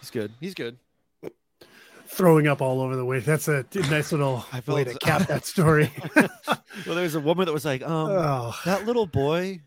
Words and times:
He's 0.00 0.10
good. 0.10 0.32
He's 0.40 0.54
good. 0.54 0.78
Throwing 2.06 2.46
up 2.46 2.60
all 2.60 2.80
over 2.82 2.94
the 2.94 3.04
way. 3.06 3.20
That's 3.20 3.48
a 3.48 3.64
nice 3.90 4.12
little 4.12 4.44
I 4.52 4.56
way 4.56 4.84
felt- 4.84 4.88
to 4.88 4.98
cap 4.98 5.26
that 5.28 5.44
story. 5.46 5.90
Well, 6.86 6.96
there's 6.96 7.14
a 7.14 7.20
woman 7.20 7.44
that 7.46 7.52
was 7.52 7.66
like, 7.66 7.82
um, 7.82 8.08
oh, 8.10 8.58
that 8.64 8.86
little 8.86 9.04
boy, 9.06 9.60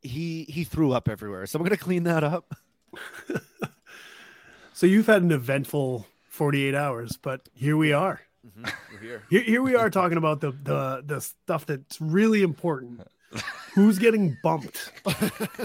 he 0.00 0.44
he 0.44 0.64
threw 0.64 0.92
up 0.92 1.06
everywhere. 1.08 1.46
So 1.46 1.58
I'm 1.58 1.62
gonna 1.62 1.76
clean 1.76 2.04
that 2.04 2.24
up. 2.24 2.54
so 4.72 4.86
you've 4.86 5.06
had 5.06 5.22
an 5.22 5.30
eventful 5.30 6.06
48 6.30 6.74
hours, 6.74 7.18
but 7.20 7.48
here 7.54 7.76
we 7.76 7.92
are. 7.92 8.22
We're 8.92 8.98
here. 9.00 9.22
Here, 9.30 9.42
here 9.42 9.62
we 9.62 9.76
are 9.76 9.90
talking 9.90 10.16
about 10.18 10.40
the 10.40 10.52
the 10.52 11.02
the 11.04 11.20
stuff 11.20 11.66
that's 11.66 12.00
really 12.00 12.42
important. 12.42 13.02
Who's 13.74 13.98
getting 13.98 14.36
bumped? 14.42 14.90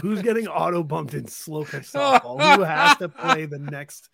Who's 0.01 0.21
getting 0.21 0.47
auto 0.47 0.83
bumped 0.83 1.13
in 1.13 1.27
slow 1.27 1.65
pitch 1.65 1.83
softball? 1.83 2.55
Who 2.55 2.63
has 2.63 2.97
to 2.97 3.09
play 3.09 3.45
the 3.45 3.59
next? 3.59 4.09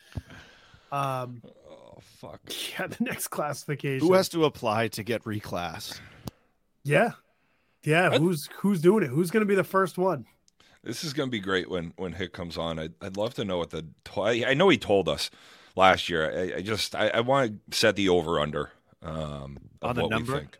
Um, 0.91 1.41
Oh 1.69 1.99
fuck. 2.01 2.41
yeah, 2.77 2.87
the 2.87 3.03
next 3.03 3.27
classification. 3.27 4.05
Who 4.07 4.13
has 4.13 4.29
to 4.29 4.45
apply 4.45 4.87
to 4.89 5.03
get 5.03 5.23
reclassed? 5.23 5.99
Yeah, 6.83 7.11
yeah. 7.83 8.09
What? 8.09 8.21
Who's 8.21 8.49
who's 8.57 8.81
doing 8.81 9.03
it? 9.03 9.09
Who's 9.09 9.29
going 9.31 9.41
to 9.41 9.47
be 9.47 9.55
the 9.55 9.63
first 9.63 9.97
one? 9.97 10.25
This 10.83 11.03
is 11.03 11.13
going 11.13 11.29
to 11.29 11.31
be 11.31 11.39
great 11.39 11.69
when 11.69 11.93
when 11.95 12.13
Hick 12.13 12.33
comes 12.33 12.57
on. 12.57 12.79
I'd, 12.79 12.93
I'd 13.01 13.15
love 13.15 13.35
to 13.35 13.45
know 13.45 13.57
what 13.59 13.69
the 13.69 13.85
I 14.17 14.43
I 14.49 14.53
know 14.53 14.69
he 14.69 14.77
told 14.77 15.07
us 15.07 15.29
last 15.75 16.09
year. 16.09 16.31
I, 16.53 16.57
I 16.57 16.61
just 16.61 16.95
I, 16.95 17.09
I 17.09 17.19
want 17.21 17.71
to 17.71 17.77
set 17.77 17.95
the 17.95 18.09
over 18.09 18.39
under 18.39 18.71
um, 19.01 19.57
of 19.81 19.89
On 19.91 19.95
the 19.95 20.01
what 20.01 20.09
number? 20.11 20.33
we 20.33 20.39
think. 20.39 20.59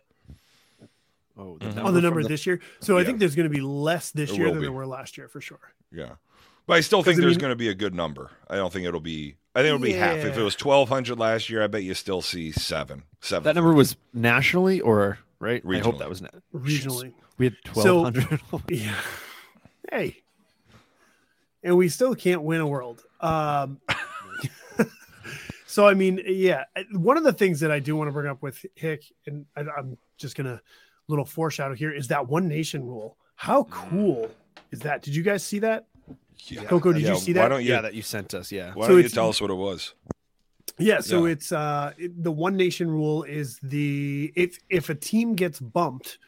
Oh, 1.36 1.58
Mhm. 1.60 1.66
on 1.84 1.94
the 1.94 2.00
from 2.00 2.02
number 2.02 2.22
this 2.22 2.46
year. 2.46 2.60
So 2.80 2.96
I 2.96 3.04
think 3.04 3.18
there's 3.18 3.34
going 3.34 3.48
to 3.48 3.54
be 3.54 3.60
less 3.60 4.10
this 4.12 4.30
There 4.30 4.38
year 4.38 4.48
than 4.50 4.58
be. 4.58 4.62
there 4.66 4.72
were 4.72 4.86
last 4.86 5.16
year 5.18 5.26
for 5.28 5.40
sure. 5.40 5.58
Yeah, 5.90 6.12
but 6.66 6.74
I 6.74 6.80
still 6.80 7.02
think 7.02 7.16
'Cause, 7.16 7.20
I 7.20 7.22
there's 7.22 7.34
mean- 7.36 7.40
going 7.40 7.50
to 7.52 7.56
be 7.56 7.68
a 7.68 7.74
good 7.74 7.94
number. 7.94 8.30
I 8.48 8.56
don't 8.56 8.72
think 8.72 8.86
it'll 8.86 9.00
be. 9.00 9.36
I 9.54 9.60
think 9.60 9.66
it'll 9.74 9.78
be 9.80 9.92
half. 9.92 10.16
If 10.18 10.36
it 10.36 10.42
was 10.42 10.54
twelve 10.56 10.88
hundred 10.88 11.18
last 11.18 11.48
year, 11.50 11.62
I 11.62 11.66
bet 11.66 11.82
you 11.82 11.94
still 11.94 12.22
see 12.22 12.52
seven. 12.52 13.02
Seven. 13.20 13.44
That 13.44 13.54
number 13.56 13.72
was 13.72 13.96
nationally 14.12 14.80
or 14.80 15.18
right? 15.40 15.62
I 15.68 15.78
hope 15.78 15.98
that 15.98 16.08
was 16.08 16.22
na- 16.22 16.28
Regionally, 16.54 17.12
we 17.38 17.46
had 17.46 17.56
1,200. 17.72 17.74
So- 17.74 18.28
twelve 18.28 18.40
hundred. 18.50 18.70
yeah. 18.80 18.94
Hey, 19.90 20.22
and 21.62 21.76
we 21.76 21.88
still 21.88 22.14
can't 22.14 22.42
win 22.42 22.60
a 22.60 22.66
world. 22.66 23.04
Um, 23.20 23.80
so 25.66 25.86
I 25.86 25.94
mean, 25.94 26.20
yeah, 26.26 26.64
one 26.92 27.16
of 27.16 27.24
the 27.24 27.32
things 27.32 27.60
that 27.60 27.70
I 27.70 27.78
do 27.80 27.96
want 27.96 28.08
to 28.08 28.12
bring 28.12 28.26
up 28.28 28.42
with 28.42 28.64
Hick, 28.74 29.04
and 29.26 29.46
I, 29.56 29.62
I'm 29.76 29.98
just 30.16 30.36
gonna 30.36 30.60
little 31.08 31.24
foreshadow 31.24 31.74
here, 31.74 31.92
is 31.92 32.08
that 32.08 32.28
one 32.28 32.48
nation 32.48 32.84
rule. 32.86 33.16
How 33.36 33.64
cool 33.64 34.30
is 34.70 34.80
that? 34.80 35.02
Did 35.02 35.14
you 35.14 35.22
guys 35.22 35.42
see 35.42 35.58
that? 35.60 35.86
Yeah. 36.46 36.64
Coco, 36.64 36.92
did 36.92 37.02
Yeah, 37.02 37.10
you 37.12 37.16
see 37.18 37.32
Why 37.32 37.42
that? 37.42 37.48
don't 37.48 37.64
you? 37.64 37.70
yeah, 37.70 37.80
that 37.82 37.94
you 37.94 38.02
sent 38.02 38.34
us. 38.34 38.50
Yeah. 38.52 38.72
Why 38.74 38.86
So 38.86 38.94
don't 38.94 39.02
you 39.02 39.08
tell 39.08 39.28
us 39.28 39.40
what 39.40 39.50
it 39.50 39.54
was? 39.54 39.94
Yeah, 40.78 41.00
so 41.00 41.26
Yeah. 41.26 41.32
it's 41.32 41.52
uh 41.52 41.92
it- 41.96 42.22
the 42.22 42.32
one 42.32 42.56
nation 42.56 42.90
rule 42.90 43.22
is 43.22 43.58
the 43.62 44.32
if 44.34 44.58
if 44.68 44.88
a 44.88 44.94
team 44.94 45.34
gets 45.34 45.60
bumped, 45.60 46.18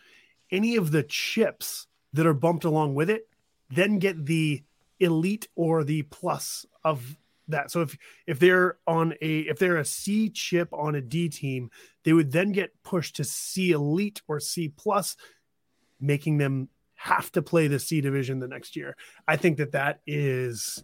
any 0.51 0.77
of 0.77 0.91
the 0.93 1.03
chips 1.03 1.87
that 2.13 2.27
are 2.27 2.35
bumped 2.35 2.65
along 2.65 2.95
with 2.95 3.11
it 3.11 3.29
then 3.69 3.99
get 3.99 4.27
the 4.27 4.63
elite 5.01 5.49
or 5.57 5.83
the 5.83 6.03
plus 6.03 6.65
of 6.85 7.17
that. 7.49 7.71
So 7.71 7.83
if 7.83 7.97
if 8.27 8.39
they're 8.39 8.77
on 8.87 9.15
a 9.21 9.39
if 9.41 9.59
they're 9.59 9.77
a 9.77 9.85
C 9.85 10.31
chip 10.31 10.69
on 10.73 10.95
a 10.95 11.01
D 11.01 11.29
team, 11.29 11.71
they 12.05 12.13
would 12.13 12.33
then 12.33 12.53
get 12.53 12.71
pushed 12.83 13.17
to 13.17 13.25
C 13.25 13.71
elite 13.73 14.23
or 14.29 14.41
C 14.41 14.69
plus, 14.69 15.17
making 16.01 16.39
them 16.39 16.69
have 16.95 17.31
to 17.33 17.43
play 17.43 17.69
the 17.69 17.79
C 17.79 18.01
division 18.01 18.39
the 18.39 18.49
next 18.49 18.75
year. 18.77 18.97
I 19.29 19.37
think 19.37 19.59
that 19.59 19.73
that 19.73 20.01
is 20.07 20.83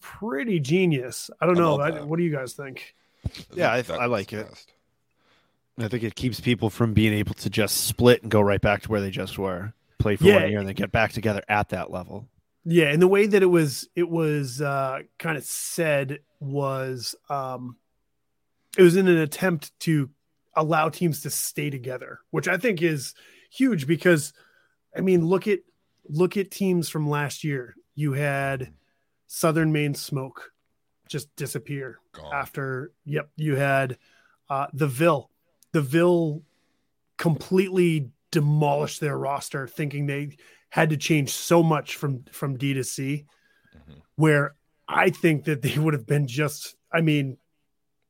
pretty 0.00 0.60
genius. 0.60 1.30
I 1.40 1.46
don't 1.46 1.56
I 1.56 1.60
know. 1.60 1.80
I, 1.80 2.02
what 2.02 2.18
do 2.18 2.22
you 2.22 2.32
guys 2.34 2.52
think? 2.52 2.94
Yeah, 3.54 3.72
I- 3.72 3.82
That 3.82 4.00
I 4.00 4.06
like 4.06 4.32
it. 4.32 4.48
best. 4.48 4.70
I 5.76 5.88
think 5.88 6.04
it 6.04 6.14
keeps 6.14 6.38
people 6.40 6.70
from 6.70 6.92
being 6.94 7.12
able 7.14 7.34
to 7.34 7.50
just 7.50 7.86
split 7.88 8.22
and 8.22 8.30
go 8.30 8.40
right 8.40 8.60
back 8.60 8.82
to 8.82 8.90
where 8.90 9.00
they 9.00 9.10
just 9.10 9.38
were, 9.38 9.72
play 9.98 10.14
for 10.14 10.22
Yeah. 10.24 10.42
one 10.42 10.50
year, 10.50 10.58
and 10.60 10.68
then 10.68 10.74
get 10.76 10.92
back 10.92 11.10
together 11.10 11.42
at 11.48 11.70
that 11.70 11.90
level. 11.90 12.28
Yeah, 12.64 12.86
and 12.86 13.00
the 13.00 13.08
way 13.08 13.26
that 13.26 13.42
it 13.42 13.46
was 13.46 13.88
it 13.94 14.08
was 14.08 14.60
uh, 14.60 15.00
kind 15.18 15.36
of 15.36 15.44
said 15.44 16.20
was 16.40 17.14
um, 17.28 17.76
it 18.78 18.82
was 18.82 18.96
in 18.96 19.06
an 19.06 19.18
attempt 19.18 19.78
to 19.80 20.10
allow 20.56 20.88
teams 20.88 21.22
to 21.22 21.30
stay 21.30 21.68
together, 21.68 22.20
which 22.30 22.48
I 22.48 22.56
think 22.56 22.80
is 22.80 23.14
huge 23.50 23.86
because 23.86 24.32
I 24.96 25.00
mean 25.00 25.26
look 25.26 25.46
at 25.46 25.60
look 26.08 26.36
at 26.36 26.50
teams 26.50 26.88
from 26.88 27.08
last 27.08 27.44
year. 27.44 27.74
You 27.94 28.12
had 28.12 28.72
Southern 29.26 29.72
Maine 29.72 29.94
Smoke 29.94 30.50
just 31.08 31.34
disappear 31.36 32.00
Gone. 32.12 32.32
after 32.32 32.92
yep 33.04 33.28
you 33.36 33.56
had 33.56 33.98
uh 34.48 34.66
the 34.72 34.86
Ville 34.86 35.30
the 35.72 35.82
Ville 35.82 36.42
completely 37.18 38.10
demolished 38.30 39.00
their 39.00 39.18
roster 39.18 39.68
thinking 39.68 40.06
they 40.06 40.36
had 40.74 40.90
to 40.90 40.96
change 40.96 41.30
so 41.30 41.62
much 41.62 41.94
from 41.94 42.24
from 42.32 42.56
D 42.58 42.74
to 42.74 42.82
C 42.82 43.24
Mhm. 43.76 44.02
where 44.16 44.56
I 44.88 45.10
think 45.10 45.44
that 45.44 45.62
they 45.62 45.78
would 45.78 45.94
have 45.94 46.04
been 46.06 46.26
just 46.26 46.74
I 46.92 47.00
mean 47.00 47.38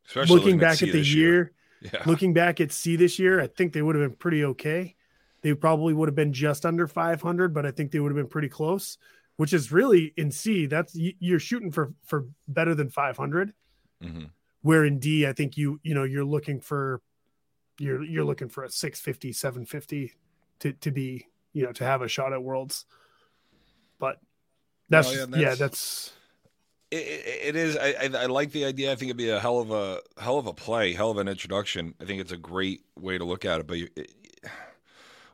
Especially 0.07 0.35
looking 0.37 0.59
back 0.59 0.79
C 0.79 0.87
at 0.89 0.93
the 0.93 0.99
this 1.01 1.15
year, 1.15 1.53
Yeah. 1.83 2.03
looking 2.07 2.33
back 2.33 2.61
at 2.63 2.73
C 2.73 2.97
this 2.97 3.19
year 3.19 3.39
I 3.41 3.49
think 3.49 3.73
they 3.75 3.83
would 3.83 3.95
have 3.97 4.09
been 4.09 4.17
pretty 4.17 4.43
okay 4.53 4.97
they 5.43 5.53
probably 5.55 5.93
would 5.93 6.09
have 6.09 6.15
been 6.15 6.33
just 6.33 6.65
under 6.65 6.87
500 6.89 7.53
but 7.53 7.67
I 7.67 7.71
think 7.71 7.91
they 7.93 8.01
would 8.01 8.11
have 8.13 8.17
been 8.23 8.29
pretty 8.37 8.49
close 8.49 8.97
which 9.37 9.53
is 9.53 9.71
really 9.71 10.15
in 10.17 10.31
C 10.31 10.65
that's 10.65 10.95
you're 10.97 11.39
shooting 11.41 11.71
for 11.71 11.93
for 12.03 12.27
better 12.49 12.75
than 12.75 12.89
500 12.89 13.53
Mhm. 14.03 14.31
where 14.63 14.85
in 14.87 14.99
D, 14.99 15.27
I 15.27 15.35
think 15.35 15.59
you 15.59 15.81
you 15.83 15.93
know 15.95 16.05
you're 16.05 16.25
looking 16.25 16.61
for 16.61 17.03
you're 17.79 18.03
you're 18.03 18.25
looking 18.25 18.49
for 18.49 18.65
a 18.65 18.71
650, 18.71 19.33
750 19.35 20.13
to 20.61 20.73
to 20.73 20.91
be 20.91 21.27
you 21.55 21.65
know 21.65 21.73
to 21.73 21.85
have 21.85 22.03
a 22.03 22.09
shot 22.09 22.33
at 22.35 22.43
Worlds. 22.43 22.85
But 23.99 24.21
that's 24.91 25.11
yeah, 25.15 25.21
yeah, 25.21 25.27
that's- 25.27 25.59
that's 25.59 26.13
It, 26.91 26.97
it, 27.49 27.57
is. 27.57 27.77
I, 27.77 27.95
I, 28.03 28.23
I 28.23 28.27
like 28.27 28.53
the 28.53 28.67
idea. 28.67 28.93
I 28.93 28.97
think 28.97 29.09
it'd 29.09 29.17
be 29.17 29.31
a 29.31 29.41
hell 29.41 29.59
of 29.61 29.71
a 29.71 30.01
hell 30.21 30.39
of 30.39 30.47
a 30.47 30.53
play, 30.53 30.93
hell 30.93 31.11
of 31.11 31.19
an 31.19 31.29
introduction. 31.29 31.95
I 32.01 32.05
think 32.05 32.21
it's 32.21 32.33
a 32.33 32.37
great 32.37 32.83
way 33.01 33.17
to 33.19 33.25
look 33.25 33.45
at 33.45 33.61
it. 33.61 33.67
But 33.67 33.79
you, 33.79 33.89
it, 33.97 34.13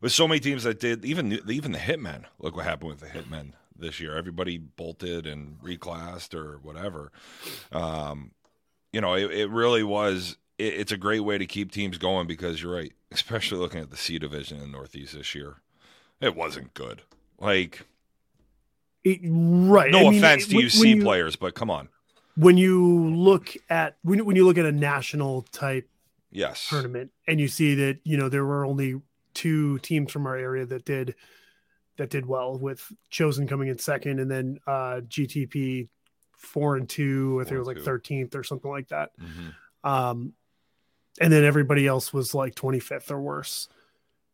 with 0.00 0.12
so 0.12 0.26
many 0.28 0.40
teams 0.40 0.62
that 0.64 0.78
did, 0.80 1.04
even 1.04 1.28
the- 1.30 1.42
even 1.50 1.72
the 1.72 1.78
Hitmen. 1.78 2.24
Look 2.38 2.56
what 2.56 2.64
happened 2.64 2.90
with 2.90 3.00
the 3.00 3.06
Hitmen 3.06 3.52
this 3.76 3.98
year. 4.00 4.16
Everybody 4.16 4.56
bolted 4.58 5.26
and 5.26 5.58
reclassed 5.60 6.34
or 6.34 6.58
whatever. 6.62 7.10
Um, 7.72 8.30
you 8.92 9.00
know, 9.00 9.14
it, 9.14 9.30
it 9.30 9.50
really 9.50 9.82
was. 9.82 10.36
It, 10.58 10.74
it's 10.74 10.92
a 10.92 10.96
great 10.96 11.20
way 11.20 11.38
to 11.38 11.46
keep 11.46 11.72
teams 11.72 11.98
going 11.98 12.26
because 12.26 12.62
you're 12.62 12.74
right, 12.74 12.92
especially 13.12 13.58
looking 13.58 13.80
at 13.80 13.90
the 13.90 13.96
C 13.96 14.18
division 14.18 14.58
in 14.58 14.62
the 14.64 14.68
Northeast 14.78 15.14
this 15.14 15.34
year. 15.34 15.56
It 16.20 16.36
wasn't 16.36 16.74
good. 16.74 17.02
Like, 17.38 17.86
it, 19.04 19.20
right. 19.24 19.90
no 19.90 20.10
I 20.10 20.14
offense 20.14 20.44
it- 20.46 20.50
to 20.50 20.56
when- 20.56 20.64
you 20.66 20.80
when 20.80 20.96
you- 20.98 21.02
players, 21.02 21.36
but 21.36 21.54
come 21.54 21.70
on. 21.70 21.88
When 22.36 22.56
you 22.56 23.08
look 23.14 23.54
at 23.68 23.96
when, 24.02 24.24
when 24.24 24.36
you 24.36 24.44
look 24.46 24.56
at 24.58 24.64
a 24.66 24.72
national 24.72 25.42
type 25.52 25.88
Yes. 26.30 26.68
tournament 26.68 27.10
and 27.26 27.40
you 27.40 27.48
see 27.48 27.74
that 27.74 27.98
you 28.04 28.16
know 28.16 28.28
there 28.28 28.44
were 28.44 28.64
only 28.64 29.00
two 29.34 29.78
teams 29.80 30.12
from 30.12 30.26
our 30.26 30.36
area 30.36 30.64
that 30.66 30.84
did 30.84 31.16
that 31.96 32.08
did 32.08 32.24
well 32.24 32.56
with 32.56 32.90
chosen 33.10 33.48
coming 33.48 33.68
in 33.68 33.78
second 33.78 34.20
and 34.20 34.30
then 34.30 34.58
uh 34.66 35.00
gtp 35.08 35.88
four 36.36 36.76
and 36.76 36.88
two 36.88 37.38
i 37.40 37.44
think 37.44 37.56
it 37.56 37.58
was 37.58 37.66
like 37.66 37.78
13th 37.78 38.34
or 38.36 38.42
something 38.44 38.70
like 38.70 38.88
that 38.88 39.10
Mhm. 39.20 39.54
um 39.88 40.32
and 41.20 41.32
then 41.32 41.44
everybody 41.44 41.86
else 41.86 42.12
was 42.12 42.32
like 42.32 42.54
25th 42.54 43.10
or 43.10 43.20
worse 43.20 43.68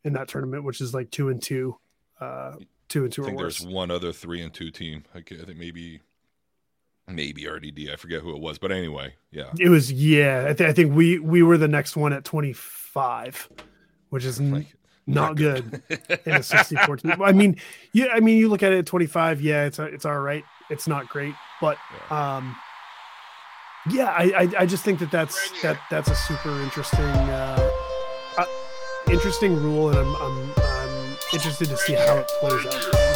in 0.06 0.12
that 0.14 0.28
tournament 0.28 0.64
which 0.64 0.80
is 0.80 0.94
like 0.94 1.10
two 1.10 1.28
and 1.28 1.42
two 1.42 1.76
uh 2.20 2.54
two 2.88 3.04
and 3.04 3.12
two 3.12 3.22
I 3.24 3.26
think 3.26 3.38
there's 3.38 3.66
one 3.66 3.90
other 3.90 4.12
three 4.12 4.40
and 4.42 4.54
two 4.54 4.70
team. 4.70 5.04
I, 5.14 5.18
I 5.18 5.44
think 5.44 5.58
maybe 5.58 6.00
maybe 7.08 7.46
RDD. 7.46 7.90
I 7.92 7.96
forget 7.96 8.22
who 8.22 8.34
it 8.34 8.40
was, 8.40 8.58
but 8.58 8.72
anyway, 8.72 9.14
yeah. 9.30 9.50
it 9.58 9.68
was 9.68 9.92
yeah 9.92 10.46
I, 10.48 10.54
th- 10.54 10.70
I 10.70 10.72
think 10.72 10.94
we 10.94 11.18
we 11.18 11.42
were 11.42 11.58
the 11.58 11.68
next 11.68 11.96
one 11.96 12.12
at 12.12 12.24
25 12.24 13.48
which 14.10 14.24
is 14.24 14.40
n- 14.40 14.52
Like, 14.52 14.66
not 15.06 15.36
good 15.36 15.82
in 16.24 16.32
a 16.32 16.42
64 16.42 16.96
team. 16.96 17.22
I 17.22 17.32
mean, 17.32 17.56
yeah, 17.92 18.06
I 18.12 18.20
mean, 18.20 18.38
you 18.38 18.48
look 18.48 18.62
at 18.62 18.72
it 18.72 18.78
at 18.78 18.86
25, 18.86 19.40
yeah, 19.40 19.64
it's 19.64 19.78
it's 19.78 20.04
all 20.04 20.18
right. 20.18 20.44
It's 20.68 20.88
not 20.88 21.08
great, 21.08 21.34
but 21.60 21.78
um, 22.10 22.56
yeah, 23.88 24.06
I, 24.06 24.24
I 24.24 24.50
I 24.60 24.66
just 24.66 24.84
think 24.84 24.98
that 24.98 25.12
that's 25.12 25.52
that 25.62 25.78
that's 25.90 26.10
a 26.10 26.14
super 26.16 26.60
interesting 26.62 27.04
uh 27.04 27.65
interesting 29.10 29.62
rule, 29.62 29.90
and 29.90 29.98
I'm 29.98 30.16
I'm, 30.16 30.52
I'm 30.58 31.16
interested 31.32 31.68
to 31.68 31.76
see 31.76 31.94
how 31.94 32.16
it 32.18 32.28
plays 32.40 32.66
out. 32.66 33.06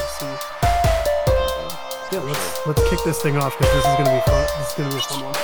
Yeah, 2.13 2.21
let's 2.21 2.67
let's 2.67 2.91
kick 2.91 2.99
this 3.05 3.21
thing 3.23 3.37
off 3.37 3.57
because 3.59 3.73
this 3.73 3.87
is 3.87 3.97
gonna 3.99 4.15
be 4.15 4.21
fun. 4.31 4.47
This 4.59 4.69
is 4.69 4.75
gonna 4.75 4.91
be 4.91 4.97
a 4.97 5.01
fun 5.01 5.25
one. 5.25 5.35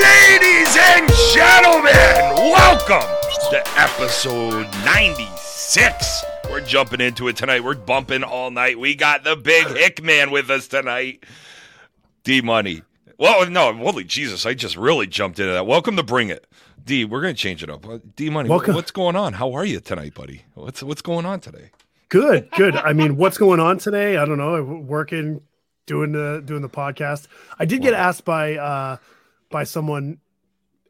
Ladies 0.00 0.76
and 0.76 1.10
gentlemen, 1.32 2.50
welcome 2.52 3.08
to 3.50 3.62
episode 3.76 4.68
96. 4.84 6.29
We're 6.50 6.60
jumping 6.60 7.00
into 7.00 7.28
it 7.28 7.36
tonight. 7.36 7.62
We're 7.62 7.76
bumping 7.76 8.24
all 8.24 8.50
night. 8.50 8.78
We 8.78 8.96
got 8.96 9.22
the 9.22 9.36
big 9.36 9.66
Hickman 9.76 10.32
with 10.32 10.50
us 10.50 10.66
tonight. 10.66 11.24
D 12.24 12.40
Money. 12.40 12.82
Well, 13.18 13.48
no, 13.48 13.72
holy 13.72 14.02
Jesus, 14.02 14.44
I 14.44 14.54
just 14.54 14.76
really 14.76 15.06
jumped 15.06 15.38
into 15.38 15.52
that. 15.52 15.66
Welcome 15.66 15.94
to 15.96 16.02
Bring 16.02 16.28
It. 16.28 16.46
D, 16.84 17.04
we're 17.04 17.20
going 17.20 17.34
to 17.34 17.40
change 17.40 17.62
it 17.62 17.70
up. 17.70 17.86
Uh, 17.86 17.98
D 18.16 18.30
Money, 18.30 18.48
Welcome. 18.48 18.74
what's 18.74 18.90
going 18.90 19.14
on? 19.14 19.34
How 19.34 19.52
are 19.52 19.64
you 19.64 19.78
tonight, 19.78 20.14
buddy? 20.14 20.42
What's 20.54 20.82
what's 20.82 21.02
going 21.02 21.24
on 21.24 21.38
today? 21.38 21.70
Good, 22.08 22.50
good. 22.56 22.74
I 22.74 22.94
mean, 22.94 23.16
what's 23.16 23.38
going 23.38 23.60
on 23.60 23.78
today? 23.78 24.16
I 24.16 24.24
don't 24.24 24.38
know. 24.38 24.62
Working, 24.64 25.42
doing 25.86 26.10
the 26.12 26.42
doing 26.44 26.62
the 26.62 26.68
podcast. 26.68 27.28
I 27.60 27.64
did 27.64 27.80
get 27.80 27.94
asked 27.94 28.24
by 28.24 28.56
uh 28.56 28.96
by 29.50 29.62
someone, 29.64 30.18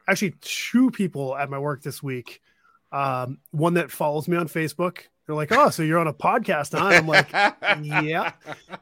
actually 0.07 0.33
two 0.41 0.89
people 0.89 1.35
at 1.35 1.49
my 1.51 1.59
work 1.59 1.83
this 1.83 2.01
week. 2.01 2.41
Um, 2.91 3.37
one 3.51 3.75
that 3.75 3.91
follows 3.91 4.27
me 4.27 4.37
on 4.37 4.47
Facebook. 4.47 5.03
They're 5.25 5.35
like, 5.35 5.51
"Oh, 5.51 5.69
so 5.69 5.83
you're 5.83 5.99
on 5.99 6.07
a 6.07 6.13
podcast, 6.13 6.77
huh?" 6.77 6.85
I'm 6.87 7.07
like, 7.07 7.31
"Yeah." 8.03 8.33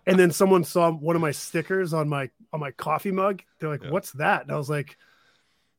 And 0.08 0.18
then 0.20 0.32
someone 0.32 0.64
saw 0.64 0.92
one 0.92 1.16
of 1.16 1.22
my 1.22 1.32
stickers 1.32 1.94
on 1.94 2.08
my 2.10 2.30
on 2.54 2.60
my 2.60 2.72
coffee 2.72 3.12
mug. 3.12 3.42
They're 3.60 3.70
like, 3.70 3.84
Yeah. 3.84 3.92
"What's 3.92 4.12
that?" 4.14 4.44
And 4.44 4.52
I 4.52 4.58
was 4.58 4.70
like, 4.70 4.98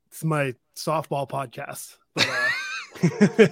"It's 0.08 0.22
my 0.24 0.54
softball 0.76 1.28
podcast." 1.28 1.96
But, 2.14 2.28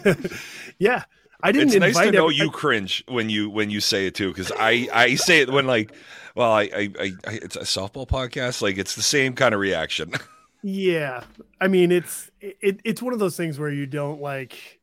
uh, 0.07 0.15
yeah, 0.79 1.05
I 1.43 1.53
didn't 1.53 1.69
it's 1.69 1.77
nice 1.79 1.97
to 2.07 2.13
know 2.13 2.25
every- 2.25 2.37
you 2.37 2.51
cringe 2.51 3.05
when 3.09 3.31
you 3.31 3.49
when 3.51 3.71
you 3.71 3.81
say 3.81 4.07
it 4.07 4.15
too 4.15 4.29
because 4.29 4.53
I 4.59 4.89
I 4.93 5.15
say 5.15 5.41
it 5.41 5.51
when 5.51 5.67
like 5.67 5.93
well 6.35 6.53
I, 6.53 6.63
I 6.65 6.91
I 7.01 7.13
I 7.27 7.33
it's 7.43 7.57
a 7.57 7.61
softball 7.61 8.07
podcast 8.07 8.61
like 8.63 8.77
it's 8.79 8.95
the 8.95 9.03
same 9.03 9.35
kind 9.35 9.55
of 9.55 9.61
reaction. 9.61 10.13
Yeah, 10.61 11.23
I 11.61 11.69
mean 11.69 11.93
it's 11.93 12.33
it, 12.41 12.81
it's 12.83 13.01
one 13.01 13.13
of 13.13 13.21
those 13.21 13.37
things 13.37 13.61
where 13.61 13.71
you 13.71 13.87
don't 13.87 14.21
like 14.21 14.78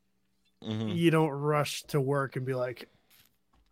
Mhm. 0.66 0.96
you 0.96 1.12
don't 1.12 1.30
rush 1.30 1.84
to 1.84 2.02
work 2.02 2.36
and 2.36 2.46
be 2.46 2.54
like, 2.54 2.90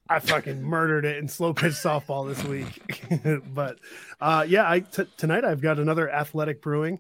I 0.10 0.20
fucking 0.20 0.62
murdered 0.76 1.06
it 1.06 1.18
in 1.18 1.28
slow 1.28 1.54
pitch 1.54 1.74
softball 1.74 2.28
this 2.28 2.44
week. 2.44 3.42
but 3.54 3.80
uh, 4.22 4.46
yeah, 4.48 4.70
I 4.70 4.82
t- 4.82 5.08
tonight 5.18 5.44
I've 5.46 5.62
got 5.62 5.80
another 5.80 6.10
athletic 6.10 6.62
brewing. 6.62 7.00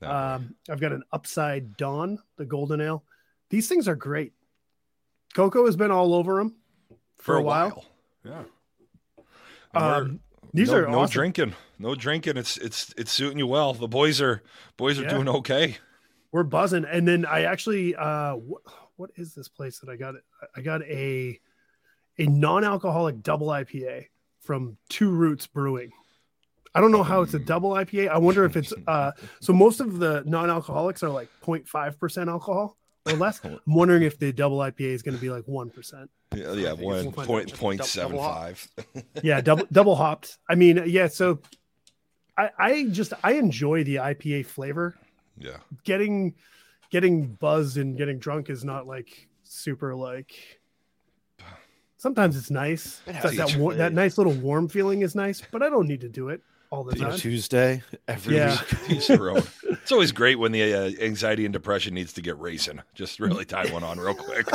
That 0.00 0.10
Um, 0.10 0.54
I've 0.68 0.80
got 0.80 0.92
an 0.92 1.02
upside 1.12 1.76
dawn, 1.76 2.18
the 2.36 2.46
golden 2.46 2.80
ale. 2.80 3.04
These 3.50 3.68
things 3.68 3.86
are 3.88 3.94
great. 3.96 4.32
Coco 5.34 5.66
has 5.66 5.76
been 5.76 5.90
all 5.90 6.14
over 6.14 6.36
them 6.36 6.56
for, 7.18 7.36
a 7.36 7.42
while. 7.42 7.84
Yeah. 8.24 8.42
Um, 9.74 10.20
these 10.52 10.70
no, 10.70 10.76
are 10.78 10.88
no 10.88 11.00
awesome. 11.00 11.12
drinking, 11.12 11.54
no 11.78 11.94
drinking. 11.94 12.36
It's 12.36 12.56
it's 12.56 12.92
it's 12.96 13.12
suiting 13.12 13.38
you 13.38 13.46
well. 13.46 13.72
The 13.74 13.86
boys 13.86 14.20
are 14.20 14.42
boys 14.76 14.98
are 14.98 15.02
Yeah. 15.02 15.10
doing 15.10 15.28
okay. 15.28 15.76
we're 16.32 16.42
buzzing 16.44 16.84
and 16.84 17.08
then 17.08 17.26
i 17.26 17.42
actually 17.42 17.92
uh 17.96 18.36
what 19.00 19.10
is 19.16 19.34
this 19.34 19.48
place 19.48 19.78
that 19.78 19.88
i 19.88 19.96
got 19.96 20.14
i 20.54 20.60
got 20.60 20.82
a 20.82 21.38
a 22.18 22.26
non-alcoholic 22.26 23.22
double 23.22 23.46
ipa 23.48 24.04
from 24.42 24.76
two 24.90 25.10
roots 25.10 25.46
brewing. 25.46 25.90
I 26.74 26.80
don't 26.80 26.92
know 26.92 27.02
how 27.02 27.22
it's 27.22 27.32
a 27.34 27.38
double 27.38 27.70
ipa 27.72 28.08
i 28.10 28.18
wonder 28.18 28.44
if 28.44 28.56
it's 28.56 28.74
uh 28.86 29.12
so 29.40 29.52
most 29.54 29.80
of 29.80 29.98
the 29.98 30.22
non-alcoholics 30.26 31.02
are 31.02 31.08
like 31.08 31.28
0.5% 31.42 32.28
alcohol 32.28 32.76
or 33.06 33.12
less. 33.14 33.40
I'm 33.44 33.58
wondering 33.66 34.02
if 34.02 34.18
the 34.18 34.32
double 34.32 34.58
ipa 34.58 34.80
is 34.80 35.02
going 35.02 35.16
to 35.16 35.20
be 35.20 35.30
like 35.30 35.44
1% 35.44 36.08
Yeah, 36.34 36.52
yeah 36.52 36.68
think 36.70 36.80
one 36.82 36.96
it's 36.98 37.04
one 37.06 37.12
point 37.14 37.26
point- 37.26 37.54
point 37.58 37.78
double- 37.78 37.88
seven 37.88 38.16
double 38.16 39.04
yeah 39.22 39.40
double 39.40 39.66
double 39.72 39.96
hopped. 39.96 40.36
I 40.48 40.54
mean 40.56 40.82
yeah 40.86 41.08
so 41.08 41.38
i 42.36 42.50
i 42.58 42.84
just 42.84 43.14
i 43.24 43.32
enjoy 43.32 43.82
the 43.84 43.96
ipa 43.96 44.44
flavor. 44.44 44.94
Yeah, 45.38 45.56
getting 45.84 46.34
getting 46.90 47.26
buzzed 47.26 47.76
and 47.78 47.96
getting 47.96 48.18
drunk 48.18 48.50
is 48.50 48.64
not 48.64 48.86
like 48.86 49.28
super 49.42 49.94
like 49.94 50.60
sometimes 51.96 52.36
it's 52.36 52.50
nice 52.50 53.00
It 53.06 53.16
It's 53.16 53.24
like 53.24 53.36
that, 53.36 53.56
war- 53.56 53.74
that 53.74 53.92
nice 53.92 54.18
little 54.18 54.32
warm 54.32 54.68
feeling 54.68 55.02
is 55.02 55.14
nice 55.14 55.42
but 55.52 55.62
i 55.62 55.68
don't 55.68 55.86
need 55.88 56.00
to 56.02 56.08
do 56.08 56.28
it 56.28 56.40
all 56.72 56.84
the 56.84 56.94
time 56.94 57.16
Tuesday 57.18 57.82
every 58.06 58.36
Yeah. 58.36 58.56
week. 58.88 58.90
Each 58.98 59.08
their 59.08 59.30
own. 59.30 59.42
It's 59.64 59.90
always 59.90 60.12
great 60.12 60.38
when 60.38 60.52
the 60.52 60.72
uh, 60.72 60.90
anxiety 61.04 61.44
and 61.44 61.52
depression 61.52 61.94
needs 61.94 62.12
to 62.12 62.22
get 62.22 62.38
racing. 62.38 62.80
Just 62.94 63.18
really 63.18 63.44
tie 63.44 63.66
one 63.72 63.82
on 63.82 63.98
real 63.98 64.14
quick. 64.14 64.46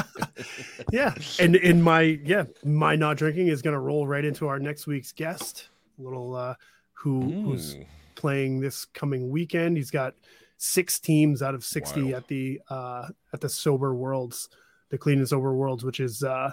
yeah 0.93 1.13
and 1.39 1.57
in 1.57 1.81
my 1.81 2.17
yeah 2.23 2.45
my 2.63 2.95
not 2.95 3.17
drinking 3.17 3.47
is 3.49 3.61
going 3.61 3.73
to 3.73 3.81
roll 3.81 4.07
right 4.07 4.23
into 4.23 4.47
our 4.47 4.59
next 4.59 4.88
week's 4.88 5.11
guest 5.11 5.67
little 5.97 6.33
uh 6.38 6.55
who 6.93 7.19
who's 7.43 7.75
playing 8.15 8.61
this 8.61 8.85
coming 8.85 9.29
weekend 9.29 9.75
he's 9.75 9.91
got 9.91 10.13
six 10.57 10.99
teams 10.99 11.41
out 11.41 11.53
of 11.55 11.63
60 11.63 12.01
Wild. 12.01 12.13
at 12.13 12.27
the 12.27 12.61
uh 12.69 13.07
at 13.33 13.41
the 13.41 13.49
sober 13.49 13.93
worlds 13.93 14.49
the 14.89 14.97
clean 14.97 15.19
and 15.19 15.27
sober 15.27 15.53
worlds 15.53 15.83
which 15.83 15.99
is 15.99 16.23
uh 16.23 16.51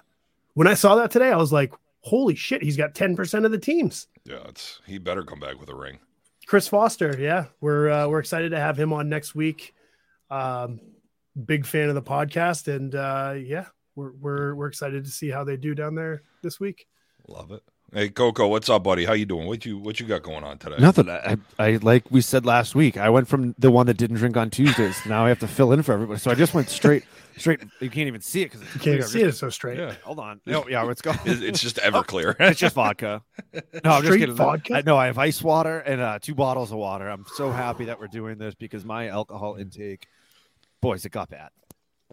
when 0.54 0.66
i 0.66 0.74
saw 0.74 0.96
that 0.96 1.10
today 1.10 1.30
i 1.30 1.36
was 1.36 1.52
like 1.52 1.72
holy 2.00 2.34
shit 2.34 2.62
he's 2.62 2.76
got 2.76 2.94
10% 2.94 3.44
of 3.44 3.52
the 3.52 3.58
teams 3.58 4.08
Yeah, 4.24 4.40
it's 4.48 4.80
he 4.86 4.98
better 4.98 5.22
come 5.22 5.38
back 5.38 5.60
with 5.60 5.68
a 5.68 5.74
ring. 5.74 6.00
chris 6.46 6.66
foster 6.66 7.16
yeah 7.18 7.46
we're 7.60 7.88
uh, 7.90 8.08
we're 8.08 8.18
excited 8.18 8.50
to 8.50 8.58
have 8.58 8.76
him 8.78 8.92
on 8.92 9.08
next 9.08 9.34
week 9.36 9.74
um 10.30 10.80
big 11.46 11.64
fan 11.64 11.88
of 11.88 11.94
the 11.94 12.02
podcast 12.02 12.66
and 12.74 12.94
uh 12.94 13.34
yeah 13.38 13.66
we're 13.94 14.12
we're, 14.20 14.54
we're 14.54 14.66
excited 14.66 15.04
to 15.04 15.10
see 15.10 15.28
how 15.30 15.44
they 15.44 15.56
do 15.56 15.74
down 15.74 15.94
there 15.94 16.22
this 16.42 16.58
week 16.58 16.86
Love 17.28 17.52
it. 17.52 17.62
Hey 17.94 18.08
Coco, 18.08 18.48
what's 18.48 18.70
up, 18.70 18.84
buddy? 18.84 19.04
How 19.04 19.12
you 19.12 19.26
doing? 19.26 19.46
What 19.46 19.66
you 19.66 19.76
what 19.76 20.00
you 20.00 20.06
got 20.06 20.22
going 20.22 20.44
on 20.44 20.56
today? 20.56 20.76
Nothing. 20.78 21.10
I, 21.10 21.36
I 21.58 21.76
like 21.82 22.10
we 22.10 22.22
said 22.22 22.46
last 22.46 22.74
week. 22.74 22.96
I 22.96 23.10
went 23.10 23.28
from 23.28 23.54
the 23.58 23.70
one 23.70 23.84
that 23.86 23.98
didn't 23.98 24.16
drink 24.16 24.34
on 24.34 24.48
Tuesdays. 24.48 25.04
now 25.04 25.26
I 25.26 25.28
have 25.28 25.40
to 25.40 25.48
fill 25.48 25.72
in 25.72 25.82
for 25.82 25.92
everybody. 25.92 26.18
So 26.18 26.30
I 26.30 26.34
just 26.34 26.54
went 26.54 26.70
straight, 26.70 27.04
straight. 27.36 27.60
You 27.80 27.90
can't 27.90 28.06
even 28.08 28.22
see 28.22 28.40
it 28.40 28.50
because 28.50 28.62
you 28.62 28.80
can't 28.80 28.96
even 28.96 29.08
see 29.08 29.20
it 29.20 29.32
so 29.32 29.50
straight 29.50 29.76
Yeah, 29.78 29.92
Hold 30.04 30.20
on. 30.20 30.40
No, 30.46 30.66
yeah, 30.70 30.80
let's 30.84 31.02
go. 31.02 31.10
It's- 31.10 31.42
it's 31.42 31.60
just 31.60 31.76
Everclear. 31.76 32.34
It's 32.40 32.58
just 32.58 32.74
vodka. 32.76 33.22
No, 33.52 33.60
I'm 33.84 34.00
just 34.00 34.04
Straight 34.04 34.20
kidding. 34.20 34.36
vodka? 34.36 34.76
I, 34.76 34.82
no, 34.86 34.96
I 34.96 35.04
have 35.06 35.18
ice 35.18 35.42
water 35.42 35.80
and 35.80 36.00
uh, 36.00 36.18
two 36.18 36.34
bottles 36.34 36.72
of 36.72 36.78
water. 36.78 37.08
I'm 37.10 37.26
so 37.34 37.50
happy 37.50 37.84
that 37.86 38.00
we're 38.00 38.06
doing 38.06 38.38
this 38.38 38.54
because 38.54 38.86
my 38.86 39.08
alcohol 39.08 39.56
intake, 39.56 40.06
boys, 40.80 41.04
it 41.04 41.10
got 41.12 41.28
bad. 41.28 41.50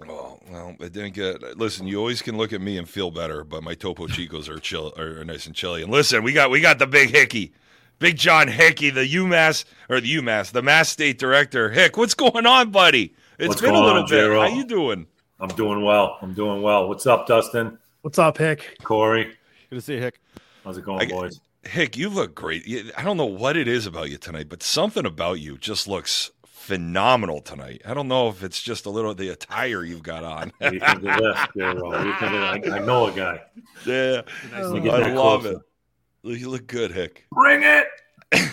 Oh 0.07 0.39
well, 0.49 0.75
it 0.79 0.93
didn't 0.93 1.13
get. 1.13 1.57
Listen, 1.57 1.87
you 1.87 1.97
always 1.99 2.21
can 2.21 2.37
look 2.37 2.53
at 2.53 2.61
me 2.61 2.77
and 2.77 2.87
feel 2.87 3.11
better, 3.11 3.43
but 3.43 3.63
my 3.63 3.73
Topo 3.73 4.07
Chicos 4.07 4.47
are 4.47 4.59
chill, 4.59 4.93
are, 4.97 5.21
are 5.21 5.25
nice 5.25 5.45
and 5.45 5.55
chilly. 5.55 5.81
And 5.81 5.91
listen, 5.91 6.23
we 6.23 6.33
got 6.33 6.49
we 6.51 6.61
got 6.61 6.79
the 6.79 6.87
big 6.87 7.09
Hickey, 7.09 7.53
Big 7.99 8.17
John 8.17 8.47
Hickey, 8.47 8.89
the 8.89 9.07
UMass 9.07 9.65
or 9.89 9.99
the 9.99 10.15
UMass, 10.15 10.51
the 10.51 10.61
Mass 10.61 10.89
State 10.89 11.19
Director. 11.19 11.69
Hick, 11.69 11.97
what's 11.97 12.13
going 12.13 12.45
on, 12.45 12.71
buddy? 12.71 13.13
It's 13.37 13.49
What's 13.49 13.61
been 13.61 13.73
a 13.73 13.79
little 13.79 14.03
on, 14.03 14.09
bit. 14.09 14.09
J-Ro? 14.21 14.41
How 14.41 14.47
you 14.47 14.65
doing? 14.65 15.07
I'm 15.39 15.49
doing 15.49 15.83
well. 15.83 16.17
I'm 16.21 16.33
doing 16.33 16.61
well. 16.61 16.87
What's 16.89 17.05
up, 17.07 17.25
Dustin? 17.27 17.77
what's 18.01 18.19
up 18.19 18.37
hick 18.37 18.77
Corey? 18.83 19.25
Good 19.69 19.75
to 19.75 19.81
see 19.81 19.95
you, 19.95 20.01
Hick. 20.01 20.19
How's 20.63 20.77
it 20.77 20.85
going, 20.85 21.01
I- 21.01 21.07
boys? 21.09 21.39
Hick, 21.63 21.97
you 21.97 22.07
look 22.09 22.33
great. 22.35 22.63
I 22.97 23.03
don't 23.03 23.17
know 23.17 23.25
what 23.25 23.57
it 23.57 23.67
is 23.67 23.85
about 23.85 24.09
you 24.09 24.17
tonight, 24.17 24.47
but 24.47 24.63
something 24.63 25.05
about 25.05 25.41
you 25.41 25.57
just 25.57 25.89
looks 25.89 26.31
phenomenal 26.69 27.41
tonight. 27.41 27.81
I 27.83 27.95
don't 27.95 28.07
know 28.07 28.29
if 28.29 28.43
it's 28.43 28.61
just 28.61 28.85
a 28.85 28.91
little 28.91 29.15
the 29.15 29.29
attire 29.29 29.83
you've 29.83 30.03
got 30.03 30.23
on. 30.23 30.51
What 30.59 30.69
do 30.69 30.75
you 30.75 30.79
think 30.81 31.03
of 31.03 31.17
this, 31.17 31.39
J-Ro? 31.57 31.89
What 31.89 32.01
do 32.01 32.07
you 32.07 32.13
think 32.19 32.31
of 32.31 32.63
that? 32.63 32.73
I, 32.73 32.77
I 32.77 32.85
know 32.85 33.07
a 33.07 33.11
guy. 33.11 33.41
yeah, 33.87 34.21
Oh, 34.55 34.71
Let 34.71 34.71
me 34.71 34.79
oh. 34.79 34.79
get 34.83 34.93
I 34.93 35.13
love 35.13 35.41
closer. 35.41 35.61
it. 36.25 36.39
You 36.39 36.49
look 36.49 36.67
good, 36.67 36.91
Hick. 36.91 37.25
Bring 37.31 37.63
it. 37.63 37.87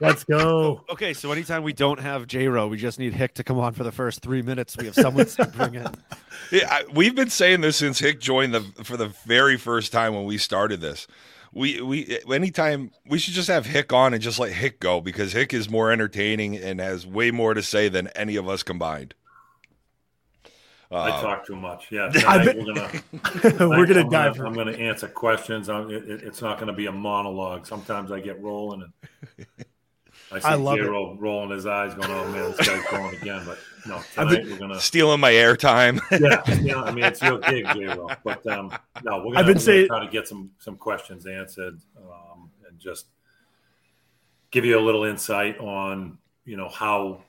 let's 0.00 0.22
go 0.24 0.84
Okay, 0.90 1.12
so 1.12 1.32
anytime 1.32 1.64
we 1.64 1.72
don't 1.72 1.98
have 1.98 2.26
J 2.28 2.46
Ro, 2.46 2.68
we 2.68 2.76
just 2.76 2.98
need 3.00 3.12
Hick 3.12 3.34
to 3.34 3.44
come 3.44 3.58
on 3.58 3.72
for 3.72 3.82
the 3.82 3.90
first 3.92 4.20
three 4.22 4.42
minutes. 4.42 4.76
We 4.76 4.86
have 4.86 4.94
someone 4.94 5.26
to 5.26 5.46
bring 5.46 5.74
in. 5.74 5.86
Yeah, 6.50 6.68
I, 6.70 6.84
we've 6.92 7.14
been 7.14 7.30
saying 7.30 7.62
this 7.62 7.76
since 7.78 7.98
Hick 7.98 8.20
joined 8.20 8.52
the 8.52 8.60
for 8.84 8.96
the 8.98 9.08
very 9.26 9.56
first 9.56 9.90
time 9.90 10.14
when 10.14 10.24
we 10.24 10.36
started 10.38 10.80
this. 10.82 11.06
We 11.54 11.80
we 11.82 12.18
anytime 12.32 12.92
we 13.06 13.18
should 13.18 13.34
just 13.34 13.48
have 13.48 13.66
Hick 13.66 13.92
on 13.92 14.14
and 14.14 14.22
just 14.22 14.38
let 14.38 14.52
Hick 14.52 14.80
go 14.80 15.00
because 15.02 15.32
Hick 15.32 15.52
is 15.52 15.68
more 15.68 15.92
entertaining 15.92 16.56
and 16.56 16.80
has 16.80 17.06
way 17.06 17.30
more 17.30 17.52
to 17.54 17.62
say 17.62 17.88
than 17.88 18.08
any 18.08 18.36
of 18.36 18.48
us 18.48 18.62
combined. 18.62 19.14
I 20.90 21.10
Uh, 21.10 21.20
talk 21.22 21.46
too 21.46 21.56
much. 21.56 21.86
Yeah, 21.90 22.10
I 22.26 22.38
tonight 22.38 22.44
bet- 22.46 22.56
we're 22.56 22.74
gonna 22.74 23.68
we're 23.68 23.86
gonna 23.86 24.00
I'm 24.00 24.08
dive 24.10 24.40
I'm 24.40 24.52
gonna 24.54 24.72
answer 24.72 25.08
questions. 25.08 25.68
I'm, 25.68 25.90
it, 25.90 26.08
it- 26.08 26.22
it's 26.22 26.40
not 26.40 26.58
gonna 26.58 26.72
be 26.72 26.86
a 26.86 26.92
monologue. 26.92 27.66
Sometimes 27.66 28.10
I 28.12 28.20
get 28.20 28.40
rolling 28.40 28.82
and 28.82 29.46
I 30.32 30.38
see 30.38 30.48
I 30.48 30.54
love 30.54 30.78
it. 30.78 30.88
Rolling 30.88 31.50
his 31.50 31.66
eyes, 31.66 31.94
going, 31.94 32.10
"Oh 32.10 32.28
man, 32.30 32.52
this 32.52 32.66
guy's 32.66 32.86
going 32.90 33.14
again." 33.14 33.42
But 33.44 33.58
no, 33.86 34.00
tonight 34.14 34.44
we're 34.44 34.58
gonna. 34.58 34.80
stealing 34.80 35.20
my 35.20 35.32
airtime. 35.32 36.00
yeah, 36.20 36.60
yeah. 36.60 36.82
I 36.82 36.90
mean, 36.92 37.04
it's 37.04 37.20
your 37.22 37.38
gig, 37.38 37.66
J-Ro. 37.74 38.08
But 38.24 38.46
um, 38.46 38.72
no, 39.04 39.18
we're 39.18 39.34
gonna, 39.34 39.38
I've 39.40 39.46
been 39.46 39.58
saying- 39.58 39.88
try 39.88 40.04
to 40.04 40.10
get 40.10 40.26
some 40.26 40.50
some 40.58 40.76
questions 40.76 41.26
answered 41.26 41.78
um, 41.98 42.50
and 42.68 42.78
just 42.78 43.06
give 44.50 44.64
you 44.64 44.78
a 44.78 44.80
little 44.80 45.04
insight 45.04 45.58
on 45.58 46.18
you 46.44 46.56
know 46.56 46.68
how 46.68 47.22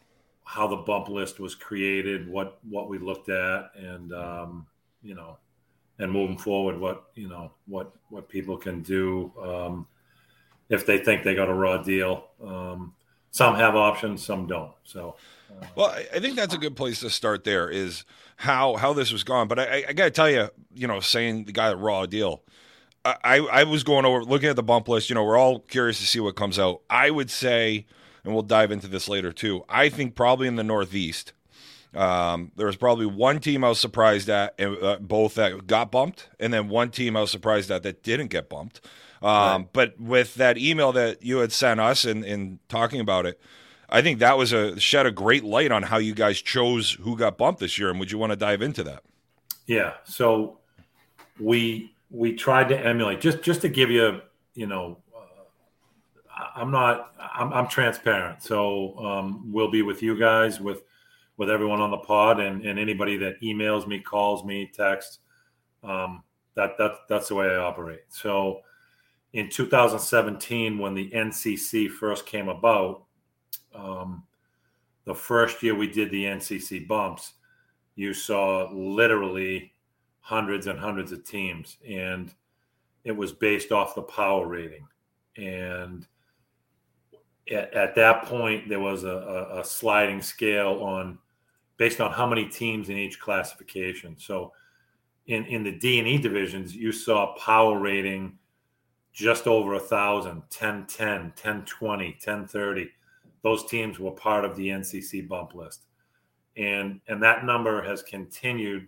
how 0.46 0.68
the 0.68 0.76
bump 0.76 1.10
list 1.10 1.40
was 1.40 1.56
created, 1.56 2.30
what 2.30 2.60
what 2.70 2.90
we 2.90 2.98
looked 2.98 3.30
at, 3.30 3.72
and 3.76 4.14
um, 4.14 4.68
you 5.02 5.16
know, 5.16 5.38
and 6.00 6.12
moving 6.12 6.38
forward, 6.38 6.80
what 6.80 7.06
you 7.16 7.28
know, 7.30 7.52
what 7.66 7.92
what 8.10 8.30
people 8.30 8.58
can 8.58 8.82
do 8.82 9.32
um, 9.42 9.88
if 10.74 10.86
they 10.86 10.98
think 10.98 11.24
they 11.24 11.36
got 11.36 11.50
a 11.50 11.54
raw 11.54 11.78
deal. 11.78 12.26
Um, 12.44 12.94
some 13.32 13.56
have 13.56 13.76
options, 13.76 14.26
some 14.26 14.48
don't. 14.48 14.72
So, 14.84 15.16
uh, 15.50 15.66
well, 15.76 15.90
I, 15.90 16.20
think 16.20 16.36
that's 16.36 16.54
a 16.54 16.58
good 16.58 16.76
place 16.76 17.00
to 17.02 17.10
start. 17.10 17.44
There 17.44 17.70
is 17.70 18.06
how 18.38 18.76
how 18.76 18.94
this 18.94 19.12
was 19.12 19.24
gone, 19.24 19.48
but 19.48 19.60
I, 19.60 19.86
I 19.90 19.94
got 19.94 20.06
to 20.06 20.12
tell 20.12 20.30
you, 20.30 20.50
you 20.74 20.88
know, 20.88 21.00
saying 21.00 21.46
the 21.46 21.52
guy 21.52 21.70
at 21.70 21.78
Raw 21.78 22.06
Deal. 22.06 22.44
I, 23.06 23.40
I 23.40 23.64
was 23.66 23.84
going 23.84 24.06
over 24.06 24.24
looking 24.24 24.48
at 24.48 24.56
the 24.56 24.64
bump 24.64 24.88
list. 24.88 25.10
You 25.10 25.16
know, 25.16 25.26
we're 25.26 25.38
all 25.38 25.60
curious 25.60 26.00
to 26.00 26.06
see 26.06 26.22
what 26.22 26.38
comes 26.38 26.58
out. 26.58 26.84
I 26.90 27.10
would 27.10 27.30
say, 27.30 27.86
and 28.24 28.34
we'll 28.34 28.44
dive 28.44 28.72
into 28.72 28.88
this 28.88 29.10
later 29.10 29.34
too. 29.34 29.66
I 29.68 29.90
think 29.90 30.16
probably 30.16 30.48
in 30.48 30.56
the 30.56 30.64
Northeast, 30.64 31.34
um, 31.94 32.54
there 32.56 32.66
was 32.66 32.78
probably 32.78 33.06
one 33.06 33.40
team 33.40 33.66
I 33.66 33.70
was 33.70 33.80
surprised 33.80 34.30
at, 34.30 34.58
uh, 34.58 35.00
both 35.02 35.36
that 35.36 35.68
got 35.68 35.92
bumped, 35.92 36.30
and 36.40 36.54
then 36.54 36.70
one 36.70 36.92
team 36.92 37.18
I 37.18 37.22
was 37.22 37.32
surprised 37.32 37.70
at 37.72 37.84
that 37.84 38.04
didn't 38.04 38.28
get 38.28 38.48
bumped. 38.50 38.80
Um, 39.24 39.62
right. 39.62 39.74
But 39.74 40.00
with 40.00 40.36
that 40.36 40.58
email 40.58 40.92
that 40.92 41.24
you 41.24 41.38
had 41.38 41.54
sent 41.54 41.80
us 41.80 42.04
and 42.04 42.26
in, 42.26 42.42
in 42.42 42.60
talking 42.68 43.00
about 43.00 43.26
it, 43.26 43.40
I 43.90 44.02
think 44.02 44.20
that 44.20 44.38
was 44.38 44.52
a 44.52 44.78
shed 44.80 45.06
a 45.06 45.12
great 45.12 45.44
light 45.44 45.72
on 45.72 45.84
how 45.84 45.98
you 45.98 46.14
guys 46.14 46.42
chose 46.42 46.92
who 46.92 47.16
got 47.16 47.38
bumped 47.38 47.62
this 47.62 47.78
year. 47.78 47.90
And 47.90 48.00
would 48.00 48.12
you 48.12 48.18
want 48.18 48.32
to 48.32 48.36
dive 48.36 48.62
into 48.62 48.84
that? 48.84 49.04
Yeah. 49.66 49.94
So 50.04 50.60
we 51.40 51.96
we 52.10 52.34
tried 52.34 52.70
to 52.70 52.80
emulate 52.80 53.22
just 53.22 53.42
just 53.42 53.62
to 53.62 53.70
give 53.70 53.90
you 53.90 54.22
you 54.56 54.68
know 54.68 54.98
uh, 55.16 56.46
I'm 56.56 56.72
not 56.72 57.14
I'm, 57.18 57.54
I'm 57.54 57.68
transparent. 57.68 58.44
So 58.44 58.98
um, 58.98 59.52
we'll 59.54 59.72
be 59.72 59.84
with 59.84 60.04
you 60.04 60.20
guys 60.20 60.60
with 60.60 60.84
with 61.38 61.50
everyone 61.50 61.80
on 61.80 61.92
the 61.92 61.98
pod 61.98 62.40
and, 62.40 62.64
and 62.66 62.78
anybody 62.78 63.18
that 63.18 63.42
emails 63.42 63.88
me, 63.88 64.00
calls 64.00 64.44
me, 64.44 64.70
texts. 64.74 65.20
Um, 65.84 66.24
that 66.56 66.78
that 66.78 66.92
that's 67.10 67.30
the 67.30 67.36
way 67.36 67.48
I 67.48 67.56
operate. 67.56 68.02
So 68.10 68.62
in 69.34 69.50
2017, 69.50 70.78
when 70.78 70.94
the 70.94 71.10
NCC 71.10 71.90
first 71.90 72.26
came 72.26 72.50
about, 72.50 73.04
um, 73.74 74.24
the 75.06 75.16
first 75.16 75.62
year 75.64 75.76
we 75.76 75.88
did 75.88 76.12
the 76.12 76.24
NCC 76.24 76.88
bumps, 76.88 77.34
you 77.96 78.14
saw 78.14 78.70
literally 78.72 79.74
hundreds 80.20 80.68
and 80.68 80.80
hundreds 80.80 81.12
of 81.12 81.26
teams, 81.26 81.78
and 81.88 82.34
it 83.04 83.12
was 83.12 83.34
based 83.34 83.72
off 83.72 83.96
the 83.96 84.04
power 84.04 84.48
rating. 84.48 84.88
And 85.36 86.08
at, 87.52 87.74
at 87.74 87.96
that 87.96 88.26
point, 88.26 88.70
there 88.70 88.80
was 88.80 89.04
a, 89.04 89.50
a, 89.60 89.66
sliding 89.66 90.22
scale 90.22 90.82
on 90.84 91.18
based 91.78 92.00
on 92.00 92.12
how 92.12 92.28
many 92.28 92.48
teams 92.48 92.90
in 92.90 92.98
each 92.98 93.20
classification. 93.20 94.16
So 94.18 94.54
in 95.26 95.46
in 95.46 95.64
the 95.64 95.72
D 95.72 96.00
and 96.00 96.08
E 96.08 96.18
divisions, 96.20 96.76
you 96.76 96.92
saw 96.92 97.36
power 97.36 97.78
rating 97.78 98.38
just 99.14 99.48
over 99.48 99.76
a 99.76 99.80
thousand 99.80 100.42
10 100.50 100.88
10 100.88 101.34
10 101.36 101.66
20 101.66 102.18
10 102.20 102.48
30 102.48 102.90
those 103.44 103.66
teams 103.66 104.00
were 104.00 104.12
part 104.12 104.44
of 104.44 104.56
the 104.56 104.70
ncc 104.70 105.28
bump 105.28 105.54
list. 105.54 105.86
And 106.58 107.00
and 107.08 107.22
that 107.22 107.46
number 107.46 107.82
has 107.84 108.02
continued 108.02 108.88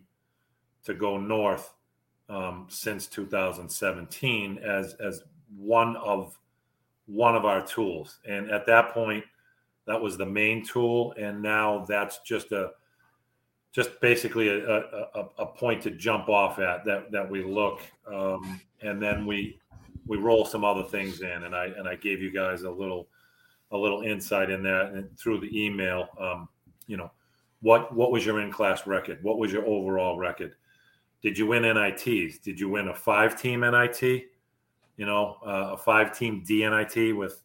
to 0.86 0.94
go 0.94 1.18
north 1.18 1.74
um, 2.30 2.66
since 2.70 3.08
2017 3.08 4.58
as 4.60 4.96
as 4.96 5.24
one 5.56 5.96
of 5.98 6.38
one 7.06 7.36
of 7.36 7.46
our 7.46 7.66
tools. 7.66 8.20
And 8.28 8.50
at 8.50 8.66
that 8.66 8.94
point 8.94 9.24
that 9.86 10.02
was 10.02 10.18
the 10.18 10.26
main 10.26 10.66
tool. 10.66 11.14
And 11.20 11.42
now 11.42 11.86
that's 11.88 12.20
just 12.20 12.52
a 12.52 12.72
just 13.72 14.00
basically 14.00 14.48
a, 14.48 14.78
a, 14.78 15.28
a 15.40 15.46
point 15.46 15.82
to 15.84 15.92
jump 15.92 16.30
off 16.30 16.60
at 16.60 16.86
that 16.86 17.12
that 17.12 17.30
we 17.30 17.44
look 17.44 17.82
um, 18.08 18.62
and 18.82 19.02
then 19.02 19.26
we 19.26 19.60
we 20.08 20.18
roll 20.18 20.46
some 20.46 20.64
other 20.64 20.84
things 20.84 21.22
in, 21.22 21.44
and 21.44 21.56
I 21.56 21.66
and 21.78 21.88
I 21.88 21.96
gave 21.96 22.22
you 22.22 22.32
guys 22.32 22.64
a 22.64 22.70
little 22.70 23.08
a 23.72 23.78
little 23.78 24.02
insight 24.02 24.50
in 24.50 24.64
that 24.64 24.92
and 24.94 25.18
through 25.18 25.40
the 25.40 25.66
email. 25.66 26.08
Um, 26.20 26.50
you 26.88 26.98
know, 26.98 27.12
what 27.62 27.94
what 27.96 28.12
was 28.12 28.26
your 28.26 28.40
in 28.42 28.52
class 28.52 28.86
record? 28.86 29.20
What 29.24 29.38
was 29.38 29.52
your 29.52 29.66
overall 29.66 30.18
record? 30.18 30.54
Did 31.22 31.38
you 31.38 31.48
win 31.48 31.64
NITs? 31.64 32.40
Did 32.40 32.60
you 32.60 32.70
win 32.70 32.90
a 32.90 32.94
five 32.94 33.40
team 33.40 33.62
NIT? 33.62 34.02
You 34.02 35.06
know, 35.06 35.38
uh, 35.46 35.72
a 35.74 35.78
five 35.78 36.18
team 36.18 36.44
DNIT 36.48 37.16
with 37.16 37.44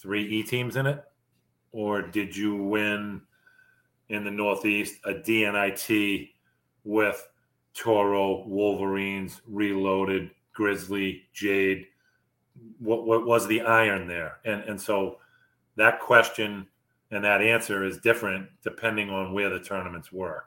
three 0.00 0.24
E 0.24 0.42
teams 0.42 0.76
in 0.76 0.86
it, 0.86 1.02
or 1.72 2.02
did 2.02 2.36
you 2.36 2.56
win 2.56 3.20
in 4.08 4.24
the 4.24 4.30
Northeast 4.30 5.00
a 5.04 5.12
DNIT 5.12 6.30
with 6.84 7.28
Toro, 7.74 8.46
Wolverines, 8.46 9.42
Reloaded, 9.46 10.30
Grizzly, 10.58 11.22
Jade. 11.32 11.86
What, 12.80 13.06
what 13.06 13.24
was 13.24 13.46
the 13.46 13.60
iron 13.60 14.08
there? 14.08 14.38
And 14.44 14.64
and 14.64 14.80
so 14.80 15.18
that 15.76 16.00
question 16.00 16.66
and 17.12 17.22
that 17.22 17.40
answer 17.40 17.84
is 17.84 17.98
different 17.98 18.48
depending 18.64 19.08
on 19.08 19.32
where 19.32 19.50
the 19.50 19.60
tournaments 19.60 20.12
were. 20.12 20.46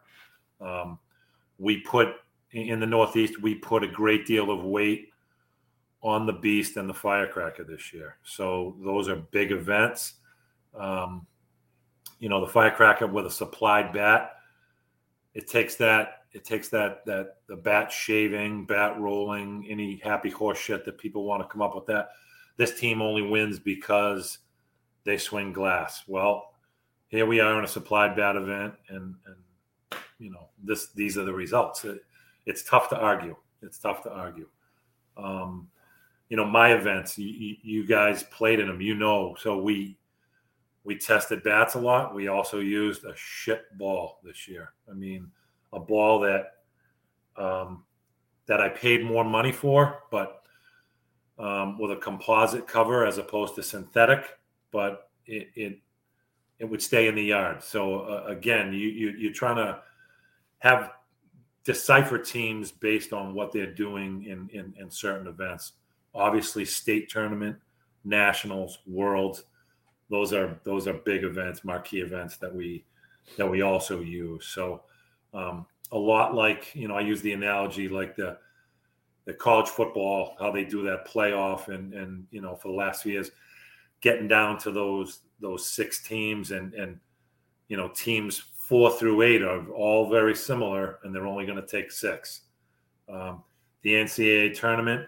Um, 0.60 1.00
we 1.58 1.78
put 1.78 2.10
in 2.52 2.82
the 2.82 2.86
Northeast, 2.86 3.42
we 3.42 3.56
put 3.56 3.86
a 3.86 3.88
great 3.88 4.26
deal 4.26 4.52
of 4.52 4.66
weight 4.66 5.08
on 6.04 6.26
the 6.26 6.34
Beast 6.34 6.76
and 6.76 6.90
the 6.90 6.94
Firecracker 6.94 7.64
this 7.64 7.94
year. 7.94 8.18
So 8.24 8.76
those 8.84 9.08
are 9.08 9.16
big 9.16 9.54
events. 9.54 10.16
Um, 10.78 11.26
you 12.20 12.28
know, 12.28 12.42
the 12.42 12.52
Firecracker 12.52 13.08
with 13.08 13.28
a 13.28 13.32
supplied 13.32 13.94
bat, 13.94 14.34
it 15.34 15.48
takes 15.48 15.76
that 15.76 16.21
it 16.34 16.46
takes 16.46 16.70
that 16.70 17.06
that 17.06 17.38
the 17.48 17.56
bat 17.56 17.92
shaving, 17.92 18.66
bat 18.66 19.00
rolling, 19.00 19.66
any 19.70 19.98
happy 20.04 20.30
horse 20.30 20.58
shit 20.58 20.86
that 20.86 20.98
people 20.98 21.24
want 21.24 21.42
to 21.42 21.48
come 21.48 21.62
up 21.62 21.76
with 21.76 21.86
that. 21.88 22.10
This 22.58 22.80
team 22.80 23.02
only 23.02 23.22
wins 23.22 23.60
because 23.60 24.40
they 25.04 25.18
swing 25.18 25.52
glass. 25.52 26.04
Well, 26.08 26.54
here 27.08 27.26
we 27.26 27.40
are 27.40 27.58
in 27.58 27.66
a 27.66 27.68
supplied 27.68 28.16
bat 28.16 28.36
event, 28.36 28.74
and 28.90 29.16
and 29.26 30.00
you 30.20 30.32
know 30.32 30.50
this 30.64 30.92
these 30.94 31.18
are 31.18 31.26
the 31.26 31.34
results. 31.34 31.84
It, 31.84 32.02
it's 32.46 32.64
tough 32.64 32.90
to 32.90 32.98
argue. 32.98 33.36
It's 33.62 33.78
tough 33.78 34.04
to 34.04 34.12
argue. 34.12 34.48
Um, 35.18 35.68
you 36.30 36.38
know 36.38 36.46
my 36.46 36.74
events. 36.74 37.18
You, 37.18 37.56
you 37.62 37.86
guys 37.86 38.24
played 38.24 38.60
in 38.60 38.68
them. 38.68 38.80
You 38.80 38.96
know, 38.96 39.36
so 39.38 39.62
we 39.62 39.98
we 40.86 40.98
tested 40.98 41.44
bats 41.44 41.76
a 41.76 41.80
lot. 41.80 42.16
We 42.16 42.30
also 42.30 42.60
used 42.60 43.04
a 43.04 43.14
shit 43.18 43.66
ball 43.78 44.20
this 44.24 44.48
year. 44.48 44.74
I 44.90 44.94
mean 44.94 45.30
a 45.74 45.80
ball 45.80 46.20
that 46.22 46.54
um, 47.38 47.84
that 48.48 48.62
I 48.62 48.70
paid 48.70 49.04
more 49.04 49.24
money 49.24 49.52
for, 49.52 50.04
but 50.12 50.44
um, 51.40 51.80
with 51.80 51.92
a 51.92 51.96
composite 51.96 52.68
cover 52.68 53.06
as 53.06 53.18
opposed 53.18 53.56
to 53.56 53.64
synthetic. 53.64 54.38
But 54.72 55.10
it 55.26 55.50
it, 55.56 55.80
it 56.60 56.66
would 56.66 56.82
stay 56.82 57.08
in 57.08 57.16
the 57.16 57.24
yard. 57.24 57.64
So 57.64 58.02
uh, 58.02 58.26
again, 58.28 58.74
you, 58.74 58.90
you 58.90 59.10
you're 59.12 59.34
trying 59.34 59.58
to 59.58 59.80
have 60.60 60.92
decipher 61.64 62.18
teams 62.18 62.72
based 62.72 63.14
on 63.14 63.34
what 63.34 63.52
they're 63.52 63.74
doing 63.74 64.24
in, 64.26 64.50
in, 64.52 64.74
in 64.80 64.90
certain 64.90 65.28
events. 65.28 65.74
Obviously, 66.14 66.66
state 66.66 67.10
tournament, 67.10 67.58
nationals, 68.04 68.80
worlds. 68.86 69.44
Those 70.10 70.34
are 70.34 70.60
those 70.64 70.88
are 70.88 70.94
big 70.94 71.24
events, 71.24 71.64
marquee 71.64 72.02
events 72.02 72.38
that 72.38 72.54
we 72.54 72.84
that 73.38 73.50
we 73.50 73.62
also 73.62 74.02
use. 74.02 74.48
So 74.48 74.84
um, 75.34 75.66
a 75.92 75.98
lot 75.98 76.34
like 76.34 76.74
you 76.74 76.88
know, 76.88 76.96
I 76.96 77.02
use 77.02 77.22
the 77.22 77.34
analogy 77.34 77.88
like 77.88 78.16
the 78.16 78.38
the 79.26 79.34
college 79.34 79.70
football, 79.70 80.36
how 80.40 80.52
they 80.52 80.64
do 80.64 80.84
that 80.84 81.08
playoff, 81.08 81.68
and 81.68 81.94
and 81.94 82.26
you 82.32 82.42
know, 82.42 82.56
for 82.56 82.70
the 82.70 82.74
last 82.74 83.04
few 83.04 83.14
years, 83.14 83.32
getting 84.02 84.28
down 84.28 84.58
to 84.60 84.72
those 84.72 85.20
those 85.40 85.68
six 85.68 86.04
teams, 86.04 86.52
and 86.52 86.74
and 86.74 87.00
you 87.68 87.78
know, 87.78 87.90
teams 87.90 88.44
four 88.58 88.92
through 88.92 89.22
eight 89.22 89.42
are 89.42 89.68
all 89.72 90.10
very 90.10 90.36
similar, 90.36 91.00
and 91.04 91.14
they're 91.14 91.28
only 91.28 91.46
going 91.46 91.62
to 91.62 91.68
take 91.68 91.92
six. 91.92 92.42
Um, 93.10 93.44
the 93.82 93.94
NCAA 93.94 94.58
tournament, 94.58 95.08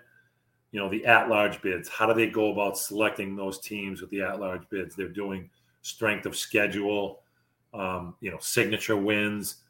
you 0.71 0.79
know, 0.79 0.89
the 0.89 1.05
at-large 1.05 1.61
bids. 1.61 1.87
How 1.87 2.05
do 2.07 2.13
they 2.13 2.29
go 2.29 2.51
about 2.51 2.77
selecting 2.77 3.35
those 3.35 3.59
teams 3.59 4.01
with 4.01 4.09
the 4.09 4.21
at-large 4.21 4.67
bids? 4.69 4.95
They're 4.95 5.07
doing 5.07 5.49
strength 5.81 6.25
of 6.25 6.35
schedule, 6.35 7.21
um, 7.73 8.15
you 8.19 8.31
know, 8.31 8.39
signature 8.39 8.97
wins 8.97 9.62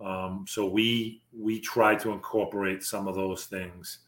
um, 0.00 0.44
so 0.46 0.66
we 0.66 1.22
we 1.32 1.60
try 1.60 1.94
to 1.96 2.12
incorporate 2.12 2.82
some 2.82 3.08
of 3.08 3.14
those 3.14 3.46
things 3.46 4.00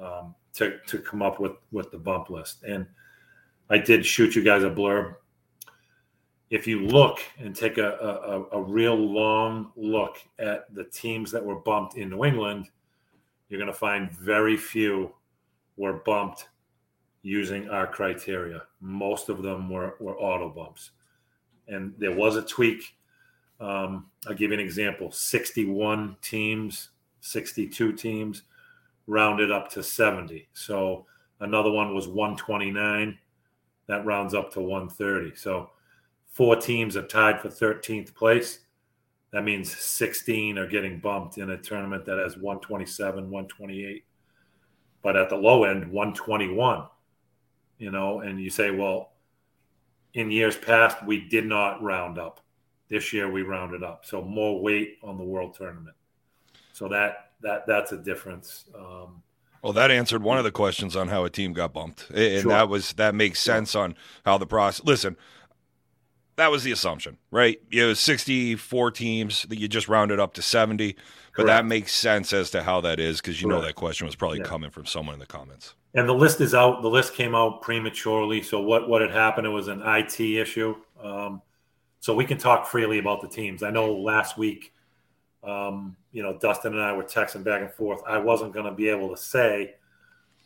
um, 0.00 0.34
to 0.54 0.78
to 0.86 0.98
come 0.98 1.22
up 1.22 1.38
with 1.40 1.52
with 1.70 1.90
the 1.90 1.98
bump 1.98 2.30
list. 2.30 2.62
And 2.64 2.86
I 3.68 3.78
did 3.78 4.04
shoot 4.04 4.34
you 4.34 4.42
guys 4.42 4.64
a 4.64 4.70
blurb. 4.70 5.14
If 6.50 6.66
you 6.66 6.80
look 6.80 7.20
and 7.38 7.54
take 7.54 7.78
a, 7.78 7.92
a, 7.92 8.58
a 8.58 8.62
real 8.62 8.96
long 8.96 9.70
look 9.76 10.16
at 10.40 10.74
the 10.74 10.82
teams 10.84 11.30
that 11.30 11.44
were 11.44 11.60
bumped 11.60 11.96
in 11.96 12.10
New 12.10 12.24
England, 12.24 12.68
you're 13.48 13.60
going 13.60 13.72
to 13.72 13.78
find 13.78 14.10
very 14.10 14.56
few 14.56 15.14
were 15.76 16.02
bumped 16.04 16.48
using 17.22 17.68
our 17.68 17.86
criteria. 17.86 18.62
Most 18.80 19.28
of 19.28 19.42
them 19.42 19.70
were, 19.70 19.94
were 20.00 20.18
auto 20.18 20.48
bumps. 20.48 20.90
And 21.68 21.94
there 21.98 22.14
was 22.14 22.34
a 22.34 22.42
tweak 22.42 22.82
um, 23.60 24.06
I'll 24.26 24.34
give 24.34 24.50
you 24.50 24.54
an 24.54 24.60
example 24.60 25.12
61 25.12 26.16
teams, 26.22 26.90
62 27.20 27.92
teams, 27.92 28.42
rounded 29.06 29.50
up 29.50 29.70
to 29.72 29.82
70. 29.82 30.48
So 30.52 31.06
another 31.40 31.70
one 31.70 31.94
was 31.94 32.08
129. 32.08 33.18
that 33.86 34.06
rounds 34.06 34.34
up 34.34 34.52
to 34.52 34.60
130. 34.60 35.36
So 35.36 35.70
four 36.26 36.56
teams 36.56 36.96
are 36.96 37.06
tied 37.06 37.40
for 37.40 37.48
13th 37.48 38.14
place. 38.14 38.60
That 39.32 39.44
means 39.44 39.76
16 39.76 40.58
are 40.58 40.66
getting 40.66 40.98
bumped 40.98 41.38
in 41.38 41.50
a 41.50 41.58
tournament 41.58 42.04
that 42.06 42.18
has 42.18 42.36
127, 42.36 43.30
128. 43.30 44.04
But 45.02 45.16
at 45.16 45.28
the 45.28 45.36
low 45.36 45.64
end, 45.64 45.90
121. 45.90 46.86
You 47.78 47.90
know, 47.90 48.20
and 48.20 48.40
you 48.40 48.50
say, 48.50 48.70
well, 48.70 49.12
in 50.14 50.30
years 50.30 50.56
past, 50.56 51.04
we 51.06 51.28
did 51.28 51.46
not 51.46 51.82
round 51.82 52.18
up. 52.18 52.40
This 52.90 53.12
year 53.12 53.30
we 53.30 53.42
rounded 53.42 53.82
up. 53.82 54.04
So 54.04 54.20
more 54.20 54.60
weight 54.60 54.98
on 55.02 55.16
the 55.16 55.24
world 55.24 55.54
tournament. 55.54 55.96
So 56.72 56.88
that 56.88 57.30
that 57.40 57.66
that's 57.66 57.92
a 57.92 57.96
difference. 57.96 58.64
Um, 58.74 59.22
well, 59.62 59.72
that 59.74 59.90
answered 59.90 60.22
one 60.22 60.38
of 60.38 60.44
the 60.44 60.50
questions 60.50 60.96
on 60.96 61.08
how 61.08 61.24
a 61.24 61.30
team 61.30 61.52
got 61.52 61.72
bumped, 61.72 62.10
and 62.10 62.42
Sure. 62.42 62.50
that 62.52 62.68
was 62.68 62.92
that 62.94 63.14
makes 63.14 63.40
sense 63.40 63.74
on 63.74 63.94
how 64.24 64.38
the 64.38 64.46
process. 64.46 64.84
Listen, 64.84 65.16
that 66.36 66.50
was 66.50 66.64
the 66.64 66.72
assumption, 66.72 67.18
right? 67.30 67.60
It 67.70 67.84
was 67.84 68.00
sixty-four 68.00 68.90
teams 68.90 69.42
that 69.44 69.58
you 69.58 69.68
just 69.68 69.88
rounded 69.88 70.18
up 70.18 70.32
to 70.34 70.42
seventy, 70.42 70.96
but 71.36 71.46
that 71.46 71.66
makes 71.66 71.92
sense 71.94 72.32
as 72.32 72.50
to 72.52 72.62
how 72.62 72.80
that 72.80 72.98
is 72.98 73.20
because 73.20 73.40
you 73.42 73.48
know 73.48 73.60
that 73.60 73.74
question 73.74 74.06
was 74.06 74.16
probably 74.16 74.38
Yeah. 74.38 74.44
coming 74.44 74.70
from 74.70 74.86
someone 74.86 75.14
in 75.14 75.20
the 75.20 75.26
comments. 75.26 75.74
And 75.94 76.08
the 76.08 76.14
list 76.14 76.40
is 76.40 76.54
out. 76.54 76.82
The 76.82 76.88
list 76.88 77.14
came 77.14 77.34
out 77.34 77.60
prematurely. 77.62 78.42
So 78.42 78.60
what 78.60 78.88
what 78.88 79.02
had 79.02 79.10
happened? 79.10 79.46
It 79.46 79.50
was 79.50 79.68
an 79.68 79.82
IT 79.84 80.18
issue. 80.38 80.74
Um, 81.02 81.42
so 82.00 82.14
we 82.14 82.24
can 82.24 82.38
talk 82.38 82.66
freely 82.66 82.98
about 82.98 83.20
the 83.20 83.28
teams. 83.28 83.62
I 83.62 83.70
know 83.70 83.94
last 83.94 84.38
week, 84.38 84.72
um, 85.44 85.96
you 86.12 86.22
know, 86.22 86.36
Dustin 86.38 86.72
and 86.72 86.82
I 86.82 86.92
were 86.92 87.04
texting 87.04 87.44
back 87.44 87.60
and 87.60 87.72
forth. 87.72 88.00
I 88.06 88.18
wasn't 88.18 88.52
going 88.52 88.66
to 88.66 88.72
be 88.72 88.88
able 88.88 89.10
to 89.10 89.16
say 89.16 89.74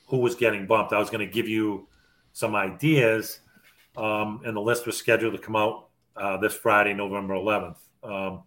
who 0.09 0.19
was 0.19 0.35
getting 0.35 0.67
bumped. 0.67 0.93
I 0.93 0.99
was 0.99 1.11
going 1.11 1.27
to 1.27 1.33
give 1.33 1.49
you 1.49 1.89
some 2.33 2.55
ideas, 2.55 3.41
um, 3.97 4.43
and 4.45 4.57
the 4.57 4.61
list 4.61 4.87
was 4.87 4.97
scheduled 4.97 5.33
to 5.35 5.39
come 5.39 5.57
out 5.57 5.89
uh, 6.17 6.37
this 6.37 6.55
Friday, 6.55 6.93
November 6.93 7.35
11th. 7.35 7.77
Um, 8.03 8.43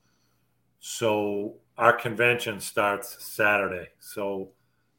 so 0.79 1.55
our 1.77 1.93
convention 1.93 2.59
starts 2.59 3.23
Saturday. 3.23 3.89
So 3.99 4.49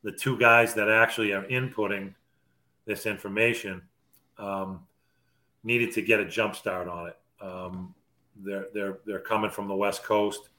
the 0.02 0.12
two 0.12 0.38
guys 0.38 0.74
that 0.74 0.88
actually 0.88 1.32
are 1.32 1.44
inputting 1.44 2.14
this 2.86 3.04
information 3.04 3.82
um, 4.38 4.80
needed 5.62 5.92
to 5.92 6.02
get 6.02 6.20
a 6.20 6.24
jump 6.24 6.56
start 6.56 6.88
on 6.88 7.08
it. 7.08 7.16
Um, 7.40 7.94
they're 8.44 8.66
they're 8.72 8.98
they're 9.06 9.20
coming 9.20 9.50
from 9.50 9.68
the 9.68 9.76
West 9.76 10.02
Coast. 10.04 10.50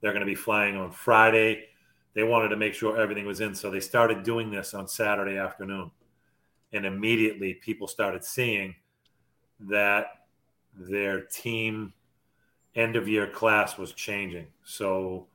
They're 0.00 0.12
going 0.12 0.20
to 0.20 0.26
be 0.26 0.34
flying 0.34 0.76
on 0.76 0.90
Friday. 0.90 1.68
They 2.14 2.24
wanted 2.24 2.48
to 2.48 2.56
make 2.56 2.74
sure 2.74 3.00
everything 3.00 3.26
was 3.26 3.40
in, 3.40 3.54
so 3.54 3.70
they 3.70 3.80
started 3.80 4.22
doing 4.22 4.50
this 4.50 4.74
on 4.74 4.86
Saturday 4.86 5.38
afternoon, 5.38 5.90
and 6.72 6.84
immediately 6.84 7.54
people 7.54 7.88
started 7.88 8.24
seeing 8.24 8.74
that 9.60 10.06
their 10.74 11.22
team 11.22 11.92
end 12.74 12.96
of 12.96 13.08
year 13.08 13.26
class 13.26 13.78
was 13.78 13.92
changing. 13.92 14.46
So 14.64 15.26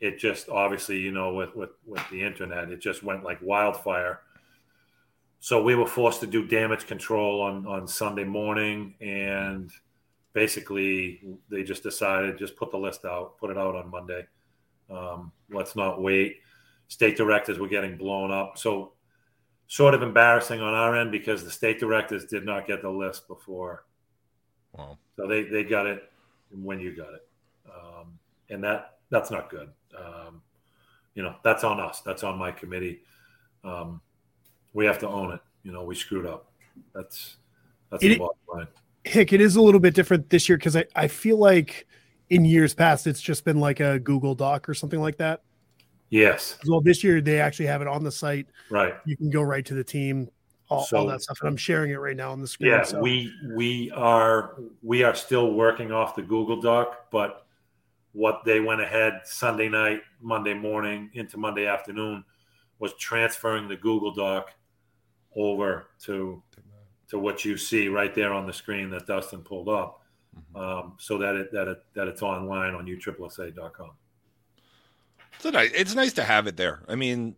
it 0.00 0.18
just 0.18 0.48
obviously, 0.48 0.98
you 0.98 1.12
know, 1.12 1.32
with, 1.34 1.54
with, 1.56 1.70
with 1.86 2.02
the 2.10 2.22
internet, 2.22 2.70
it 2.70 2.80
just 2.80 3.02
went 3.02 3.24
like 3.24 3.38
wildfire. 3.42 4.20
So 5.40 5.62
we 5.62 5.74
were 5.74 5.86
forced 5.86 6.20
to 6.20 6.26
do 6.26 6.46
damage 6.46 6.86
control 6.86 7.40
on, 7.40 7.66
on 7.66 7.86
Sunday 7.86 8.24
morning 8.24 8.94
and 9.00 9.70
basically 10.36 11.22
they 11.48 11.62
just 11.62 11.82
decided 11.82 12.36
just 12.36 12.56
put 12.56 12.70
the 12.70 12.76
list 12.76 13.06
out, 13.06 13.38
put 13.38 13.50
it 13.50 13.56
out 13.56 13.74
on 13.74 13.90
Monday. 13.90 14.26
Um, 14.90 15.32
let's 15.50 15.74
not 15.74 16.02
wait. 16.02 16.40
State 16.88 17.16
directors 17.16 17.58
were 17.58 17.66
getting 17.68 17.96
blown 17.96 18.30
up. 18.30 18.58
So 18.58 18.92
sort 19.66 19.94
of 19.94 20.02
embarrassing 20.02 20.60
on 20.60 20.74
our 20.74 20.94
end 20.94 21.10
because 21.10 21.42
the 21.42 21.50
state 21.50 21.80
directors 21.80 22.26
did 22.26 22.44
not 22.44 22.66
get 22.66 22.82
the 22.82 22.90
list 22.90 23.26
before 23.26 23.84
Wow. 24.72 24.98
so 25.16 25.26
they, 25.26 25.44
they 25.44 25.64
got 25.64 25.86
it 25.86 26.12
when 26.50 26.80
you 26.80 26.94
got 26.94 27.14
it. 27.14 27.26
Um, 27.66 28.18
and 28.50 28.62
that 28.62 28.98
that's 29.08 29.30
not 29.30 29.48
good. 29.48 29.70
Um, 29.98 30.42
you 31.14 31.22
know, 31.22 31.34
that's 31.44 31.64
on 31.64 31.80
us. 31.80 32.02
That's 32.02 32.22
on 32.24 32.36
my 32.38 32.52
committee. 32.52 33.00
Um, 33.64 34.02
we 34.74 34.84
have 34.84 34.98
to 34.98 35.08
own 35.08 35.32
it. 35.32 35.40
You 35.62 35.72
know, 35.72 35.82
we 35.82 35.94
screwed 35.94 36.26
up. 36.26 36.52
That's 36.94 37.36
that's 37.90 38.04
It- 38.04 38.08
the 38.10 38.18
bottom 38.18 38.36
line. 38.52 38.66
Hick, 39.06 39.32
it 39.32 39.40
is 39.40 39.56
a 39.56 39.62
little 39.62 39.80
bit 39.80 39.94
different 39.94 40.30
this 40.30 40.48
year 40.48 40.58
because 40.58 40.76
I, 40.76 40.84
I 40.94 41.08
feel 41.08 41.38
like 41.38 41.86
in 42.30 42.44
years 42.44 42.74
past 42.74 43.06
it's 43.06 43.20
just 43.20 43.44
been 43.44 43.60
like 43.60 43.80
a 43.80 43.98
Google 44.00 44.34
Doc 44.34 44.68
or 44.68 44.74
something 44.74 45.00
like 45.00 45.16
that. 45.18 45.42
Yes, 46.10 46.56
Well, 46.68 46.80
this 46.80 47.02
year 47.02 47.20
they 47.20 47.40
actually 47.40 47.66
have 47.66 47.82
it 47.82 47.88
on 47.88 48.04
the 48.04 48.12
site. 48.12 48.46
right. 48.70 48.94
You 49.04 49.16
can 49.16 49.28
go 49.30 49.42
right 49.42 49.64
to 49.66 49.74
the 49.74 49.82
team, 49.82 50.28
all, 50.68 50.86
all 50.94 51.06
that 51.06 51.20
stuff. 51.22 51.38
And 51.40 51.48
I'm 51.48 51.56
sharing 51.56 51.90
it 51.90 51.96
right 51.96 52.16
now 52.16 52.30
on 52.32 52.40
the 52.40 52.46
screen. 52.46 52.70
Yeah, 52.70 52.82
so- 52.84 53.00
we 53.00 53.32
we 53.54 53.90
are 53.92 54.56
we 54.82 55.02
are 55.02 55.14
still 55.14 55.52
working 55.54 55.90
off 55.92 56.14
the 56.14 56.22
Google 56.22 56.60
Doc, 56.60 57.06
but 57.10 57.46
what 58.12 58.42
they 58.44 58.60
went 58.60 58.80
ahead 58.80 59.20
Sunday 59.24 59.68
night, 59.68 60.00
Monday 60.20 60.54
morning 60.54 61.10
into 61.14 61.38
Monday 61.38 61.66
afternoon 61.66 62.24
was 62.78 62.94
transferring 62.94 63.68
the 63.68 63.76
Google 63.76 64.12
Doc 64.14 64.50
over 65.34 65.86
to 66.04 66.42
to 67.08 67.18
what 67.18 67.44
you 67.44 67.56
see 67.56 67.88
right 67.88 68.14
there 68.14 68.32
on 68.32 68.46
the 68.46 68.52
screen 68.52 68.90
that 68.90 69.06
Dustin 69.06 69.42
pulled 69.42 69.68
up, 69.68 70.02
um, 70.54 70.94
so 70.98 71.18
that 71.18 71.34
it 71.34 71.52
that 71.52 71.68
it 71.68 71.82
that 71.94 72.08
it's 72.08 72.22
online 72.22 72.74
on 72.74 72.86
USSSA.com. 72.86 73.90
It's, 75.34 75.44
nice, 75.44 75.70
it's 75.74 75.94
nice 75.94 76.12
to 76.14 76.24
have 76.24 76.46
it 76.46 76.56
there. 76.56 76.82
I 76.88 76.94
mean, 76.94 77.36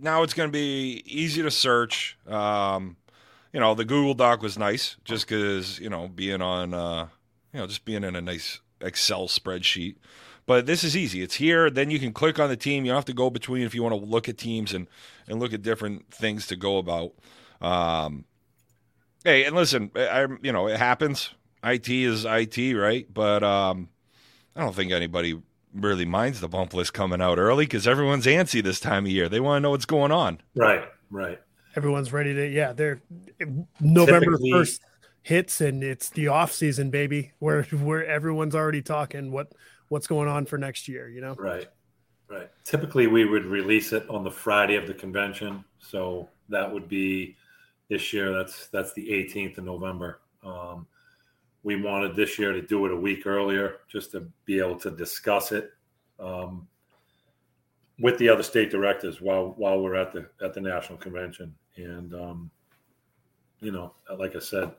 now 0.00 0.22
it's 0.22 0.34
going 0.34 0.48
to 0.48 0.52
be 0.52 1.02
easy 1.06 1.42
to 1.42 1.50
search. 1.50 2.18
Um, 2.26 2.96
you 3.52 3.60
know, 3.60 3.74
the 3.74 3.84
Google 3.84 4.14
Doc 4.14 4.42
was 4.42 4.58
nice 4.58 4.96
just 5.04 5.26
because, 5.26 5.78
you 5.78 5.88
know, 5.88 6.08
being 6.08 6.42
on, 6.42 6.74
uh, 6.74 7.08
you 7.52 7.60
know, 7.60 7.66
just 7.66 7.84
being 7.84 8.04
in 8.04 8.14
a 8.14 8.20
nice 8.20 8.60
Excel 8.80 9.28
spreadsheet. 9.28 9.96
But 10.44 10.66
this 10.66 10.84
is 10.84 10.96
easy. 10.96 11.22
It's 11.22 11.36
here. 11.36 11.70
Then 11.70 11.90
you 11.90 11.98
can 11.98 12.12
click 12.12 12.38
on 12.38 12.48
the 12.48 12.56
team. 12.56 12.84
You 12.84 12.90
don't 12.90 12.98
have 12.98 13.04
to 13.06 13.12
go 13.12 13.30
between 13.30 13.62
if 13.62 13.74
you 13.74 13.82
want 13.82 13.94
to 13.94 14.06
look 14.06 14.28
at 14.28 14.38
teams 14.38 14.74
and, 14.74 14.86
and 15.26 15.40
look 15.40 15.52
at 15.52 15.62
different 15.62 16.12
things 16.12 16.46
to 16.48 16.56
go 16.56 16.78
about. 16.78 17.14
Um, 17.60 18.26
hey, 19.26 19.44
and 19.44 19.54
listen, 19.56 19.90
I, 19.94 20.22
I- 20.24 20.38
you 20.42 20.52
know, 20.52 20.68
it 20.68 20.78
happens. 20.78 21.30
IT 21.64 21.88
is 21.88 22.24
IT, 22.24 22.74
right? 22.76 23.06
But 23.12 23.42
um, 23.42 23.88
I 24.54 24.60
don't 24.60 24.74
think 24.74 24.92
anybody 24.92 25.40
really 25.74 26.04
minds 26.06 26.40
the 26.40 26.48
bump 26.48 26.72
list 26.72 26.94
coming 26.94 27.20
out 27.20 27.36
early 27.38 27.66
because 27.66 27.86
everyone's 27.86 28.24
antsy 28.24 28.62
this 28.62 28.80
time 28.80 29.04
of 29.04 29.10
year. 29.10 29.28
They 29.28 29.40
want 29.40 29.56
to 29.58 29.60
know 29.60 29.70
what's 29.70 29.84
going 29.84 30.12
on. 30.12 30.40
Right, 30.54 30.84
right. 31.10 31.38
everyone's 31.74 32.12
ready 32.12 32.32
to, 32.34 32.48
yeah, 32.48 32.72
they're 32.72 33.02
November 33.80 34.26
Typically- 34.38 34.52
1st 34.52 34.80
hits 35.22 35.60
and 35.60 35.82
it's 35.82 36.08
the 36.10 36.28
off 36.28 36.52
season, 36.52 36.88
baby, 36.88 37.32
where, 37.40 37.64
where 37.64 38.06
everyone's 38.06 38.54
already 38.54 38.80
talking 38.80 39.32
what, 39.32 39.50
what's 39.88 40.06
going 40.06 40.28
on 40.28 40.46
for 40.46 40.56
next 40.56 40.86
year, 40.86 41.08
you 41.08 41.20
know? 41.20 41.34
Right, 41.34 41.66
right. 42.30 42.48
Typically, 42.64 43.08
we 43.08 43.24
would 43.24 43.44
release 43.44 43.92
it 43.92 44.08
on 44.08 44.22
the 44.22 44.30
Friday 44.30 44.76
of 44.76 44.86
the 44.86 44.94
convention, 44.94 45.64
so 45.80 46.28
that 46.48 46.72
would 46.72 46.88
be 46.88 47.34
this 47.88 48.12
year. 48.12 48.32
That's 48.32 48.68
that's 48.68 48.92
the 48.94 49.08
18th 49.08 49.58
of 49.58 49.64
November. 49.64 50.20
Um, 50.44 50.86
we 51.62 51.80
wanted 51.80 52.14
this 52.14 52.38
year 52.38 52.52
to 52.52 52.62
do 52.62 52.86
it 52.86 52.92
a 52.92 52.96
week 52.96 53.26
earlier, 53.26 53.78
just 53.88 54.12
to 54.12 54.28
be 54.44 54.58
able 54.60 54.78
to 54.78 54.90
discuss 54.90 55.50
it 55.50 55.72
um, 56.20 56.68
with 57.98 58.18
the 58.18 58.28
other 58.28 58.42
state 58.42 58.70
directors 58.70 59.20
while 59.20 59.54
while 59.56 59.80
we're 59.80 59.96
at 59.96 60.12
the 60.12 60.28
at 60.42 60.54
the 60.54 60.60
national 60.60 60.98
convention. 60.98 61.54
And 61.76 62.14
um, 62.14 62.50
you 63.60 63.72
know, 63.72 63.94
like 64.18 64.36
I 64.36 64.38
said, 64.38 64.72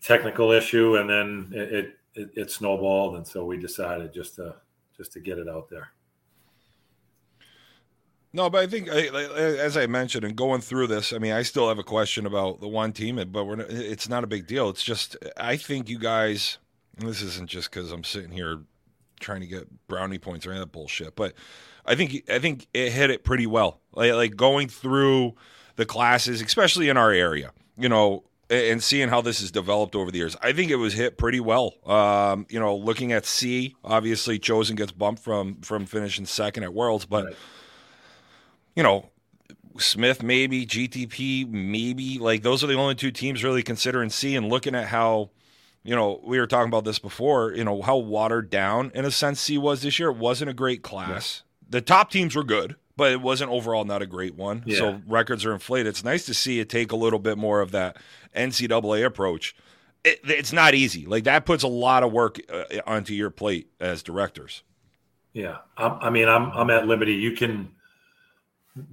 technical 0.00 0.52
issue, 0.52 0.96
and 0.96 1.08
then 1.08 1.50
it, 1.52 1.96
it 2.14 2.30
it, 2.34 2.50
snowballed, 2.50 3.16
and 3.16 3.26
so 3.26 3.44
we 3.44 3.56
decided 3.56 4.12
just 4.12 4.36
to 4.36 4.56
just 4.96 5.12
to 5.12 5.20
get 5.20 5.38
it 5.38 5.48
out 5.48 5.68
there. 5.68 5.92
No, 8.34 8.48
but 8.48 8.62
I 8.62 8.66
think 8.66 8.88
as 8.88 9.76
I 9.76 9.86
mentioned 9.86 10.24
and 10.24 10.34
going 10.34 10.62
through 10.62 10.86
this, 10.86 11.12
I 11.12 11.18
mean, 11.18 11.32
I 11.32 11.42
still 11.42 11.68
have 11.68 11.78
a 11.78 11.84
question 11.84 12.24
about 12.24 12.60
the 12.60 12.68
one 12.68 12.92
team, 12.92 13.16
but 13.30 13.44
we're, 13.44 13.60
it's 13.60 14.08
not 14.08 14.24
a 14.24 14.26
big 14.26 14.46
deal. 14.46 14.70
It's 14.70 14.82
just 14.82 15.16
I 15.36 15.56
think 15.56 15.88
you 15.88 15.98
guys. 15.98 16.58
This 16.98 17.22
isn't 17.22 17.48
just 17.48 17.70
because 17.70 17.90
I'm 17.90 18.04
sitting 18.04 18.30
here 18.30 18.60
trying 19.20 19.40
to 19.40 19.46
get 19.46 19.86
brownie 19.88 20.18
points 20.18 20.46
or 20.46 20.50
any 20.50 20.60
of 20.60 20.66
that 20.66 20.72
bullshit, 20.72 21.16
but 21.16 21.34
I 21.86 21.94
think 21.94 22.24
I 22.30 22.38
think 22.38 22.68
it 22.72 22.92
hit 22.92 23.10
it 23.10 23.24
pretty 23.24 23.46
well. 23.46 23.80
Like, 23.92 24.12
like 24.12 24.36
going 24.36 24.68
through 24.68 25.34
the 25.76 25.86
classes, 25.86 26.40
especially 26.40 26.88
in 26.88 26.96
our 26.96 27.10
area, 27.10 27.52
you 27.76 27.88
know, 27.88 28.24
and 28.50 28.82
seeing 28.82 29.08
how 29.08 29.20
this 29.20 29.40
has 29.40 29.50
developed 29.50 29.94
over 29.94 30.10
the 30.10 30.18
years. 30.18 30.36
I 30.42 30.52
think 30.52 30.70
it 30.70 30.76
was 30.76 30.92
hit 30.92 31.16
pretty 31.16 31.40
well. 31.40 31.74
Um, 31.86 32.46
you 32.50 32.60
know, 32.60 32.76
looking 32.76 33.12
at 33.12 33.24
C, 33.24 33.74
obviously 33.82 34.38
Chosen 34.38 34.76
gets 34.76 34.92
bumped 34.92 35.22
from 35.22 35.60
from 35.62 35.86
finishing 35.86 36.26
second 36.26 36.62
at 36.62 36.72
Worlds, 36.74 37.04
but 37.04 37.26
Right. 37.26 37.36
You 38.74 38.82
know, 38.82 39.10
Smith 39.78 40.22
maybe, 40.22 40.66
GTP 40.66 41.48
maybe. 41.48 42.18
Like 42.18 42.42
those 42.42 42.62
are 42.62 42.66
the 42.66 42.74
only 42.74 42.94
two 42.94 43.10
teams 43.10 43.42
really 43.42 43.62
considering 43.62 44.10
C 44.10 44.36
and 44.36 44.48
looking 44.48 44.74
at 44.74 44.88
how, 44.88 45.30
you 45.82 45.94
know, 45.96 46.20
we 46.24 46.38
were 46.38 46.46
talking 46.46 46.68
about 46.68 46.84
this 46.84 46.98
before, 46.98 47.52
you 47.52 47.64
know, 47.64 47.82
how 47.82 47.96
watered 47.96 48.50
down 48.50 48.92
in 48.94 49.04
a 49.04 49.10
sense 49.10 49.40
C 49.40 49.58
was 49.58 49.82
this 49.82 49.98
year. 49.98 50.10
It 50.10 50.16
wasn't 50.16 50.50
a 50.50 50.54
great 50.54 50.82
class. 50.82 51.42
The 51.68 51.80
top 51.80 52.10
teams 52.10 52.36
were 52.36 52.44
good, 52.44 52.76
but 52.96 53.12
it 53.12 53.20
wasn't 53.20 53.50
overall 53.50 53.84
not 53.84 54.02
a 54.02 54.06
great 54.06 54.34
one. 54.34 54.62
Yeah. 54.66 54.78
So 54.78 55.00
records 55.06 55.44
are 55.44 55.52
inflated. 55.52 55.88
It's 55.88 56.04
nice 56.04 56.26
to 56.26 56.34
see 56.34 56.60
it 56.60 56.68
take 56.68 56.92
a 56.92 56.96
little 56.96 57.18
bit 57.18 57.38
more 57.38 57.60
of 57.60 57.70
that 57.72 57.96
NCAA 58.36 59.04
approach. 59.04 59.56
It, 60.04 60.20
it's 60.24 60.52
not 60.52 60.74
easy. 60.74 61.06
Like 61.06 61.24
that 61.24 61.46
puts 61.46 61.62
a 61.62 61.68
lot 61.68 62.02
of 62.02 62.12
work 62.12 62.40
uh, 62.52 62.64
onto 62.86 63.14
your 63.14 63.30
plate 63.30 63.68
as 63.80 64.02
directors. 64.02 64.62
Yeah, 65.32 65.58
I'm, 65.78 65.92
I 66.00 66.10
mean, 66.10 66.28
I'm 66.28 66.50
I'm 66.50 66.68
at 66.70 66.86
liberty. 66.86 67.14
You 67.14 67.32
can, 67.32 67.70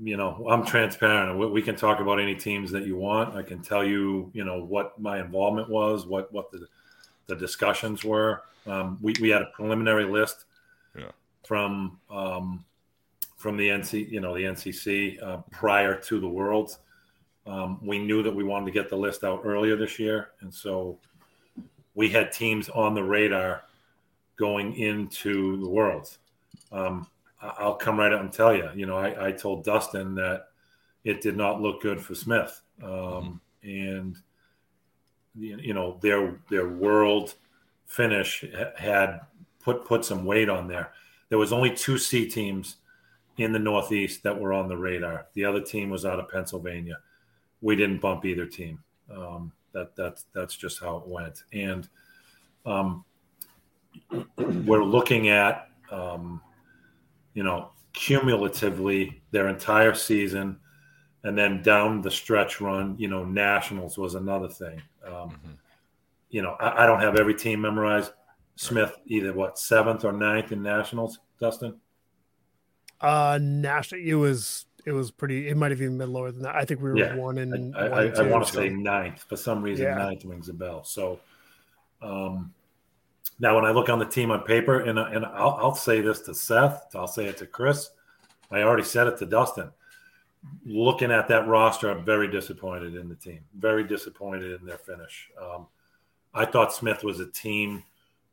you 0.01 0.17
know, 0.17 0.45
I'm 0.49 0.65
transparent. 0.65 1.37
We, 1.39 1.47
we 1.47 1.61
can 1.61 1.75
talk 1.75 1.99
about 1.99 2.19
any 2.19 2.35
teams 2.35 2.71
that 2.71 2.85
you 2.85 2.97
want. 2.97 3.35
I 3.35 3.43
can 3.43 3.61
tell 3.61 3.83
you, 3.83 4.29
you 4.33 4.43
know, 4.43 4.63
what 4.63 4.99
my 4.99 5.19
involvement 5.19 5.69
was, 5.69 6.05
what 6.05 6.31
what 6.33 6.51
the 6.51 6.67
the 7.27 7.35
discussions 7.35 8.03
were. 8.03 8.43
Um, 8.67 8.97
we 9.01 9.13
we 9.21 9.29
had 9.29 9.41
a 9.41 9.49
preliminary 9.53 10.05
list 10.05 10.45
Yeah. 10.97 11.11
from 11.45 11.99
um, 12.09 12.65
from 13.37 13.55
the 13.55 13.69
NC, 13.69 14.09
you 14.11 14.19
know, 14.19 14.35
the 14.35 14.43
NCC 14.43 15.21
uh, 15.23 15.37
prior 15.51 15.95
to 15.95 16.19
the 16.19 16.27
Worlds. 16.27 16.79
Um, 17.47 17.79
we 17.81 17.97
knew 17.99 18.21
that 18.21 18.35
we 18.35 18.43
wanted 18.43 18.65
to 18.65 18.71
get 18.71 18.89
the 18.89 18.97
list 18.97 19.23
out 19.23 19.41
earlier 19.45 19.75
this 19.77 19.97
year, 19.97 20.31
and 20.41 20.53
so 20.53 20.99
we 21.95 22.09
had 22.09 22.31
teams 22.31 22.67
on 22.69 22.93
the 22.93 23.03
radar 23.03 23.63
going 24.35 24.75
into 24.75 25.57
the 25.61 25.69
Worlds. 25.69 26.19
Um, 26.71 27.07
I'll 27.41 27.75
come 27.75 27.99
right 27.99 28.11
out 28.11 28.21
and 28.21 28.31
tell 28.33 28.55
you. 28.55 28.69
You 28.75 28.85
know, 28.85 28.97
I, 28.97 29.27
I 29.27 29.31
told 29.31 29.63
Dustin 29.63 30.15
that 30.15 30.47
it 31.03 31.21
did 31.21 31.37
not 31.37 31.61
look 31.61 31.81
good 31.81 32.01
for 32.01 32.15
Smith, 32.15 32.61
um, 32.83 33.39
and 33.63 34.17
you 35.35 35.57
you 35.57 35.73
know 35.73 35.97
their 36.01 36.39
their 36.49 36.67
world 36.67 37.35
finish 37.85 38.43
had 38.77 39.21
put 39.63 39.85
put 39.85 40.03
some 40.05 40.25
weight 40.25 40.49
on 40.49 40.67
there. 40.67 40.91
There 41.29 41.37
was 41.37 41.53
only 41.53 41.73
two 41.73 41.97
C 41.97 42.27
teams 42.27 42.77
in 43.37 43.53
the 43.53 43.59
Northeast 43.59 44.23
that 44.23 44.37
were 44.37 44.51
on 44.51 44.67
the 44.67 44.77
radar. 44.77 45.27
The 45.33 45.45
other 45.45 45.61
team 45.61 45.89
was 45.89 46.05
out 46.05 46.19
of 46.19 46.29
Pennsylvania. 46.29 46.99
We 47.61 47.75
didn't 47.75 48.01
bump 48.01 48.25
either 48.25 48.45
team. 48.45 48.79
Um, 49.09 49.51
that 49.71 49.95
that's 49.95 50.25
that's 50.33 50.55
just 50.55 50.79
how 50.79 50.97
it 50.97 51.07
went. 51.07 51.43
And 51.53 51.87
um, 52.65 53.05
we're 54.37 54.83
looking 54.83 55.29
at 55.29 55.69
um, 55.91 56.41
you 57.33 57.43
know 57.43 57.71
cumulatively 57.93 59.21
their 59.31 59.47
entire 59.47 59.93
season, 59.93 60.57
and 61.23 61.37
then 61.37 61.61
down 61.61 62.01
the 62.01 62.11
stretch 62.11 62.61
run. 62.61 62.95
You 62.97 63.07
know, 63.07 63.23
nationals 63.25 63.97
was 63.97 64.15
another 64.15 64.49
thing. 64.49 64.81
Um, 65.05 65.37
You 66.29 66.43
know, 66.43 66.51
I, 66.59 66.83
I 66.83 66.85
don't 66.85 66.99
have 66.99 67.15
every 67.15 67.33
team 67.33 67.61
memorized. 67.61 68.11
Smith 68.55 68.93
either 69.05 69.33
what 69.33 69.57
seventh 69.57 70.03
or 70.03 70.11
ninth 70.11 70.51
in 70.51 70.61
nationals, 70.61 71.19
Dustin. 71.39 71.79
Uh, 73.01 73.39
national. 73.41 74.01
It 74.01 74.15
was 74.15 74.65
it 74.85 74.91
was 74.91 75.11
pretty. 75.11 75.47
It 75.47 75.55
might 75.55 75.71
have 75.71 75.81
even 75.81 75.97
been 75.97 76.11
lower 76.11 76.31
than 76.31 76.41
that. 76.43 76.55
I 76.55 76.65
think 76.65 76.81
we 76.81 76.89
were 76.89 76.97
Yeah, 76.97 77.15
one 77.15 77.37
and 77.37 77.75
I, 77.75 77.87
one 77.87 77.93
I, 77.93 78.19
I 78.19 78.21
want 78.23 78.45
to 78.45 78.53
say 78.53 78.69
ninth. 78.69 79.23
For 79.29 79.37
some 79.37 79.61
reason, 79.61 79.85
Yeah. 79.85 79.95
ninth 79.95 80.25
rings 80.25 80.49
a 80.49 80.53
bell. 80.53 80.83
So 80.83 81.19
um, 82.01 82.53
now, 83.37 83.55
when 83.55 83.65
I 83.65 83.71
look 83.71 83.89
on 83.89 83.99
the 83.99 84.05
team 84.05 84.31
on 84.31 84.41
paper, 84.41 84.81
and 84.81 84.97
and 84.97 85.25
I'll, 85.25 85.57
I'll 85.61 85.75
say 85.75 86.01
this 86.01 86.21
to 86.21 86.33
Seth, 86.33 86.95
I'll 86.95 87.07
say 87.07 87.25
it 87.25 87.37
to 87.37 87.45
Chris. 87.45 87.91
I 88.51 88.61
already 88.61 88.83
said 88.83 89.07
it 89.07 89.17
to 89.19 89.25
Dustin. 89.25 89.71
Looking 90.65 91.11
at 91.11 91.27
that 91.27 91.47
roster, 91.47 91.91
I'm 91.91 92.03
very 92.03 92.29
disappointed 92.29 92.95
in 92.95 93.09
the 93.09 93.15
team. 93.15 93.41
Very 93.57 93.83
disappointed 93.83 94.59
in 94.59 94.65
their 94.65 94.77
finish. 94.77 95.29
Um, 95.41 95.67
I 96.33 96.45
thought 96.45 96.73
Smith 96.73 97.03
was 97.03 97.19
a 97.19 97.27
team 97.27 97.83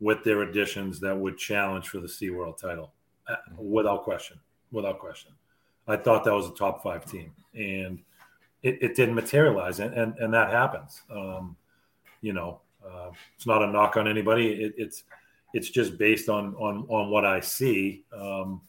with 0.00 0.22
their 0.24 0.42
additions 0.42 1.00
that 1.00 1.16
would 1.16 1.37
challenge 1.38 1.88
for 1.88 2.00
the 2.00 2.09
C 2.09 2.30
World 2.30 2.59
title, 2.59 2.92
uh, 3.28 3.37
without 3.59 4.04
question. 4.04 4.38
Without 4.70 4.98
question. 4.98 5.32
I 5.88 5.96
thought 5.96 6.24
that 6.24 6.35
was 6.35 6.48
a 6.48 6.54
top 6.54 6.82
five 6.82 7.04
team. 7.04 7.32
And 7.54 8.00
it, 8.62 8.78
it 8.82 8.96
didn't 8.96 9.14
materialize, 9.14 9.80
and, 9.80 9.94
and, 9.94 10.16
and 10.18 10.35
that 10.35 10.50
happens. 10.50 11.02
Um, 11.11 11.56
you 12.20 12.32
know, 12.32 12.61
uh, 12.87 13.11
it's 13.35 13.46
not 13.46 13.62
a 13.62 13.66
knock 13.66 13.96
on 13.96 14.09
anybody. 14.09 14.49
It, 14.53 14.75
it's 14.77 15.05
it's 15.53 15.70
just 15.70 15.99
based 15.99 16.29
on 16.29 16.55
on 16.57 16.87
on 16.88 17.11
what 17.11 17.25
I 17.25 17.40
see. 17.40 18.05
Um, 18.12 18.61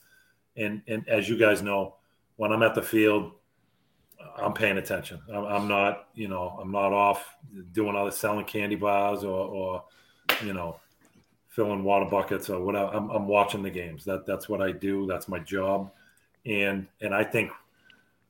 and 0.55 0.81
and 0.87 1.07
as 1.07 1.29
you 1.29 1.37
guys 1.37 1.61
know, 1.61 1.95
when 2.37 2.51
I'm 2.51 2.63
at 2.63 2.75
the 2.75 2.81
field, 2.81 3.33
I'm 4.37 4.53
paying 4.53 4.77
attention. 4.77 5.19
I'm, 5.33 5.45
I'm 5.45 5.67
not, 5.67 6.07
you 6.15 6.27
know, 6.27 6.57
I'm 6.61 6.71
not 6.71 6.93
off 6.93 7.35
doing 7.73 7.95
other 7.95 8.11
selling 8.11 8.45
candy 8.45 8.75
bars 8.75 9.23
or, 9.23 9.47
or 9.47 9.83
you 10.43 10.53
know, 10.53 10.79
filling 11.49 11.83
water 11.83 12.05
buckets 12.05 12.49
or 12.49 12.61
whatever. 12.61 12.91
I'm, 12.93 13.09
I'm 13.09 13.27
watching 13.27 13.63
the 13.63 13.69
games. 13.69 14.05
That 14.05 14.25
that's 14.25 14.47
what 14.47 14.61
I 14.61 14.71
do. 14.71 15.07
That's 15.07 15.27
my 15.27 15.39
job. 15.39 15.91
And 16.45 16.87
and 17.01 17.13
I 17.13 17.23
think 17.23 17.51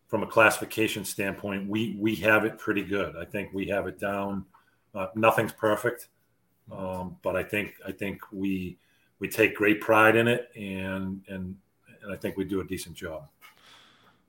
from 0.07 0.23
a 0.23 0.27
classification 0.27 1.03
standpoint, 1.03 1.69
we 1.69 1.97
we 1.99 2.15
have 2.15 2.45
it 2.45 2.57
pretty 2.57 2.83
good. 2.83 3.15
I 3.15 3.25
think 3.25 3.53
we 3.53 3.67
have 3.67 3.87
it 3.87 3.99
down. 3.99 4.45
Uh, 4.95 5.07
nothing's 5.15 5.51
perfect, 5.53 6.07
um, 6.71 7.17
but 7.21 7.35
I 7.35 7.43
think 7.43 7.73
I 7.85 7.91
think 7.91 8.21
we 8.31 8.77
we 9.19 9.27
take 9.27 9.55
great 9.55 9.81
pride 9.81 10.15
in 10.15 10.27
it, 10.27 10.49
and 10.55 11.21
and 11.27 11.55
and 12.03 12.11
I 12.13 12.15
think 12.15 12.37
we 12.37 12.43
do 12.45 12.61
a 12.61 12.63
decent 12.63 12.95
job. 12.95 13.27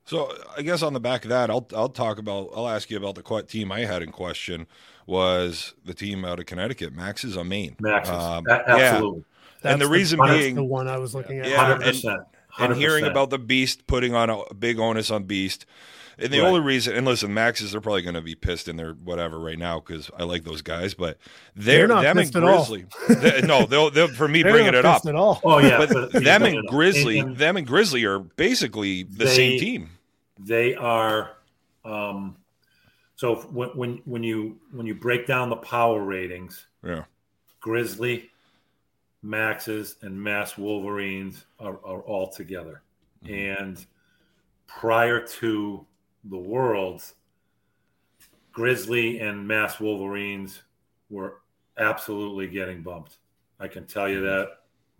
So 0.05 0.35
I 0.57 0.61
guess 0.63 0.81
on 0.81 0.93
the 0.93 0.99
back 0.99 1.23
of 1.23 1.29
that, 1.29 1.49
I'll 1.49 1.67
I'll 1.75 1.89
talk 1.89 2.17
about 2.19 2.49
I'll 2.55 2.67
ask 2.67 2.89
you 2.89 2.97
about 2.97 3.15
the 3.15 3.43
team 3.47 3.71
I 3.71 3.81
had 3.81 4.01
in 4.03 4.11
question 4.11 4.67
was 5.05 5.73
the 5.85 5.93
team 5.93 6.23
out 6.25 6.39
of 6.39 6.45
Connecticut. 6.45 6.93
Max 6.93 7.23
is 7.23 7.35
on 7.37 7.47
Maine. 7.47 7.75
Maxes, 7.79 8.13
Um, 8.13 8.45
A- 8.47 8.49
yeah. 8.49 8.75
absolutely, 8.75 9.23
and 9.63 9.81
the 9.81 9.85
That's 9.85 9.89
reason 9.91 10.19
being 10.23 10.55
the 10.55 10.63
one 10.63 10.87
I 10.87 10.97
was 10.97 11.15
looking 11.15 11.39
at. 11.39 11.47
Yeah, 11.47 11.57
hundred 11.57 11.73
and- 11.75 11.83
percent. 11.83 12.21
and 12.59 12.75
hearing 12.75 13.05
about 13.05 13.29
the 13.29 13.39
Beast 13.39 13.87
putting 13.87 14.13
on 14.15 14.29
a 14.29 14.53
big 14.53 14.79
onus 14.79 15.09
on 15.11 15.23
Beast. 15.23 15.65
And 16.21 16.33
the 16.33 16.39
Right. 16.39 16.47
only 16.47 16.59
reason, 16.59 16.95
and 16.95 17.05
listen, 17.05 17.33
Maxes 17.33 17.73
are 17.73 17.81
probably 17.81 18.01
going 18.01 18.15
to 18.15 18.21
be 18.21 18.35
pissed 18.35 18.67
in 18.67 18.75
their 18.75 18.93
whatever 18.93 19.39
right 19.39 19.57
now 19.57 19.79
because 19.79 20.11
I 20.17 20.23
like 20.23 20.43
those 20.43 20.61
guys, 20.61 20.93
but 20.93 21.17
they're, 21.55 21.79
They're 21.79 21.87
not 21.87 22.01
them 22.01 22.17
and 22.17 22.25
pissed 22.27 22.35
at 22.35 22.43
all. 22.43 22.65
Grizzly. 22.65 22.85
they- 23.07 23.41
no, 23.47 23.65
they'll, 23.65 23.89
they'll 23.89 24.07
for 24.09 24.27
me 24.27 24.43
They're 24.43 24.51
bringing 24.51 24.73
not 24.73 24.79
it 24.79 24.85
up. 24.85 25.05
at 25.05 25.15
all. 25.15 25.39
oh 25.43 25.59
yeah, 25.59 25.77
But 25.77 25.89
but- 25.89 26.11
them 26.23 26.43
and 26.43 26.55
no, 26.55 26.61
no. 26.61 26.69
Grizzly, 26.69 27.19
And- 27.19 27.29
and 27.29 27.37
them 27.37 27.57
and 27.57 27.65
Grizzly 27.65 28.03
are 28.05 28.19
basically 28.19 29.03
the 29.03 29.25
They- 29.25 29.35
same 29.35 29.59
team. 29.59 29.89
they 30.37 30.75
are. 30.75 31.31
Um, 31.85 32.35
so 33.15 33.35
when 33.35 33.69
when 33.69 34.01
when 34.05 34.23
you 34.23 34.59
when 34.71 34.85
you 34.85 34.95
break 34.95 35.25
down 35.27 35.49
the 35.49 35.55
power 35.57 36.01
ratings, 36.03 36.67
Yeah. 36.85 37.03
Grizzly, 37.61 38.29
Maxes, 39.21 39.95
and 40.01 40.21
Mass 40.21 40.57
Wolverines 40.57 41.45
are, 41.59 41.79
are 41.85 42.01
all 42.01 42.27
together. 42.29 42.81
And 43.27 43.85
prior 44.67 45.19
to 45.19 45.85
the 46.23 46.37
Worlds, 46.37 47.15
Grizzly 48.51 49.19
and 49.19 49.47
Mass 49.47 49.79
Wolverines 49.79 50.61
were 51.09 51.35
absolutely 51.77 52.47
getting 52.47 52.81
bumped. 52.81 53.17
I 53.59 53.67
can 53.67 53.85
tell 53.85 54.09
you 54.09 54.21
that 54.21 54.49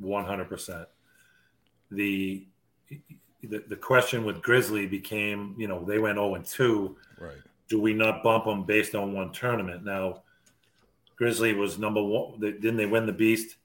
100%. 0.01 0.85
The 1.91 2.45
the, 3.41 3.63
the 3.69 3.75
question 3.77 4.25
with 4.25 4.41
Grizzly 4.41 4.85
became, 4.85 5.55
you 5.57 5.67
know, 5.69 5.85
they 5.85 5.97
went 5.97 6.17
0 6.17 6.35
and 6.35 6.45
2 6.45 6.97
Right. 7.19 7.37
do 7.69 7.79
we 7.79 7.93
not 7.93 8.21
bump 8.21 8.43
them 8.45 8.63
based 8.63 8.95
on 8.95 9.13
one 9.13 9.31
tournament? 9.31 9.85
Now, 9.85 10.23
Grizzly 11.15 11.53
was 11.53 11.79
number 11.79 12.03
one. 12.03 12.37
They, 12.39 12.51
didn't 12.51 12.75
they 12.75 12.85
win 12.85 13.05
the 13.05 13.13
Beast? 13.13 13.55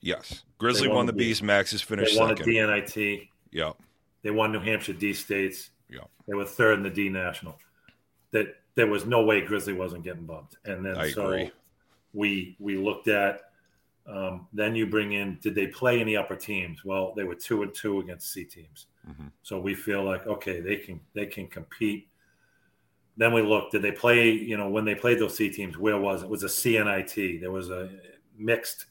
Yes. 0.00 0.42
Grizzly 0.58 0.88
won 0.88 0.96
won 0.98 1.06
the 1.06 1.12
Beast. 1.12 1.40
Beast. 1.40 1.42
Maxes 1.44 1.82
finished 1.82 2.14
They 2.14 2.20
won 2.20 2.36
second. 2.36 2.52
DNIT. 2.52 3.28
yeah. 3.52 3.72
They 4.22 4.30
won 4.32 4.50
New 4.52 4.60
Hampshire 4.60 4.92
D 4.92 5.12
states. 5.12 5.70
They 6.26 6.34
were 6.34 6.44
third 6.44 6.78
in 6.78 6.82
the 6.82 6.90
D 6.90 7.08
National. 7.08 7.58
That 8.30 8.56
there 8.74 8.86
was 8.86 9.04
no 9.04 9.24
way 9.24 9.40
Grizzly 9.40 9.74
wasn't 9.74 10.04
getting 10.04 10.24
bumped. 10.24 10.56
And 10.64 10.84
then 10.84 10.96
I 10.96 11.10
so 11.10 11.26
agree. 11.26 11.52
we 12.12 12.56
we 12.58 12.76
looked 12.76 13.08
at. 13.08 13.42
Um, 14.06 14.48
then 14.52 14.74
you 14.74 14.86
bring 14.86 15.12
in. 15.12 15.38
Did 15.40 15.54
they 15.54 15.68
play 15.68 16.00
any 16.00 16.16
upper 16.16 16.34
teams? 16.34 16.84
Well, 16.84 17.12
they 17.14 17.24
were 17.24 17.36
two 17.36 17.62
and 17.62 17.72
two 17.74 18.00
against 18.00 18.32
C 18.32 18.44
teams. 18.44 18.86
Mhm. 19.08 19.30
So 19.42 19.60
we 19.60 19.74
feel 19.74 20.02
like 20.02 20.26
okay, 20.26 20.60
they 20.60 20.76
can 20.76 21.00
they 21.14 21.26
can 21.26 21.46
compete. 21.46 22.08
Then 23.16 23.32
we 23.32 23.42
look. 23.42 23.70
Did 23.70 23.82
they 23.82 23.92
play? 23.92 24.30
You 24.30 24.56
know, 24.56 24.68
when 24.68 24.84
they 24.84 24.94
played 24.94 25.18
those 25.18 25.36
C 25.36 25.50
teams, 25.50 25.76
where 25.76 25.98
was 25.98 26.22
it? 26.22 26.26
it 26.26 26.30
was 26.30 26.42
a 26.44 26.48
CNIT. 26.48 27.40
There 27.40 27.52
was 27.52 27.70
a 27.70 27.90
mixed 28.36 28.86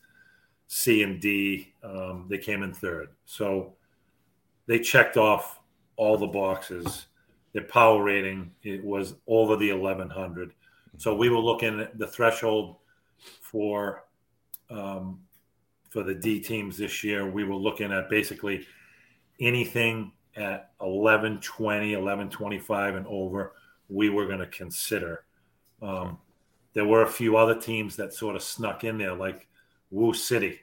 C 0.68 1.04
and 1.04 1.20
D. 1.20 1.74
Um, 1.84 2.28
they 2.30 2.38
came 2.38 2.64
in 2.64 2.74
third. 2.74 3.10
So 3.26 3.74
they 4.68 4.80
checked 4.80 5.18
off 5.18 5.60
all 5.98 6.18
the 6.18 6.28
boxes. 6.28 7.08
Their 7.54 7.64
power 7.64 8.02
rating 8.02 8.52
it 8.64 8.84
was 8.84 9.16
over 9.28 9.56
the 9.56 9.74
1100. 9.74 10.54
So 10.98 11.16
we 11.16 11.30
were 11.30 11.40
looking 11.40 11.80
at 11.80 11.98
the 11.98 12.08
threshold 12.08 12.78
for 13.42 14.06
um, 14.70 15.20
for 15.90 16.04
the 16.04 16.16
D 16.16 16.40
teams 16.40 16.78
this 16.78 17.04
year. 17.04 17.30
We 17.30 17.44
were 17.44 17.56
looking 17.56 17.92
at 17.92 18.10
basically 18.10 18.66
anything 19.40 20.14
at 20.36 20.72
1120, 20.80 21.96
1125 21.96 22.96
and 22.96 23.08
over. 23.08 23.54
We 23.90 24.10
were 24.10 24.26
going 24.26 24.40
to 24.40 24.48
consider. 24.48 25.26
Um, 25.82 26.18
there 26.74 26.86
were 26.86 27.04
a 27.04 27.10
few 27.12 27.36
other 27.36 27.60
teams 27.60 27.98
that 27.98 28.14
sort 28.14 28.36
of 28.36 28.44
snuck 28.44 28.86
in 28.86 28.98
there, 28.98 29.14
like 29.14 29.48
Woo 29.90 30.14
City, 30.14 30.60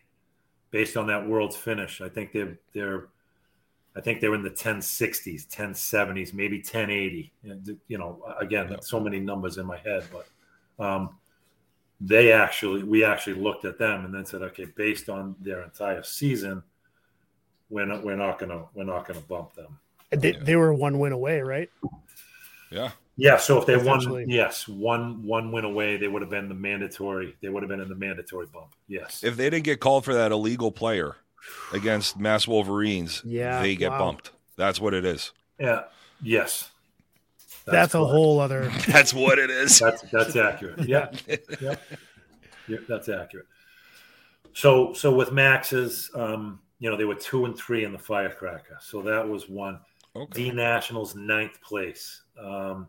based 0.70 0.96
on 0.96 1.06
that 1.08 1.28
world's 1.28 1.56
finish. 1.56 2.00
I 2.00 2.08
think 2.08 2.32
they're 2.32 2.58
they're 2.72 3.08
I 3.98 4.00
think 4.00 4.20
they 4.20 4.28
were 4.28 4.36
in 4.36 4.44
the 4.44 4.50
1060s, 4.50 5.48
1070s, 5.48 6.32
maybe 6.32 6.58
1080. 6.58 7.32
You 7.88 7.98
know, 7.98 8.22
again, 8.40 8.76
so 8.80 9.00
many 9.00 9.18
numbers 9.18 9.58
in 9.58 9.66
my 9.66 9.76
head, 9.78 10.04
but 10.12 10.84
um, 10.84 11.16
they 12.00 12.30
actually, 12.30 12.84
we 12.84 13.04
actually 13.04 13.40
looked 13.40 13.64
at 13.64 13.76
them 13.76 14.04
and 14.04 14.14
then 14.14 14.24
said, 14.24 14.42
okay, 14.42 14.66
based 14.76 15.08
on 15.08 15.34
their 15.40 15.64
entire 15.64 16.04
season, 16.04 16.62
we're 17.70 17.86
not, 17.86 18.04
we're 18.04 18.14
not 18.14 18.38
gonna, 18.38 18.66
we're 18.72 18.84
not 18.84 19.04
gonna 19.04 19.20
bump 19.22 19.54
them. 19.54 19.76
They, 20.10 20.32
yeah. 20.32 20.38
they 20.42 20.54
were 20.54 20.72
one 20.72 21.00
win 21.00 21.10
away, 21.10 21.40
right? 21.40 21.68
Yeah. 22.70 22.92
Yeah. 23.16 23.36
So 23.36 23.58
if 23.58 23.66
they 23.66 23.76
won, 23.76 24.30
yes, 24.30 24.68
one 24.68 25.24
one 25.24 25.50
win 25.50 25.64
away, 25.64 25.96
they 25.96 26.06
would 26.06 26.22
have 26.22 26.30
been 26.30 26.48
the 26.48 26.54
mandatory. 26.54 27.36
They 27.42 27.48
would 27.48 27.64
have 27.64 27.68
been 27.68 27.80
in 27.80 27.88
the 27.88 27.96
mandatory 27.96 28.46
bump. 28.46 28.76
Yes. 28.86 29.24
If 29.24 29.36
they 29.36 29.50
didn't 29.50 29.64
get 29.64 29.80
called 29.80 30.04
for 30.04 30.14
that 30.14 30.30
illegal 30.30 30.70
player 30.70 31.16
against 31.72 32.18
Mass 32.18 32.46
Wolverines, 32.46 33.22
yeah, 33.24 33.62
they 33.62 33.76
get 33.76 33.90
wow. 33.90 33.98
bumped. 33.98 34.32
That's 34.56 34.80
what 34.80 34.94
it 34.94 35.04
is. 35.04 35.32
Yeah. 35.58 35.82
Yes. 36.22 36.70
That's, 37.64 37.92
that's 37.92 37.94
a 37.94 38.04
whole 38.04 38.40
other. 38.40 38.70
that's 38.88 39.12
what 39.12 39.38
it 39.38 39.50
is. 39.50 39.78
That's 39.78 40.02
that's 40.10 40.36
accurate. 40.36 40.88
Yeah. 40.88 41.10
yeah. 41.60 41.76
yeah. 42.66 42.78
That's 42.88 43.08
accurate. 43.08 43.46
So 44.54 44.92
so 44.92 45.14
with 45.14 45.32
Max's, 45.32 46.10
um, 46.14 46.60
you 46.80 46.90
know, 46.90 46.96
they 46.96 47.04
were 47.04 47.14
two 47.14 47.44
and 47.44 47.56
three 47.56 47.84
in 47.84 47.92
the 47.92 47.98
Firecracker, 47.98 48.78
so 48.80 49.02
that 49.02 49.26
was 49.26 49.48
one. 49.48 49.80
Okay. 50.16 50.44
D 50.44 50.50
Nationals 50.50 51.14
ninth 51.14 51.60
place, 51.60 52.22
um, 52.42 52.88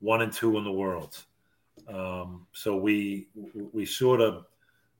one 0.00 0.22
and 0.22 0.32
two 0.32 0.58
in 0.58 0.64
the 0.64 0.72
world. 0.72 1.16
Um, 1.88 2.46
so 2.52 2.76
we 2.76 3.28
we 3.72 3.86
sort 3.86 4.20
of, 4.20 4.44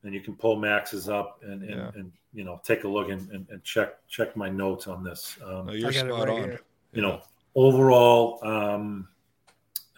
and 0.06 0.14
you 0.14 0.20
can 0.20 0.34
pull 0.34 0.56
Max's 0.56 1.08
up 1.08 1.40
and 1.42 1.62
and, 1.62 1.70
yeah. 1.70 1.90
and 1.94 2.12
you 2.32 2.44
know 2.44 2.60
take 2.64 2.84
a 2.84 2.88
look 2.88 3.10
and, 3.10 3.28
and, 3.30 3.46
and, 3.50 3.62
check 3.64 3.94
check 4.08 4.36
my 4.36 4.48
notes 4.48 4.86
on 4.86 5.04
this. 5.04 5.36
Um, 5.44 5.66
no, 5.66 5.72
you're 5.72 5.92
spot 5.92 6.10
right 6.10 6.28
on. 6.28 6.44
Here. 6.44 6.60
You 6.92 7.02
know, 7.02 7.20
overall, 7.54 8.38
um, 8.42 9.08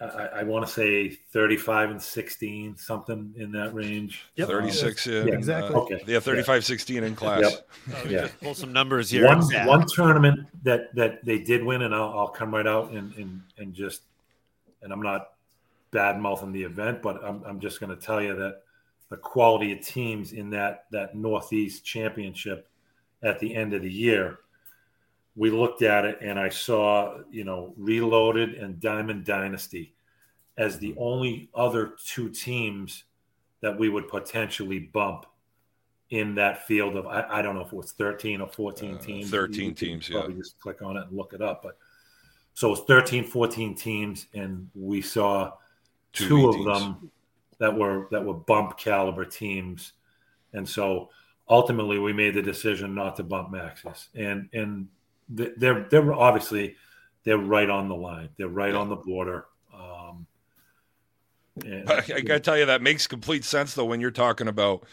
I, 0.01 0.29
I 0.35 0.43
want 0.43 0.65
to 0.65 0.71
say 0.71 1.09
35 1.09 1.91
and 1.91 2.01
16, 2.01 2.77
something 2.77 3.33
in 3.37 3.51
that 3.51 3.73
range. 3.73 4.25
Yep. 4.35 4.47
36 4.47 5.07
in, 5.07 5.27
yeah, 5.27 5.33
exactly. 5.33 5.75
Uh, 5.75 5.79
okay. 5.79 6.03
Yeah, 6.07 6.19
35, 6.19 6.55
yeah. 6.55 6.59
16 6.65 7.03
in 7.03 7.15
class. 7.15 7.41
Yep. 7.41 7.69
Oh, 7.93 8.09
yeah. 8.09 8.27
Pull 8.41 8.55
some 8.55 8.71
numbers 8.71 9.09
here. 9.09 9.25
One, 9.25 9.41
one 9.65 9.85
tournament 9.87 10.47
that, 10.63 10.93
that 10.95 11.23
they 11.25 11.39
did 11.39 11.63
win, 11.63 11.81
and 11.81 11.93
I'll, 11.93 12.17
I'll 12.17 12.27
come 12.29 12.53
right 12.53 12.67
out 12.67 12.91
and, 12.91 13.13
and, 13.15 13.41
and 13.57 13.73
just, 13.73 14.01
and 14.81 14.93
I'm 14.93 15.01
not 15.01 15.31
bad 15.91 16.19
mouthing 16.19 16.53
the 16.53 16.63
event, 16.63 17.01
but 17.01 17.23
I'm, 17.23 17.43
I'm 17.43 17.59
just 17.59 17.81
going 17.81 17.95
to 17.95 18.01
tell 18.01 18.21
you 18.21 18.35
that 18.35 18.61
the 19.09 19.17
quality 19.17 19.71
of 19.71 19.81
teams 19.81 20.33
in 20.33 20.49
that, 20.51 20.85
that 20.91 21.15
Northeast 21.15 21.83
championship 21.83 22.67
at 23.23 23.39
the 23.39 23.53
end 23.55 23.73
of 23.73 23.81
the 23.81 23.91
year 23.91 24.39
we 25.39 25.49
looked 25.49 25.83
at 25.83 26.03
it 26.03 26.19
and 26.21 26.37
I 26.37 26.49
saw, 26.49 27.19
you 27.31 27.45
know, 27.45 27.73
Reloaded 27.77 28.55
and 28.55 28.77
Diamond 28.79 29.23
Dynasty 29.23 29.93
as 30.57 30.77
the 30.79 30.93
only 30.97 31.49
other 31.55 31.93
two 32.05 32.27
teams 32.27 33.05
that 33.61 33.79
we 33.79 33.87
would 33.87 34.09
potentially 34.09 34.79
bump 34.79 35.25
in 36.09 36.35
that 36.35 36.67
field 36.67 36.97
of 36.97 37.07
I, 37.07 37.25
I 37.29 37.41
don't 37.41 37.55
know 37.55 37.61
if 37.61 37.67
it 37.67 37.73
was 37.73 37.93
13 37.93 38.41
or 38.41 38.49
14 38.49 38.95
uh, 38.95 38.97
teams. 38.97 39.29
13 39.29 39.75
teams, 39.75 40.09
yeah. 40.09 40.27
just 40.35 40.59
click 40.59 40.81
on 40.81 40.97
it 40.97 41.07
and 41.07 41.15
look 41.15 41.31
it 41.31 41.41
up. 41.41 41.63
But 41.63 41.77
so 42.53 42.73
it's 42.73 42.81
13, 42.81 43.23
14 43.23 43.75
teams, 43.75 44.27
and 44.33 44.69
we 44.75 45.01
saw 45.01 45.53
two, 46.11 46.27
two 46.27 46.49
of 46.49 46.55
teams. 46.55 46.65
them 46.65 47.11
that 47.59 47.75
were 47.75 48.07
that 48.11 48.23
were 48.23 48.33
bump 48.33 48.77
caliber 48.77 49.25
teams. 49.25 49.93
And 50.53 50.67
so 50.67 51.09
ultimately 51.47 51.99
we 51.99 52.13
made 52.13 52.33
the 52.33 52.41
decision 52.41 52.95
not 52.95 53.15
to 53.17 53.23
bump 53.23 53.51
Maxis. 53.51 54.07
And 54.15 54.49
and 54.53 54.87
they're 55.29 55.87
they're 55.89 56.13
obviously 56.13 56.75
they're 57.23 57.37
right 57.37 57.69
on 57.69 57.89
the 57.89 57.95
line. 57.95 58.29
They're 58.37 58.47
right 58.47 58.73
on 58.73 58.89
the 58.89 58.95
border. 58.95 59.45
Um, 59.73 60.25
and, 61.65 61.89
I, 61.89 62.03
I 62.15 62.21
got 62.21 62.35
to 62.35 62.39
tell 62.39 62.57
you 62.57 62.65
that 62.65 62.81
makes 62.81 63.07
complete 63.07 63.43
sense 63.43 63.73
though 63.73 63.85
when 63.85 64.01
you're 64.01 64.11
talking 64.11 64.47
about 64.47 64.85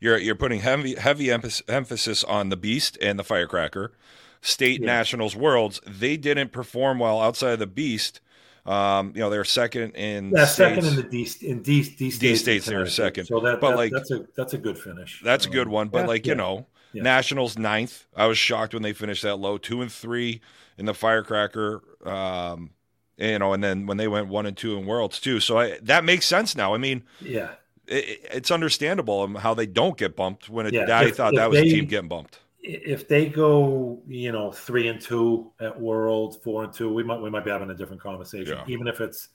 you're 0.00 0.18
you're 0.18 0.34
putting 0.34 0.60
heavy 0.60 0.94
heavy 0.96 1.30
emphasis 1.30 2.24
on 2.24 2.48
the 2.48 2.56
Beast 2.56 2.98
and 3.00 3.18
the 3.18 3.24
Firecracker, 3.24 3.92
state 4.40 4.80
yeah. 4.80 4.86
nationals, 4.86 5.36
worlds. 5.36 5.80
They 5.86 6.16
didn't 6.16 6.52
perform 6.52 6.98
well 6.98 7.20
outside 7.20 7.52
of 7.52 7.58
the 7.58 7.66
Beast. 7.66 8.20
Um, 8.68 9.12
you 9.14 9.22
know, 9.22 9.30
they're 9.30 9.44
second 9.44 9.92
in 9.92 10.30
yeah, 10.30 10.44
second 10.44 10.84
in 10.84 10.96
the 10.96 11.02
D 11.02 11.26
in 11.40 11.62
D, 11.62 11.82
D 11.82 12.10
states. 12.10 12.18
D 12.18 12.36
states 12.36 12.66
they're 12.66 12.86
second. 12.86 13.24
So 13.24 13.40
that, 13.40 13.62
but 13.62 13.70
that, 13.70 13.76
like 13.76 13.92
that's 13.92 14.10
a 14.10 14.26
that's 14.36 14.52
a 14.52 14.58
good 14.58 14.78
finish. 14.78 15.22
That's 15.24 15.46
um, 15.46 15.52
a 15.52 15.54
good 15.54 15.68
one. 15.68 15.88
But 15.88 16.00
yeah, 16.00 16.06
like 16.06 16.26
you 16.26 16.34
know, 16.34 16.66
yeah. 16.92 17.02
Nationals 17.02 17.56
ninth. 17.56 18.04
I 18.14 18.26
was 18.26 18.36
shocked 18.36 18.74
when 18.74 18.82
they 18.82 18.92
finished 18.92 19.22
that 19.22 19.36
low. 19.36 19.56
Two 19.56 19.80
and 19.80 19.90
three 19.90 20.42
in 20.76 20.84
the 20.84 20.92
Firecracker. 20.92 21.82
Um, 22.04 22.70
you 23.16 23.38
know, 23.38 23.54
and 23.54 23.64
then 23.64 23.86
when 23.86 23.96
they 23.96 24.06
went 24.06 24.28
one 24.28 24.44
and 24.44 24.54
two 24.54 24.76
in 24.76 24.84
Worlds 24.84 25.18
too. 25.18 25.40
So 25.40 25.58
I, 25.58 25.78
that 25.82 26.04
makes 26.04 26.26
sense 26.26 26.54
now. 26.54 26.74
I 26.74 26.78
mean, 26.78 27.04
yeah, 27.22 27.52
it, 27.86 28.20
it's 28.32 28.50
understandable 28.50 29.38
how 29.38 29.54
they 29.54 29.66
don't 29.66 29.96
get 29.96 30.14
bumped 30.14 30.50
when 30.50 30.66
it, 30.66 30.74
yeah. 30.74 30.82
I 30.82 31.04
if, 31.04 31.16
thought 31.16 31.32
if 31.32 31.38
that 31.38 31.48
was 31.48 31.58
they, 31.58 31.68
a 31.68 31.72
team 31.72 31.86
getting 31.86 32.08
bumped. 32.08 32.38
If 32.70 33.08
they 33.08 33.30
go, 33.30 34.02
you 34.06 34.30
know, 34.30 34.52
three 34.52 34.88
and 34.88 35.00
two 35.00 35.50
at 35.58 35.80
Worlds, 35.80 36.36
four 36.36 36.64
and 36.64 36.72
two, 36.72 36.92
we 36.92 37.02
might 37.02 37.18
we 37.18 37.30
might 37.30 37.44
be 37.44 37.50
having 37.50 37.70
a 37.70 37.74
different 37.74 38.02
conversation. 38.02 38.58
Yeah. 38.58 38.64
Even 38.66 38.86
if 38.86 39.00
it's 39.00 39.28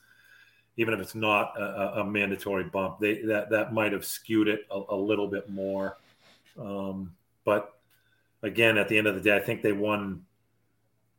even 0.77 0.93
if 0.93 0.99
it's 0.99 1.15
not 1.15 1.59
a, 1.59 2.01
a, 2.01 2.03
mandatory 2.03 2.63
bump, 2.63 2.99
they 2.99 3.23
that 3.23 3.49
that 3.49 3.73
might 3.73 3.91
have 3.91 4.05
skewed 4.05 4.47
it 4.47 4.67
a, 4.69 4.81
a 4.89 4.95
little 4.95 5.27
bit 5.27 5.49
more. 5.49 5.97
Um, 6.59 7.15
but 7.43 7.79
again, 8.43 8.77
at 8.77 8.87
the 8.87 8.97
end 8.97 9.07
of 9.07 9.15
the 9.15 9.21
day, 9.21 9.35
I 9.35 9.39
think 9.39 9.63
they 9.63 9.73
won. 9.73 10.23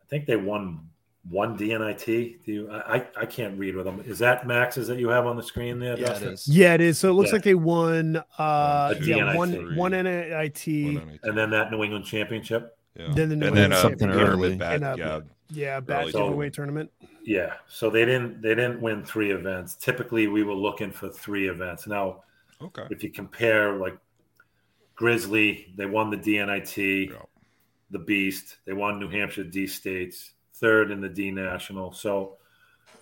I 0.00 0.06
think 0.06 0.26
they 0.26 0.36
won 0.36 0.88
one 1.28 1.56
DNIT. 1.56 2.44
Do 2.44 2.52
you, 2.52 2.70
I, 2.70 3.06
I 3.16 3.26
can't 3.26 3.58
read 3.58 3.76
with 3.76 3.86
them. 3.86 4.02
Is 4.06 4.18
that 4.18 4.46
Max's 4.46 4.88
that 4.88 4.98
you 4.98 5.08
have 5.08 5.26
on 5.26 5.36
the 5.36 5.42
screen 5.42 5.78
there? 5.78 5.98
Yeah, 5.98 6.16
it 6.16 6.22
is. 6.22 6.48
Yeah, 6.48 6.74
it 6.74 6.80
is. 6.80 6.98
So 6.98 7.10
it 7.10 7.14
looks 7.14 7.28
yeah. 7.28 7.36
like 7.36 7.44
they 7.44 7.54
won 7.54 8.22
uh 8.38 8.94
yeah, 9.02 9.34
one 9.34 9.76
one 9.76 9.92
NIT. 9.92 10.66
And 10.66 11.36
then 11.36 11.50
that 11.50 11.70
New 11.70 11.82
England 11.82 12.04
championship. 12.04 12.76
Yeah. 12.94 13.08
Then 13.14 13.28
the 13.30 13.36
New 13.36 13.46
and 13.46 13.56
England 13.56 13.72
then 13.72 13.72
uh, 13.72 13.82
something 13.82 14.10
early. 14.10 14.56
Bad, 14.56 14.82
a, 14.82 14.94
yeah, 14.98 15.20
yeah, 15.50 15.80
bad 15.80 16.06
giveaway 16.12 16.50
tournament. 16.50 16.90
Yeah. 17.24 17.54
So 17.68 17.88
they 17.90 18.04
didn't 18.04 18.42
they 18.42 18.50
didn't 18.50 18.80
win 18.80 19.02
three 19.04 19.32
events. 19.32 19.76
Typically 19.76 20.26
we 20.26 20.42
were 20.42 20.54
looking 20.54 20.92
for 20.92 21.08
three 21.08 21.48
events. 21.48 21.86
Now 21.86 22.22
okay. 22.60 22.84
if 22.90 23.02
you 23.02 23.10
compare 23.10 23.76
like 23.76 23.96
Grizzly, 24.94 25.72
they 25.76 25.86
won 25.86 26.10
the 26.10 26.16
DNIT, 26.16 27.10
yeah. 27.10 27.16
the 27.90 27.98
Beast, 27.98 28.58
they 28.64 28.72
won 28.72 29.00
New 29.00 29.08
Hampshire 29.08 29.42
D 29.42 29.66
States, 29.66 30.33
third 30.54 30.90
in 30.90 31.00
the 31.00 31.08
D 31.08 31.30
National. 31.30 31.92
So, 31.92 32.36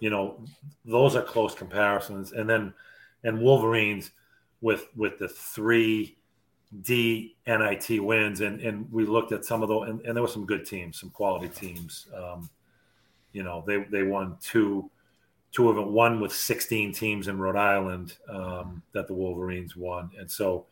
you 0.00 0.10
know, 0.10 0.40
those 0.84 1.16
are 1.16 1.22
close 1.22 1.54
comparisons. 1.54 2.32
And 2.32 2.48
then, 2.48 2.74
and 3.24 3.40
Wolverines 3.40 4.10
with 4.60 4.86
with 4.96 5.18
the 5.18 5.28
three 5.28 6.16
D 6.82 7.36
NIT 7.46 8.02
wins, 8.02 8.40
and 8.40 8.60
and 8.60 8.90
we 8.90 9.04
looked 9.04 9.32
at 9.32 9.44
some 9.44 9.62
of 9.62 9.68
those, 9.68 9.88
and, 9.88 10.00
and 10.02 10.16
there 10.16 10.22
were 10.22 10.28
some 10.28 10.46
good 10.46 10.64
teams, 10.66 10.98
some 10.98 11.10
quality 11.10 11.48
teams. 11.48 12.06
Um, 12.16 12.48
you 13.32 13.42
know, 13.42 13.62
they 13.66 13.84
they 13.90 14.02
won 14.02 14.36
two 14.42 14.90
two 15.52 15.68
of 15.68 15.76
them, 15.76 15.92
one 15.92 16.18
with 16.18 16.32
16 16.32 16.94
teams 16.94 17.28
in 17.28 17.38
Rhode 17.38 17.56
Island 17.56 18.16
um, 18.26 18.82
that 18.92 19.06
the 19.06 19.12
Wolverines 19.12 19.76
won, 19.76 20.10
and 20.18 20.30
so 20.30 20.66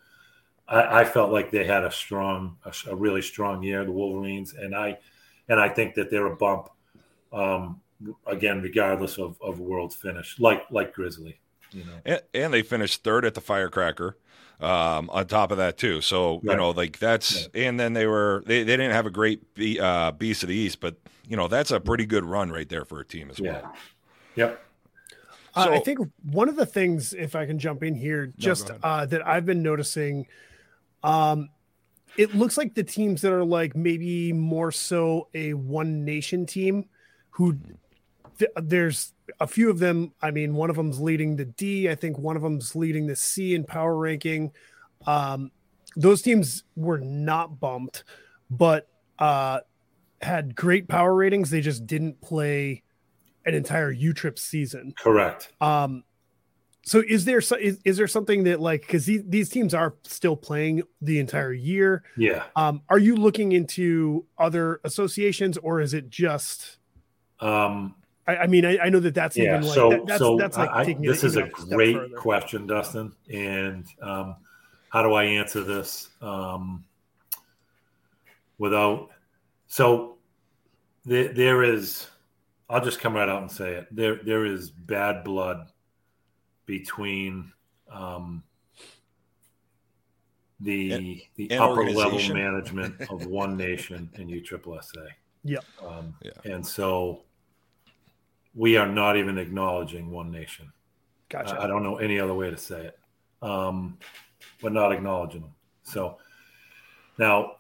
I, 0.71 1.01
I 1.01 1.05
felt 1.05 1.33
like 1.33 1.51
they 1.51 1.64
had 1.64 1.85
a 1.85 1.90
strong, 1.90 2.57
a, 2.64 2.73
a, 2.90 2.95
really 2.95 3.23
strong 3.23 3.62
year, 3.62 3.85
the 3.85 3.90
Wolverines, 3.90 4.55
and 4.55 4.75
I, 4.75 4.99
and 5.51 5.61
I 5.61 5.69
think 5.69 5.95
that 5.97 6.11
they're 6.11 6.27
a 6.27 6.37
bump, 6.37 6.71
um, 7.33 7.81
again, 8.27 8.63
regardless 8.63 9.19
of 9.19 9.37
of 9.43 9.61
world's 9.61 9.97
finish, 9.97 10.41
like 10.41 10.63
like 10.71 10.95
Grizzly, 10.95 11.39
you 11.73 11.85
know. 11.85 12.01
And, 12.07 12.23
and 12.33 12.55
they 12.55 12.63
finished 12.63 13.05
third 13.05 13.27
at 13.27 13.35
the 13.35 13.43
Firecracker. 13.43 14.17
Um, 14.61 15.09
on 15.09 15.27
top 15.27 15.53
of 15.53 15.57
that 15.57 15.79
too, 15.79 16.03
so 16.03 16.35
right. 16.35 16.53
you 16.53 16.57
know, 16.59 16.69
like 16.73 16.99
that's, 16.99 17.49
yeah. 17.55 17.69
and 17.69 17.81
then 17.81 17.95
they 17.95 18.07
were 18.07 18.43
they, 18.45 18.63
they 18.63 18.77
didn't 18.77 18.93
have 18.93 19.07
a 19.07 19.11
great 19.11 19.55
be, 19.55 19.81
uh, 19.81 20.11
beast 20.11 20.43
of 20.43 20.51
the 20.51 20.55
East, 20.55 20.81
but 20.81 20.97
you 21.27 21.35
know 21.35 21.49
that's 21.49 21.71
a 21.71 21.81
pretty 21.81 22.05
good 22.05 22.27
run 22.27 22.51
right 22.51 22.69
there 22.69 22.85
for 22.85 23.01
a 23.01 23.05
team 23.07 23.31
as 23.31 23.39
yeah. 23.39 23.53
well. 23.53 23.75
Yep. 24.37 24.65
Uh, 25.55 25.65
so, 25.65 25.73
I 25.73 25.79
think 25.79 26.01
one 26.23 26.51
of 26.51 26.57
the 26.57 26.67
things, 26.67 27.15
if 27.15 27.35
I 27.35 27.47
can 27.47 27.59
jump 27.59 27.83
in 27.83 27.95
here, 27.95 28.35
just 28.37 28.69
no, 28.69 28.77
uh, 28.83 29.07
that 29.07 29.27
I've 29.27 29.47
been 29.47 29.63
noticing 29.63 30.27
um, 31.03 31.49
it 32.16 32.35
looks 32.35 32.57
like 32.59 32.75
the 32.75 32.85
teams 32.85 33.23
that 33.23 33.33
are 33.33 33.44
like 33.44 33.77
maybe 33.77 34.33
more 34.33 34.73
so 34.73 35.29
a 35.35 35.55
one 35.55 36.05
nation 36.05 36.46
team 36.46 36.87
who 37.31 37.59
th- 38.38 38.51
there's 38.57 39.12
a 39.38 39.46
few 39.46 39.70
of 39.70 39.79
them. 39.79 40.12
I 40.20 40.31
mean, 40.31 40.55
one 40.55 40.70
of 40.70 40.77
them's 40.77 41.01
leading 41.01 41.37
the 41.37 41.44
D. 41.44 41.88
I 41.88 41.94
think 41.94 42.18
one 42.18 42.37
of 42.37 42.42
them's 42.42 42.75
leading 42.75 43.07
the 43.07 43.16
C 43.16 43.55
in 43.55 43.64
power 43.64 43.96
ranking. 43.96 44.53
Um, 45.07 45.51
those 45.96 46.23
teams 46.23 46.64
were 46.77 46.99
not 46.99 47.61
bumped, 47.61 48.05
but 48.51 48.88
uh, 49.18 49.61
had 50.20 50.55
great 50.55 50.88
power 50.88 51.14
ratings. 51.14 51.51
They 51.51 51.61
just 51.61 51.87
didn't 51.87 52.20
play 52.20 52.83
an 53.46 53.55
entire 53.55 53.90
U 53.90 54.12
trip 54.12 54.38
season. 54.38 54.94
Correct. 54.99 55.53
Um, 55.61 56.05
So 56.83 57.03
is 57.07 57.25
there 57.25 57.40
so- 57.40 57.57
is, 57.57 57.79
is 57.85 57.97
there 57.97 58.09
something 58.09 58.45
that 58.45 58.61
like 58.61 58.83
because 58.83 59.07
these, 59.07 59.23
these 59.27 59.49
teams 59.49 59.75
are 59.75 59.95
still 60.05 60.37
playing 60.37 60.83
the 61.01 61.19
entire 61.19 61.53
year? 61.53 62.03
Yeah. 62.16 62.45
Um, 62.57 62.83
are 62.88 62.99
you 62.99 63.16
looking 63.16 63.53
into 63.53 64.25
other 64.38 64.81
associations 64.85 65.59
or 65.59 65.81
is 65.81 65.95
it 65.95 66.09
just? 66.09 66.79
Um, 67.40 67.95
I, 68.27 68.37
I 68.37 68.47
mean, 68.47 68.64
I, 68.64 68.79
I 68.79 68.88
know 68.88 69.01
that 69.01 69.14
that's 69.14 69.37
yeah. 69.37 69.57
even 69.57 69.62
like 69.62 69.75
so, 69.75 69.90
that, 69.90 70.07
that's 70.07 70.19
so 70.19 70.37
that's 70.37 70.57
like 70.57 70.71
I, 70.71 70.97
this 71.01 71.25
is 71.25 71.37
a 71.37 71.49
great 71.49 71.97
further. 71.97 72.16
question, 72.16 72.66
Dustin. 72.66 73.12
And 73.31 73.87
um, 74.01 74.37
how 74.88 75.03
do 75.03 75.12
I 75.12 75.25
answer 75.25 75.62
this 75.62 76.09
um, 76.23 76.85
without? 78.59 79.11
So 79.66 80.16
there, 81.05 81.33
there 81.33 81.62
is. 81.62 82.07
I'll 82.69 82.85
just 82.85 83.01
come 83.01 83.14
right 83.14 83.29
out 83.29 83.43
and 83.43 83.51
say 83.51 83.75
it. 83.75 83.88
There, 83.90 84.21
there 84.25 84.47
is 84.47 84.71
bad 84.71 85.25
blood 85.25 85.66
between 86.71 87.53
um, 87.91 88.43
the 90.61 90.93
And- 90.93 91.23
the 91.35 91.51
and 91.51 91.61
upper 91.61 91.85
level 91.91 92.19
management 92.33 93.01
of 93.11 93.27
One 93.27 93.57
Nation 93.57 94.09
and 94.15 94.31
USSSA. 94.31 95.09
Yep. 95.43 95.65
Um, 95.85 96.15
Yeah. 96.23 96.53
And 96.53 96.65
so 96.67 97.25
we 98.55 98.77
are 98.77 98.87
not 98.87 99.17
even 99.17 99.37
acknowledging 99.39 100.11
One 100.11 100.31
Nation. 100.31 100.73
Gotcha. 101.29 101.57
I 101.59 101.65
I 101.65 101.67
don't 101.67 101.83
know 101.83 101.97
any 101.97 102.21
other 102.21 102.35
way 102.35 102.51
to 102.51 102.57
say 102.57 102.87
it. 102.87 102.99
Um, 103.43 103.99
we're 104.63 104.71
not 104.71 104.93
acknowledging 104.93 105.41
them. 105.43 105.55
So 105.83 106.19
now, 107.19 107.57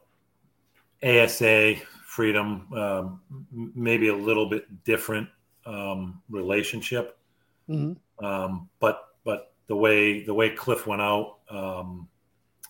ASA 1.02 1.76
freedom, 2.04 2.68
um, 2.74 3.20
maybe 3.74 4.08
a 4.08 4.14
little 4.14 4.48
bit 4.48 4.84
different 4.84 5.28
um, 5.66 6.22
relationship, 6.28 7.18
Mhm. 7.68 7.96
Um, 8.22 8.68
but 8.78 9.00
but 9.24 9.52
the 9.66 9.76
way 9.76 10.24
the 10.24 10.34
way 10.34 10.50
Cliff 10.50 10.86
went 10.86 11.02
out, 11.02 11.38
um, 11.50 12.08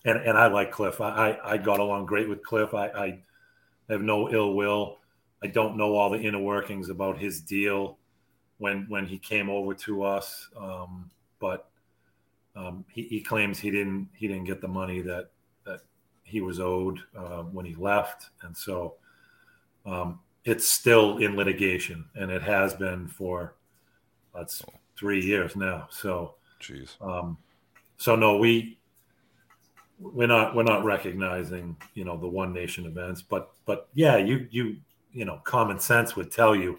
and 0.05 0.19
and 0.19 0.39
I 0.39 0.47
like 0.47 0.71
Cliff. 0.71 1.01
I, 1.01 1.09
I 1.31 1.53
I 1.53 1.57
got 1.59 1.81
along 1.81 2.07
great 2.07 2.29
with 2.29 2.43
Cliff. 2.43 2.75
I, 2.75 2.87
I 2.89 3.19
have 3.89 4.03
no 4.03 4.31
ill 4.31 4.55
will. 4.55 4.99
I 5.43 5.47
don't 5.47 5.77
know 5.77 5.97
all 5.97 6.11
the 6.11 6.21
inner 6.21 6.39
workings 6.39 6.91
about 6.91 7.19
his 7.19 7.41
deal 7.41 7.99
when 8.59 8.87
when 8.89 9.07
he 9.07 9.19
came 9.19 9.49
over 9.49 9.75
to 9.75 10.03
us, 10.03 10.49
um, 10.57 11.11
but 11.39 11.71
um, 12.55 12.85
he, 12.93 13.03
he 13.05 13.21
claims 13.21 13.59
he 13.59 13.71
didn't 13.71 14.09
he 14.15 14.29
didn't 14.29 14.45
get 14.45 14.61
the 14.61 14.69
money 14.69 15.01
that 15.01 15.31
that 15.65 15.81
he 16.23 16.41
was 16.41 16.61
owed 16.61 17.01
uh, 17.17 17.43
when 17.43 17.65
he 17.65 17.75
left, 17.75 18.27
and 18.43 18.57
so 18.57 18.97
um, 19.87 20.21
it's 20.45 20.69
still 20.69 21.19
in 21.19 21.37
litigation, 21.37 22.05
and 22.15 22.31
it 22.31 22.43
has 22.43 22.75
been 22.75 23.09
for 23.09 23.55
that's 24.35 24.63
three 25.01 25.25
years 25.25 25.57
now. 25.57 25.89
So 25.91 26.35
Jeez. 26.61 27.01
um, 27.01 27.39
so 27.97 28.15
no, 28.15 28.37
we 28.37 28.79
we're 29.99 30.29
not 30.29 30.55
we're 30.55 30.63
not 30.63 30.85
recognizing 30.85 31.75
you 31.95 32.05
know 32.05 32.19
the 32.19 32.29
one 32.29 32.53
nation 32.53 32.85
events, 32.85 33.23
but 33.23 33.51
but 33.65 33.89
yeah, 33.95 34.19
you 34.19 34.47
you 34.51 34.77
you 35.13 35.25
know 35.25 35.41
common 35.45 35.79
sense 35.81 36.15
would 36.17 36.31
tell 36.31 36.55
you, 36.55 36.79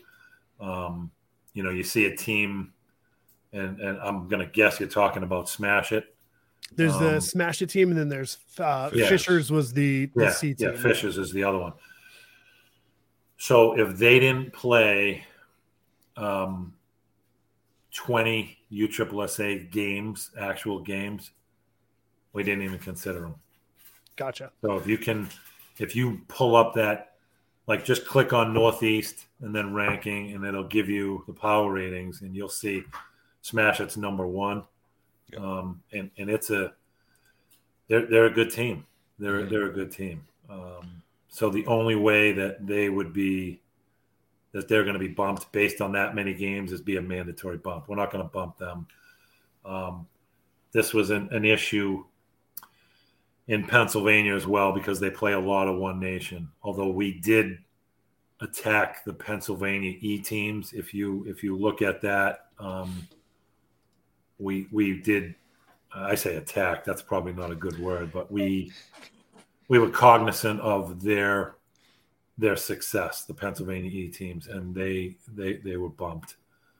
um, 0.59 1.09
you 1.53 1.63
know, 1.63 1.71
you 1.71 1.83
see 1.83 2.05
a 2.05 2.15
team, 2.15 2.71
and 3.53 3.79
and 3.79 3.97
I'm 3.99 4.27
gonna 4.27 4.45
guess 4.45 4.79
you're 4.79 4.87
talking 4.87 5.23
about 5.23 5.49
Smash 5.49 5.91
It, 5.91 6.15
There's 6.75 6.97
the 6.99 7.15
um, 7.15 7.21
Smash 7.21 7.61
It 7.63 7.71
team, 7.71 7.89
and 7.89 7.97
then 7.97 8.07
there's 8.07 8.37
uh, 8.59 8.91
Yeah. 8.93 9.09
Fishers 9.09 9.51
was 9.51 9.73
the, 9.73 10.05
the 10.15 10.25
yeah, 10.25 10.31
C 10.31 10.53
team. 10.53 10.73
yeah, 10.73 10.79
Fishers 10.79 11.17
is 11.17 11.33
the 11.33 11.43
other 11.43 11.57
one. 11.57 11.73
So 13.37 13.77
if 13.79 13.97
they 13.97 14.19
didn't 14.19 14.53
play 14.53 15.25
um, 16.15 16.73
20 17.93 18.57
USSSA 18.71 19.69
games, 19.71 20.31
actual 20.39 20.79
games, 20.79 21.31
we 22.33 22.43
didn't 22.43 22.63
even 22.63 22.79
consider 22.79 23.21
them. 23.21 23.35
Gotcha. 24.15 24.51
So 24.61 24.77
if 24.77 24.87
you 24.87 24.97
can, 24.97 25.29
if 25.77 25.95
you 25.95 26.21
pull 26.27 26.55
up 26.55 26.73
that, 26.75 27.13
like 27.67 27.85
just 27.85 28.05
click 28.05 28.33
on 28.33 28.53
Northeast 28.53 29.25
and 29.41 29.53
then 29.55 29.73
ranking, 29.73 30.33
and 30.33 30.45
it'll 30.45 30.67
give 30.67 30.89
you 30.89 31.23
the 31.27 31.33
power 31.33 31.71
ratings, 31.71 32.21
and 32.21 32.35
you'll 32.35 32.49
see 32.49 32.83
Smash 33.43 33.79
it's 33.79 33.97
number 33.97 34.27
one, 34.27 34.63
Yeah. 35.31 35.39
um, 35.39 35.81
and 35.91 36.11
and 36.17 36.29
it's 36.29 36.51
a 36.51 36.73
they're 37.87 38.05
they're 38.05 38.25
a 38.27 38.31
good 38.31 38.51
team. 38.51 38.85
They're 39.17 39.41
Mhm. 39.41 39.49
they're 39.49 39.65
a 39.69 39.73
good 39.73 39.91
team. 39.91 40.27
Um, 40.49 41.01
so 41.27 41.49
the 41.49 41.65
only 41.65 41.95
way 41.95 42.33
that 42.33 42.67
they 42.67 42.89
would 42.89 43.13
be 43.13 43.60
that 44.51 44.67
they're 44.67 44.83
going 44.83 44.93
to 44.93 44.99
be 44.99 45.07
bumped 45.07 45.51
based 45.51 45.81
on 45.81 45.93
that 45.93 46.15
many 46.15 46.33
games 46.33 46.71
is 46.71 46.81
be 46.81 46.97
a 46.97 47.01
mandatory 47.01 47.57
bump. 47.57 47.87
We're 47.87 47.95
not 47.95 48.11
going 48.11 48.23
to 48.23 48.29
bump 48.29 48.57
them. 48.57 48.87
Um, 49.65 50.07
this 50.71 50.93
was 50.93 51.09
an, 51.09 51.29
an 51.31 51.45
issue 51.45 52.03
in 53.47 53.65
Pennsylvania 53.65 54.35
as 54.35 54.47
well 54.47 54.71
because 54.71 54.99
they 54.99 55.09
play 55.09 55.33
a 55.33 55.39
lot 55.39 55.67
of 55.67 55.77
One 55.77 55.99
Nation. 55.99 56.49
Although 56.63 56.89
we 56.89 57.19
did 57.19 57.57
attack 58.41 59.03
the 59.05 59.13
Pennsylvania 59.13 59.95
E 59.99 60.19
teams, 60.19 60.73
if 60.73 60.93
you 60.93 61.25
if 61.27 61.43
you 61.43 61.57
look 61.57 61.81
at 61.81 62.01
that, 62.01 62.47
um, 62.59 63.07
we 64.37 64.67
we 64.71 64.99
did. 65.01 65.35
I 65.93 66.15
say 66.15 66.37
attack. 66.37 66.85
That's 66.85 67.01
probably 67.01 67.33
not 67.33 67.51
a 67.51 67.55
good 67.55 67.77
word, 67.77 68.13
but 68.13 68.31
we 68.31 68.71
we 69.67 69.79
were 69.79 69.89
cognizant 69.89 70.61
of 70.61 71.01
their 71.01 71.55
their 72.37 72.55
success, 72.55 73.25
the 73.25 73.33
Pennsylvania 73.33 73.91
E 73.91 74.09
teams, 74.09 74.47
and 74.47 74.75
they 74.75 75.17
they 75.27 75.53
they 75.57 75.77
were 75.77 75.89
bumped. 75.89 76.37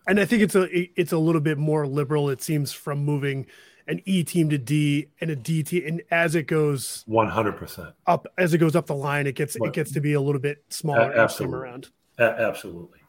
And 0.07 0.19
I 0.19 0.25
think 0.25 0.41
it's 0.41 0.55
a 0.55 0.67
it's 0.99 1.11
a 1.11 1.17
little 1.17 1.41
bit 1.41 1.57
more 1.57 1.85
liberal. 1.87 2.29
It 2.29 2.41
seems 2.41 2.73
from 2.73 2.99
moving 3.05 3.45
an 3.87 4.01
E 4.05 4.23
team 4.23 4.49
to 4.49 4.57
D 4.57 5.09
and 5.21 5.29
a 5.29 5.35
D 5.35 5.63
team, 5.63 5.83
and 5.85 6.01
as 6.11 6.35
it 6.35 6.43
goes 6.47 7.05
One 7.05 7.27
hundred 7.27 7.57
percent, 7.57 7.93
up, 8.05 8.27
as 8.37 8.53
it 8.53 8.57
goes 8.57 8.75
up 8.75 8.87
the 8.87 8.95
line, 8.95 9.27
it 9.27 9.35
gets 9.35 9.55
it 9.55 9.73
gets 9.73 9.91
to 9.93 10.01
be 10.01 10.13
a 10.13 10.21
little 10.21 10.41
bit 10.41 10.63
smaller 10.69 11.13
each 11.15 11.37
time 11.37 11.53
absolutely. 11.53 11.53
around. 11.53 11.89
absolutely. 12.19 12.99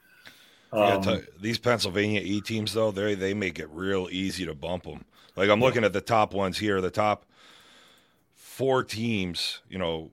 Yeah, 0.83 0.97
Um, 0.97 0.99
t- 0.99 1.23
these 1.39 1.59
Pennsylvania 1.59 2.21
E 2.23 2.41
teams 2.41 2.73
though, 2.73 2.91
they 2.91 3.15
they 3.15 3.35
make 3.35 3.59
it 3.59 3.69
real 3.71 4.09
easy 4.11 4.47
to 4.47 4.55
bump 4.55 4.85
them. 4.85 5.05
Like 5.37 5.51
I'm 5.51 5.61
looking 5.61 5.85
at 5.85 5.93
the 5.93 6.01
top 6.01 6.35
ones 6.35 6.59
here, 6.59 6.81
the 6.81 6.91
top 6.91 7.27
four 8.35 8.85
teams, 8.85 9.61
you 9.69 9.79
know, 9.79 10.11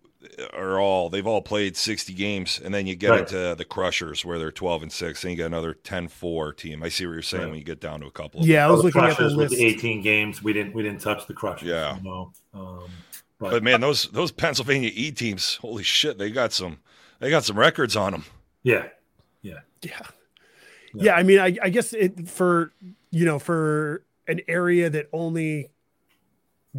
are 0.53 0.79
all 0.79 1.09
they've 1.09 1.25
all 1.25 1.41
played 1.41 1.77
60 1.77 2.13
games, 2.13 2.59
and 2.63 2.73
then 2.73 2.85
you 2.87 2.95
get 2.95 3.09
Right. 3.09 3.19
into 3.21 3.55
the 3.57 3.65
Crushers 3.65 4.25
where 4.25 4.37
they're 4.37 4.51
12 4.51 4.83
and 4.83 4.91
six, 4.91 5.23
and 5.23 5.31
you 5.31 5.37
get 5.37 5.45
another 5.45 5.73
10-4 5.73 6.51
team. 6.57 6.83
I 6.83 6.89
see 6.89 7.05
what 7.05 7.13
you're 7.13 7.21
saying 7.21 7.43
Right. 7.43 7.49
when 7.51 7.59
you 7.59 7.63
get 7.65 7.79
down 7.79 8.01
to 8.01 8.07
a 8.07 8.11
couple. 8.11 8.41
of 8.41 8.47
Yeah, 8.47 8.67
I 8.67 8.71
was 8.71 8.81
the 8.81 8.87
looking 8.87 9.01
at 9.03 9.09
the 9.11 9.15
Crushers 9.15 9.35
with 9.37 9.51
list. 9.51 9.61
18 9.61 10.01
games. 10.01 10.43
We 10.43 10.51
didn't 10.53 10.73
we 10.73 10.83
didn't 10.83 11.01
touch 11.01 11.25
the 11.27 11.33
Crushers. 11.33 11.69
Yeah. 11.69 11.95
you 11.97 12.03
know? 12.03 12.31
um, 12.53 12.89
but, 13.39 13.51
But 13.51 13.63
man, 13.63 13.79
those 13.79 14.09
those 14.09 14.31
Pennsylvania 14.33 14.91
E 14.93 15.11
teams, 15.11 15.55
holy 15.55 15.83
shit, 15.83 16.17
they 16.17 16.29
got 16.29 16.51
some 16.51 16.79
they 17.19 17.29
got 17.29 17.45
some 17.45 17.57
records 17.57 17.95
on 17.95 18.11
them. 18.11 18.25
yeah, 18.63 18.87
Yeah. 19.41 19.59
Yeah. 19.81 20.01
Yeah, 20.93 21.13
I 21.13 21.23
mean, 21.23 21.39
I, 21.39 21.55
I 21.61 21.69
guess 21.69 21.93
it 21.93 22.27
for 22.27 22.73
you 23.11 23.23
know 23.23 23.39
for 23.39 24.03
an 24.27 24.41
area 24.49 24.89
that 24.89 25.07
only 25.13 25.69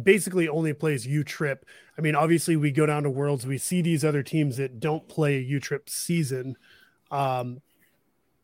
basically 0.01 0.47
only 0.47 0.73
plays 0.73 1.07
U 1.07 1.23
trip. 1.23 1.65
I 2.01 2.03
mean, 2.03 2.15
obviously 2.15 2.55
we 2.55 2.71
go 2.71 2.87
down 2.87 3.03
to 3.03 3.11
worlds, 3.11 3.45
we 3.45 3.59
see 3.59 3.83
these 3.83 4.03
other 4.03 4.23
teams 4.23 4.57
that 4.57 4.79
don't 4.79 5.07
play 5.07 5.37
a 5.37 5.39
U 5.41 5.59
trip 5.59 5.87
season. 5.87 6.57
Um, 7.11 7.61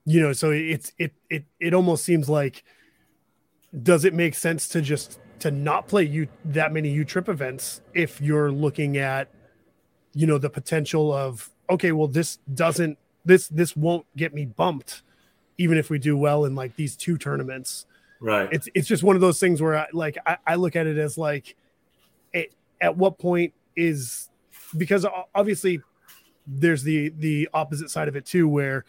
you 0.06 0.22
know, 0.22 0.32
so 0.32 0.52
it's 0.52 0.92
it 1.00 1.14
it 1.28 1.46
it 1.60 1.74
almost 1.74 2.06
seems 2.06 2.30
like 2.30 2.64
does 3.82 4.06
it 4.06 4.14
make 4.14 4.36
sense 4.36 4.68
to 4.68 4.82
just 4.84 5.20
to 5.40 5.50
not 5.50 5.88
play 5.88 6.04
you 6.04 6.28
that 6.46 6.72
many 6.72 6.90
U 6.90 7.04
trip 7.04 7.28
events 7.28 7.82
if 7.96 8.22
you're 8.22 8.52
looking 8.52 8.96
at 8.98 9.32
you 10.14 10.28
know 10.28 10.38
the 10.38 10.52
potential 10.52 11.12
of 11.12 11.50
okay, 11.68 11.92
well 11.92 12.08
this 12.08 12.38
doesn't 12.54 13.00
this 13.26 13.48
this 13.48 13.76
won't 13.76 14.06
get 14.16 14.36
me 14.36 14.46
bumped 14.46 15.02
even 15.58 15.80
if 15.80 15.90
we 15.90 15.98
do 15.98 16.16
well 16.16 16.46
in 16.46 16.54
like 16.54 16.76
these 16.76 16.96
two 16.96 17.18
tournaments 17.18 17.88
right. 18.22 18.48
it's 18.52 18.70
it's 18.76 18.88
just 18.88 19.02
one 19.02 19.16
of 19.16 19.22
those 19.22 19.40
things 19.40 19.60
where 19.64 19.76
I, 19.76 19.88
like 19.94 20.16
I, 20.28 20.38
I 20.46 20.56
look 20.56 20.76
at 20.76 20.86
it 20.86 21.00
as 21.00 21.18
like 21.18 21.56
at 22.82 22.96
what 22.96 23.18
point 23.18 23.54
is 23.76 24.30
because 24.78 25.06
obviously 25.36 25.82
there's 26.46 26.84
the 26.84 27.10
the 27.20 27.48
opposite 27.54 27.90
side 27.90 28.08
of 28.08 28.16
it 28.16 28.26
too 28.26 28.48
where 28.48 28.86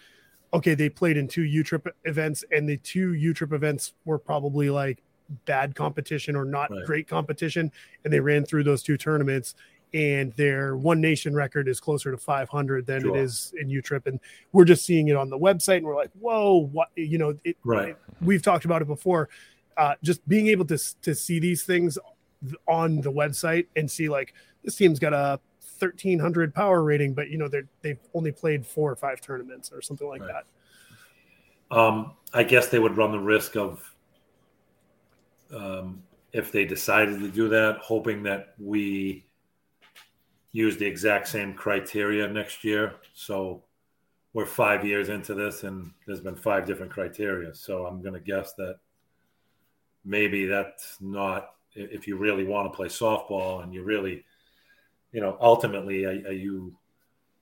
okay 0.52 0.74
they 0.74 0.88
played 0.88 1.16
in 1.16 1.28
two 1.28 1.42
U 1.42 1.62
trip 1.62 1.86
events 2.04 2.44
and 2.52 2.68
the 2.68 2.76
two 2.78 3.14
U 3.14 3.34
trip 3.34 3.52
events 3.52 3.92
were 4.04 4.18
probably 4.18 4.70
like 4.70 5.02
bad 5.44 5.74
competition 5.74 6.34
or 6.36 6.44
not 6.44 6.70
Right. 6.70 6.84
great 6.86 7.08
competition 7.08 7.70
and 8.04 8.12
they 8.12 8.20
ran 8.20 8.44
through 8.44 8.64
those 8.64 8.82
two 8.82 8.96
tournaments 8.96 9.54
and 9.94 10.32
their 10.34 10.76
one 10.76 11.00
nation 11.00 11.34
record 11.34 11.66
is 11.68 11.80
closer 11.80 12.10
to 12.10 12.16
500 12.18 12.86
than 12.86 13.02
Sure. 13.02 13.16
it 13.16 13.20
is 13.20 13.52
in 13.60 13.68
U 13.70 13.82
trip 13.82 14.06
and 14.06 14.20
we're 14.52 14.64
just 14.64 14.84
seeing 14.86 15.08
it 15.08 15.16
on 15.16 15.28
the 15.30 15.38
website 15.38 15.78
and 15.78 15.86
we're 15.86 15.96
like 15.96 16.10
whoa 16.18 16.68
what 16.72 16.88
you 16.96 17.18
know 17.18 17.34
it, 17.44 17.56
Right. 17.64 17.96
we've 18.22 18.42
talked 18.42 18.64
about 18.64 18.82
it 18.82 18.88
before. 18.88 19.28
Uh, 19.76 19.94
just 20.02 20.26
being 20.28 20.48
able 20.48 20.64
to 20.64 20.76
to 21.02 21.14
see 21.14 21.38
these 21.38 21.62
things 21.62 21.98
on 22.66 23.00
the 23.00 23.12
website 23.12 23.66
and 23.76 23.90
see 23.90 24.08
like 24.08 24.34
this 24.62 24.76
team's 24.76 24.98
got 24.98 25.12
a 25.12 25.40
1300 25.78 26.54
power 26.54 26.82
rating, 26.82 27.14
but 27.14 27.30
you 27.30 27.38
know 27.38 27.48
they're 27.48 27.68
they've 27.82 27.98
only 28.14 28.32
played 28.32 28.66
four 28.66 28.90
or 28.90 28.96
five 28.96 29.20
tournaments 29.20 29.70
or 29.72 29.80
something 29.82 30.08
like 30.08 30.20
Right. 30.22 30.44
that. 31.70 31.76
Um, 31.76 32.12
I 32.32 32.44
guess 32.44 32.68
they 32.68 32.78
would 32.78 32.96
run 32.96 33.12
the 33.12 33.18
risk 33.18 33.56
of 33.56 33.94
um, 35.54 36.02
if 36.32 36.50
they 36.52 36.64
decided 36.64 37.20
to 37.20 37.28
do 37.28 37.48
that, 37.48 37.78
hoping 37.78 38.22
that 38.24 38.54
we 38.58 39.26
use 40.52 40.76
the 40.76 40.86
exact 40.86 41.28
same 41.28 41.54
criteria 41.54 42.26
next 42.26 42.64
year. 42.64 42.94
So 43.14 43.64
we're 44.32 44.46
five 44.46 44.84
years 44.84 45.08
into 45.08 45.34
this, 45.34 45.64
and 45.64 45.90
there's 46.06 46.20
been 46.20 46.36
five 46.36 46.66
different 46.66 46.92
criteria. 46.92 47.54
So 47.54 47.86
I'm 47.86 48.00
going 48.02 48.14
to 48.14 48.20
guess 48.20 48.54
that 48.54 48.78
maybe 50.04 50.46
that's 50.46 50.96
not 51.00 51.50
if 51.78 52.06
you 52.06 52.16
really 52.16 52.44
want 52.44 52.70
to 52.70 52.76
play 52.76 52.88
softball 52.88 53.62
and 53.62 53.72
you 53.72 53.82
really, 53.82 54.24
you 55.12 55.20
know, 55.20 55.36
ultimately, 55.40 56.04
are, 56.04 56.28
are 56.28 56.32
you 56.32 56.76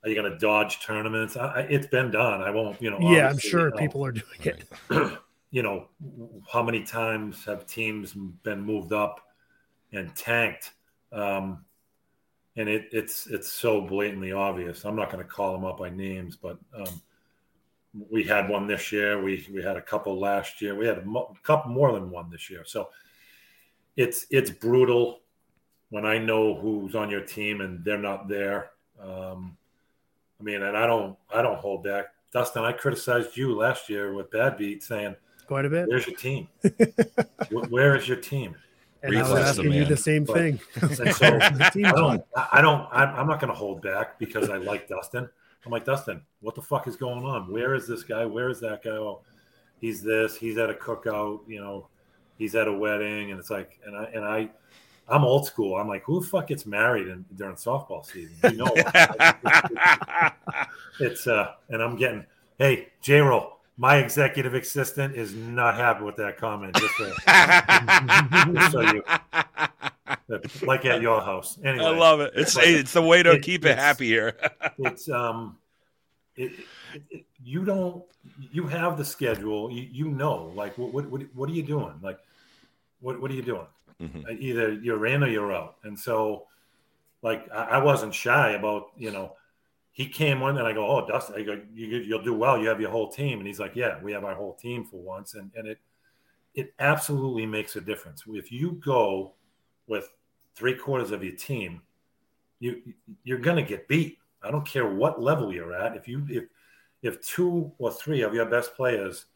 are 0.05 0.09
you 0.09 0.15
going 0.15 0.31
to 0.31 0.39
dodge 0.39 0.81
tournaments? 0.85 1.37
I, 1.37 1.63
it's 1.63 1.89
been 1.89 2.13
done. 2.13 2.41
I 2.41 2.51
won't, 2.51 2.81
you 2.81 2.91
know. 2.91 2.99
Yeah, 3.01 3.29
I'm 3.29 3.39
sure 3.39 3.73
people 3.73 4.05
are 4.05 4.13
doing 4.13 4.41
it. 4.41 4.69
you 5.51 5.63
know, 5.63 5.89
how 6.51 6.63
many 6.63 6.85
times 6.85 7.45
have 7.45 7.67
teams 7.67 8.13
been 8.13 8.61
moved 8.61 8.93
up 8.93 9.21
and 9.93 10.15
tanked? 10.15 10.73
Um, 11.13 11.65
and 12.57 12.69
it, 12.69 12.89
it's 12.93 13.27
it's 13.27 13.51
so 13.51 13.81
blatantly 13.81 14.33
obvious. 14.33 14.85
I'm 14.85 14.97
not 14.97 15.11
going 15.11 15.23
to 15.23 15.29
call 15.29 15.53
them 15.53 15.65
up 15.65 15.79
by 15.79 15.91
names, 15.91 16.37
but 16.37 16.59
um, 16.75 17.03
we 18.11 18.23
had 18.23 18.49
one 18.49 18.67
this 18.67 18.93
year. 18.93 19.23
We 19.23 19.47
we 19.53 19.63
had 19.63 19.77
a 19.77 19.83
couple 19.83 20.19
last 20.19 20.63
year. 20.63 20.75
We 20.75 20.87
had 20.87 20.99
a 20.99 21.05
mo- 21.05 21.35
couple 21.43 21.73
more 21.73 21.93
than 21.93 22.11
one 22.11 22.31
this 22.31 22.49
year. 22.49 22.63
So 22.65 22.91
it's 23.97 24.27
it's 24.31 24.51
brutal 24.51 25.21
when 25.91 26.05
I 26.05 26.19
know 26.19 26.55
who's 26.55 26.95
on 26.95 27.11
your 27.11 27.23
team 27.23 27.61
and 27.61 27.85
they're 27.85 27.99
not 27.99 28.29
there. 28.29 28.71
Um, 29.01 29.57
I 30.41 30.43
mean, 30.43 30.63
and 30.63 30.77
I 30.77 30.87
don't 30.87 31.17
I 31.33 31.43
don't 31.43 31.59
hold 31.59 31.85
back. 31.85 32.07
Dustin, 32.33 32.65
I 32.65 32.73
criticized 32.73 33.37
you 33.37 33.57
last 33.57 33.89
year 33.89 34.13
with 34.13 34.31
Bad 34.31 34.59
Beat 34.59 34.83
saying 34.83 35.17
quite 35.47 35.65
a 35.65 35.71
bit. 35.71 35.89
Where's 35.89 36.07
your 36.07 36.17
team? 36.17 36.49
Where 37.71 37.97
is 37.97 38.07
your 38.09 38.19
team? 38.19 38.57
And 39.03 39.17
I 39.17 39.23
was 39.23 39.33
asking 39.33 39.73
you 39.73 39.85
the 39.85 39.97
same 39.97 40.25
but, 40.25 40.35
thing. 40.35 40.61
so 40.95 41.05
I 41.05 41.93
don't, 41.93 42.25
I 42.35 42.61
don't, 42.61 42.89
I'm 42.91 43.27
not 43.27 43.41
going 43.41 43.53
to 43.53 43.57
hold 43.57 43.83
back 43.83 44.19
because 44.19 44.51
I 44.51 44.57
like 44.57 44.89
Dustin. 44.89 45.29
I'm 45.65 45.73
like, 45.73 45.85
Dustin, 45.85 46.23
what 46.41 46.55
the 46.55 46.63
fuck 46.63 46.89
is 46.89 46.97
going 46.97 47.25
on? 47.25 47.51
Where 47.53 47.75
is 47.75 47.87
this 47.87 48.03
guy? 48.03 48.25
Where 48.25 48.49
is 48.49 48.61
that 48.61 48.83
guy? 48.83 48.99
Well, 48.99 49.23
he's 49.81 50.03
this, 50.03 50.37
he's 50.37 50.59
at 50.59 50.71
a 50.71 50.75
cookout, 50.75 51.41
you 51.47 51.61
know, 51.61 51.89
he's 52.39 52.55
at 52.55 52.69
a 52.69 52.73
wedding. 52.73 53.31
And 53.31 53.41
it's 53.41 53.51
like, 53.51 53.79
and 53.87 53.97
I, 53.97 54.05
and 54.15 54.25
I, 54.25 54.51
I'm 55.09 55.25
old 55.25 55.47
school. 55.47 55.77
I'm 55.77 55.89
like, 55.89 56.03
who 56.05 56.21
the 56.21 56.27
fuck 56.27 56.49
gets 56.49 56.67
married 56.67 57.09
in, 57.09 57.25
during 57.35 57.57
softball 57.57 58.05
season? 58.05 58.37
You 58.43 58.57
know, 58.57 58.73
it's, 61.01 61.27
uh, 61.27 61.55
and 61.69 61.83
I'm 61.83 61.97
getting, 61.97 62.27
hey, 62.59 62.89
J 63.03 63.21
roll, 63.21 63.59
my 63.77 63.99
executive 63.99 64.55
assistant 64.55 65.15
is 65.15 65.35
not 65.35 65.77
happy 65.77 66.03
with 66.03 66.17
that 66.17 66.39
comment. 66.39 66.75
Just, 66.75 66.97
just 68.55 68.73
so 68.73 68.81
you, 68.81 69.03
like 70.67 70.85
at 70.87 71.03
your 71.03 71.21
house. 71.21 71.59
Anyway, 71.63 71.85
I 71.85 71.91
love 71.91 72.21
it. 72.21 72.33
It's 72.35 72.57
it's 72.59 72.95
the 72.95 73.03
way 73.03 73.23
to 73.23 73.33
it, 73.33 73.43
keep 73.43 73.65
it 73.65 73.77
happy 73.79 74.07
here. 74.07 74.37
it's 74.79 75.09
um, 75.11 75.59
it, 76.37 76.53
it, 77.11 77.26
you 77.47 77.65
don't 77.65 78.03
you 78.51 78.67
have 78.67 78.99
the 78.99 79.05
schedule. 79.05 79.71
You, 79.71 79.89
you 79.91 80.09
know, 80.09 80.53
like 80.57 80.77
what, 80.77 80.93
what 80.93 81.23
what 81.35 81.49
are 81.49 81.53
you 81.53 81.63
doing? 81.63 81.95
Like 82.03 82.19
what 83.01 83.21
what 83.21 83.31
are 83.31 83.35
you 83.35 83.43
doing? 83.43 83.67
Mm-hmm. 84.03 84.23
Either 84.41 84.73
you're 84.73 85.07
in 85.07 85.23
or 85.23 85.29
you're 85.29 85.53
out. 85.53 85.77
And 85.85 85.99
so, 85.99 86.47
like 87.23 87.49
I, 87.53 87.65
I 87.65 87.79
wasn't 87.79 88.13
shy 88.13 88.51
about 88.51 88.89
you 88.97 89.13
know 89.13 89.37
he 89.93 90.07
came 90.07 90.43
on 90.43 90.59
and 90.59 90.67
I 90.67 90.75
go, 90.75 90.87
oh, 90.87 91.07
Dustin, 91.07 91.37
I 91.37 91.43
go, 91.43 91.59
you, 91.73 92.05
will 92.11 92.23
do 92.23 92.35
well. 92.35 92.59
You 92.59 92.69
have 92.69 92.83
your 92.83 92.91
whole 92.91 93.09
team. 93.09 93.39
And 93.39 93.47
he's 93.47 93.59
like, 93.59 93.75
yeah, 93.75 93.99
we 94.03 94.13
have 94.13 94.25
our 94.25 94.35
whole 94.35 94.53
team 94.53 94.85
for 94.85 95.01
once. 95.01 95.33
And, 95.33 95.51
and 95.57 95.67
it, 95.67 95.79
it 96.55 96.75
absolutely 96.81 97.47
makes 97.47 97.77
a 97.77 97.81
difference. 97.81 98.23
If 98.29 98.53
you 98.53 98.73
go 98.85 99.33
with 99.87 100.11
three 100.55 100.75
quarters 100.75 101.13
of 101.13 101.25
your 101.25 101.35
team, 101.35 101.81
you, 102.61 102.83
you're 103.25 103.39
going 103.39 103.57
to 103.57 103.63
get 103.63 103.89
beat. 103.89 104.19
I 104.43 104.51
don't 104.51 104.67
care 104.67 104.87
what 104.87 105.23
level 105.23 105.51
you're 105.51 105.75
at. 105.75 105.97
If 105.97 106.07
you, 106.07 106.27
if, 106.29 106.45
if 107.03 107.21
two 107.21 107.73
or 107.79 107.93
three 107.93 108.23
of 108.23 108.35
your 108.35 108.47
best 108.47 108.75
players 108.75 109.27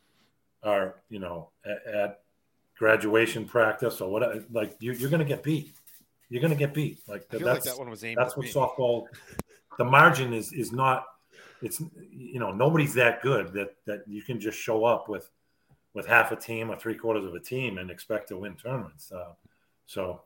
are, 0.62 0.96
you 1.08 1.18
know, 1.18 1.50
at, 1.64 1.94
at 1.94 2.20
graduation 2.78 3.44
practice 3.44 4.00
or 4.00 4.10
whatever, 4.10 4.44
like 4.52 4.76
you, 4.80 4.92
are 4.92 5.10
going 5.10 5.20
to 5.20 5.24
get 5.24 5.42
beat. 5.42 5.74
You're 6.28 6.40
going 6.40 6.52
to 6.52 6.58
get 6.58 6.72
beat. 6.74 7.00
Like 7.08 7.28
that's, 7.28 7.42
like 7.42 7.62
that 7.64 7.78
one 7.78 7.90
was 7.90 8.04
aimed 8.04 8.18
that's 8.18 8.36
what 8.36 8.46
me. 8.46 8.52
softball 8.52 9.06
the 9.78 9.84
margin 9.84 10.32
is 10.32 10.52
is 10.52 10.72
not 10.72 11.06
it's 11.62 11.82
you 12.12 12.38
know 12.38 12.52
nobody's 12.52 12.94
that 12.94 13.22
good 13.22 13.52
that 13.52 13.74
that 13.86 14.04
you 14.06 14.22
can 14.22 14.38
just 14.38 14.58
show 14.58 14.84
up 14.84 15.08
with 15.08 15.30
with 15.94 16.06
half 16.06 16.32
a 16.32 16.36
team 16.36 16.70
or 16.70 16.76
three 16.76 16.94
quarters 16.94 17.24
of 17.24 17.34
a 17.34 17.40
team 17.40 17.78
and 17.78 17.90
expect 17.90 18.28
to 18.28 18.36
win 18.36 18.54
tournaments. 18.54 19.10
Uh, 19.10 19.32
so 19.86 20.22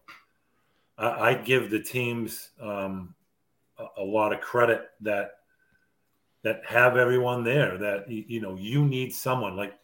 I, 0.99 1.09
I, 1.09 1.35
give 1.35 1.70
the 1.70 1.80
teams 1.80 2.51
um, 2.61 3.14
a, 3.78 4.03
a, 4.03 4.05
lot 4.05 4.35
of 4.35 4.43
credit 4.43 4.91
that 5.01 5.39
that 6.45 6.62
have 6.66 6.97
everyone 6.97 7.42
there. 7.42 7.76
That 7.76 8.09
you, 8.09 8.24
you 8.28 8.40
know 8.40 8.57
you 8.57 8.84
need 8.84 9.12
someone 9.12 9.57
like 9.57 9.74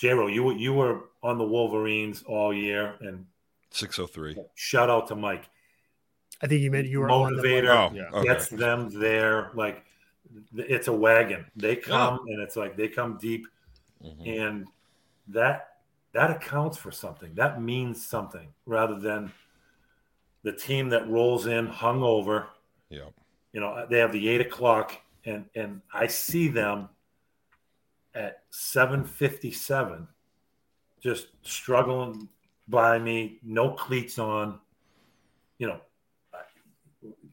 Jero. 0.00 0.32
You 0.32 0.52
you 0.52 0.72
were 0.72 1.10
on 1.22 1.36
the 1.36 1.44
Wolverines 1.44 2.22
all 2.22 2.54
year 2.54 2.94
and 3.00 3.26
six 3.70 3.98
oh 3.98 4.06
three. 4.06 4.36
Shout 4.54 4.88
out 4.88 5.08
to 5.08 5.14
Mike. 5.14 5.50
I 6.40 6.46
think 6.46 6.62
you 6.62 6.70
meant 6.70 6.88
you 6.88 7.00
were 7.00 7.08
motivator 7.08 7.90
oh, 7.90 7.94
yeah. 7.94 8.08
okay. 8.12 8.26
gets 8.26 8.48
them 8.48 8.88
there. 8.90 9.50
Like 9.54 9.84
it's 10.56 10.88
a 10.88 10.92
wagon. 10.92 11.46
They 11.56 11.76
come 11.76 12.20
yeah. 12.26 12.34
and 12.34 12.42
it's 12.42 12.56
like 12.56 12.76
they 12.76 12.88
come 12.88 13.18
deep, 13.20 13.46
mm-hmm. 14.04 14.28
and 14.28 14.66
that 15.28 15.68
that 16.12 16.30
accounts 16.30 16.76
for 16.76 16.90
something. 16.90 17.34
That 17.34 17.62
means 17.62 18.04
something 18.04 18.48
rather 18.66 18.98
than 18.98 19.32
the 20.42 20.52
team 20.52 20.88
that 20.90 21.08
rolls 21.08 21.46
in 21.46 21.68
hungover. 21.68 22.46
Yeah, 22.90 23.10
you 23.52 23.60
know 23.60 23.86
they 23.88 23.98
have 23.98 24.12
the 24.12 24.28
eight 24.28 24.40
o'clock, 24.40 25.00
and 25.24 25.44
and 25.54 25.80
I 25.92 26.06
see 26.06 26.48
them 26.48 26.88
at 28.14 28.42
seven 28.50 29.04
fifty 29.04 29.50
seven, 29.50 30.08
just 31.02 31.28
struggling 31.42 32.28
by 32.68 32.98
me, 32.98 33.38
no 33.42 33.70
cleats 33.70 34.18
on. 34.18 34.58
You 35.58 35.68
know, 35.68 35.80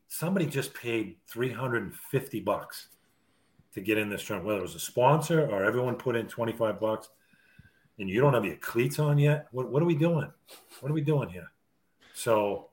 somebody 0.07 0.45
just 0.45 0.73
paid 0.73 1.15
350 1.27 2.41
bucks 2.41 2.89
to 3.73 3.81
get 3.81 3.97
in 3.97 4.09
this 4.09 4.25
tournament, 4.25 4.47
whether 4.47 4.59
it 4.59 4.63
was 4.63 4.75
a 4.75 4.79
sponsor 4.79 5.47
or 5.47 5.63
everyone 5.63 5.95
put 5.95 6.15
in 6.15 6.27
25 6.27 6.79
bucks, 6.79 7.09
and 7.97 8.09
you 8.09 8.19
don't 8.19 8.33
have 8.33 8.45
your 8.45 8.55
cleats 8.57 8.99
on 8.99 9.17
yet. 9.17 9.47
What, 9.51 9.69
what 9.69 9.81
are 9.81 9.85
we 9.85 9.95
doing? 9.95 10.31
What 10.79 10.89
are 10.89 10.93
we 10.93 11.01
doing 11.01 11.29
here? 11.29 11.51
So 12.13 12.69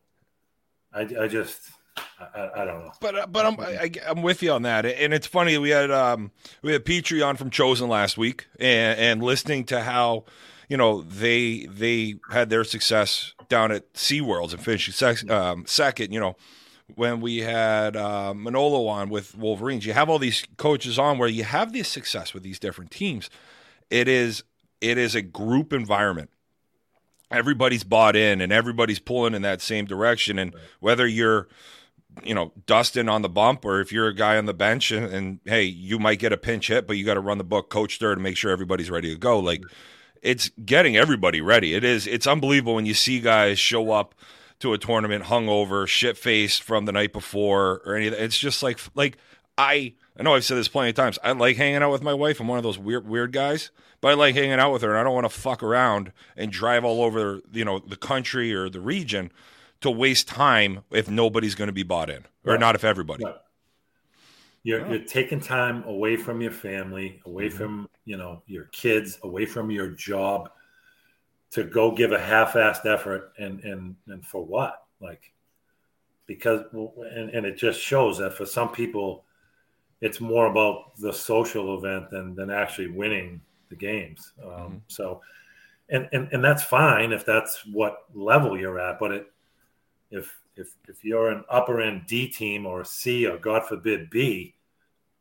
I, 0.92 1.02
I 1.20 1.28
just. 1.28 1.70
I, 2.18 2.50
I, 2.56 2.64
don't 2.64 2.80
know, 2.80 2.92
but 3.00 3.14
uh, 3.14 3.26
but 3.26 3.46
I'm 3.46 3.60
I, 3.60 3.90
am 4.06 4.22
with 4.22 4.42
you 4.42 4.52
on 4.52 4.62
that, 4.62 4.86
and 4.86 5.12
it's 5.12 5.26
funny 5.26 5.58
we 5.58 5.70
had 5.70 5.90
um 5.90 6.30
we 6.62 6.72
had 6.72 6.84
Petrie 6.84 7.22
on 7.22 7.36
from 7.36 7.50
Chosen 7.50 7.88
last 7.88 8.16
week, 8.16 8.46
and, 8.58 8.98
and 8.98 9.22
listening 9.22 9.64
to 9.66 9.80
how 9.82 10.24
you 10.68 10.76
know 10.76 11.02
they 11.02 11.66
they 11.66 12.16
had 12.30 12.50
their 12.50 12.64
success 12.64 13.34
down 13.48 13.72
at 13.72 13.84
C 13.96 14.20
Worlds 14.20 14.52
and 14.52 14.62
finishing 14.62 14.92
sec- 14.92 15.30
um, 15.30 15.64
second, 15.66 16.12
you 16.12 16.20
know, 16.20 16.36
when 16.94 17.20
we 17.20 17.38
had 17.38 17.96
uh, 17.96 18.32
Manolo 18.34 18.86
on 18.86 19.08
with 19.08 19.36
Wolverines. 19.36 19.86
You 19.86 19.92
have 19.92 20.08
all 20.08 20.18
these 20.18 20.44
coaches 20.56 20.98
on 20.98 21.18
where 21.18 21.28
you 21.28 21.44
have 21.44 21.72
this 21.72 21.88
success 21.88 22.32
with 22.32 22.42
these 22.42 22.58
different 22.58 22.90
teams. 22.90 23.30
It 23.90 24.08
is 24.08 24.44
it 24.80 24.98
is 24.98 25.14
a 25.14 25.22
group 25.22 25.72
environment. 25.72 26.30
Everybody's 27.30 27.82
bought 27.82 28.14
in 28.14 28.40
and 28.40 28.52
everybody's 28.52 29.00
pulling 29.00 29.34
in 29.34 29.42
that 29.42 29.60
same 29.60 29.84
direction. 29.84 30.38
And 30.38 30.54
whether 30.78 31.06
you're 31.06 31.48
you 32.24 32.34
know, 32.34 32.52
Dustin 32.66 33.08
on 33.08 33.22
the 33.22 33.28
bump, 33.28 33.64
or 33.64 33.80
if 33.80 33.92
you're 33.92 34.08
a 34.08 34.14
guy 34.14 34.36
on 34.36 34.46
the 34.46 34.54
bench 34.54 34.90
and, 34.90 35.06
and 35.06 35.40
hey, 35.44 35.64
you 35.64 35.98
might 35.98 36.18
get 36.18 36.32
a 36.32 36.36
pinch 36.36 36.68
hit, 36.68 36.86
but 36.86 36.96
you 36.96 37.04
got 37.04 37.14
to 37.14 37.20
run 37.20 37.38
the 37.38 37.44
book, 37.44 37.68
coach 37.68 37.98
there 37.98 38.14
to 38.14 38.20
make 38.20 38.36
sure 38.36 38.50
everybody's 38.50 38.90
ready 38.90 39.12
to 39.12 39.18
go. 39.18 39.38
Like, 39.38 39.62
it's 40.22 40.50
getting 40.64 40.96
everybody 40.96 41.40
ready. 41.40 41.74
It 41.74 41.84
is. 41.84 42.06
It's 42.06 42.26
unbelievable 42.26 42.74
when 42.74 42.86
you 42.86 42.94
see 42.94 43.20
guys 43.20 43.58
show 43.58 43.92
up 43.92 44.14
to 44.60 44.72
a 44.72 44.78
tournament 44.78 45.24
hungover, 45.24 45.86
shit 45.86 46.16
faced 46.16 46.62
from 46.62 46.86
the 46.86 46.92
night 46.92 47.12
before, 47.12 47.82
or 47.84 47.94
any. 47.94 48.06
It's 48.06 48.38
just 48.38 48.62
like 48.62 48.80
like 48.94 49.18
I 49.58 49.94
I 50.18 50.22
know 50.22 50.34
I've 50.34 50.44
said 50.44 50.56
this 50.56 50.68
plenty 50.68 50.90
of 50.90 50.96
times. 50.96 51.18
I 51.22 51.32
like 51.32 51.56
hanging 51.56 51.82
out 51.82 51.92
with 51.92 52.02
my 52.02 52.14
wife. 52.14 52.40
I'm 52.40 52.48
one 52.48 52.58
of 52.58 52.64
those 52.64 52.78
weird 52.78 53.06
weird 53.06 53.32
guys, 53.32 53.70
but 54.00 54.08
I 54.08 54.14
like 54.14 54.34
hanging 54.34 54.52
out 54.58 54.72
with 54.72 54.82
her, 54.82 54.90
and 54.90 54.98
I 54.98 55.04
don't 55.04 55.14
want 55.14 55.30
to 55.30 55.38
fuck 55.38 55.62
around 55.62 56.12
and 56.36 56.50
drive 56.50 56.84
all 56.84 57.02
over 57.02 57.40
you 57.52 57.64
know 57.64 57.78
the 57.78 57.96
country 57.96 58.54
or 58.54 58.68
the 58.68 58.80
region 58.80 59.30
to 59.80 59.90
waste 59.90 60.28
time 60.28 60.82
if 60.90 61.08
nobody's 61.08 61.54
going 61.54 61.68
to 61.68 61.72
be 61.72 61.82
bought 61.82 62.10
in, 62.10 62.24
or 62.44 62.58
not 62.58 62.74
if 62.74 62.84
everybody. 62.84 63.24
You're, 64.62 64.86
you're 64.88 65.04
taking 65.04 65.38
time 65.38 65.84
away 65.84 66.16
from 66.16 66.40
your 66.40 66.50
family, 66.50 67.20
away 67.24 67.48
mm-hmm. 67.48 67.56
from 67.56 67.88
you 68.04 68.16
know 68.16 68.42
your 68.46 68.64
kids, 68.66 69.18
away 69.22 69.46
from 69.46 69.70
your 69.70 69.88
job 69.88 70.50
to 71.52 71.64
go 71.64 71.92
give 71.92 72.12
a 72.12 72.18
half-assed 72.18 72.84
effort 72.86 73.32
and 73.38 73.60
and 73.60 73.96
and 74.08 74.26
for 74.26 74.44
what 74.44 74.82
like 75.00 75.32
because 76.26 76.62
and, 76.72 77.30
and 77.30 77.46
it 77.46 77.56
just 77.56 77.80
shows 77.80 78.18
that 78.18 78.34
for 78.34 78.44
some 78.44 78.70
people 78.70 79.24
it's 80.00 80.20
more 80.20 80.46
about 80.46 80.96
the 80.98 81.12
social 81.12 81.78
event 81.78 82.10
than 82.10 82.34
than 82.34 82.50
actually 82.50 82.88
winning 82.88 83.40
the 83.68 83.76
games 83.76 84.32
um, 84.42 84.50
mm-hmm. 84.50 84.76
so 84.88 85.20
and, 85.88 86.08
and 86.12 86.28
and 86.32 86.44
that's 86.44 86.62
fine 86.62 87.12
if 87.12 87.24
that's 87.24 87.64
what 87.72 88.04
level 88.14 88.58
you're 88.58 88.80
at. 88.80 88.98
But 88.98 89.12
it, 89.12 89.32
if 90.10 90.34
if 90.56 90.68
if 90.88 91.04
you're 91.04 91.30
an 91.30 91.44
upper 91.50 91.80
end 91.80 92.06
D 92.06 92.28
team 92.28 92.66
or 92.66 92.84
C 92.84 93.26
or 93.26 93.38
God 93.38 93.66
forbid 93.66 94.10
B, 94.10 94.54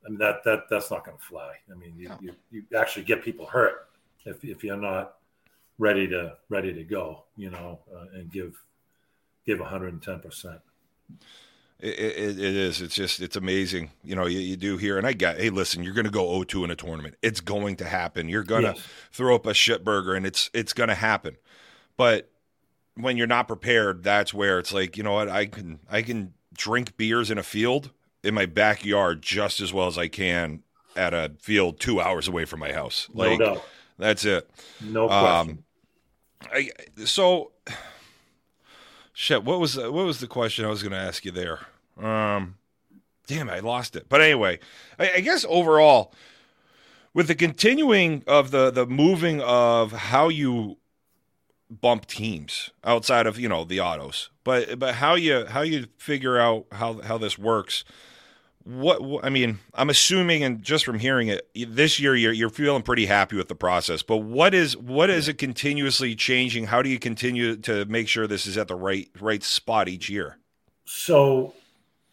I 0.05 0.09
mean 0.09 0.19
that 0.19 0.43
that 0.45 0.63
that's 0.69 0.91
not 0.91 1.05
going 1.05 1.17
to 1.17 1.23
fly. 1.23 1.55
I 1.71 1.75
mean 1.75 1.93
you, 1.97 2.11
you 2.21 2.33
you 2.51 2.63
actually 2.77 3.03
get 3.03 3.23
people 3.23 3.45
hurt 3.45 3.89
if 4.25 4.43
if 4.43 4.63
you're 4.63 4.77
not 4.77 5.15
ready 5.77 6.07
to 6.07 6.37
ready 6.49 6.73
to 6.73 6.83
go, 6.83 7.23
you 7.35 7.49
know, 7.49 7.79
uh, 7.93 8.05
and 8.13 8.31
give 8.31 8.55
give 9.45 9.59
110 9.59 10.19
percent. 10.19 10.59
It, 11.79 11.99
it, 11.99 12.39
it 12.39 12.55
is. 12.55 12.81
It's 12.81 12.95
just, 12.95 13.19
it's 13.19 13.35
amazing. 13.35 13.91
You 14.01 14.15
know, 14.15 14.27
you, 14.27 14.39
you 14.39 14.55
do 14.55 14.77
hear, 14.77 14.97
and 14.97 15.05
I 15.05 15.11
got, 15.11 15.37
hey, 15.37 15.49
listen, 15.49 15.83
you're 15.83 15.93
going 15.93 16.05
to 16.05 16.11
go 16.11 16.25
0-2 16.25 16.63
in 16.63 16.71
a 16.71 16.75
tournament. 16.75 17.15
It's 17.21 17.41
going 17.41 17.75
to 17.77 17.85
happen. 17.85 18.29
You're 18.29 18.43
going 18.43 18.63
to 18.63 18.73
yes. 18.75 18.87
throw 19.11 19.35
up 19.35 19.45
a 19.45 19.53
shit 19.53 19.83
burger 19.83 20.15
and 20.15 20.25
it's, 20.25 20.49
it's 20.53 20.71
going 20.71 20.87
to 20.87 20.95
happen. 20.95 21.35
But 21.97 22.31
when 22.95 23.17
you're 23.17 23.27
not 23.27 23.47
prepared, 23.47 24.03
that's 24.03 24.33
where 24.33 24.59
it's 24.59 24.73
like, 24.73 24.97
you 24.97 25.03
know 25.03 25.13
what, 25.13 25.29
I 25.29 25.45
can, 25.45 25.79
I 25.89 26.01
can 26.01 26.33
drink 26.53 26.97
beers 26.97 27.29
in 27.29 27.37
a 27.37 27.43
field 27.43 27.91
in 28.23 28.33
my 28.33 28.45
backyard 28.45 29.21
just 29.21 29.59
as 29.59 29.73
well 29.73 29.87
as 29.87 29.97
I 29.97 30.07
can 30.07 30.63
at 30.95 31.13
a 31.13 31.31
field 31.39 31.79
two 31.79 31.99
hours 31.99 32.27
away 32.27 32.45
from 32.45 32.59
my 32.59 32.71
house. 32.71 33.09
Like, 33.13 33.39
no 33.39 33.61
that's 33.97 34.25
it. 34.25 34.49
No 34.81 35.07
question. 35.07 35.49
Um, 35.49 35.63
I, 36.53 36.71
so 37.05 37.51
shit. 39.13 39.43
What 39.43 39.59
was 39.59 39.77
what 39.77 39.93
was 39.93 40.19
the 40.19 40.27
question 40.27 40.65
I 40.65 40.69
was 40.69 40.83
going 40.83 40.91
to 40.91 40.97
ask 40.97 41.23
you 41.25 41.31
there? 41.31 41.59
Um, 41.97 42.55
damn, 43.27 43.49
I 43.49 43.59
lost 43.59 43.95
it. 43.95 44.07
But 44.09 44.21
anyway, 44.21 44.59
I, 44.99 45.13
I 45.13 45.19
guess 45.21 45.45
overall, 45.47 46.13
with 47.13 47.27
the 47.27 47.35
continuing 47.35 48.23
of 48.27 48.51
the 48.51 48.69
the 48.69 48.85
moving 48.85 49.41
of 49.41 49.91
how 49.91 50.29
you 50.29 50.77
bump 51.69 52.05
teams 52.05 52.69
outside 52.83 53.27
of 53.27 53.39
you 53.39 53.49
know 53.49 53.63
the 53.63 53.79
autos, 53.79 54.29
but 54.43 54.79
but 54.79 54.95
how 54.95 55.15
you 55.15 55.45
how 55.45 55.61
you 55.61 55.87
figure 55.97 56.37
out 56.37 56.65
how 56.71 57.01
how 57.01 57.17
this 57.17 57.37
works 57.37 57.83
what 58.65 59.23
I 59.23 59.29
mean, 59.29 59.59
I'm 59.75 59.91
assuming, 59.91 60.43
and 60.43 60.63
just 60.63 60.85
from 60.85 60.97
hearing 60.97 61.27
it, 61.27 61.47
this 61.55 61.99
year 61.99 62.15
you're 62.15 62.33
you're 62.33 62.49
feeling 62.49 62.81
pretty 62.81 63.05
happy 63.05 63.35
with 63.35 63.47
the 63.47 63.55
process. 63.55 64.01
But 64.01 64.17
what 64.17 64.55
is 64.55 64.75
what 64.75 65.11
is 65.11 65.27
it 65.27 65.37
continuously 65.37 66.15
changing? 66.15 66.65
How 66.65 66.81
do 66.81 66.89
you 66.89 66.97
continue 66.97 67.57
to 67.57 67.85
make 67.85 68.07
sure 68.07 68.25
this 68.25 68.47
is 68.47 68.57
at 68.57 68.67
the 68.67 68.75
right 68.75 69.07
right 69.19 69.43
spot 69.43 69.87
each 69.87 70.09
year? 70.09 70.37
So, 70.85 71.53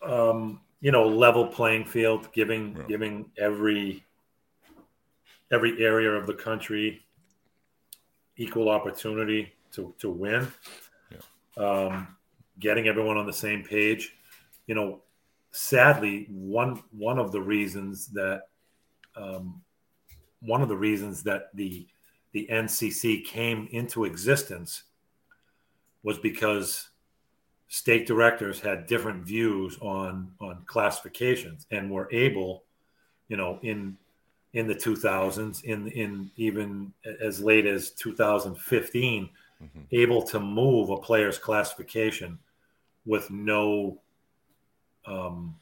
um, 0.03 0.61
you 0.83 0.93
know, 0.93 1.09
level 1.09 1.47
playing 1.47 1.87
field, 1.87 2.31
giving 2.35 2.77
yeah. 2.77 2.83
giving 2.87 3.31
every 3.39 4.05
every 5.51 5.83
area 5.83 6.11
of 6.11 6.27
the 6.27 6.35
country 6.35 7.03
equal 8.37 8.69
opportunity 8.69 9.53
to 9.73 9.95
to 9.99 10.11
win. 10.11 10.49
Yeah. 11.11 11.65
Um, 11.65 12.17
getting 12.59 12.89
everyone 12.89 13.17
on 13.17 13.27
the 13.27 13.33
same 13.33 13.63
page. 13.63 14.15
You 14.67 14.75
know, 14.75 15.03
sadly, 15.51 16.27
one 16.31 16.83
one 16.93 17.19
of 17.19 17.33
the 17.33 17.41
reasons 17.41 18.09
that 18.09 18.43
um, 19.17 19.61
one 20.41 20.63
of 20.63 20.69
the 20.69 20.77
reasons 20.77 21.23
that 21.25 21.55
the 21.55 21.87
the 22.33 22.49
NCC 22.51 23.25
came 23.25 23.69
into 23.73 24.05
existence 24.05 24.85
was 26.03 26.19
because 26.19 26.89
state 27.69 28.07
directors 28.07 28.61
had 28.61 28.87
different 28.87 29.25
views 29.25 29.79
on 29.81 30.33
on 30.41 30.63
classifications 30.67 31.67
and 31.71 31.91
were 31.91 32.09
able, 32.13 32.65
you 33.29 33.37
know, 33.37 33.59
in 33.63 33.97
in 34.53 34.67
the 34.67 34.75
2000s, 34.75 35.65
in 35.65 35.89
in 35.89 36.31
even 36.37 36.93
as 37.21 37.41
late 37.41 37.67
as 37.67 37.91
2015, 37.91 39.29
mm-hmm. 39.63 39.81
able 39.93 40.23
to 40.23 40.41
move 40.41 40.91
a 40.91 40.97
player's 40.97 41.39
classification 41.39 42.39
with 43.05 43.31
no 43.31 43.99
um, 45.07 45.57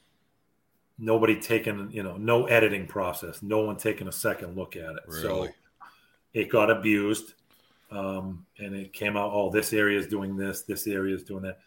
nobody 0.99 1.39
taking 1.39 1.89
you 1.91 2.03
know 2.03 2.17
no 2.17 2.45
editing 2.45 2.85
process 2.85 3.41
no 3.41 3.61
one 3.61 3.75
taking 3.75 4.07
a 4.07 4.11
second 4.11 4.55
look 4.55 4.75
at 4.75 4.91
it 4.91 5.03
really? 5.07 5.21
so 5.23 5.47
it 6.35 6.47
got 6.47 6.69
abused 6.69 7.33
um, 7.89 8.45
and 8.59 8.75
it 8.75 8.93
came 8.93 9.17
out 9.17 9.31
oh 9.33 9.49
this 9.49 9.73
area 9.73 9.97
is 9.97 10.05
doing 10.05 10.37
this 10.37 10.61
this 10.61 10.85
area 10.85 11.15
is 11.15 11.23
doing 11.23 11.41
that 11.41 11.57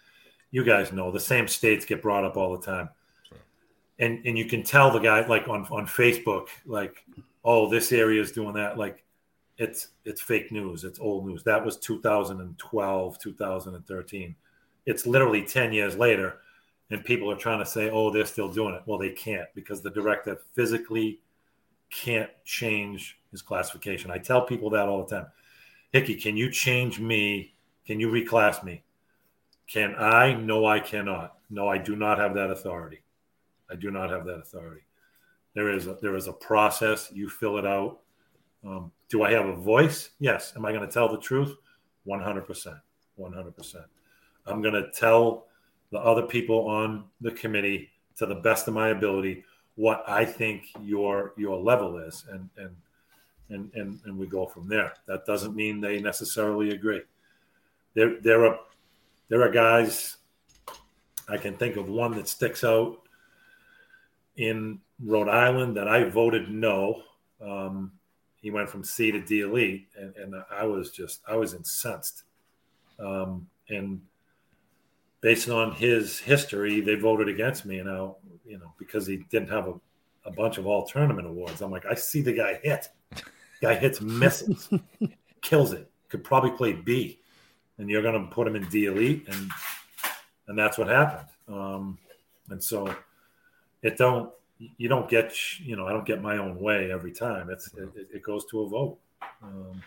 you 0.55 0.63
guys 0.63 0.93
know 0.93 1.11
the 1.11 1.19
same 1.19 1.49
states 1.49 1.85
get 1.85 2.01
brought 2.01 2.25
up 2.25 2.37
all 2.37 2.57
the 2.57 2.65
time. 2.65 2.89
And 3.99 4.25
and 4.27 4.37
you 4.37 4.45
can 4.45 4.63
tell 4.63 4.91
the 4.91 4.99
guy 4.99 5.27
like 5.27 5.49
on 5.49 5.67
on 5.71 5.87
facebook 5.87 6.49
like 6.67 7.05
oh 7.45 7.69
this 7.69 7.93
area 7.93 8.21
is 8.21 8.33
doing 8.33 8.55
that 8.55 8.77
like 8.77 9.05
it's 9.57 9.89
it's 10.05 10.21
fake 10.21 10.51
news 10.51 10.83
it's 10.85 10.99
old 10.99 11.27
news 11.27 11.45
that 11.45 11.65
was 11.65 11.77
2012 11.79 13.19
2013 13.19 14.35
it's 14.87 15.07
literally 15.07 15.43
10 15.43 15.73
years 15.73 15.97
later 15.97 16.41
and 16.91 17.05
people 17.05 17.31
are 17.31 17.37
trying 17.37 17.59
to 17.59 17.67
say, 17.67 17.91
oh, 17.91 18.11
they're 18.11 18.27
still 18.27 18.49
doing 18.49 18.75
it. 18.75 18.83
Well, 18.87 18.99
they 18.99 19.11
can't 19.11 19.49
because 19.55 19.81
the 19.81 19.91
director 19.91 20.39
physically 20.55 21.21
can't 21.91 22.31
change 22.45 23.19
his 23.31 23.43
classification. 23.43 24.11
I 24.11 24.19
tell 24.19 24.43
people 24.43 24.71
that 24.71 24.89
all 24.89 25.05
the 25.05 25.17
time. 25.17 25.27
Hickey, 25.93 26.17
can 26.17 26.37
you 26.37 26.51
change 26.51 27.01
me? 27.01 27.55
Can 27.87 28.01
you 28.01 28.09
reclass 28.09 28.63
me? 28.65 28.83
Can 29.67 29.95
I? 29.95 30.35
No, 30.35 30.67
I 30.67 30.81
cannot. 30.81 31.37
No, 31.51 31.69
I 31.69 31.79
do 31.79 31.97
not 31.97 32.19
have 32.19 32.35
that 32.35 32.51
authority. 32.51 33.03
I 33.71 33.77
do 33.77 33.91
not 33.91 34.11
have 34.11 34.25
that 34.27 34.39
authority. 34.39 34.83
There 35.55 35.71
is 35.71 35.87
a, 35.87 35.97
there 36.03 36.17
is 36.17 36.27
a 36.27 36.33
process. 36.33 37.11
You 37.13 37.29
fill 37.29 37.59
it 37.59 37.67
out. 37.67 38.01
Um, 38.65 38.91
do 39.09 39.23
I 39.23 39.31
have 39.33 39.47
a 39.47 39.55
voice? 39.55 40.11
Yes. 40.19 40.53
Am 40.57 40.65
I 40.65 40.73
going 40.73 40.87
to 40.87 40.93
tell 40.93 41.09
the 41.09 41.21
truth? 41.21 41.55
One 42.05 42.21
hundred 42.21 42.47
percent. 42.47 42.77
One 43.17 43.33
hundred 43.33 43.57
percent. 43.57 43.85
I'm 44.47 44.61
going 44.61 44.75
to 44.75 44.91
tell 44.91 45.47
the 45.91 45.99
other 45.99 46.23
people 46.23 46.67
on 46.69 47.05
the 47.21 47.31
committee 47.31 47.91
to 48.17 48.27
the 48.27 48.35
best 48.35 48.69
of 48.69 48.75
my 48.75 48.89
ability 48.89 49.45
what 49.77 50.05
I 50.07 50.25
think 50.25 50.69
your 50.81 51.33
your 51.37 51.57
level 51.57 51.99
is, 51.99 52.25
and 52.31 52.49
and 52.57 52.77
and 53.51 53.71
and, 53.75 54.01
and 54.05 54.19
we 54.19 54.27
go 54.27 54.47
from 54.47 54.69
there. 54.69 54.95
That 55.07 55.25
doesn't 55.25 55.55
mean 55.55 55.81
they 55.81 56.01
necessarily 56.01 56.71
agree. 56.71 57.03
There 57.95 58.21
there 58.21 58.45
are 58.47 58.59
there 59.29 59.43
are 59.43 59.51
guys. 59.51 60.17
I 61.29 61.39
can 61.39 61.57
think 61.57 61.77
of 61.77 61.89
one 61.89 62.15
that 62.17 62.29
sticks 62.29 62.65
out 62.65 62.99
in 64.37 64.81
Rhode 65.03 65.29
Island 65.29 65.77
that 65.77 65.89
I 65.89 66.05
voted 66.05 66.51
no. 66.51 67.03
Um, 67.41 67.93
he 68.41 68.51
went 68.51 68.69
from 68.69 68.85
C 68.85 69.11
to 69.11 69.21
D 69.21 69.41
elite, 69.41 69.89
and, 69.99 70.15
and 70.17 70.35
I 70.51 70.65
was 70.65 70.91
just 70.91 71.23
I 71.27 71.37
was 71.37 71.55
incensed. 71.55 72.25
Um, 72.99 73.49
and 73.69 74.01
based 75.21 75.49
on 75.49 75.73
his 75.73 76.19
history, 76.19 76.81
they 76.81 76.95
voted 76.95 77.29
against 77.29 77.65
me. 77.65 77.79
And 77.79 77.89
now, 77.89 78.17
you 78.45 78.59
know, 78.59 78.73
because 78.79 79.07
he 79.07 79.25
didn't 79.31 79.49
have 79.49 79.69
a, 79.69 79.75
a 80.27 80.31
bunch 80.31 80.59
of 80.59 80.67
all 80.67 80.85
tournament 80.85 81.27
awards, 81.27 81.63
I'm 81.63 81.71
like, 81.71 81.87
I 81.87 81.95
see 81.95 82.21
the 82.21 82.33
guy 82.33 82.61
hit. 82.63 82.89
Guy 83.63 83.75
hits 83.75 84.01
misses, 84.01 84.69
kills 85.41 85.73
it. 85.73 85.91
Could 86.11 86.23
probably 86.23 86.51
play 86.51 86.73
B, 86.75 87.21
and 87.79 87.89
you're 87.89 88.03
going 88.03 88.23
to 88.23 88.31
put 88.31 88.47
him 88.47 88.57
in 88.57 88.69
D 88.69 88.87
elite, 88.87 89.27
and 89.29 89.51
and 90.49 90.59
that's 90.59 90.77
what 90.77 90.89
happened. 90.89 91.29
Um, 91.49 91.99
and 92.51 92.63
so 92.63 92.95
it 93.85 93.97
don't 93.97 94.31
you 94.59 94.89
don't 94.89 95.09
get 95.09 95.35
you 95.61 95.77
know 95.77 95.87
I 95.87 95.93
don't 95.93 96.07
get 96.07 96.23
my 96.23 96.39
own 96.39 96.59
way 96.59 96.91
every 96.91 97.13
time. 97.13 97.51
It's 97.51 97.73
it, 97.75 98.09
it 98.13 98.23
goes 98.23 98.45
to 98.47 98.63
a 98.63 98.69
vote. 98.69 98.99
Um, 99.43 99.83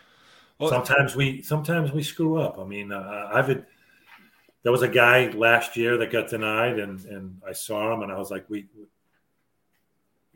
well, 0.59 0.69
sometimes 0.69 1.15
we 1.15 1.41
sometimes 1.41 1.91
we 1.91 2.03
screw 2.03 2.39
up. 2.39 2.59
I 2.59 2.63
mean, 2.63 2.91
uh, 2.91 3.29
I've 3.33 3.47
had 3.47 3.65
there 4.63 4.71
was 4.71 4.83
a 4.83 4.87
guy 4.87 5.29
last 5.29 5.75
year 5.75 5.97
that 5.97 6.11
got 6.11 6.29
denied, 6.29 6.79
and 6.79 7.03
and 7.05 7.41
I 7.47 7.53
saw 7.53 7.93
him, 7.93 8.03
and 8.03 8.11
I 8.11 8.17
was 8.17 8.31
like, 8.31 8.49
we, 8.49 8.67
we 8.77 8.85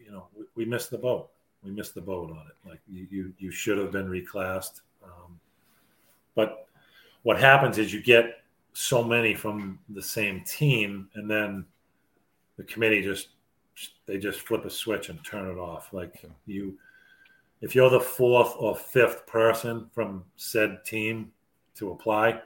you 0.05 0.11
know, 0.11 0.27
we, 0.35 0.45
we, 0.55 0.65
missed 0.65 0.89
the 0.89 0.97
boat. 0.97 1.29
We 1.63 1.71
missed 1.71 1.93
the 1.93 2.01
boat 2.01 2.31
on 2.31 2.37
it. 2.37 2.69
Like 2.69 2.79
you, 2.87 3.07
you, 3.09 3.33
you 3.37 3.51
should 3.51 3.77
have 3.77 3.91
been 3.91 4.07
reclassed. 4.07 4.81
Um, 5.03 5.39
but 6.35 6.67
what 7.23 7.39
happens 7.39 7.77
is 7.77 7.93
you 7.93 8.01
get 8.01 8.43
so 8.73 9.03
many 9.03 9.35
from 9.35 9.79
the 9.89 10.01
same 10.01 10.43
team, 10.43 11.09
and 11.15 11.29
then 11.29 11.65
the 12.57 12.63
committee 12.63 13.01
just 13.01 13.29
they 14.05 14.17
just 14.17 14.41
flip 14.41 14.65
a 14.65 14.69
switch 14.69 15.09
and 15.09 15.23
turn 15.23 15.49
it 15.49 15.59
off. 15.59 15.93
Like 15.93 16.23
you, 16.45 16.77
if 17.61 17.75
you're 17.75 17.89
the 17.89 17.99
fourth 17.99 18.53
or 18.57 18.75
fifth 18.75 19.25
person 19.27 19.89
from 19.93 20.23
said 20.35 20.83
team 20.85 21.31
to 21.75 21.91
apply, 21.91 22.41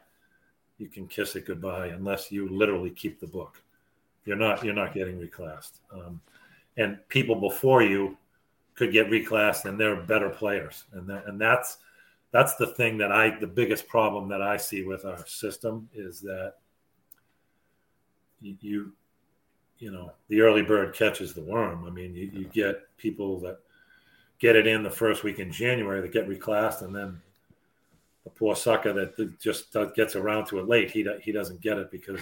you 0.78 0.88
can 0.88 1.07
kiss 1.07 1.36
it 1.36 1.45
goodbye 1.45 1.88
unless 1.88 2.32
you 2.32 2.49
literally 2.49 2.89
keep 2.89 3.19
the 3.19 3.28
book. 3.28 3.61
You're 4.26 4.36
not 4.36 4.63
you're 4.63 4.73
not 4.73 4.93
getting 4.93 5.19
reclassed. 5.19 5.80
Um, 5.91 6.19
and 6.78 6.97
people 7.09 7.36
before 7.36 7.82
you 7.82 8.17
could 8.76 8.91
get 8.91 9.09
reclassed, 9.09 9.65
and 9.65 9.80
they're 9.80 9.95
better 9.95 10.30
players. 10.30 10.84
And 10.93 11.07
that, 11.07 11.28
and 11.28 11.39
that's 11.39 11.78
that's 12.32 12.55
the 12.55 12.67
thing 12.67 12.97
that 12.97 13.11
I 13.11 13.38
the 13.39 13.47
biggest 13.47 13.88
problem 13.88 14.28
that 14.30 14.41
I 14.41 14.57
see 14.57 14.84
with 14.84 15.05
our 15.05 15.26
system 15.26 15.89
is 15.93 16.19
that 16.21 16.55
you 18.41 18.91
you, 19.80 19.91
know 19.91 20.11
the 20.30 20.41
early 20.41 20.61
bird 20.61 20.95
catches 20.95 21.34
the 21.34 21.41
worm. 21.41 21.86
I 21.86 21.89
mean, 21.89 22.15
you, 22.15 22.30
you 22.34 22.45
get 22.45 22.84
people 22.97 23.39
that 23.41 23.59
get 24.39 24.55
it 24.55 24.67
in 24.67 24.84
the 24.84 24.89
first 24.91 25.23
week 25.23 25.39
in 25.39 25.51
January 25.51 26.01
that 26.01 26.11
get 26.11 26.28
reclassed, 26.28 26.82
and 26.82 26.95
then 26.95 27.21
the 28.23 28.30
poor 28.30 28.55
sucker 28.55 28.91
that 28.93 29.39
just 29.39 29.76
gets 29.95 30.15
around 30.15 30.47
to 30.47 30.59
it 30.59 30.67
late, 30.67 30.91
he 30.91 31.07
he 31.21 31.32
doesn't 31.32 31.61
get 31.61 31.78
it 31.78 31.91
because 31.91 32.19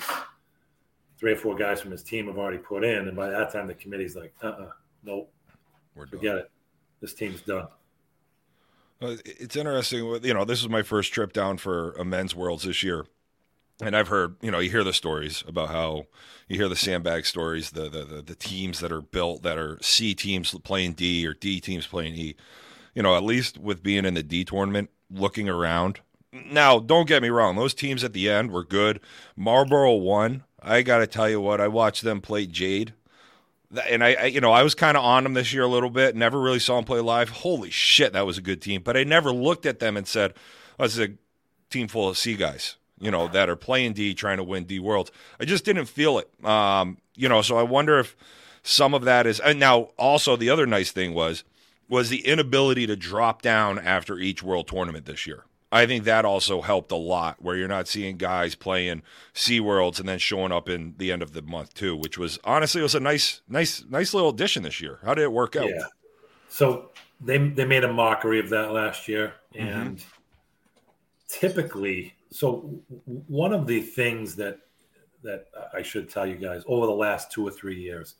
three 1.17 1.31
or 1.31 1.37
four 1.37 1.55
guys 1.55 1.79
from 1.81 1.91
his 1.91 2.03
team 2.03 2.27
have 2.27 2.37
already 2.37 2.57
put 2.57 2.83
in, 2.83 3.07
and 3.07 3.15
by 3.15 3.29
that 3.29 3.51
time 3.51 3.67
the 3.67 3.73
committee's 3.73 4.15
like, 4.15 4.33
uh, 4.43 4.47
uh-uh, 4.47 4.69
nope, 5.03 5.31
We're 5.95 6.07
forget 6.07 6.33
done. 6.35 6.37
it. 6.39 6.51
This 6.99 7.13
team's 7.13 7.41
done. 7.41 7.67
It's 9.01 9.55
interesting. 9.55 10.05
You 10.23 10.33
know, 10.33 10.45
this 10.45 10.61
is 10.61 10.69
my 10.69 10.81
first 10.81 11.13
trip 11.13 11.33
down 11.33 11.57
for 11.57 11.91
a 11.93 12.05
men's 12.05 12.35
worlds 12.35 12.63
this 12.63 12.83
year, 12.83 13.05
and 13.81 13.95
I've 13.95 14.07
heard, 14.07 14.35
you 14.41 14.51
know, 14.51 14.59
you 14.59 14.69
hear 14.69 14.83
the 14.83 14.93
stories 14.93 15.43
about 15.47 15.69
how 15.69 16.07
you 16.47 16.57
hear 16.57 16.69
the 16.69 16.75
sandbag 16.75 17.25
stories, 17.25 17.71
the 17.71 17.89
the 17.89 18.05
the, 18.05 18.21
the 18.21 18.35
teams 18.35 18.79
that 18.79 18.91
are 18.91 19.01
built 19.01 19.43
that 19.43 19.57
are 19.57 19.77
C 19.81 20.13
teams 20.13 20.53
playing 20.63 20.93
D 20.93 21.25
or 21.25 21.33
D 21.33 21.59
teams 21.59 21.87
playing 21.87 22.15
E. 22.15 22.35
You 22.93 23.01
know, 23.01 23.15
at 23.15 23.23
least 23.23 23.57
with 23.57 23.81
being 23.81 24.05
in 24.05 24.13
the 24.13 24.23
D 24.23 24.45
tournament, 24.45 24.89
looking 25.09 25.49
around. 25.49 25.99
Now, 26.31 26.79
don't 26.79 27.07
get 27.07 27.21
me 27.21 27.29
wrong; 27.29 27.55
those 27.55 27.73
teams 27.73 28.03
at 28.03 28.13
the 28.13 28.29
end 28.29 28.51
were 28.51 28.63
good. 28.63 28.99
Marlboro 29.35 29.93
won. 29.93 30.43
I 30.61 30.81
got 30.81 30.99
to 30.99 31.07
tell 31.07 31.29
you 31.29 31.41
what, 31.41 31.59
I 31.59 31.67
watched 31.67 32.03
them 32.03 32.21
play 32.21 32.45
Jade 32.45 32.93
and 33.89 34.03
I, 34.03 34.13
I, 34.13 34.25
you 34.25 34.41
know, 34.41 34.51
I 34.51 34.63
was 34.63 34.75
kind 34.75 34.97
of 34.97 35.03
on 35.03 35.23
them 35.23 35.33
this 35.33 35.53
year 35.53 35.63
a 35.63 35.67
little 35.67 35.89
bit. 35.89 36.15
Never 36.15 36.39
really 36.39 36.59
saw 36.59 36.75
them 36.75 36.85
play 36.85 36.99
live. 36.99 37.29
Holy 37.29 37.69
shit, 37.69 38.13
that 38.13 38.25
was 38.25 38.37
a 38.37 38.41
good 38.41 38.61
team. 38.61 38.81
But 38.81 38.97
I 38.97 39.03
never 39.03 39.31
looked 39.31 39.65
at 39.65 39.79
them 39.79 39.97
and 39.97 40.07
said, 40.07 40.33
oh, 40.79 40.83
"This 40.83 40.93
is 40.93 40.99
a 40.99 41.13
team 41.69 41.87
full 41.87 42.09
of 42.09 42.17
C 42.17 42.35
guys." 42.35 42.77
You 42.99 43.11
know, 43.11 43.27
that 43.29 43.49
are 43.49 43.55
playing 43.55 43.93
D, 43.93 44.13
trying 44.13 44.37
to 44.37 44.43
win 44.43 44.63
D 44.63 44.79
Worlds. 44.79 45.11
I 45.39 45.45
just 45.45 45.65
didn't 45.65 45.85
feel 45.85 46.19
it. 46.19 46.45
Um, 46.45 46.97
you 47.15 47.27
know, 47.27 47.41
so 47.41 47.57
I 47.57 47.63
wonder 47.63 47.99
if 47.99 48.15
some 48.63 48.93
of 48.93 49.03
that 49.03 49.27
is. 49.27 49.39
And 49.39 49.59
now, 49.59 49.89
also, 49.97 50.35
the 50.35 50.49
other 50.49 50.65
nice 50.65 50.91
thing 50.91 51.13
was 51.13 51.43
was 51.89 52.09
the 52.09 52.25
inability 52.25 52.87
to 52.87 52.95
drop 52.95 53.41
down 53.41 53.77
after 53.77 54.17
each 54.17 54.41
World 54.41 54.67
Tournament 54.67 55.05
this 55.05 55.27
year. 55.27 55.43
I 55.71 55.87
think 55.87 56.03
that 56.03 56.23
also 56.23 56.61
helped 56.61 56.91
a 56.91 56.95
lot, 56.95 57.41
where 57.41 57.55
you're 57.55 57.67
not 57.67 57.87
seeing 57.87 58.17
guys 58.17 58.53
playing 58.53 59.01
C 59.33 59.59
Worlds 59.59 59.99
and 59.99 60.07
then 60.07 60.19
showing 60.19 60.51
up 60.51 60.69
in 60.69 60.93
the 60.97 61.11
end 61.11 61.23
of 61.23 61.33
the 61.33 61.41
month 61.41 61.73
too, 61.73 61.95
which 61.95 62.15
was 62.17 62.39
honestly 62.43 62.79
it 62.79 62.83
was 62.83 62.93
a 62.93 62.99
nice, 62.99 63.41
nice, 63.49 63.83
nice 63.89 64.13
little 64.13 64.29
addition 64.29 64.61
this 64.61 64.79
year. 64.79 64.99
How 65.03 65.15
did 65.15 65.23
it 65.23 65.31
work 65.31 65.55
out? 65.55 65.67
Yeah. 65.67 65.87
So 66.47 66.91
they 67.19 67.39
they 67.39 67.65
made 67.65 67.83
a 67.83 67.91
mockery 67.91 68.39
of 68.39 68.49
that 68.49 68.71
last 68.71 69.07
year, 69.07 69.33
mm-hmm. 69.55 69.67
and 69.67 69.97
mm-hmm. 69.97 70.09
typically, 71.27 72.13
so 72.33 72.81
one 73.27 73.53
of 73.53 73.67
the 73.67 73.81
things 73.81 74.35
that 74.35 74.59
that 75.23 75.45
I 75.73 75.81
should 75.81 76.09
tell 76.09 76.25
you 76.25 76.35
guys 76.35 76.63
over 76.67 76.85
the 76.85 76.91
last 76.91 77.31
two 77.31 77.47
or 77.47 77.51
three 77.51 77.79
years, 77.79 78.15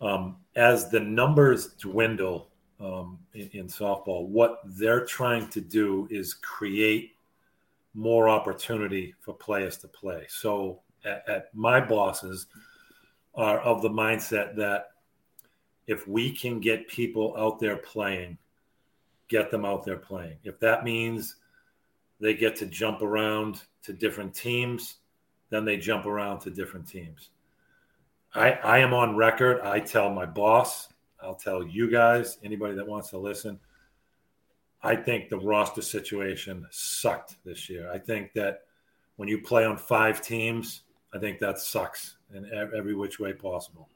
um, 0.00 0.36
as 0.54 0.88
the 0.90 1.00
numbers 1.00 1.72
dwindle 1.74 2.50
um, 2.80 3.18
in, 3.34 3.48
in, 3.52 3.66
softball. 3.68 4.26
What 4.26 4.60
they're 4.64 5.04
trying 5.04 5.48
to 5.48 5.60
do 5.60 6.06
is 6.10 6.34
create 6.34 7.12
more 7.94 8.28
opportunity 8.28 9.14
for 9.20 9.32
players 9.32 9.78
to 9.78 9.88
play. 9.88 10.26
So, 10.28 10.80
at, 11.04 11.26
at 11.28 11.54
my 11.54 11.80
bosses 11.80 12.46
are 13.34 13.60
of 13.60 13.82
the 13.82 13.88
mindset 13.88 14.56
that 14.56 14.90
if 15.86 16.06
we 16.06 16.32
can 16.32 16.60
get 16.60 16.88
people 16.88 17.34
out 17.38 17.58
there 17.58 17.76
playing, 17.76 18.36
get 19.28 19.50
them 19.50 19.64
out 19.64 19.84
there 19.84 19.96
playing. 19.96 20.36
If 20.44 20.60
that 20.60 20.84
means 20.84 21.36
they 22.20 22.34
get 22.34 22.56
to 22.56 22.66
jump 22.66 23.02
around 23.02 23.62
to 23.82 23.92
different 23.92 24.34
teams, 24.34 24.96
then 25.50 25.64
they 25.64 25.76
jump 25.76 26.06
around 26.06 26.40
to 26.40 26.50
different 26.50 26.88
teams. 26.88 27.30
I, 28.34 28.52
I 28.52 28.78
am 28.78 28.92
on 28.92 29.16
record. 29.16 29.60
I 29.62 29.80
tell 29.80 30.10
my 30.10 30.26
boss, 30.26 30.88
I'll 31.22 31.34
tell 31.34 31.66
you 31.66 31.90
guys, 31.90 32.38
anybody 32.44 32.74
that 32.74 32.86
wants 32.86 33.10
to 33.10 33.18
listen, 33.18 33.58
I 34.82 34.94
think 34.94 35.28
the 35.28 35.38
roster 35.38 35.82
situation 35.82 36.66
sucked 36.70 37.36
this 37.44 37.68
year. 37.68 37.90
I 37.90 37.98
think 37.98 38.32
that 38.34 38.64
when 39.16 39.28
you 39.28 39.40
play 39.40 39.64
on 39.64 39.76
five 39.76 40.20
teams, 40.20 40.82
I 41.14 41.18
think 41.18 41.38
that 41.38 41.58
sucks 41.58 42.16
in 42.34 42.48
every 42.52 42.94
which 42.94 43.18
way 43.18 43.32
possible. 43.32 43.88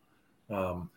Um, 0.48 0.90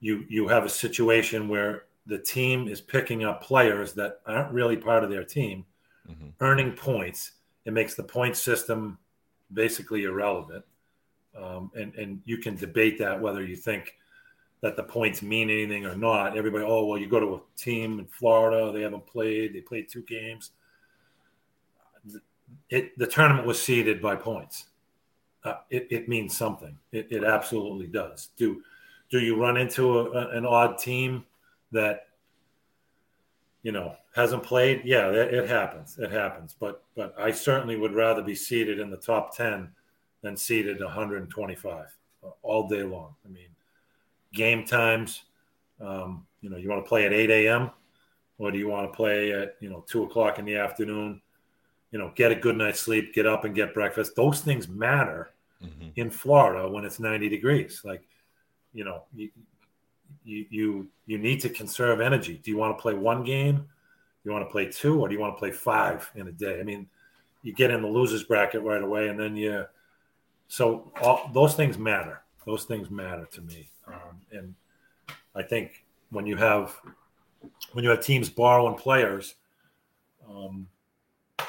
you 0.00 0.26
you 0.28 0.48
have 0.48 0.64
a 0.64 0.68
situation 0.68 1.48
where 1.48 1.84
the 2.06 2.18
team 2.18 2.68
is 2.68 2.80
picking 2.80 3.24
up 3.24 3.42
players 3.42 3.94
that 3.94 4.20
aren't 4.26 4.52
really 4.52 4.76
part 4.76 5.04
of 5.04 5.10
their 5.10 5.24
team, 5.24 5.64
mm-hmm. 6.08 6.28
earning 6.40 6.72
points. 6.72 7.32
It 7.64 7.72
makes 7.72 7.94
the 7.94 8.02
point 8.02 8.36
system 8.36 8.98
basically 9.52 10.04
irrelevant, 10.04 10.64
um, 11.36 11.70
and 11.74 11.94
and 11.94 12.20
you 12.24 12.38
can 12.38 12.56
debate 12.56 12.98
that 12.98 13.20
whether 13.20 13.42
you 13.42 13.56
think 13.56 13.94
that 14.60 14.76
the 14.76 14.82
points 14.82 15.20
mean 15.20 15.50
anything 15.50 15.84
or 15.84 15.94
not. 15.94 16.36
Everybody, 16.36 16.64
oh 16.64 16.86
well, 16.86 16.98
you 16.98 17.06
go 17.06 17.20
to 17.20 17.34
a 17.34 17.40
team 17.56 17.98
in 17.98 18.06
Florida, 18.06 18.72
they 18.72 18.82
haven't 18.82 19.06
played, 19.06 19.54
they 19.54 19.60
played 19.60 19.88
two 19.88 20.02
games. 20.02 20.52
It 22.70 22.98
the 22.98 23.06
tournament 23.06 23.46
was 23.46 23.62
seeded 23.62 24.00
by 24.00 24.16
points. 24.16 24.66
Uh, 25.44 25.56
it, 25.68 25.86
it 25.90 26.08
means 26.08 26.34
something. 26.36 26.78
It, 26.92 27.08
it 27.10 27.24
absolutely 27.24 27.88
does. 27.88 28.30
Do 28.36 28.62
do 29.10 29.20
you 29.20 29.38
run 29.38 29.56
into 29.56 29.98
a, 29.98 30.30
an 30.30 30.46
odd 30.46 30.78
team 30.78 31.24
that 31.72 32.08
you 33.62 33.72
know 33.72 33.96
hasn't 34.14 34.42
played? 34.42 34.82
Yeah, 34.84 35.08
it, 35.10 35.34
it 35.34 35.48
happens. 35.48 35.98
It 35.98 36.10
happens. 36.10 36.54
But 36.58 36.82
but 36.96 37.14
I 37.18 37.30
certainly 37.30 37.76
would 37.76 37.94
rather 37.94 38.22
be 38.22 38.34
seated 38.34 38.78
in 38.78 38.90
the 38.90 38.96
top 38.96 39.36
ten 39.36 39.70
than 40.22 40.36
seated 40.36 40.80
125 40.80 41.86
all 42.42 42.68
day 42.68 42.82
long. 42.82 43.14
I 43.24 43.28
mean 43.28 43.48
game 44.34 44.64
times. 44.64 45.22
Um, 45.80 46.26
you 46.42 46.50
know, 46.50 46.56
you 46.56 46.68
want 46.68 46.84
to 46.84 46.88
play 46.88 47.06
at 47.06 47.12
8 47.12 47.30
a.m. 47.30 47.70
or 48.38 48.50
do 48.50 48.58
you 48.58 48.68
want 48.68 48.90
to 48.90 48.94
play 48.94 49.32
at, 49.32 49.56
you 49.60 49.70
know, 49.70 49.84
two 49.88 50.02
o'clock 50.02 50.38
in 50.38 50.44
the 50.44 50.56
afternoon? 50.56 51.22
You 51.90 51.98
know, 51.98 52.12
get 52.14 52.32
a 52.32 52.34
good 52.34 52.56
night's 52.56 52.80
sleep, 52.80 53.14
get 53.14 53.26
up 53.26 53.44
and 53.44 53.54
get 53.54 53.72
breakfast. 53.72 54.16
Those 54.16 54.40
things 54.40 54.68
matter 54.68 55.30
mm-hmm. 55.62 55.88
in 55.96 56.10
Florida 56.10 56.68
when 56.68 56.84
it's 56.84 57.00
90 57.00 57.28
degrees. 57.28 57.82
Like, 57.84 58.02
you 58.72 58.84
know, 58.84 59.04
you, 59.14 59.30
you, 60.24 60.46
you, 60.50 60.88
you 61.06 61.18
need 61.18 61.40
to 61.40 61.48
conserve 61.48 62.00
energy. 62.00 62.40
Do 62.42 62.50
you 62.50 62.56
want 62.56 62.76
to 62.76 62.82
play 62.82 62.94
one 62.94 63.22
game? 63.24 63.66
You 64.24 64.32
want 64.32 64.46
to 64.46 64.50
play 64.50 64.70
two 64.70 65.00
or 65.00 65.08
do 65.08 65.14
you 65.14 65.20
want 65.20 65.34
to 65.36 65.38
play 65.38 65.52
five 65.52 66.10
in 66.14 66.28
a 66.28 66.32
day? 66.32 66.58
I 66.58 66.62
mean, 66.62 66.88
you 67.42 67.52
get 67.52 67.70
in 67.70 67.82
the 67.82 67.88
losers 67.88 68.24
bracket 68.24 68.62
right 68.62 68.82
away 68.82 69.08
and 69.08 69.20
then 69.20 69.36
you, 69.36 69.66
so 70.48 70.92
all, 71.02 71.30
those 71.32 71.54
things 71.54 71.78
matter. 71.78 72.22
Those 72.46 72.64
things 72.64 72.90
matter 72.90 73.26
to 73.32 73.40
me. 73.42 73.68
Um, 73.86 74.20
and 74.32 74.54
I 75.34 75.42
think 75.42 75.84
when 76.10 76.26
you 76.26 76.36
have 76.36 76.74
when 77.72 77.84
you 77.84 77.90
have 77.90 78.00
teams 78.00 78.30
borrowing 78.30 78.74
players, 78.74 79.34
um, 80.28 80.66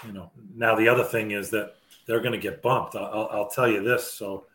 you 0.05 0.11
know. 0.11 0.31
Now 0.55 0.75
the 0.75 0.87
other 0.87 1.03
thing 1.03 1.31
is 1.31 1.49
that 1.51 1.75
they're 2.05 2.19
going 2.19 2.33
to 2.33 2.37
get 2.37 2.61
bumped. 2.61 2.95
I'll, 2.95 3.29
I'll, 3.31 3.49
tell 3.49 3.67
you 3.67 3.83
this. 3.83 4.11
So 4.11 4.45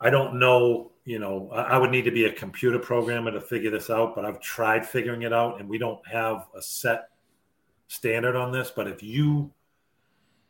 I 0.00 0.10
don't 0.10 0.38
know. 0.38 0.90
You 1.08 1.18
know, 1.18 1.48
I, 1.52 1.78
would 1.78 1.90
need 1.90 2.04
to 2.04 2.10
be 2.10 2.26
a 2.26 2.32
computer 2.32 2.78
programmer 2.78 3.30
to 3.30 3.40
figure 3.40 3.70
this 3.70 3.88
out. 3.88 4.14
But 4.14 4.26
I've 4.26 4.42
tried 4.42 4.84
figuring 4.84 5.22
it 5.22 5.32
out, 5.32 5.58
and 5.58 5.66
we 5.66 5.78
don't 5.78 6.06
have 6.06 6.48
a 6.54 6.60
set 6.60 7.08
standard 7.86 8.36
on 8.36 8.52
this. 8.52 8.70
But 8.70 8.88
if 8.88 9.02
you 9.02 9.50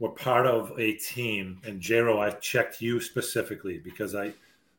were 0.01 0.09
part 0.09 0.49
of 0.49 0.77
a 0.77 0.95
team, 0.95 1.61
and 1.65 1.81
Jero, 1.81 2.19
I 2.19 2.31
checked 2.31 2.83
you 2.83 2.99
specifically 3.01 3.79
because 3.79 4.17
I 4.17 4.33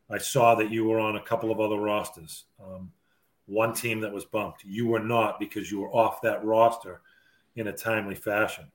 I 0.10 0.18
saw 0.18 0.54
that 0.56 0.70
you 0.70 0.84
were 0.84 1.00
on 1.00 1.16
a 1.16 1.22
couple 1.22 1.50
of 1.50 1.62
other 1.62 1.78
rosters. 1.78 2.44
Um, 2.62 2.92
one 3.46 3.74
team 3.74 4.02
that 4.02 4.12
was 4.12 4.26
bumped. 4.26 4.66
You 4.66 4.86
were 4.86 5.00
not 5.00 5.40
because 5.40 5.72
you 5.72 5.80
were 5.80 5.94
off 5.94 6.22
that 6.24 6.44
roster 6.44 7.00
in 7.56 7.68
a 7.68 7.74
timely 7.74 8.16
fashion. 8.16 8.66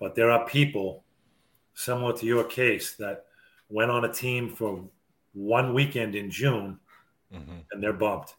But 0.00 0.16
there 0.16 0.32
are 0.32 0.44
people 0.44 1.04
similar 1.74 2.14
to 2.14 2.26
your 2.26 2.42
case 2.42 2.96
that 2.96 3.26
went 3.68 3.92
on 3.92 4.06
a 4.06 4.12
team 4.12 4.48
for 4.48 4.82
one 5.32 5.74
weekend 5.74 6.14
in 6.14 6.30
June 6.30 6.78
mm-hmm. 7.32 7.58
and 7.70 7.82
they're 7.82 7.92
bumped. 7.92 8.34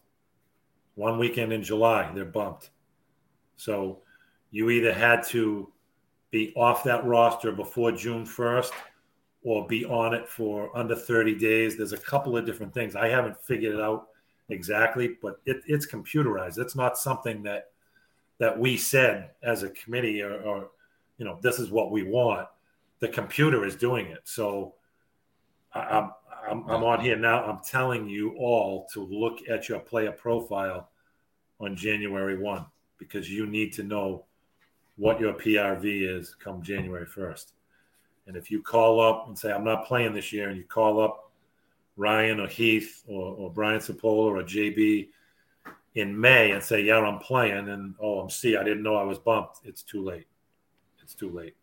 One 0.94 1.18
weekend 1.18 1.52
in 1.52 1.62
July, 1.62 2.10
they're 2.14 2.24
bumped. 2.24 2.70
So 3.56 4.02
you 4.50 4.70
either 4.70 4.92
had 4.92 5.24
to 5.28 5.72
be 6.30 6.52
off 6.54 6.84
that 6.84 7.04
roster 7.04 7.52
before 7.52 7.92
June 7.92 8.24
1st 8.24 8.70
or 9.42 9.66
be 9.66 9.84
on 9.84 10.14
it 10.14 10.28
for 10.28 10.76
under 10.76 10.96
30 10.96 11.36
days. 11.36 11.76
There's 11.76 11.92
a 11.92 11.98
couple 11.98 12.36
of 12.36 12.46
different 12.46 12.72
things. 12.72 12.96
I 12.96 13.08
haven't 13.08 13.40
figured 13.40 13.74
it 13.74 13.80
out 13.80 14.08
exactly, 14.48 15.16
but 15.20 15.40
it, 15.44 15.62
it's 15.66 15.86
computerized. 15.86 16.58
It's 16.58 16.76
not 16.76 16.98
something 16.98 17.42
that 17.44 17.70
that 18.38 18.58
we 18.58 18.76
said 18.76 19.30
as 19.44 19.62
a 19.62 19.70
committee 19.70 20.20
or, 20.20 20.34
or, 20.42 20.70
you 21.18 21.24
know 21.24 21.38
this 21.40 21.60
is 21.60 21.70
what 21.70 21.92
we 21.92 22.02
want. 22.02 22.48
The 22.98 23.08
computer 23.08 23.64
is 23.64 23.76
doing 23.76 24.06
it. 24.06 24.22
So 24.24 24.74
I'm, 25.72 26.10
I'm, 26.48 26.68
I'm 26.68 26.84
on 26.84 27.00
here 27.00 27.16
now. 27.16 27.44
I'm 27.44 27.60
telling 27.64 28.08
you 28.08 28.34
all 28.38 28.86
to 28.92 29.00
look 29.00 29.48
at 29.48 29.68
your 29.68 29.80
player 29.80 30.12
profile 30.12 30.90
on 31.60 31.76
January 31.76 32.38
1 32.38 32.64
because 32.98 33.30
you 33.30 33.46
need 33.46 33.72
to 33.74 33.82
know 33.82 34.24
what 34.96 35.20
your 35.20 35.34
PRV 35.34 36.18
is 36.18 36.34
come 36.34 36.62
January 36.62 37.06
1st. 37.06 37.52
And 38.26 38.36
if 38.36 38.50
you 38.50 38.62
call 38.62 39.00
up 39.00 39.26
and 39.26 39.38
say, 39.38 39.52
I'm 39.52 39.64
not 39.64 39.86
playing 39.86 40.14
this 40.14 40.32
year, 40.32 40.48
and 40.48 40.56
you 40.56 40.64
call 40.64 41.00
up 41.00 41.30
Ryan 41.96 42.40
or 42.40 42.48
Heath 42.48 43.04
or, 43.06 43.34
or 43.34 43.50
Brian 43.50 43.80
Sapola 43.80 44.26
or 44.26 44.42
JB 44.42 45.08
in 45.94 46.18
May 46.18 46.52
and 46.52 46.62
say, 46.62 46.82
Yeah, 46.82 47.00
I'm 47.00 47.18
playing, 47.18 47.68
and 47.68 47.94
oh, 48.00 48.20
I'm 48.20 48.30
C, 48.30 48.56
I 48.56 48.64
didn't 48.64 48.82
know 48.82 48.96
I 48.96 49.04
was 49.04 49.18
bumped, 49.18 49.60
it's 49.64 49.82
too 49.82 50.02
late. 50.02 50.26
it's 51.02 51.14
too 51.14 51.30
late. 51.30 51.54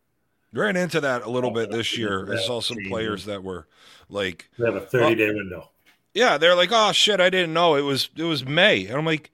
Ran 0.53 0.75
into 0.75 0.99
that 1.01 1.23
a 1.23 1.29
little 1.29 1.51
oh, 1.51 1.53
bit 1.53 1.71
this 1.71 1.97
year. 1.97 2.31
I 2.33 2.37
saw 2.41 2.59
some 2.59 2.77
players 2.87 3.25
that 3.25 3.43
were 3.43 3.67
like, 4.09 4.49
They 4.59 4.65
have 4.65 4.75
a 4.75 4.81
30 4.81 5.15
day 5.15 5.31
window. 5.31 5.69
yeah, 6.13 6.37
they're 6.37 6.55
like, 6.55 6.71
oh 6.71 6.91
shit, 6.91 7.21
I 7.21 7.29
didn't 7.29 7.53
know 7.53 7.75
it 7.75 7.81
was 7.81 8.09
it 8.17 8.23
was 8.23 8.45
May, 8.45 8.85
and 8.85 8.97
I'm 8.97 9.05
like, 9.05 9.31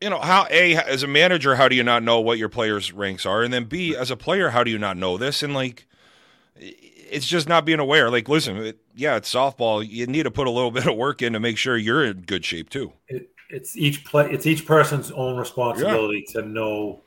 you 0.00 0.10
know, 0.10 0.18
how 0.18 0.46
a 0.50 0.76
as 0.76 1.02
a 1.02 1.06
manager, 1.06 1.54
how 1.54 1.68
do 1.68 1.76
you 1.76 1.84
not 1.84 2.02
know 2.02 2.20
what 2.20 2.38
your 2.38 2.48
players' 2.48 2.92
ranks 2.92 3.24
are, 3.24 3.42
and 3.42 3.52
then 3.52 3.64
b 3.64 3.96
as 3.96 4.10
a 4.10 4.16
player, 4.16 4.50
how 4.50 4.64
do 4.64 4.70
you 4.70 4.78
not 4.78 4.96
know 4.96 5.16
this? 5.16 5.42
And 5.42 5.54
like, 5.54 5.86
it's 6.56 7.26
just 7.26 7.48
not 7.48 7.64
being 7.64 7.78
aware. 7.78 8.10
Like, 8.10 8.28
listen, 8.28 8.56
it, 8.56 8.78
yeah, 8.96 9.16
it's 9.16 9.32
softball. 9.32 9.86
You 9.88 10.06
need 10.06 10.24
to 10.24 10.30
put 10.30 10.48
a 10.48 10.50
little 10.50 10.70
bit 10.72 10.86
of 10.86 10.96
work 10.96 11.22
in 11.22 11.32
to 11.34 11.40
make 11.40 11.56
sure 11.56 11.76
you're 11.76 12.04
in 12.04 12.22
good 12.22 12.44
shape 12.44 12.68
too. 12.68 12.92
It, 13.08 13.30
it's 13.48 13.76
each 13.76 14.04
play. 14.04 14.30
It's 14.30 14.46
each 14.46 14.66
person's 14.66 15.12
own 15.12 15.36
responsibility 15.36 16.26
to 16.30 16.42
know 16.42 17.03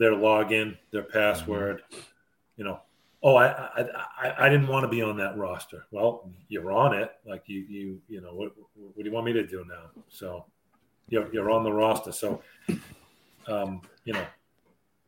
their 0.00 0.12
login, 0.12 0.76
their 0.90 1.02
password. 1.02 1.82
You 2.56 2.64
know, 2.64 2.80
oh, 3.22 3.36
I, 3.36 3.48
I 3.48 3.86
I 4.18 4.46
I 4.46 4.48
didn't 4.48 4.66
want 4.66 4.82
to 4.82 4.88
be 4.88 5.02
on 5.02 5.16
that 5.18 5.36
roster. 5.36 5.84
Well, 5.92 6.28
you're 6.48 6.72
on 6.72 6.94
it. 6.94 7.12
Like 7.24 7.44
you 7.46 7.60
you 7.68 8.00
you 8.08 8.20
know 8.20 8.34
what 8.34 8.52
what 8.74 8.96
do 8.96 9.04
you 9.04 9.12
want 9.12 9.26
me 9.26 9.34
to 9.34 9.46
do 9.46 9.64
now? 9.68 10.02
So 10.08 10.46
you're 11.08 11.32
you're 11.32 11.50
on 11.50 11.62
the 11.62 11.72
roster. 11.72 12.12
So 12.12 12.42
um, 13.46 13.82
you 14.04 14.14
know, 14.14 14.24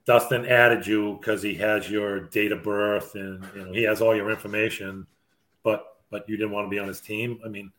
Dustin 0.04 0.46
added 0.46 0.86
you 0.86 1.16
because 1.18 1.42
he 1.42 1.54
has 1.54 1.90
your 1.90 2.20
date 2.20 2.52
of 2.52 2.62
birth 2.62 3.14
and 3.14 3.44
you 3.56 3.64
know 3.64 3.72
he 3.72 3.82
has 3.84 4.02
all 4.02 4.14
your 4.14 4.30
information, 4.30 5.06
but 5.64 5.96
but 6.10 6.28
you 6.28 6.36
didn't 6.36 6.52
want 6.52 6.66
to 6.66 6.70
be 6.70 6.78
on 6.78 6.86
his 6.86 7.00
team. 7.00 7.40
I 7.46 7.48
mean, 7.48 7.72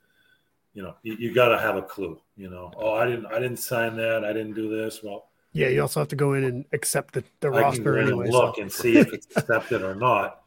you 0.73 0.81
know, 0.81 0.95
you, 1.03 1.13
you 1.13 1.33
got 1.33 1.49
to 1.49 1.59
have 1.59 1.75
a 1.75 1.83
clue. 1.83 2.19
You 2.37 2.49
know, 2.49 2.71
oh, 2.75 2.95
I 2.95 3.05
didn't 3.05 3.27
I 3.27 3.37
didn't 3.37 3.57
sign 3.57 3.95
that. 3.97 4.25
I 4.25 4.33
didn't 4.33 4.53
do 4.55 4.75
this. 4.75 5.03
Well, 5.03 5.27
Yeah, 5.53 5.69
you 5.69 5.81
also 5.81 5.99
have 6.01 6.09
to 6.09 6.15
go 6.15 6.33
in 6.33 6.43
and 6.43 6.65
accept 6.73 7.13
the, 7.13 7.23
the 7.39 7.47
I 7.49 7.61
roster 7.61 7.97
anyway. 7.97 8.25
and 8.25 8.33
so- 8.33 8.45
look 8.45 8.57
and 8.57 8.71
see 8.71 8.97
if 8.97 9.13
it's 9.13 9.27
accepted 9.37 9.81
or 9.83 9.95
not. 9.95 10.41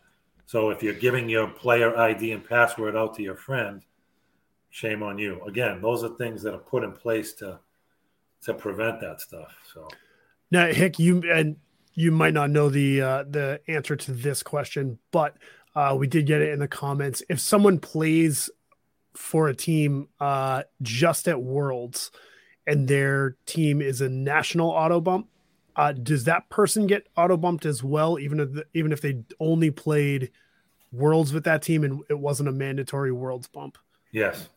So 0.46 0.70
if 0.70 0.82
you're 0.82 0.94
giving 0.94 1.28
your 1.28 1.48
player 1.48 1.96
ID 1.96 2.32
and 2.32 2.44
password 2.44 2.94
out 2.96 3.14
to 3.16 3.22
your 3.22 3.34
friend, 3.34 3.82
shame 4.70 5.02
on 5.02 5.18
you. 5.18 5.42
Again, 5.44 5.80
those 5.80 6.04
are 6.04 6.10
things 6.10 6.42
that 6.42 6.54
are 6.54 6.58
put 6.58 6.84
in 6.84 6.92
place 6.92 7.32
to 7.34 7.58
to 8.42 8.54
prevent 8.54 9.00
that 9.00 9.20
stuff. 9.20 9.56
So 9.72 9.88
Now, 10.50 10.66
Hick, 10.66 10.98
you 10.98 11.22
and 11.32 11.56
you 11.94 12.12
might 12.12 12.34
not 12.34 12.50
know 12.50 12.68
the 12.68 13.00
uh, 13.00 13.24
the 13.28 13.60
answer 13.66 13.96
to 13.96 14.12
this 14.12 14.42
question, 14.42 14.98
but 15.10 15.36
uh, 15.74 15.96
we 15.98 16.06
did 16.06 16.26
get 16.26 16.42
it 16.42 16.50
in 16.52 16.60
the 16.60 16.68
comments. 16.68 17.22
If 17.28 17.40
someone 17.40 17.78
plays 17.78 18.50
for 19.14 19.48
a 19.48 19.54
team 19.54 20.08
uh, 20.20 20.62
just 20.82 21.26
at 21.26 21.42
Worlds 21.42 22.10
and 22.66 22.88
their 22.88 23.36
team 23.46 23.80
is 23.80 24.00
a 24.00 24.08
national 24.08 24.70
auto 24.70 25.00
bump, 25.00 25.28
uh, 25.76 25.92
does 25.92 26.24
that 26.24 26.48
person 26.48 26.86
get 26.86 27.06
auto 27.16 27.36
bumped 27.36 27.64
as 27.66 27.82
well, 27.84 28.18
even 28.18 28.40
if 28.40 28.52
the, 28.52 28.64
even 28.74 28.92
if 28.92 29.00
they 29.00 29.22
only 29.40 29.70
played 29.70 30.30
Worlds 30.92 31.32
with 31.32 31.44
that 31.44 31.62
team 31.62 31.84
and 31.84 32.02
it 32.08 32.18
wasn't 32.18 32.48
a 32.48 32.52
mandatory 32.52 33.12
Worlds 33.12 33.48
bump? 33.48 33.76
yes, 34.12 34.48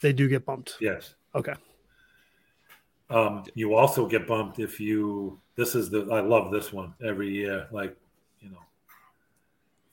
They 0.00 0.12
do 0.12 0.28
get 0.28 0.44
bumped. 0.46 0.76
yes. 0.80 1.14
Okay. 1.34 1.54
Um, 3.10 3.44
you 3.54 3.74
also 3.74 4.06
get 4.06 4.26
bumped 4.26 4.58
if 4.58 4.80
you. 4.80 5.38
This 5.54 5.74
is 5.74 5.90
the. 5.90 6.08
I 6.10 6.20
love 6.20 6.50
this 6.50 6.72
one 6.72 6.94
every 7.04 7.28
year. 7.30 7.68
Like, 7.70 7.94
you 8.40 8.48
know, 8.48 8.62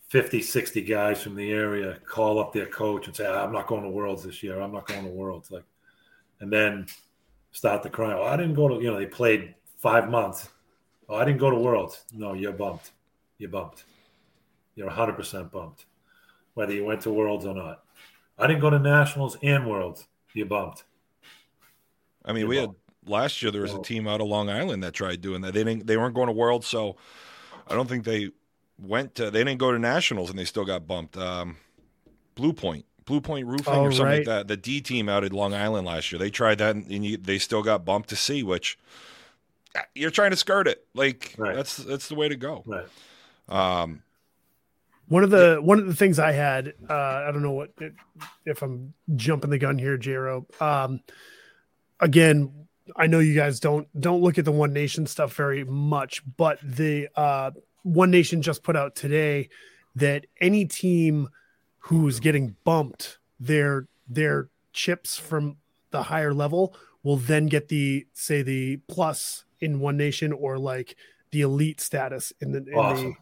50, 0.08 0.42
60 0.42 0.82
guys 0.84 1.22
from 1.22 1.36
the 1.36 1.52
area 1.52 1.98
call 2.06 2.40
up 2.40 2.54
their 2.54 2.68
coach 2.68 3.08
and 3.08 3.16
say, 3.16 3.28
"I'm 3.28 3.52
not 3.52 3.68
going 3.68 3.84
to 3.84 3.90
Worlds 3.90 4.24
this 4.24 4.42
year. 4.42 4.62
I'm 4.62 4.72
not 4.72 4.88
going 4.88 5.04
to 5.04 5.10
Worlds." 5.12 5.52
Like, 5.52 5.66
and 6.40 6.52
then 6.52 6.88
start 7.52 7.84
to 7.84 7.90
cry. 7.90 8.14
Oh, 8.14 8.24
I 8.24 8.38
didn't 8.38 8.56
go 8.56 8.68
to. 8.68 8.76
You 8.76 8.92
know, 8.92 9.00
they 9.00 9.06
played 9.06 9.56
five 9.78 10.10
months. 10.10 10.50
Oh, 11.08 11.16
I 11.16 11.26
didn't 11.26 11.40
go 11.40 11.50
to 11.50 11.58
Worlds. 11.58 12.04
No, 12.14 12.34
you're 12.34 12.52
bumped. 12.54 12.92
You're 13.38 13.50
bumped. 13.50 13.86
You're 14.76 14.88
100 14.88 15.14
percent 15.14 15.52
bumped, 15.52 15.86
whether 16.54 16.74
you 16.74 16.86
went 16.86 17.02
to 17.02 17.12
Worlds 17.12 17.46
or 17.46 17.54
not. 17.54 17.84
I 18.38 18.48
didn't 18.48 18.62
go 18.62 18.70
to 18.70 18.80
Nationals 18.80 19.38
and 19.42 19.68
Worlds. 19.68 20.08
You're 20.34 20.46
bumped. 20.46 20.86
I 22.24 22.34
mean, 22.34 22.48
we 22.48 22.58
had 22.58 22.70
last 23.06 23.42
year 23.42 23.52
there 23.52 23.62
was 23.62 23.74
a 23.74 23.82
team 23.82 24.08
out 24.08 24.22
of 24.22 24.28
Long 24.28 24.50
Island 24.50 24.84
that 24.84 24.94
tried 24.94 25.22
doing 25.22 25.42
that. 25.42 25.54
They 25.54 25.64
didn't 25.64 25.88
they 25.88 25.98
weren't 25.98 26.16
going 26.16 26.28
to 26.28 26.34
Worlds, 26.34 26.68
so 26.68 26.98
I 27.68 27.74
don't 27.74 27.90
think 27.90 28.06
they 28.06 28.30
went 28.78 29.16
to 29.16 29.32
they 29.32 29.44
didn't 29.44 29.60
go 29.60 29.72
to 29.72 29.80
nationals 29.80 30.30
and 30.30 30.38
they 30.38 30.46
still 30.46 30.66
got 30.66 30.88
bumped. 30.88 31.18
Um, 31.18 31.58
Blue 32.36 32.54
Point. 32.54 32.86
Blue 33.10 33.20
Point 33.20 33.46
Roofing 33.48 33.74
Oh, 33.74 33.82
or 33.82 33.92
something 33.92 34.06
right. 34.06 34.18
like 34.20 34.26
that. 34.28 34.48
The 34.48 34.56
D 34.56 34.80
team 34.82 35.10
out 35.10 35.24
at 35.26 35.34
Long 35.34 35.54
Island 35.54 35.86
last 35.86 36.12
year. 36.12 36.20
They 36.20 36.30
tried 36.30 36.60
that 36.60 36.76
and 36.76 37.06
you, 37.06 37.18
they 37.18 37.40
still 37.40 37.64
got 37.64 37.84
bumped 37.84 38.10
to 38.10 38.16
C, 38.16 38.44
which 38.44 38.78
uh, 39.76 39.82
you're 39.96 40.12
trying 40.12 40.30
to 40.32 40.38
skirt 40.38 40.68
it. 40.68 40.86
Like 40.94 41.34
Right. 41.38 41.56
that's 41.56 41.76
that's 41.78 42.08
the 42.08 42.16
way 42.16 42.30
to 42.30 42.36
go. 42.38 42.64
Right. 42.66 42.86
Um, 43.50 44.04
One 45.08 45.24
of 45.24 45.32
the 45.32 45.58
one 45.62 45.80
of 45.80 45.88
the 45.88 45.96
things 45.96 46.20
I 46.20 46.32
had, 46.34 46.74
uh, 46.90 46.94
I 46.94 47.32
don't 47.34 47.42
know 47.42 47.52
what 47.54 47.72
if 48.46 48.62
I'm 48.62 48.94
jumping 49.16 49.50
the 49.50 49.58
gun 49.58 49.78
here, 49.80 49.98
Jero. 49.98 50.46
Um, 50.62 51.02
again, 52.00 52.68
I 52.96 53.08
know 53.08 53.18
you 53.20 53.34
guys 53.34 53.60
don't 53.60 53.88
don't 54.00 54.22
look 54.22 54.38
at 54.38 54.46
the 54.46 54.52
One 54.52 54.72
Nation 54.72 55.08
stuff 55.08 55.34
very 55.34 55.64
much, 55.64 56.22
but 56.38 56.60
the 56.64 57.08
uh, 57.16 57.52
One 57.82 58.12
Nation 58.12 58.44
just 58.44 58.62
put 58.62 58.76
out 58.76 58.96
today 58.96 59.50
that 59.96 60.26
any 60.40 60.66
team 60.66 61.30
who's 61.80 62.20
getting 62.20 62.56
bumped, 62.64 63.18
their 63.40 63.88
their 64.08 64.50
chips 64.74 65.18
from 65.18 65.58
the 65.92 66.04
higher 66.04 66.34
level 66.34 66.76
will 67.04 67.18
then 67.18 67.48
get 67.48 67.68
the 67.70 68.06
say 68.14 68.42
the 68.42 68.78
plus 68.88 69.46
in 69.60 69.80
One 69.80 69.98
Nation 69.98 70.32
or 70.32 70.58
like 70.58 70.96
the 71.32 71.42
elite 71.42 71.80
status 71.82 72.34
in 72.42 72.52
the. 72.52 72.60
In 72.60 72.74
Awesome. 72.76 73.18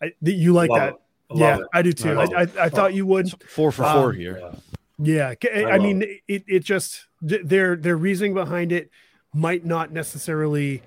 the 0.00 0.06
I, 0.06 0.12
the 0.22 0.32
you 0.34 0.52
like 0.52 0.70
Love 0.70 0.78
that? 0.80 0.88
it. 0.94 1.00
Yeah, 1.36 1.58
it. 1.58 1.66
I 1.72 1.82
do 1.82 1.92
too. 1.92 2.14
love 2.14 2.30
I, 2.34 2.42
I. 2.42 2.64
I 2.64 2.68
thought 2.68 2.94
you 2.94 3.06
would. 3.06 3.30
Four 3.48 3.72
for 3.72 3.82
four 3.84 4.10
Um, 4.10 4.16
here. 4.16 4.38
Yeah. 4.38 4.54
Yeah, 4.96 5.34
c- 5.42 5.50
I, 5.50 5.60
I 5.62 5.72
love 5.72 5.82
mean, 5.82 6.02
it 6.28 6.44
it 6.46 6.60
just 6.60 7.06
their 7.20 7.74
their 7.74 7.96
reasoning 7.96 8.32
behind 8.34 8.70
it 8.70 8.90
might 9.32 9.64
not 9.64 9.90
necessarily 9.92 10.82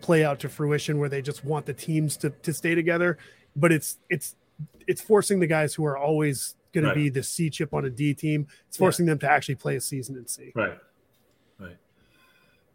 play 0.00 0.24
out 0.24 0.40
to 0.40 0.48
fruition 0.48 0.98
where 0.98 1.10
they 1.10 1.20
just 1.20 1.44
want 1.44 1.66
the 1.66 1.74
teams 1.74 2.16
to 2.18 2.30
to 2.30 2.54
stay 2.54 2.74
together, 2.74 3.18
but 3.54 3.70
it's 3.70 3.98
it's 4.08 4.34
it's 4.86 5.02
forcing 5.02 5.40
the 5.40 5.46
guys 5.46 5.74
who 5.74 5.84
are 5.84 5.98
always 5.98 6.54
going 6.72 6.84
Right. 6.84 6.94
to 6.94 7.00
be 7.00 7.08
the 7.08 7.22
C 7.22 7.50
chip 7.50 7.72
on 7.74 7.84
a 7.84 7.90
D 7.90 8.14
team. 8.14 8.46
It's 8.68 8.76
forcing 8.76 9.06
them 9.06 9.18
to 9.20 9.30
actually 9.30 9.56
play 9.56 9.76
a 9.76 9.80
season 9.80 10.16
in 10.16 10.26
C. 10.26 10.52
Right. 10.54 10.78
Right. 11.58 11.76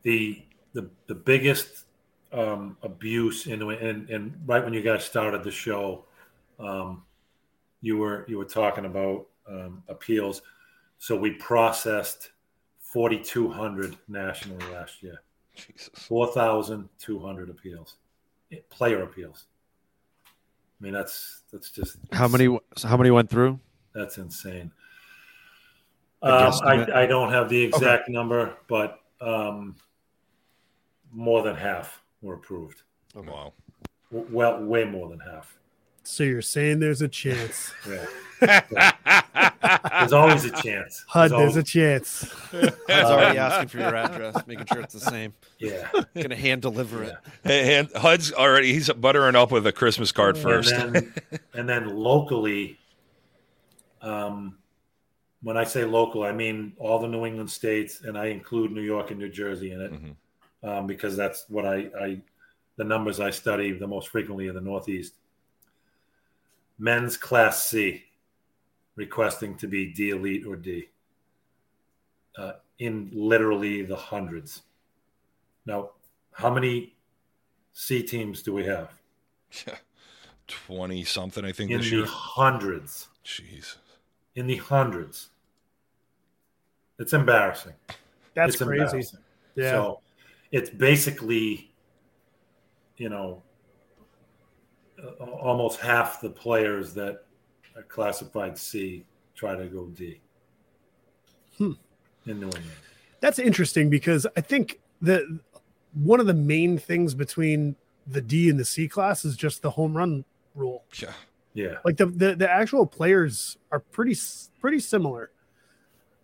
The 0.03 0.41
the 0.73 0.89
the 1.07 1.15
biggest 1.15 1.85
um, 2.31 2.77
abuse 2.83 3.47
in 3.47 3.61
and 3.61 4.09
and 4.09 4.33
right 4.45 4.63
when 4.63 4.73
you 4.73 4.81
guys 4.81 5.03
started 5.05 5.43
the 5.43 5.51
show, 5.51 6.05
um, 6.59 7.03
you 7.81 7.97
were 7.97 8.25
you 8.27 8.37
were 8.37 8.45
talking 8.45 8.85
about 8.85 9.27
um, 9.47 9.83
appeals. 9.87 10.41
So 10.97 11.15
we 11.15 11.31
processed 11.31 12.31
forty 12.79 13.19
two 13.19 13.49
hundred 13.49 13.97
nationally 14.07 14.65
last 14.71 15.01
year. 15.03 15.21
Jesus. 15.55 15.89
Four 15.93 16.27
thousand 16.33 16.89
two 16.99 17.19
hundred 17.19 17.49
appeals, 17.49 17.95
Eh, 18.51 18.57
player 18.69 19.03
appeals. 19.03 19.45
I 20.27 20.83
mean 20.83 20.93
that's 20.93 21.43
that's 21.51 21.69
just 21.71 21.97
How 22.11 22.27
many? 22.27 22.47
How 22.83 22.97
many 22.97 23.09
went 23.11 23.29
through? 23.29 23.59
That's 23.95 24.17
insane. 24.19 24.71
Um. 26.21 26.53
I, 26.63 27.03
I 27.03 27.05
don't 27.07 27.31
have 27.31 27.49
the 27.49 27.61
exact 27.61 28.09
number, 28.09 28.53
but 28.67 28.99
um, 29.21 29.75
more 31.11 31.41
than 31.41 31.55
half 31.55 32.01
were 32.21 32.35
approved. 32.35 32.81
Wow. 33.15 33.53
Well, 34.11 34.61
way 34.63 34.83
more 34.85 35.09
than 35.09 35.19
half. 35.19 35.57
So 36.03 36.23
you're 36.23 36.41
saying 36.43 36.79
there's 36.79 37.01
a 37.01 37.07
chance, 37.07 37.71
Yeah. 37.89 38.91
There's 39.99 40.13
always 40.13 40.45
a 40.45 40.51
chance. 40.51 41.03
Hud? 41.07 41.31
There's 41.31 41.39
always- 41.39 41.55
a 41.57 41.63
chance. 41.63 42.31
I 42.53 42.57
was 43.01 43.11
already 43.11 43.37
asking 43.39 43.69
for 43.69 43.77
your 43.79 43.95
address, 43.95 44.35
making 44.45 44.65
sure 44.67 44.81
it's 44.81 44.93
the 44.93 44.99
same. 44.99 45.33
yeah. 45.57 45.87
Gonna 46.15 46.35
hand 46.35 46.61
deliver 46.61 47.03
it. 47.03 47.15
Hey, 47.43 47.77
and 47.77 47.89
Hud's 47.95 48.31
already 48.33 48.73
he's 48.73 48.89
buttering 48.89 49.35
up 49.35 49.51
with 49.51 49.65
a 49.65 49.71
Christmas 49.71 50.11
card 50.11 50.37
first. 50.37 50.71
And 50.71 50.93
then, 50.93 51.13
and 51.55 51.67
then 51.69 51.95
locally, 51.95 52.77
um, 54.05 54.57
when 55.41 55.57
I 55.57 55.63
say 55.63 55.83
local, 55.83 56.23
I 56.23 56.31
mean 56.31 56.73
all 56.77 56.99
the 56.99 57.07
New 57.07 57.25
England 57.25 57.49
states, 57.51 58.01
and 58.01 58.17
I 58.17 58.27
include 58.27 58.71
New 58.71 58.81
York 58.81 59.11
and 59.11 59.19
New 59.19 59.29
Jersey 59.29 59.71
in 59.71 59.81
it, 59.81 59.91
Mhm. 59.91 60.15
um, 60.63 60.87
because 60.87 61.15
that's 61.17 61.45
what 61.49 61.65
I, 61.65 61.89
I, 61.99 62.21
the 62.77 62.83
numbers 62.83 63.19
I 63.19 63.29
study 63.31 63.71
the 63.71 63.87
most 63.87 64.09
frequently 64.09 64.47
in 64.47 64.55
the 64.55 64.61
Northeast. 64.61 65.13
Men's 66.77 67.15
Class 67.17 67.65
C, 67.65 68.03
requesting 68.95 69.55
to 69.57 69.67
be 69.67 69.91
D 69.93 70.09
Elite 70.11 70.45
or 70.45 70.55
D, 70.55 70.89
uh, 72.37 72.53
in 72.79 73.09
literally 73.13 73.81
the 73.81 73.95
hundreds. 73.95 74.63
Now, 75.65 75.91
how 76.31 76.53
many 76.53 76.95
C 77.73 78.03
teams 78.03 78.41
do 78.43 78.53
we 78.53 78.65
have? 78.65 78.91
Twenty 80.47 81.03
something, 81.03 81.43
I 81.45 81.51
think 81.51 81.71
in 81.71 81.77
this 81.79 81.89
the 81.89 81.95
year. 81.97 82.05
hundreds. 82.05 83.07
Jeez. 83.23 83.77
In 84.35 84.47
the 84.47 84.57
hundreds. 84.57 85.29
It's 86.99 87.13
embarrassing. 87.13 87.73
That's 88.33 88.55
it's 88.55 88.63
crazy. 88.63 88.83
embarrassing. 88.83 89.19
Yeah. 89.55 89.71
So 89.71 90.01
it's 90.51 90.69
basically, 90.69 91.71
you 92.97 93.09
know, 93.09 93.41
uh, 95.01 95.23
almost 95.23 95.79
half 95.79 96.21
the 96.21 96.29
players 96.29 96.93
that 96.93 97.25
are 97.75 97.83
classified 97.83 98.57
C 98.57 99.05
try 99.35 99.55
to 99.55 99.65
go 99.65 99.87
D. 99.87 100.21
Hmm. 101.57 101.73
In 102.25 102.39
New 102.39 102.45
England. 102.45 102.65
That's 103.19 103.39
interesting 103.39 103.89
because 103.89 104.27
I 104.35 104.41
think 104.41 104.79
that 105.01 105.23
one 105.93 106.19
of 106.19 106.27
the 106.27 106.33
main 106.33 106.77
things 106.77 107.13
between 107.13 107.75
the 108.07 108.21
D 108.21 108.49
and 108.49 108.59
the 108.59 108.65
C 108.65 108.87
class 108.87 109.25
is 109.25 109.35
just 109.35 109.61
the 109.61 109.71
home 109.71 109.95
run 109.95 110.25
rule. 110.53 110.83
Yeah. 110.95 111.11
Yeah. 111.55 111.77
Like 111.83 111.97
the 111.97 112.05
the, 112.05 112.35
the 112.35 112.49
actual 112.51 112.85
players 112.85 113.57
are 113.71 113.79
pretty 113.79 114.15
pretty 114.59 114.79
similar. 114.79 115.31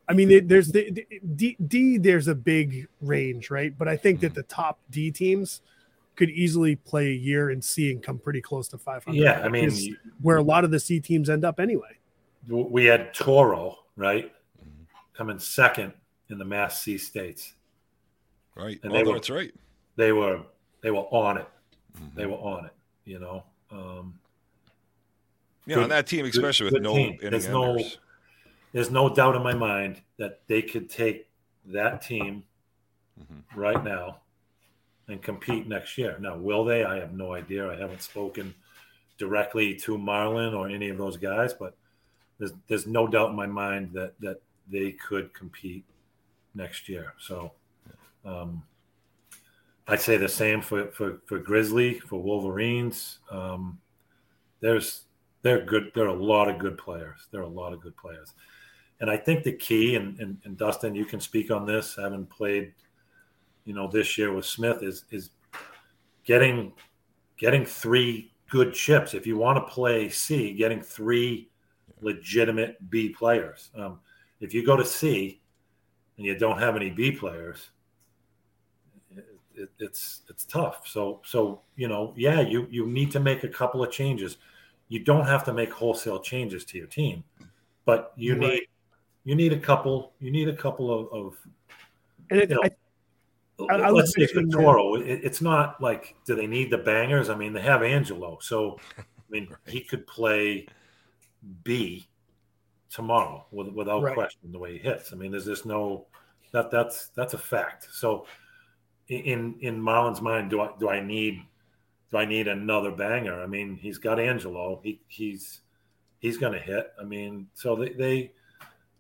I 0.08 0.14
mean, 0.14 0.30
it, 0.30 0.50
there's 0.50 0.68
the, 0.72 0.92
the 0.92 1.06
D, 1.36 1.56
D. 1.66 1.98
There's 1.98 2.28
a 2.28 2.36
big 2.36 2.88
range, 3.00 3.50
right? 3.50 3.76
But 3.76 3.88
I 3.88 3.96
think 3.96 4.20
that 4.20 4.34
the 4.36 4.44
top 4.44 4.78
D 4.92 5.10
teams 5.10 5.62
could 6.18 6.30
easily 6.30 6.76
play 6.76 7.08
a 7.08 7.16
year 7.16 7.50
in 7.52 7.62
C 7.62 7.92
and 7.92 8.04
come 8.04 8.20
pretty 8.20 8.42
close 8.42 8.68
to 8.70 8.78
500. 8.78 9.18
Yeah. 9.18 9.40
I 9.42 9.48
mean, 9.48 9.66
which 9.66 9.90
where 10.22 10.36
a 10.38 10.42
lot 10.44 10.66
of 10.66 10.72
the 10.72 10.80
C 10.80 11.00
teams 11.00 11.30
end 11.30 11.46
up 11.46 11.60
anyway. 11.60 11.98
we 12.50 12.84
had 12.86 13.14
Toro, 13.14 13.80
right? 13.96 14.32
Coming 15.14 15.40
second 15.40 15.94
in 16.30 16.38
the 16.38 16.46
Mass 16.46 16.82
C 16.82 16.98
states. 16.98 17.54
Right. 18.56 18.80
And 18.84 18.92
well, 18.92 19.02
they 19.02 19.08
were- 19.08 19.16
that's 19.16 19.30
right. 19.30 19.54
They 19.96 20.12
were 20.12 20.42
they 20.82 20.92
were 20.92 21.06
on 21.12 21.38
it. 21.38 21.48
Mhm. 21.98 22.16
They 22.16 22.26
were 22.26 22.36
on 22.38 22.66
it, 22.66 22.72
you 23.06 23.20
know. 23.20 23.44
Um, 23.72 24.20
Yeah, 25.66 25.76
good- 25.76 25.84
on 25.84 25.90
that 25.90 26.08
team, 26.08 26.26
especially 26.26 26.70
good 26.70 26.74
with 26.74 26.84
no 26.84 26.96
team. 26.96 27.18
There's 27.22 27.48
no- 27.48 27.72
enders. 27.72 28.00
there's 28.74 28.92
no 28.92 29.14
doubt 29.14 29.36
in 29.36 29.44
my 29.44 29.54
mind 29.54 30.02
that 30.18 30.42
they 30.48 30.62
could 30.62 30.90
take 30.90 31.28
that 31.66 32.02
team 32.02 32.44
Mhm. 33.20 33.44
right 33.56 33.84
now 33.84 34.22
and 35.08 35.22
compete 35.22 35.68
next 35.68 35.98
year. 35.98 36.18
Now, 36.20 36.38
will 36.38 36.64
they? 36.66 36.84
I 36.84 36.98
have 36.98 37.14
no 37.14 37.34
idea. 37.34 37.70
I 37.70 37.76
haven't 37.76 38.02
spoken 38.02 38.56
directly 39.18 39.76
to 39.76 39.98
Marlin 39.98 40.54
or 40.54 40.68
any 40.70 40.90
of 40.90 40.98
those 40.98 41.18
guys, 41.18 41.54
but 41.54 41.76
there's 42.40 42.54
there's 42.68 42.88
no 42.88 43.08
doubt 43.08 43.30
in 43.30 43.36
my 43.36 43.46
mind 43.46 43.94
that 43.94 44.20
that 44.20 44.42
they 44.68 44.94
could 44.94 45.34
compete 45.34 45.86
next 46.56 46.88
year. 46.90 47.14
So 47.20 47.52
um, 48.26 48.64
I'd 49.88 50.00
say 50.02 50.16
the 50.18 50.30
same 50.30 50.62
for, 50.62 50.88
for, 50.92 51.22
for 51.26 51.40
Grizzly, 51.40 52.00
for 52.00 52.22
Wolverines. 52.22 53.20
Um, 53.30 53.80
there's 54.60 55.06
they're 55.42 55.66
good. 55.66 55.92
There 55.94 56.06
are 56.06 56.16
a 56.16 56.24
lot 56.24 56.50
of 56.50 56.60
good 56.60 56.78
players. 56.78 57.28
There 57.32 57.42
are 57.42 57.46
a 57.46 57.48
lot 57.48 57.74
of 57.74 57.82
good 57.82 57.98
players. 57.98 58.34
And 59.00 59.10
I 59.10 59.18
think 59.18 59.44
the 59.44 59.54
key, 59.54 59.96
and, 59.96 60.20
and, 60.20 60.38
and 60.44 60.58
Dustin, 60.58 60.94
you 60.94 61.06
can 61.06 61.20
speak 61.20 61.50
on 61.50 61.66
this, 61.66 61.98
having 62.00 62.28
played, 62.28 62.74
you 63.66 63.74
know, 63.74 63.88
this 63.88 64.18
year 64.18 64.32
with 64.32 64.46
Smith, 64.46 64.84
is 64.84 65.06
is 65.12 65.32
getting 66.24 66.74
getting 67.38 67.66
three 67.66 68.32
good 68.50 68.74
chips. 68.74 69.14
If 69.14 69.26
you 69.26 69.38
want 69.38 69.58
to 69.58 69.74
play 69.74 70.10
C, 70.10 70.54
getting 70.54 70.82
three 70.82 71.50
legitimate 72.02 72.90
B 72.90 73.10
players. 73.10 73.72
Um, 73.76 74.00
if 74.40 74.54
you 74.54 74.66
go 74.66 74.76
to 74.76 74.86
C 74.86 75.42
and 76.18 76.26
you 76.26 76.38
don't 76.38 76.60
have 76.60 76.76
any 76.76 76.90
B 76.92 77.12
players, 77.12 77.72
it, 79.16 79.26
it, 79.56 79.70
it's 79.80 80.22
it's 80.30 80.46
tough. 80.46 80.88
So 80.88 81.22
so 81.26 81.62
you 81.76 81.88
know, 81.88 82.14
yeah, 82.16 82.42
you 82.42 82.68
you 82.70 82.86
need 82.86 83.12
to 83.12 83.20
make 83.20 83.44
a 83.44 83.50
couple 83.50 83.84
of 83.84 83.92
changes. 83.92 84.38
You 84.92 85.00
don't 85.00 85.26
have 85.26 85.46
to 85.46 85.54
make 85.54 85.72
wholesale 85.72 86.20
changes 86.20 86.66
to 86.66 86.78
your 86.78 86.86
team, 86.86 87.24
but 87.86 88.12
you 88.18 88.34
Right. 88.34 88.42
need 88.42 88.64
you 89.24 89.36
need 89.36 89.54
a 89.54 89.60
couple. 89.60 90.12
You 90.20 90.32
need 90.32 90.50
a 90.50 90.56
couple 90.56 90.92
of, 90.92 91.08
of 91.14 91.38
And 92.30 92.42
it, 92.42 92.50
You 92.50 92.56
know, 92.56 93.68
I, 93.70 93.74
I- 93.74 93.88
I 93.88 93.90
let's 93.92 94.14
say 94.14 94.28
for 94.28 94.44
Toro, 94.44 94.96
it, 94.96 95.22
it's 95.24 95.40
not 95.40 95.80
like 95.82 96.18
do 96.26 96.36
they 96.36 96.46
need 96.46 96.72
the 96.72 96.78
bangers? 96.78 97.30
I 97.30 97.36
mean, 97.36 97.54
they 97.54 97.62
have 97.62 97.84
Angelo, 97.84 98.38
so 98.42 98.80
I 98.98 99.04
mean, 99.30 99.48
he 99.66 99.80
could 99.82 100.06
play 100.08 100.68
B 101.64 102.06
tomorrow 102.90 103.46
with, 103.52 103.70
without 103.70 104.04
Right. 104.04 104.14
question 104.14 104.52
the 104.52 104.60
way 104.60 104.74
he 104.74 104.80
hits. 104.80 105.14
I 105.14 105.16
mean, 105.16 105.32
there's 105.32 105.46
just 105.46 105.66
no 105.66 106.06
that 106.52 106.70
that's 106.70 107.08
that's 107.16 107.34
a 107.34 107.38
fact. 107.38 107.88
So 107.94 108.26
in 109.08 109.56
in 109.62 109.80
Marlon's 109.80 110.22
mind, 110.22 110.50
do 110.50 110.60
I 110.60 110.70
do 110.78 110.90
I 110.90 111.00
need 111.00 111.44
do 112.12 112.18
I 112.18 112.26
need 112.26 112.48
another 112.48 112.92
banger? 112.92 113.42
I 113.42 113.48
mean, 113.48 113.78
he's 113.78 113.98
got 113.98 114.20
Angelo. 114.20 114.82
He 114.84 115.02
he's 115.08 115.62
he's 116.20 116.38
going 116.38 116.54
to 116.54 116.60
hit. 116.60 116.92
I 117.00 117.04
mean, 117.04 117.48
so 117.54 117.76
they 117.76 117.90
they 117.90 118.32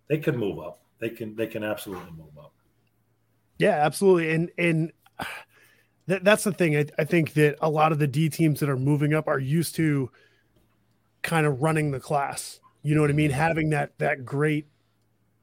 they 0.07 0.17
could 0.17 0.37
move 0.37 0.59
up. 0.59 0.81
They 0.99 1.09
can 1.09 1.35
they 1.35 1.47
can 1.47 1.63
absolutely 1.63 2.11
move 2.11 2.37
up. 2.37 2.53
Yeah, 3.57 3.85
absolutely. 3.85 4.31
And 4.31 4.51
and 4.57 4.91
that, 6.07 6.23
that's 6.23 6.43
the 6.43 6.53
thing. 6.53 6.77
I, 6.77 6.85
I 6.97 7.03
think 7.03 7.33
that 7.33 7.57
a 7.61 7.69
lot 7.69 7.91
of 7.91 7.99
the 7.99 8.07
D 8.07 8.29
teams 8.29 8.59
that 8.61 8.69
are 8.69 8.77
moving 8.77 9.13
up 9.13 9.27
are 9.27 9.39
used 9.39 9.75
to 9.75 10.09
kind 11.21 11.45
of 11.45 11.61
running 11.61 11.91
the 11.91 11.99
class. 11.99 12.59
You 12.83 12.95
know 12.95 13.01
what 13.01 13.09
I 13.09 13.13
mean? 13.13 13.31
Having 13.31 13.71
that 13.71 13.97
that 13.99 14.25
great 14.25 14.67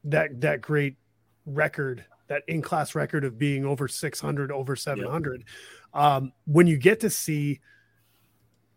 that 0.05 0.41
that 0.41 0.61
great 0.61 0.97
record, 1.45 2.03
that 2.27 2.43
in 2.47 2.61
class 2.61 2.95
record 2.95 3.23
of 3.23 3.37
being 3.37 3.65
over 3.65 3.87
600, 3.87 4.51
over 4.51 4.75
700. 4.75 5.45
Um, 5.93 6.33
when 6.45 6.67
you 6.67 6.77
get 6.77 6.99
to 7.01 7.09
C, 7.09 7.59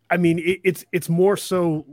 I 0.09 0.17
mean, 0.17 0.39
it, 0.39 0.61
it's 0.63 0.85
it's 0.91 1.09
more 1.09 1.37
so 1.37 1.85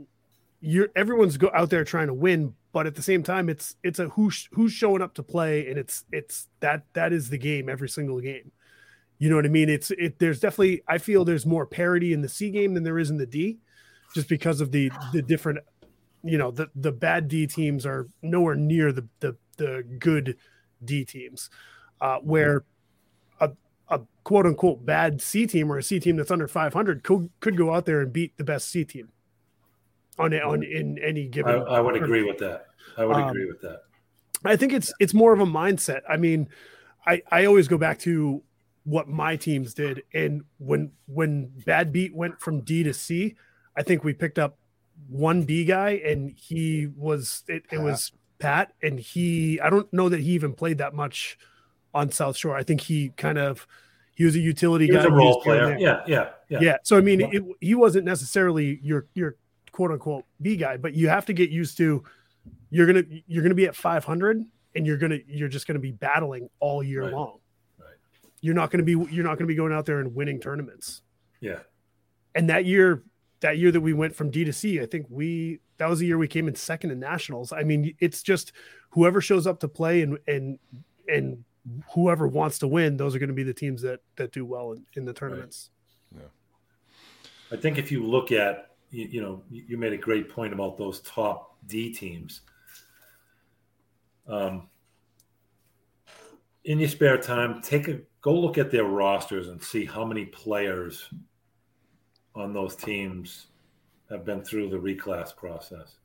you're 0.61 0.89
everyone's 0.95 1.37
go 1.37 1.51
out 1.53 1.69
there 1.69 1.83
trying 1.83 2.07
to 2.07 2.13
win, 2.13 2.55
but 2.71 2.85
at 2.85 2.95
the 2.95 3.01
same 3.01 3.23
time, 3.23 3.49
it's 3.49 3.75
it's 3.83 3.99
a 3.99 4.09
who's 4.09 4.47
who's 4.53 4.71
showing 4.71 5.01
up 5.01 5.13
to 5.15 5.23
play, 5.23 5.67
and 5.67 5.77
it's 5.77 6.05
it's 6.11 6.47
that 6.59 6.85
that 6.93 7.13
is 7.13 7.29
the 7.29 7.37
game 7.37 7.69
every 7.69 7.89
single 7.89 8.19
game. 8.19 8.51
You 9.17 9.29
know 9.29 9.35
what 9.35 9.45
I 9.45 9.49
mean? 9.49 9.69
It's 9.69 9.91
it. 9.91 10.19
There's 10.19 10.39
definitely 10.39 10.81
I 10.87 10.97
feel 10.97 11.25
there's 11.25 11.45
more 11.45 11.65
parity 11.65 12.13
in 12.13 12.21
the 12.21 12.29
C 12.29 12.49
game 12.49 12.73
than 12.73 12.83
there 12.83 12.99
is 12.99 13.09
in 13.09 13.17
the 13.17 13.25
D, 13.25 13.59
just 14.15 14.27
because 14.27 14.61
of 14.61 14.71
the 14.71 14.91
the 15.13 15.21
different. 15.21 15.59
You 16.23 16.37
know 16.37 16.51
the 16.51 16.69
the 16.75 16.91
bad 16.91 17.27
D 17.27 17.47
teams 17.47 17.85
are 17.85 18.07
nowhere 18.21 18.55
near 18.55 18.91
the 18.91 19.07
the 19.19 19.35
the 19.57 19.83
good 19.99 20.37
D 20.83 21.03
teams, 21.03 21.49
uh, 21.99 22.17
where 22.17 22.63
a 23.91 23.99
quote 24.23 24.45
unquote 24.47 24.85
bad 24.85 25.21
C 25.21 25.45
team 25.45 25.71
or 25.71 25.77
a 25.77 25.83
C 25.83 25.99
team 25.99 26.15
that's 26.15 26.31
under 26.31 26.47
500 26.47 27.03
could 27.03 27.29
could 27.41 27.57
go 27.57 27.73
out 27.73 27.85
there 27.85 28.01
and 28.01 28.11
beat 28.11 28.35
the 28.37 28.43
best 28.43 28.69
C 28.69 28.83
team 28.83 29.09
on 30.17 30.33
on 30.33 30.63
in 30.63 30.97
any 30.99 31.27
given. 31.27 31.63
I 31.67 31.79
would 31.81 31.95
agree 31.95 32.23
with 32.23 32.39
that. 32.39 32.67
I 32.97 33.05
would 33.05 33.17
Um, 33.17 33.29
agree 33.29 33.45
with 33.45 33.61
that. 33.61 33.83
I 34.43 34.55
think 34.55 34.73
it's 34.73 34.93
it's 34.99 35.13
more 35.13 35.33
of 35.33 35.39
a 35.39 35.45
mindset. 35.45 36.01
I 36.09 36.17
mean, 36.17 36.49
I 37.05 37.21
I 37.29 37.45
always 37.45 37.67
go 37.67 37.77
back 37.77 37.99
to 37.99 38.41
what 38.83 39.07
my 39.07 39.35
teams 39.35 39.73
did, 39.73 40.03
and 40.13 40.43
when 40.57 40.91
when 41.05 41.51
Bad 41.65 41.91
Beat 41.91 42.15
went 42.15 42.39
from 42.41 42.61
D 42.61 42.81
to 42.83 42.93
C, 42.93 43.35
I 43.75 43.83
think 43.83 44.03
we 44.03 44.13
picked 44.13 44.39
up 44.39 44.57
one 45.09 45.43
B 45.43 45.65
guy, 45.65 46.01
and 46.03 46.31
he 46.31 46.87
was 46.95 47.43
it, 47.47 47.63
it 47.71 47.79
was 47.79 48.11
Pat, 48.39 48.73
and 48.81 48.99
he 48.99 49.59
I 49.59 49.69
don't 49.69 49.91
know 49.93 50.09
that 50.09 50.21
he 50.21 50.31
even 50.31 50.53
played 50.53 50.79
that 50.79 50.95
much 50.95 51.37
on 51.93 52.11
South 52.11 52.37
Shore. 52.37 52.55
I 52.55 52.63
think 52.63 52.81
he 52.81 53.09
kind 53.17 53.37
of 53.37 53.67
he 54.15 54.25
was 54.25 54.35
a 54.35 54.39
utility 54.39 54.85
He 54.87 54.91
guy. 54.93 55.03
a 55.03 55.09
role 55.09 55.41
player. 55.41 55.77
Yeah, 55.79 56.03
yeah, 56.07 56.29
yeah. 56.49 56.59
Yeah. 56.61 56.77
So 56.83 56.97
I 56.97 57.01
mean, 57.01 57.21
it, 57.21 57.43
he 57.59 57.75
wasn't 57.75 58.05
necessarily 58.05 58.79
your 58.83 59.07
your 59.13 59.35
quote 59.71 59.91
unquote 59.91 60.25
B 60.41 60.55
guy, 60.57 60.77
but 60.77 60.93
you 60.93 61.09
have 61.09 61.25
to 61.27 61.33
get 61.33 61.49
used 61.49 61.77
to 61.77 62.03
you're 62.69 62.87
gonna 62.87 63.03
you're 63.27 63.43
gonna 63.43 63.55
be 63.55 63.65
at 63.65 63.75
500 63.75 64.43
and 64.75 64.87
you're 64.87 64.97
gonna 64.97 65.19
you're 65.27 65.47
just 65.49 65.67
gonna 65.67 65.79
be 65.79 65.91
battling 65.91 66.49
all 66.59 66.81
year 66.83 67.03
Right. 67.03 67.13
long. 67.13 67.39
Right. 67.79 67.87
You're 68.41 68.55
not 68.55 68.71
gonna 68.71 68.83
be 68.83 68.93
you're 68.93 69.23
not 69.25 69.37
gonna 69.37 69.47
be 69.47 69.55
going 69.55 69.73
out 69.73 69.85
there 69.85 69.99
and 69.99 70.13
winning 70.15 70.39
tournaments. 70.39 71.01
Yeah. 71.39 71.59
And 72.35 72.49
that 72.49 72.65
year, 72.65 73.03
that 73.41 73.57
year 73.57 73.71
that 73.71 73.81
we 73.81 73.93
went 73.93 74.15
from 74.15 74.29
D 74.29 74.43
to 74.45 74.53
C, 74.53 74.79
I 74.79 74.85
think 74.85 75.07
we 75.09 75.59
that 75.77 75.89
was 75.89 75.99
the 75.99 76.05
year 76.05 76.17
we 76.17 76.27
came 76.27 76.47
in 76.47 76.55
second 76.55 76.91
in 76.91 76.99
nationals. 76.99 77.51
I 77.51 77.63
mean, 77.63 77.93
it's 77.99 78.21
just 78.23 78.51
whoever 78.91 79.19
shows 79.21 79.47
up 79.47 79.59
to 79.61 79.67
play 79.67 80.01
and 80.01 80.17
and 80.27 80.59
and 81.07 81.43
whoever 81.93 82.27
wants 82.27 82.59
to 82.59 82.67
win, 82.67 82.97
those 82.97 83.15
are 83.15 83.19
going 83.19 83.29
to 83.29 83.35
be 83.35 83.43
the 83.43 83.53
teams 83.53 83.81
that 83.81 84.01
that 84.15 84.31
do 84.31 84.45
well 84.45 84.73
in, 84.73 84.85
in 84.95 85.05
the 85.05 85.13
tournaments. 85.13 85.69
Yeah. 86.15 86.23
I 87.51 87.57
think 87.57 87.77
if 87.77 87.91
you 87.91 88.05
look 88.05 88.31
at, 88.31 88.71
you, 88.89 89.07
you 89.07 89.21
know, 89.21 89.43
you 89.49 89.63
you 89.69 89.77
made 89.77 89.93
a 89.93 89.97
great 89.97 90.29
point 90.29 90.53
about 90.53 90.77
those 90.77 91.01
top 91.01 91.57
D 91.67 91.93
teams. 91.93 92.41
Um, 94.27 94.67
in 96.63 96.79
your 96.79 96.89
spare 96.89 97.17
time, 97.17 97.61
take 97.61 97.87
a 97.87 97.99
go 98.21 98.33
look 98.33 98.57
at 98.57 98.71
their 98.71 98.85
rosters 98.85 99.49
and 99.49 99.61
see 99.61 99.85
how 99.85 100.05
many 100.05 100.25
players 100.25 101.09
on 102.35 102.53
those 102.53 102.75
teams 102.75 103.47
have 104.09 104.25
been 104.25 104.43
through 104.43 104.69
the 104.69 104.77
reclass 104.77 105.35
process, 105.35 105.95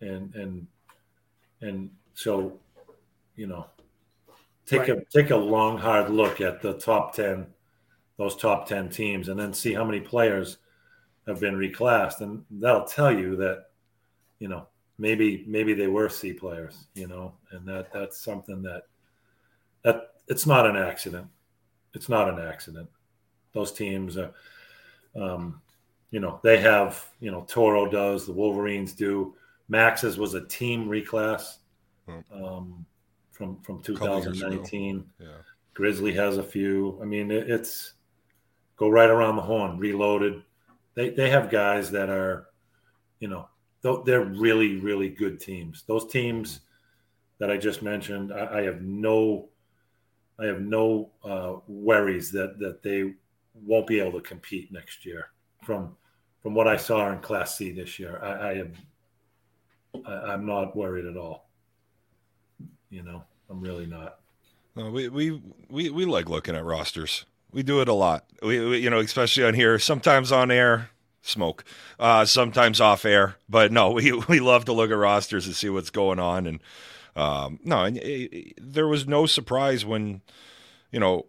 and 0.00 0.34
and 0.34 0.66
and 1.60 1.90
so, 2.14 2.58
you 3.36 3.46
know, 3.46 3.66
take 4.66 4.88
a 4.88 5.04
take 5.06 5.30
a 5.30 5.36
long 5.36 5.78
hard 5.78 6.10
look 6.10 6.40
at 6.40 6.62
the 6.62 6.74
top 6.74 7.14
ten 7.14 7.46
those 8.16 8.36
top 8.36 8.68
10 8.68 8.90
teams 8.90 9.28
and 9.28 9.38
then 9.38 9.52
see 9.52 9.74
how 9.74 9.82
many 9.82 9.98
players 9.98 10.58
have 11.26 11.40
been 11.40 11.56
reclassed. 11.56 12.20
And 12.20 12.44
that'll 12.48 12.84
tell 12.84 13.12
you 13.12 13.34
that 13.36 13.66
you 14.38 14.48
know 14.48 14.68
maybe 14.98 15.44
maybe 15.48 15.74
they 15.74 15.88
were 15.88 16.08
c 16.08 16.32
players 16.32 16.86
you 16.94 17.08
know 17.08 17.34
and 17.50 17.66
that 17.66 17.92
that's 17.92 18.22
something 18.22 18.62
that 18.62 18.82
that 19.82 20.12
it's 20.28 20.46
not 20.46 20.66
an 20.66 20.76
accident. 20.76 21.26
It's 21.92 22.08
not 22.08 22.28
an 22.28 22.38
accident. 22.38 22.88
Those 23.52 23.72
teams 23.72 24.16
are 24.16 24.32
um, 25.16 25.60
you 26.10 26.20
know, 26.20 26.38
they 26.44 26.58
have, 26.58 27.04
you 27.18 27.32
know, 27.32 27.44
Toro 27.48 27.90
does, 27.90 28.24
the 28.24 28.32
Wolverines 28.32 28.92
do. 28.92 29.34
Max's 29.68 30.16
was 30.16 30.34
a 30.34 30.46
team 30.46 30.86
reclass. 30.86 31.58
Um, 32.32 32.86
from 33.34 33.60
from 33.60 33.82
Couple 33.82 34.08
years 34.08 34.26
ago. 34.26 34.32
2019. 34.32 35.04
Yeah. 35.18 35.28
Grizzly 35.74 36.12
has 36.12 36.38
a 36.38 36.42
few. 36.42 36.98
I 37.02 37.04
mean, 37.04 37.30
it, 37.30 37.50
it's 37.50 37.94
go 38.76 38.88
right 38.88 39.10
around 39.10 39.36
the 39.36 39.42
horn. 39.42 39.78
Reloaded. 39.78 40.42
They 40.94 41.10
they 41.10 41.28
have 41.30 41.50
guys 41.50 41.90
that 41.90 42.08
are, 42.08 42.46
you 43.18 43.28
know, 43.28 43.48
they're 44.04 44.24
really 44.24 44.76
really 44.76 45.08
good 45.08 45.40
teams. 45.40 45.82
Those 45.86 46.06
teams 46.10 46.60
that 47.38 47.50
I 47.50 47.56
just 47.56 47.82
mentioned, 47.82 48.32
I, 48.32 48.60
I 48.60 48.62
have 48.62 48.82
no, 48.82 49.48
I 50.38 50.46
have 50.46 50.60
no 50.60 51.10
uh, 51.24 51.56
worries 51.66 52.30
that 52.30 52.58
that 52.60 52.82
they 52.82 53.14
won't 53.54 53.88
be 53.88 53.98
able 54.00 54.20
to 54.20 54.26
compete 54.26 54.72
next 54.72 55.04
year. 55.04 55.30
From 55.64 55.96
from 56.40 56.54
what 56.54 56.68
I 56.68 56.76
saw 56.76 57.10
in 57.10 57.18
Class 57.18 57.56
C 57.56 57.72
this 57.72 57.98
year, 57.98 58.20
I, 58.22 58.28
I 58.28 58.52
am, 58.52 58.72
I, 60.06 60.12
I'm 60.32 60.46
not 60.46 60.76
worried 60.76 61.06
at 61.06 61.16
all. 61.16 61.43
You 62.94 63.02
know, 63.02 63.24
I'm 63.50 63.60
really 63.60 63.86
not. 63.86 64.20
No, 64.76 64.88
we, 64.88 65.08
we 65.08 65.42
we 65.68 65.90
we 65.90 66.04
like 66.04 66.28
looking 66.28 66.54
at 66.54 66.64
rosters. 66.64 67.24
We 67.50 67.64
do 67.64 67.80
it 67.80 67.88
a 67.88 67.92
lot. 67.92 68.24
We, 68.40 68.64
we 68.64 68.78
you 68.78 68.88
know, 68.88 69.00
especially 69.00 69.42
on 69.42 69.54
here. 69.54 69.80
Sometimes 69.80 70.30
on 70.30 70.52
air, 70.52 70.90
smoke. 71.20 71.64
Uh, 71.98 72.24
sometimes 72.24 72.80
off 72.80 73.04
air. 73.04 73.34
But 73.48 73.72
no, 73.72 73.90
we 73.98 74.12
we 74.12 74.38
love 74.38 74.64
to 74.66 74.72
look 74.72 74.92
at 74.92 74.96
rosters 74.96 75.44
and 75.46 75.56
see 75.56 75.68
what's 75.68 75.90
going 75.90 76.20
on. 76.20 76.46
And 76.46 76.60
um, 77.16 77.58
no, 77.64 77.82
and 77.82 77.98
uh, 77.98 78.52
there 78.62 78.86
was 78.86 79.08
no 79.08 79.26
surprise 79.26 79.84
when 79.84 80.20
you 80.92 81.00
know 81.00 81.26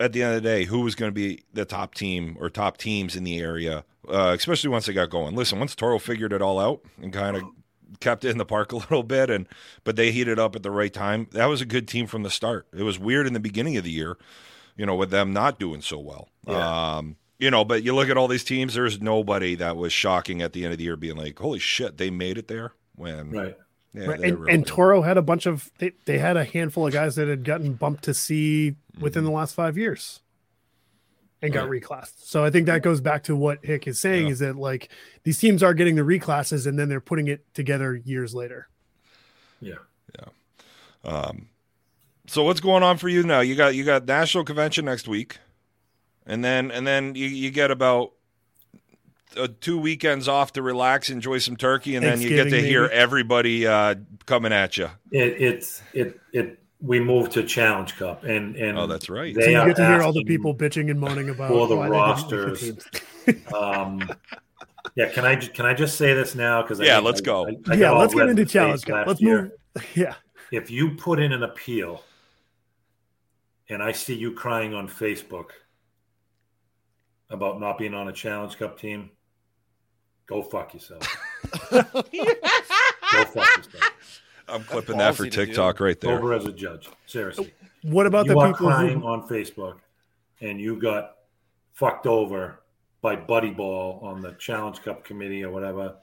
at 0.00 0.12
the 0.12 0.24
end 0.24 0.34
of 0.34 0.42
the 0.42 0.48
day 0.48 0.64
who 0.64 0.80
was 0.80 0.96
going 0.96 1.10
to 1.10 1.14
be 1.14 1.44
the 1.52 1.64
top 1.64 1.94
team 1.94 2.36
or 2.40 2.50
top 2.50 2.78
teams 2.78 3.14
in 3.14 3.22
the 3.22 3.38
area. 3.38 3.84
Uh, 4.08 4.34
especially 4.36 4.70
once 4.70 4.86
they 4.86 4.92
got 4.92 5.10
going. 5.10 5.36
Listen, 5.36 5.60
once 5.60 5.76
Toro 5.76 6.00
figured 6.00 6.32
it 6.32 6.42
all 6.42 6.58
out 6.58 6.80
and 7.00 7.12
kind 7.12 7.36
of 7.36 7.44
kept 8.00 8.24
it 8.24 8.30
in 8.30 8.38
the 8.38 8.44
park 8.44 8.72
a 8.72 8.76
little 8.76 9.02
bit 9.02 9.30
and 9.30 9.46
but 9.84 9.96
they 9.96 10.10
heated 10.12 10.38
up 10.38 10.56
at 10.56 10.62
the 10.62 10.70
right 10.70 10.92
time. 10.92 11.28
That 11.32 11.46
was 11.46 11.60
a 11.60 11.66
good 11.66 11.86
team 11.88 12.06
from 12.06 12.22
the 12.22 12.30
start. 12.30 12.66
It 12.76 12.82
was 12.82 12.98
weird 12.98 13.26
in 13.26 13.32
the 13.32 13.40
beginning 13.40 13.76
of 13.76 13.84
the 13.84 13.90
year, 13.90 14.16
you 14.76 14.86
know, 14.86 14.94
with 14.94 15.10
them 15.10 15.32
not 15.32 15.58
doing 15.58 15.80
so 15.82 15.98
well. 15.98 16.28
Yeah. 16.46 16.96
Um, 16.96 17.16
you 17.38 17.50
know, 17.50 17.64
but 17.64 17.82
you 17.82 17.94
look 17.94 18.08
at 18.08 18.16
all 18.16 18.28
these 18.28 18.44
teams, 18.44 18.74
there's 18.74 19.00
nobody 19.00 19.54
that 19.56 19.76
was 19.76 19.92
shocking 19.92 20.40
at 20.40 20.52
the 20.54 20.64
end 20.64 20.72
of 20.72 20.78
the 20.78 20.84
year 20.84 20.96
being 20.96 21.16
like, 21.16 21.38
Holy 21.38 21.58
shit, 21.58 21.98
they 21.98 22.08
made 22.10 22.38
it 22.38 22.48
there 22.48 22.72
when 22.94 23.30
Right. 23.30 23.56
yeah, 23.92 24.06
Right, 24.06 24.20
and, 24.20 24.38
really 24.38 24.52
and. 24.54 24.66
Toro 24.66 25.02
had 25.02 25.18
a 25.18 25.22
bunch 25.22 25.44
of 25.46 25.70
they, 25.78 25.92
they 26.06 26.18
had 26.18 26.36
a 26.36 26.44
handful 26.44 26.86
of 26.86 26.92
guys 26.94 27.16
that 27.16 27.28
had 27.28 27.44
gotten 27.44 27.74
bumped 27.74 28.04
to 28.04 28.14
C 28.14 28.76
within 29.00 29.22
Mm-hmm. 29.22 29.30
the 29.32 29.36
last 29.36 29.54
five 29.54 29.76
years 29.76 30.22
and 31.46 31.54
got 31.54 31.68
reclassed. 31.68 32.24
So 32.24 32.44
I 32.44 32.50
think 32.50 32.66
that 32.66 32.82
goes 32.82 33.00
back 33.00 33.22
to 33.24 33.34
what 33.36 33.64
Hick 33.64 33.86
is 33.86 33.98
saying 33.98 34.26
Yeah. 34.26 34.32
is 34.32 34.38
that 34.40 34.56
like 34.56 34.90
these 35.24 35.38
teams 35.38 35.62
are 35.62 35.74
getting 35.74 35.94
the 35.96 36.04
reclasses 36.04 36.66
and 36.66 36.78
then 36.78 36.88
they're 36.88 37.00
putting 37.00 37.28
it 37.28 37.44
together 37.54 37.94
years 37.94 38.34
later. 38.34 38.68
Yeah. 39.60 39.74
Yeah. 40.18 41.10
Um, 41.10 41.48
so 42.26 42.42
what's 42.42 42.60
going 42.60 42.82
on 42.82 42.98
for 42.98 43.08
you 43.08 43.22
now? 43.22 43.40
You 43.40 43.54
got 43.54 43.74
you 43.74 43.84
got 43.84 44.06
national 44.06 44.44
convention 44.44 44.84
next 44.84 45.06
week, 45.08 45.38
and 46.26 46.44
then 46.44 46.70
and 46.70 46.86
then 46.86 47.14
you, 47.14 47.26
you 47.26 47.50
get 47.50 47.70
about 47.70 48.12
uh, 49.36 49.46
two 49.60 49.78
weekends 49.78 50.26
off 50.26 50.52
to 50.54 50.62
relax, 50.62 51.08
enjoy 51.10 51.38
some 51.38 51.56
turkey, 51.56 51.94
and 51.94 52.04
then 52.04 52.20
you 52.20 52.28
get 52.30 52.36
to 52.36 52.40
Thanksgiving, 52.50 52.70
hear 52.70 52.84
everybody 52.86 53.66
uh, 53.66 53.94
coming 54.26 54.52
at 54.52 54.76
you. 54.76 54.90
It 55.12 55.40
it's 55.40 55.82
it 55.92 56.18
it 56.32 56.58
we 56.80 57.00
moved 57.00 57.32
to 57.32 57.42
Challenge 57.42 57.94
Cup 57.96 58.24
and 58.24 58.54
and 58.56 58.78
Oh, 58.78 58.86
that's 58.86 59.08
right. 59.08 59.34
they 59.34 59.42
So 59.42 59.48
you 59.50 59.66
get 59.66 59.76
to 59.76 59.86
hear 59.86 60.02
all 60.02 60.12
the 60.12 60.24
people 60.24 60.54
bitching 60.54 60.90
and 60.90 61.00
moaning 61.00 61.30
about 61.30 61.50
all 61.50 61.66
the 61.66 61.76
why 61.76 61.88
they 61.88 61.96
didn't 61.96 62.20
make 62.20 62.28
the 62.28 62.36
rosters. 62.46 62.88
Um, 63.54 64.08
yeah, 64.94 65.08
can 65.08 65.24
I 65.24 65.36
can 65.36 65.66
I 65.66 65.74
just 65.74 65.96
say 65.96 66.14
this 66.14 66.34
now? 66.34 66.62
Because 66.62 66.78
Yeah, 66.80 66.98
let's 66.98 67.20
go. 67.20 67.46
yeah, 67.74 67.90
let's 67.90 68.14
get 68.14 68.28
into 68.28 68.44
challenge. 68.44 68.84
Cup. 68.84 69.06
Let's 69.06 69.20
move. 69.20 69.50
Yeah, 69.94 70.14
If 70.52 70.70
you 70.70 70.92
put 70.92 71.18
in 71.18 71.32
an 71.32 71.42
appeal, 71.42 72.02
and 73.68 73.82
I 73.82 73.92
see 73.92 74.14
you 74.14 74.32
crying 74.32 74.72
on 74.74 74.88
Facebook 74.88 75.46
about 77.28 77.60
not 77.60 77.78
being 77.78 77.92
on 77.94 78.08
a 78.08 78.12
Challenge 78.12 78.56
Cup 78.56 78.78
team, 78.78 79.10
go 80.26 80.40
fuck 80.42 80.72
yourself. 80.72 81.02
go 81.70 81.82
fuck 81.82 82.14
yourself. 82.14 83.92
I'm 84.48 84.64
clipping 84.64 84.98
that 84.98 85.14
for 85.14 85.24
ballsy 85.24 85.30
to 85.32 85.36
do. 85.36 85.46
TikTok 85.46 85.80
right 85.80 86.00
there. 86.00 86.18
Over 86.18 86.32
as 86.34 86.46
a 86.46 86.52
judge, 86.52 86.88
seriously. 87.06 87.52
what 87.82 88.06
about 88.06 88.26
you 88.26 88.34
the 88.34 88.38
are 88.38 88.52
people 88.52 88.68
crying 88.68 89.00
who? 89.00 89.06
on 89.06 89.28
Facebook, 89.28 89.78
and 90.40 90.60
you 90.60 90.80
got 90.80 91.16
fucked 91.72 92.06
over 92.06 92.60
by 93.02 93.16
Buddy 93.16 93.50
Ball 93.50 94.00
on 94.02 94.20
the 94.22 94.32
Challenge 94.32 94.80
Cup 94.82 95.04
committee 95.04 95.44
or 95.44 95.50
whatever. 95.50 95.96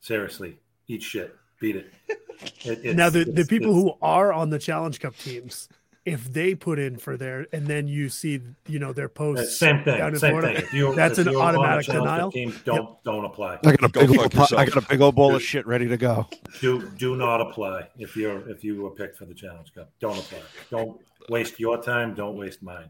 Seriously, 0.00 0.58
eat 0.88 1.02
shit, 1.02 1.34
beat 1.60 1.76
it. 1.76 1.92
It- 2.64 2.94
Now 2.96 3.08
the, 3.08 3.24
the 3.24 3.46
people 3.46 3.72
who 3.72 3.94
are 4.02 4.30
on 4.30 4.50
the 4.50 4.58
Challenge 4.58 5.00
Cup 5.00 5.16
teams, 5.16 5.70
if 6.06 6.32
they 6.32 6.54
put 6.54 6.78
in 6.78 6.96
for 6.96 7.16
their 7.16 7.48
and 7.52 7.66
then 7.66 7.88
you 7.88 8.08
see 8.08 8.40
you 8.68 8.78
know 8.78 8.92
their 8.92 9.06
uh, 9.06 9.08
posts 9.08 9.58
same 9.58 9.82
thing. 9.82 9.98
down 9.98 10.14
in 10.14 10.18
Same 10.18 10.30
Florida, 10.30 10.54
thing. 10.54 10.64
If 10.64 10.72
you, 10.72 10.94
that's 10.94 11.18
if 11.18 11.26
an 11.26 11.32
you're 11.32 11.42
on 11.42 11.56
a 11.56 11.58
automatic 11.58 11.86
denial. 11.86 12.30
Team, 12.30 12.54
don't 12.64 13.02
don't 13.02 13.24
apply. 13.24 13.58
I 13.64 13.74
got 13.74 13.82
a 13.82 13.88
big 13.88 14.08
fuck 14.10 14.18
old, 14.20 14.32
pot- 14.32 14.52
I 14.54 14.64
got 14.64 14.76
a 14.84 14.88
big 14.88 15.00
old 15.00 15.16
bowl 15.16 15.34
of 15.34 15.42
shit 15.42 15.66
ready 15.66 15.88
to 15.88 15.96
go. 15.96 16.28
Do 16.60 16.88
do 16.96 17.16
not 17.16 17.40
apply 17.40 17.88
if 17.98 18.16
you're 18.16 18.48
if 18.48 18.62
you 18.62 18.82
were 18.82 18.90
picked 18.90 19.16
for 19.16 19.26
the 19.26 19.34
Challenge 19.34 19.74
Cup. 19.74 19.90
Don't 20.00 20.16
apply. 20.16 20.38
Don't 20.70 21.00
waste 21.28 21.58
your 21.58 21.82
time. 21.82 22.14
Don't 22.14 22.36
waste 22.36 22.62
mine. 22.62 22.88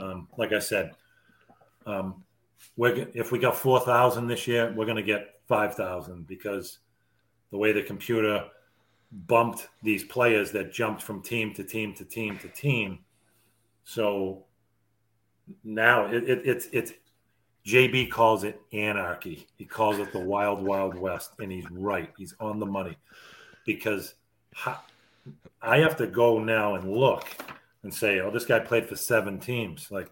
Um, 0.00 0.28
like 0.38 0.52
I 0.52 0.60
said, 0.60 0.92
um, 1.84 2.22
we're 2.76 3.08
if 3.12 3.32
we 3.32 3.40
got 3.40 3.56
four 3.56 3.80
thousand 3.80 4.28
this 4.28 4.46
year, 4.46 4.72
we're 4.74 4.86
going 4.86 4.96
to 4.96 5.02
get 5.02 5.40
five 5.48 5.74
thousand 5.74 6.28
because 6.28 6.78
the 7.50 7.58
way 7.58 7.72
the 7.72 7.82
computer 7.82 8.44
bumped 9.10 9.68
these 9.82 10.04
players 10.04 10.50
that 10.52 10.72
jumped 10.72 11.02
from 11.02 11.22
team 11.22 11.54
to 11.54 11.64
team 11.64 11.94
to 11.94 12.04
team 12.04 12.38
to 12.38 12.48
team. 12.48 12.98
So 13.84 14.44
now 15.64 16.06
it, 16.06 16.28
it, 16.28 16.42
it's 16.44 16.68
it's 16.72 16.92
JB 17.66 18.10
calls 18.10 18.44
it 18.44 18.60
anarchy. 18.72 19.46
He 19.56 19.64
calls 19.64 19.98
it 19.98 20.12
the 20.12 20.20
wild 20.20 20.62
wild 20.62 20.94
west, 20.96 21.32
and 21.38 21.50
he's 21.50 21.68
right. 21.70 22.12
He's 22.16 22.34
on 22.40 22.60
the 22.60 22.66
money 22.66 22.96
because 23.64 24.14
I 25.62 25.78
have 25.78 25.96
to 25.96 26.06
go 26.06 26.38
now 26.38 26.76
and 26.76 26.90
look 26.90 27.26
and 27.82 27.92
say, 27.92 28.20
"Oh, 28.20 28.30
this 28.30 28.44
guy 28.44 28.58
played 28.60 28.88
for 28.88 28.96
seven 28.96 29.38
teams." 29.38 29.90
Like 29.90 30.10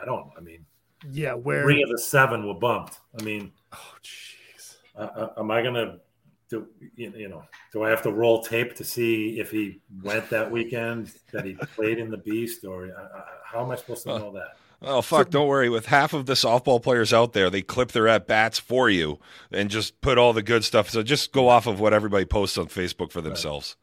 I 0.00 0.04
don't. 0.04 0.30
I 0.36 0.40
mean, 0.40 0.64
Yeah, 1.10 1.34
where 1.34 1.62
three 1.62 1.82
of 1.82 1.90
the 1.90 1.98
seven 1.98 2.46
were 2.46 2.54
bumped. 2.54 3.00
I 3.18 3.22
mean, 3.22 3.52
oh 3.72 3.94
jeez. 4.02 4.76
uh, 4.96 5.00
uh, 5.00 5.32
am 5.38 5.50
I 5.50 5.62
gonna 5.62 5.98
do? 6.48 6.66
You 6.96 7.12
you 7.16 7.28
know, 7.28 7.44
do 7.72 7.82
I 7.82 7.90
have 7.90 8.02
to 8.02 8.12
roll 8.12 8.42
tape 8.42 8.74
to 8.76 8.84
see 8.84 9.38
if 9.40 9.50
he 9.50 9.80
went 10.02 10.30
that 10.30 10.50
weekend 10.50 11.12
that 11.32 11.44
he 11.44 11.54
played 11.74 11.98
in 11.98 12.10
the 12.10 12.16
Beast, 12.16 12.64
or 12.64 12.86
uh, 12.86 13.18
uh, 13.18 13.24
how 13.44 13.64
am 13.64 13.70
I 13.70 13.76
supposed 13.76 14.04
to 14.04 14.18
know 14.18 14.32
that? 14.32 14.56
Oh 14.82 15.00
fuck! 15.00 15.30
Don't 15.30 15.48
worry. 15.48 15.68
With 15.68 15.86
half 15.86 16.12
of 16.12 16.26
the 16.26 16.34
softball 16.34 16.82
players 16.82 17.12
out 17.12 17.32
there, 17.32 17.48
they 17.48 17.62
clip 17.62 17.92
their 17.92 18.08
at 18.08 18.26
bats 18.26 18.58
for 18.58 18.90
you 18.90 19.18
and 19.50 19.70
just 19.70 20.00
put 20.00 20.18
all 20.18 20.32
the 20.32 20.42
good 20.42 20.64
stuff. 20.64 20.90
So 20.90 21.02
just 21.02 21.32
go 21.32 21.48
off 21.48 21.66
of 21.66 21.80
what 21.80 21.94
everybody 21.94 22.24
posts 22.24 22.58
on 22.58 22.66
Facebook 22.66 23.10
for 23.10 23.20
themselves. 23.20 23.76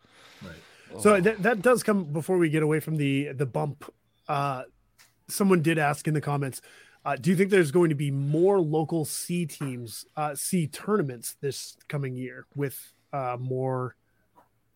So 1.00 1.22
that, 1.22 1.42
that 1.44 1.62
does 1.62 1.84
come 1.84 2.04
before 2.04 2.38
we 2.38 2.50
get 2.50 2.64
away 2.64 2.80
from 2.80 2.98
the 2.98 3.32
the 3.32 3.46
bump. 3.46 3.92
Uh, 4.28 4.64
someone 5.28 5.62
did 5.62 5.80
ask 5.80 6.08
in 6.08 6.14
the 6.14 6.22
comments, 6.22 6.62
uh, 7.06 7.16
do 7.16 7.30
you 7.30 7.36
think 7.36 7.50
there's 7.50 7.72
going 7.72 7.90
to 7.90 7.96
be 7.96 8.12
more 8.12 8.60
local 8.60 9.06
C 9.06 9.46
teams, 9.46 10.06
uh, 10.16 10.36
C 10.36 10.68
tournaments 10.68 11.36
this 11.42 11.78
coming 11.88 12.16
year 12.16 12.46
with 12.56 12.80
uh, 13.12 13.38
more 13.40 13.96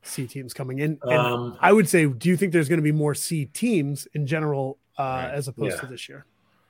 C 0.04 0.26
teams 0.28 0.54
coming 0.54 0.80
in? 0.80 0.98
And 1.04 1.14
Um, 1.14 1.58
I 1.62 1.72
would 1.72 1.88
say, 1.88 2.06
do 2.08 2.30
you 2.30 2.38
think 2.38 2.52
there's 2.54 2.70
going 2.70 2.80
to 2.80 2.84
be 2.84 2.92
more 2.92 3.14
C 3.14 3.46
teams 3.46 4.08
in 4.14 4.26
general 4.26 4.78
uh, 4.98 5.04
Right. 5.04 5.32
as 5.34 5.48
opposed 5.48 5.76
Yeah. 5.76 5.82
to 5.82 5.88
this 5.88 6.10
year? 6.10 6.26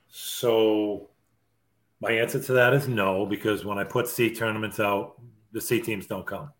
So 0.10 1.10
my 2.02 2.12
answer 2.12 2.42
to 2.42 2.54
that 2.54 2.74
is 2.74 2.88
no, 2.88 3.26
because 3.26 3.64
when 3.66 3.78
I 3.78 3.84
put 3.84 4.08
C 4.08 4.34
tournaments 4.34 4.80
out, 4.80 5.22
the 5.52 5.62
C 5.62 5.80
teams 5.80 6.06
don't 6.06 6.26
come. 6.28 6.52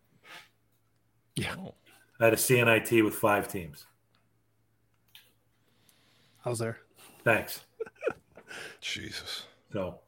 Yeah. 1.34 1.54
I 2.18 2.24
had 2.24 2.32
a 2.32 2.36
CNIT 2.36 3.04
with 3.04 3.14
five 3.14 3.46
teams. 3.46 3.84
How's 6.38 6.58
there? 6.58 6.78
Thanks. 7.24 7.65
Jesus. 8.80 9.44
So, 9.72 10.00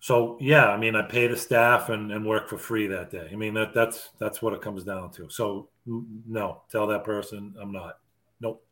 so 0.00 0.38
yeah, 0.40 0.66
I 0.68 0.76
mean, 0.76 0.94
I 0.96 1.02
pay 1.02 1.26
the 1.26 1.36
staff 1.36 1.88
and, 1.88 2.12
and 2.12 2.24
work 2.24 2.48
for 2.48 2.58
free 2.58 2.86
that 2.88 3.10
day. 3.10 3.28
I 3.30 3.36
mean, 3.36 3.54
that 3.54 3.74
that's 3.74 4.10
that's 4.18 4.40
what 4.40 4.52
it 4.52 4.62
comes 4.62 4.84
down 4.84 5.10
to. 5.12 5.28
So, 5.28 5.68
no, 5.86 6.62
tell 6.70 6.86
that 6.88 7.04
person 7.04 7.54
I'm 7.60 7.72
not. 7.72 7.98
Nope. 8.40 8.64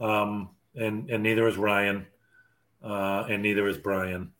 Um, 0.00 0.50
and 0.74 1.10
and 1.10 1.22
neither 1.22 1.46
is 1.46 1.56
Ryan, 1.56 2.06
uh, 2.82 3.24
and 3.28 3.42
neither 3.42 3.66
is 3.68 3.78
Brian. 3.78 4.32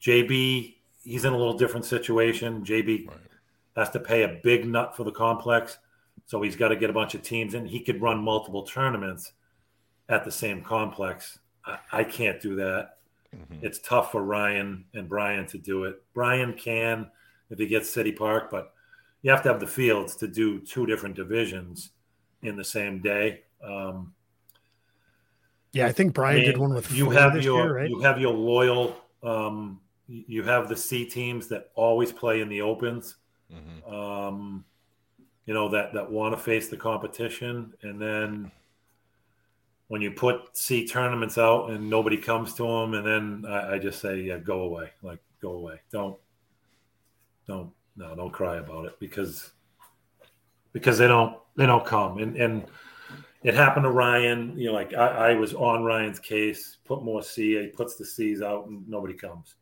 JB, 0.00 0.74
he's 1.04 1.24
in 1.24 1.32
a 1.32 1.36
little 1.36 1.56
different 1.56 1.86
situation. 1.86 2.64
JB 2.64 3.08
Right. 3.08 3.18
has 3.76 3.90
to 3.90 4.00
pay 4.00 4.22
a 4.24 4.40
big 4.42 4.66
nut 4.66 4.96
for 4.96 5.04
the 5.04 5.12
complex, 5.12 5.78
so 6.26 6.42
he's 6.42 6.56
got 6.56 6.68
to 6.68 6.76
get 6.76 6.90
a 6.90 6.92
bunch 6.92 7.14
of 7.14 7.22
teams 7.22 7.54
in. 7.54 7.66
He 7.66 7.80
could 7.80 8.02
run 8.02 8.18
multiple 8.18 8.64
tournaments 8.64 9.32
at 10.08 10.24
the 10.24 10.32
same 10.32 10.62
complex. 10.62 11.38
I, 11.64 11.78
I 11.92 12.04
can't 12.04 12.40
do 12.40 12.56
that. 12.56 12.98
Mhm. 13.34 13.62
it's 13.62 13.78
tough 13.78 14.12
for 14.12 14.22
Ryan 14.22 14.84
and 14.92 15.08
Brian 15.08 15.46
to 15.46 15.56
do 15.58 15.84
it. 15.84 16.02
Brian 16.12 16.52
can 16.52 17.10
if 17.48 17.58
he 17.58 17.66
gets 17.66 17.88
City 17.88 18.12
Park, 18.12 18.50
but 18.50 18.74
you 19.22 19.30
have 19.30 19.42
to 19.44 19.48
have 19.48 19.58
the 19.60 19.66
fields 19.66 20.16
to 20.16 20.28
do 20.28 20.58
two 20.60 20.84
different 20.84 21.14
divisions 21.16 21.92
in 22.42 22.56
the 22.56 22.64
same 22.64 23.00
day. 23.00 23.44
Um, 23.64 24.12
Yeah, 25.72 25.86
I 25.86 25.92
think 25.92 26.12
Brian 26.12 26.36
I 26.36 26.40
mean, 26.40 26.46
did 26.50 26.58
one 26.58 26.74
with 26.74 26.92
you 26.92 27.08
have 27.10 27.42
your 27.42 27.64
year, 27.64 27.74
right? 27.74 27.88
you 27.88 28.00
have 28.00 28.20
your 28.20 28.34
loyal 28.34 28.96
um, 29.22 29.80
you 30.08 30.42
have 30.42 30.68
the 30.68 30.76
C 30.76 31.06
teams 31.06 31.48
that 31.48 31.70
always 31.74 32.12
play 32.12 32.42
in 32.42 32.48
the 32.50 32.60
opens 32.60 33.16
Mhm. 33.50 33.90
um, 33.92 34.64
you 35.46 35.54
know 35.54 35.68
that 35.70 35.94
that 35.94 36.10
want 36.10 36.34
to 36.34 36.40
face 36.40 36.68
the 36.68 36.76
competition 36.76 37.72
and 37.82 37.98
then 38.00 38.50
when 39.92 40.00
you 40.00 40.10
put 40.10 40.56
C 40.56 40.88
tournaments 40.88 41.36
out 41.36 41.68
and 41.68 41.90
nobody 41.90 42.16
comes 42.16 42.54
to 42.54 42.62
them 42.62 42.94
and 42.94 43.06
then 43.06 43.44
I, 43.46 43.74
I 43.74 43.78
just 43.78 44.00
say 44.00 44.22
yeah 44.22 44.38
go 44.38 44.62
away 44.62 44.90
like 45.02 45.18
go 45.42 45.50
away 45.50 45.82
don't 45.90 46.16
don't 47.46 47.70
no 47.94 48.16
don't 48.16 48.32
cry 48.32 48.56
about 48.56 48.86
it 48.86 48.98
because 48.98 49.50
because 50.72 50.96
they 50.96 51.06
don't 51.06 51.36
they 51.56 51.66
don't 51.66 51.84
come 51.84 52.16
and 52.16 52.38
and 52.38 52.64
it 53.42 53.52
happened 53.52 53.84
to 53.84 53.90
Ryan 53.90 54.58
you 54.58 54.68
know 54.68 54.72
like 54.72 54.94
I, 54.94 55.32
I 55.32 55.34
was 55.34 55.52
on 55.52 55.84
Ryan's 55.84 56.18
case 56.18 56.78
put 56.86 57.04
more 57.04 57.22
C 57.22 57.60
he 57.60 57.66
puts 57.66 57.96
the 57.96 58.06
C's 58.06 58.40
out 58.40 58.68
and 58.68 58.88
nobody 58.88 59.12
comes 59.12 59.56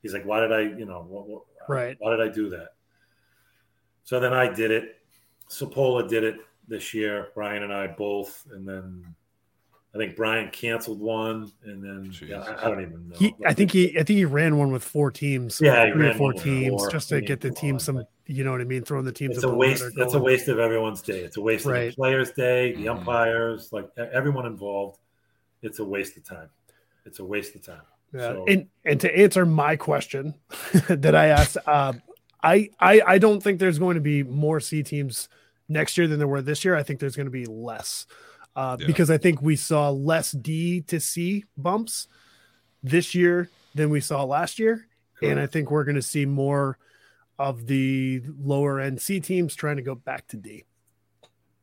he's 0.00 0.14
like 0.14 0.24
why 0.24 0.38
did 0.38 0.52
I 0.52 0.60
you 0.60 0.86
know 0.86 1.04
what, 1.08 1.26
what, 1.26 1.42
Right. 1.68 1.96
why 1.98 2.14
did 2.16 2.20
I 2.20 2.32
do 2.32 2.48
that 2.50 2.74
so 4.04 4.20
then 4.20 4.32
I 4.32 4.52
did 4.52 4.70
it. 4.70 4.98
Sapola 5.48 6.08
did 6.08 6.24
it 6.24 6.36
this 6.68 6.92
year. 6.92 7.28
Brian 7.34 7.62
and 7.62 7.72
I 7.72 7.86
both, 7.86 8.46
and 8.52 8.66
then 8.66 9.14
I 9.94 9.98
think 9.98 10.16
Brian 10.16 10.48
canceled 10.50 11.00
one, 11.00 11.52
and 11.64 11.84
then 11.84 12.10
yeah, 12.26 12.38
I, 12.40 12.64
I 12.66 12.70
don't 12.70 12.80
even 12.80 13.10
know. 13.10 13.16
He, 13.18 13.34
I 13.44 13.52
think 13.52 13.70
he, 13.72 13.90
I 13.98 14.02
think 14.04 14.16
he 14.16 14.24
ran 14.24 14.56
one 14.56 14.72
with 14.72 14.82
four 14.82 15.10
teams. 15.10 15.60
Yeah, 15.60 15.84
he 15.86 15.92
three 15.92 16.08
or 16.08 16.14
four 16.14 16.32
teams 16.32 16.80
four. 16.80 16.90
just 16.90 17.10
to 17.10 17.20
get 17.20 17.40
the 17.42 17.48
come 17.48 17.54
team 17.56 17.78
some. 17.78 17.96
but- 17.96 18.08
You 18.26 18.42
know 18.44 18.52
what 18.52 18.62
I 18.62 18.64
mean? 18.64 18.84
Throwing 18.84 19.04
the 19.04 19.12
teams. 19.12 19.34
it's 19.36 19.44
a 19.44 19.54
waste. 19.54 19.84
That's 19.94 20.14
a 20.14 20.18
waste 20.18 20.48
of 20.48 20.58
everyone's 20.58 21.02
day. 21.02 21.18
It's 21.20 21.36
a 21.36 21.42
waste 21.42 21.66
of 21.66 21.72
the 21.72 21.92
players' 21.94 22.30
day, 22.32 22.72
the 22.74 22.86
Mhm. 22.86 22.98
umpires, 23.00 23.70
like 23.70 23.86
everyone 23.98 24.46
involved. 24.46 24.98
It's 25.60 25.78
a 25.78 25.84
waste 25.84 26.16
of 26.16 26.24
time. 26.24 26.48
It's 27.04 27.18
a 27.18 27.24
waste 27.24 27.54
of 27.54 27.62
time. 27.62 27.82
Yeah. 28.14 28.20
So- 28.32 28.44
And 28.48 28.68
and 28.86 28.98
to 29.00 29.14
answer 29.14 29.44
my 29.44 29.76
question 29.76 30.34
that 30.88 31.14
I 31.14 31.26
asked, 31.26 31.58
uh, 31.66 31.92
I, 32.42 32.70
I 32.80 33.02
I 33.06 33.18
don't 33.18 33.42
think 33.42 33.58
there's 33.58 33.78
going 33.78 33.96
to 33.96 34.00
be 34.00 34.22
more 34.22 34.58
C 34.58 34.82
teams 34.82 35.28
next 35.68 35.98
year 35.98 36.08
than 36.08 36.18
there 36.18 36.28
were 36.28 36.40
this 36.42 36.64
year. 36.64 36.74
I 36.76 36.82
think 36.82 36.98
there's 36.98 37.14
going 37.16 37.26
to 37.26 37.30
be 37.30 37.44
less 37.46 38.06
uh, 38.56 38.76
Yeah. 38.80 38.86
because 38.86 39.10
I 39.10 39.18
think 39.18 39.40
we 39.42 39.56
saw 39.56 39.90
less 39.90 40.32
D 40.32 40.80
to 40.82 41.00
C 41.00 41.44
bumps 41.56 42.08
this 42.82 43.14
year 43.14 43.48
than 43.74 43.90
we 43.90 44.00
saw 44.00 44.24
last 44.24 44.58
year, 44.58 44.86
and 45.22 45.38
I 45.40 45.46
think 45.46 45.70
we're 45.70 45.84
going 45.84 45.94
to 45.96 46.02
see 46.02 46.26
more 46.26 46.78
of 47.38 47.66
the 47.66 48.22
lower 48.40 48.78
end 48.80 49.00
C 49.00 49.20
teams 49.20 49.54
trying 49.54 49.76
to 49.76 49.82
go 49.82 49.94
back 49.94 50.26
to 50.28 50.36
D. 50.36 50.64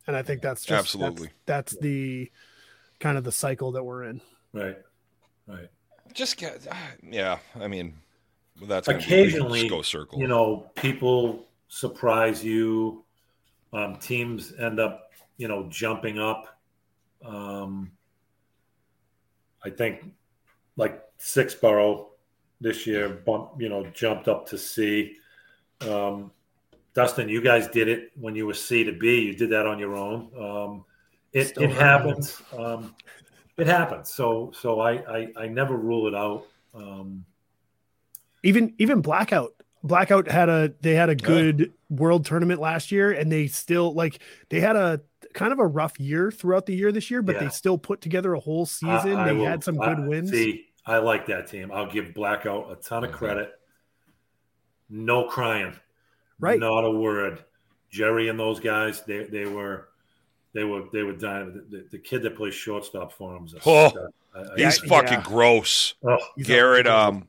And 0.07 0.15
I 0.15 0.23
think 0.23 0.41
that's 0.41 0.65
just 0.65 0.79
Absolutely. 0.79 1.29
that's, 1.45 1.73
that's 1.73 1.81
the 1.81 2.31
kind 2.99 3.17
of 3.17 3.23
the 3.23 3.31
cycle 3.31 3.71
that 3.73 3.83
we're 3.83 4.03
in. 4.05 4.21
Right. 4.53 4.77
Right. 5.47 5.67
Just 6.13 6.37
get, 6.37 6.67
ah, 6.71 6.91
yeah. 7.07 7.37
I 7.59 7.67
mean, 7.67 7.93
that's 8.63 8.87
Occasionally, 8.87 9.69
go 9.69 9.83
circle. 9.83 10.19
you 10.19 10.27
know, 10.27 10.71
people 10.75 11.47
surprise 11.67 12.43
you. 12.43 13.05
Um, 13.71 13.97
teams 13.97 14.51
end 14.59 14.79
up, 14.79 15.11
you 15.37 15.47
know, 15.47 15.67
jumping 15.69 16.17
up. 16.17 16.58
Um, 17.25 17.91
I 19.63 19.69
think 19.69 20.05
like 20.77 21.03
Six 21.17 21.53
Borough, 21.55 22.09
this 22.61 22.85
year, 22.85 23.09
bump, 23.09 23.51
you 23.57 23.69
know, 23.69 23.85
jumped 23.87 24.27
up 24.27 24.47
to 24.47 24.57
C. 24.57 25.15
Um, 25.81 26.31
Dustin, 26.93 27.29
you 27.29 27.41
guys 27.41 27.67
did 27.67 27.87
it 27.87 28.11
when 28.15 28.35
you 28.35 28.45
were 28.45 28.53
C 28.53 28.83
to 28.83 28.91
B. 28.91 29.21
You 29.21 29.35
did 29.35 29.49
that 29.51 29.65
on 29.65 29.79
your 29.79 29.95
own. 29.95 30.29
Um, 30.37 30.85
it 31.31 31.45
Still 31.45 31.63
it 31.63 31.71
happens. 31.71 32.41
Um, 32.57 32.95
it 33.57 33.67
happens. 33.67 34.09
So 34.09 34.51
so 34.53 34.79
I, 34.79 35.19
I 35.19 35.27
I 35.35 35.47
never 35.47 35.75
rule 35.75 36.07
it 36.07 36.15
out. 36.15 36.47
Um, 36.73 37.25
even 38.43 38.73
even 38.77 39.01
blackout 39.01 39.53
blackout 39.83 40.27
had 40.29 40.49
a 40.49 40.73
they 40.81 40.93
had 40.95 41.09
a 41.09 41.15
good 41.15 41.71
world 41.89 42.25
tournament 42.25 42.59
last 42.59 42.91
year 42.91 43.11
and 43.11 43.31
they 43.31 43.47
still 43.47 43.93
like 43.93 44.19
they 44.49 44.59
had 44.59 44.75
a 44.75 45.01
kind 45.33 45.51
of 45.53 45.59
a 45.59 45.65
rough 45.65 45.99
year 45.99 46.31
throughout 46.31 46.65
the 46.65 46.75
year 46.75 46.91
this 46.91 47.09
year 47.09 47.21
but 47.21 47.35
Yeah. 47.35 47.43
they 47.45 47.49
still 47.49 47.77
put 47.77 48.01
together 48.01 48.33
a 48.33 48.39
whole 48.39 48.65
season 48.65 49.15
I- 49.15 49.23
I 49.23 49.25
they 49.27 49.33
will- 49.33 49.45
had 49.45 49.63
some 49.63 49.79
I- 49.81 49.93
good 49.95 50.07
wins 50.07 50.31
See, 50.31 50.65
I 50.85 50.97
like 50.97 51.27
that 51.27 51.47
team. 51.47 51.71
I'll 51.71 51.89
give 51.91 52.13
Blackout 52.15 52.71
a 52.71 52.75
ton 52.75 53.03
of 53.03 53.11
Mhm. 53.11 53.13
credit. 53.13 53.51
No 54.89 55.25
crying. 55.25 55.75
Right. 56.39 56.59
Not 56.59 56.83
a 56.83 56.91
word. 56.91 57.43
Jerry 57.91 58.27
and 58.29 58.39
those 58.39 58.59
guys, 58.59 59.03
they 59.03 59.23
they 59.25 59.45
were 59.45 59.89
they 60.53 60.63
were 60.63 60.83
they 60.91 61.03
were 61.03 61.13
dying. 61.13 61.53
The, 61.69 61.77
the, 61.77 61.87
the 61.91 61.97
kid 61.99 62.21
that 62.23 62.35
plays 62.35 62.53
shortstop 62.55 63.11
for 63.11 63.33
them 63.33 63.45
is 63.45 63.53
a 63.53 63.57
Oh, 63.65 63.89
stud. 63.89 64.09
I, 64.35 64.39
I, 64.39 64.43
He's 64.57 64.81
Yeah, 64.83 64.89
fucking 64.89 65.19
yeah. 65.19 65.23
gross. 65.23 65.93
oh, 66.03 66.17
He's 66.35 66.47
Garrett, 66.47 66.87
a- 66.87 66.95
um, 66.97 67.27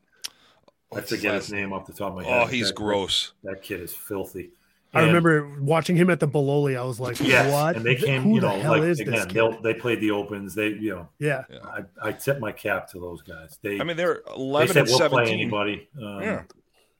I 0.93 1.01
forget 1.03 1.35
his 1.35 1.53
name 1.53 1.73
off 1.73 1.87
the 1.87 1.93
top 1.93 2.11
of 2.11 2.17
my 2.17 2.25
head. 2.25 2.43
Oh, 2.43 2.47
he's 2.47 2.69
That- 2.69 2.75
gross. 2.77 3.33
That, 3.45 3.63
kid 3.63 3.81
is 3.81 3.95
filthy. 3.95 4.51
I 4.93 5.03
And- 5.03 5.07
remember 5.09 5.57
watching 5.61 5.95
him 5.97 6.11
at 6.11 6.19
the 6.19 6.27
Bololi. 6.27 6.77
I 6.77 6.83
was 6.83 6.99
like, 6.99 7.21
Yes, 7.21 7.53
"What? 7.53 7.77
and 7.77 7.85
they 7.85 7.95
came. 7.95 8.23
Who 8.23 8.35
you 8.35 8.41
the 8.41 8.49
know, 8.49 8.61
hell 8.61 8.73
like 8.73 8.83
is 8.83 8.99
this 8.99 9.07
again, 9.07 9.27
kid?" 9.29 9.35
they'll- 9.37 9.61
they 9.63 9.73
played 9.75 10.01
the 10.01 10.11
opens. 10.11 10.55
They, 10.57 10.69
you 10.71 10.91
know, 10.91 11.09
Yeah, 11.21 11.45
I, 11.65 11.85
I 12.03 12.11
tip 12.13 12.41
my 12.41 12.51
cap 12.51 12.91
to 12.91 12.99
those 12.99 13.23
guys. 13.23 13.57
They, 13.63 13.79
I 13.79 13.85
mean, 13.85 13.97
they're 13.97 14.23
they 14.27 14.33
11 14.35 14.69
said 14.69 14.77
and 14.79 14.89
we'll 14.89 14.99
play 14.99 15.25
17. 15.27 15.35
anybody. 15.41 15.89
Um, 15.97 16.21
Yeah. 16.23 16.43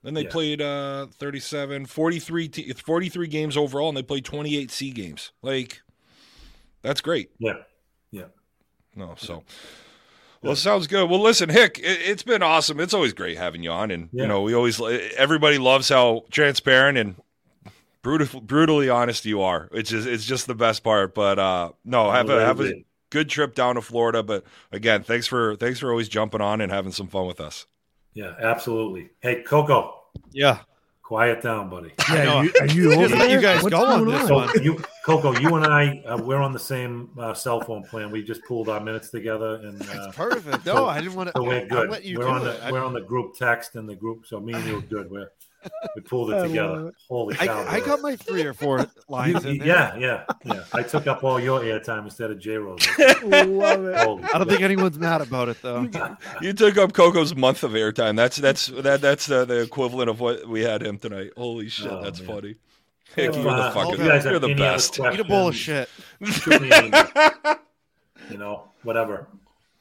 Then 0.05 0.15
they 0.15 0.23
Yeah. 0.23 0.31
played 0.31 0.63
uh 0.63 1.07
37, 1.19 1.85
43, 1.87 2.49
te- 2.49 2.73
43 2.73 3.27
games 3.27 3.57
overall, 3.57 3.89
and 3.89 3.97
they 3.99 4.03
played 4.05 4.25
28 4.25 4.71
C 4.71 4.93
games. 4.93 5.33
Like, 5.43 5.83
that's 6.83 7.01
great. 7.01 7.31
yeah. 7.41 7.55
Yeah. 8.13 8.27
No, 8.95 9.15
so. 9.19 9.43
Well, 10.43 10.57
sounds 10.57 10.87
good. 10.87 11.09
Well, 11.11 11.21
listen, 11.21 11.51
Hick, 11.51 11.79
it, 11.79 12.01
it's 12.03 12.23
been 12.23 12.43
awesome. 12.43 12.81
It's 12.81 12.95
always 12.95 13.13
great 13.13 13.37
having 13.37 13.63
you 13.63 13.71
on, 13.71 13.91
and 13.91 14.09
Yeah. 14.13 14.23
you 14.23 14.29
know 14.29 14.43
we 14.43 14.55
always 14.55 14.81
everybody 15.17 15.59
loves 15.59 15.89
how 15.89 16.25
transparent 16.31 16.97
and 16.97 17.17
brutal, 18.03 18.41
brutally 18.41 18.89
honest 18.89 19.25
you 19.27 19.43
are. 19.43 19.69
It's 19.73 19.91
just 19.91 20.07
it's 20.09 20.25
just 20.25 20.47
the 20.47 20.55
best 20.55 20.83
part. 20.83 21.15
But 21.15 21.39
uh 21.39 21.73
no, 21.85 22.11
have 22.11 22.31
a 22.31 22.41
have 22.45 22.61
a 22.61 22.73
good 23.11 23.29
trip 23.29 23.55
down 23.55 23.75
to 23.75 23.83
Florida. 23.83 24.23
But 24.23 24.45
again, 24.73 25.03
thanks 25.03 25.27
for 25.27 25.57
thanks 25.57 25.79
for 25.79 25.91
always 25.91 26.09
jumping 26.09 26.41
on 26.41 26.61
and 26.63 26.73
having 26.73 26.93
some 26.93 27.09
fun 27.09 27.27
with 27.27 27.41
us. 27.41 27.67
Yeah, 28.15 28.35
absolutely. 28.41 29.11
Hey, 29.21 29.43
Coco, 29.43 29.95
Yeah. 30.33 30.61
Quiet 31.11 31.43
down, 31.43 31.69
buddy. 31.69 31.91
yeah. 32.13 32.35
Are 32.35 32.45
you, 32.45 32.53
are 32.61 32.67
you 32.67 32.93
over 32.93 33.09
Just 33.09 33.19
let 33.21 33.31
you 33.33 33.41
guys 33.41 33.65
What's 33.65 33.75
go 33.75 33.85
on 33.85 34.05
going 34.05 34.17
this 34.17 34.29
So 34.29 34.35
one. 34.37 34.63
you, 34.63 34.81
Coco, 35.05 35.37
you 35.41 35.57
and 35.57 35.67
I, 35.67 36.01
uh, 36.07 36.17
we're 36.19 36.37
on 36.41 36.53
the 36.53 36.59
same 36.61 37.11
uh, 37.19 37.35
cell 37.35 37.61
phone 37.61 37.83
plan. 37.83 38.13
We 38.13 38.23
just 38.23 38.45
pulled 38.45 38.69
our 38.69 38.79
minutes 38.79 39.11
together, 39.11 39.57
and 39.57 39.83
uh, 39.91 40.13
Perfect. 40.13 40.65
No, 40.65 40.87
I 40.87 41.01
didn't 41.01 41.17
want 41.17 41.27
to. 41.31 41.33
so 41.35 41.43
we're 41.43 41.63
I'll 41.63 41.67
good. 41.69 41.91
let 41.91 42.05
you 42.05 42.17
we're 42.19 42.27
do 42.27 42.31
on 42.31 42.47
it. 42.47 42.61
the 42.61 42.65
I- 42.65 42.71
we're 42.71 42.85
on 42.85 42.93
the 42.93 43.01
group 43.01 43.35
text 43.37 43.75
and 43.75 43.89
the 43.89 43.97
group. 43.97 44.25
So 44.25 44.39
me 44.39 44.53
and 44.55 44.65
you 44.65 44.79
are 44.79 44.83
good. 44.83 45.11
We're 45.11 45.33
we 45.97 46.03
pulled 46.03 46.33
it 46.33 46.43
together. 46.49 46.89
it. 46.89 46.95
Holy 47.09 47.35
cow! 47.35 47.65
I, 47.65 47.77
I 47.77 47.81
got 47.81 48.01
my 48.01 48.17
three 48.17 48.43
or 48.45 48.55
four 48.55 48.87
lines 49.09 49.45
in 49.45 49.59
there. 49.59 49.67
yeah, 49.67 49.97
yeah, 49.97 50.25
yeah. 50.45 50.65
I 50.73 50.83
took 50.83 51.07
up 51.07 51.23
all 51.25 51.39
your 51.41 51.61
airtime 51.61 52.05
instead 52.05 52.31
of 52.31 52.39
J 52.39 52.57
Rose. 52.57 52.81
Love 53.25 53.85
it. 53.87 53.95
I 53.95 54.39
don't 54.39 54.49
think 54.49 54.63
anyone's 54.63 54.99
mad 54.99 55.21
about 55.21 55.49
it 55.49 55.61
though. 55.63 55.89
You 56.41 56.53
took 56.53 56.79
up 56.79 56.93
Coco's 56.93 57.35
month 57.35 57.63
of 57.63 57.73
airtime. 57.73 58.17
That's 58.17 58.37
that's 58.37 58.67
that 58.69 59.01
that's 59.01 59.27
the, 59.27 59.45
the 59.45 59.61
equivalent 59.63 60.09
of 60.11 60.21
what 60.21 60.47
we 60.49 60.63
had 60.63 60.83
him 60.83 60.99
tonight. 60.99 61.31
Holy 61.37 61.69
shit, 61.69 61.91
Oh, 61.91 62.03
that's 62.03 62.21
man. 62.21 62.29
funny. 62.29 62.55
Hick, 63.17 63.35
you're 63.35 63.49
uh, 63.49 63.67
the 63.69 63.75
fucking 63.75 64.01
you 64.01 64.09
guys 64.09 64.25
you're 64.25 64.39
the 64.39 64.55
best. 64.55 64.99
Eat 65.01 65.21
a 65.21 65.25
bowl 65.25 65.49
of 65.49 65.57
shit. 65.57 65.89
shoot 66.25 66.63
me 66.63 66.71
an 66.73 66.85
email. 66.87 67.57
you 68.31 68.39
know, 68.39 68.69
whatever. 68.85 69.27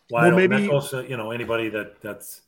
Why 0.10 0.24
Well, 0.24 0.32
don't 0.32 0.50
maybe- 0.50 0.64
Nichols, 0.64 0.92
uh, 0.96 1.04
you 1.04 1.16
know, 1.16 1.30
anybody 1.30 1.70
that 1.70 2.02
that's, 2.02 2.42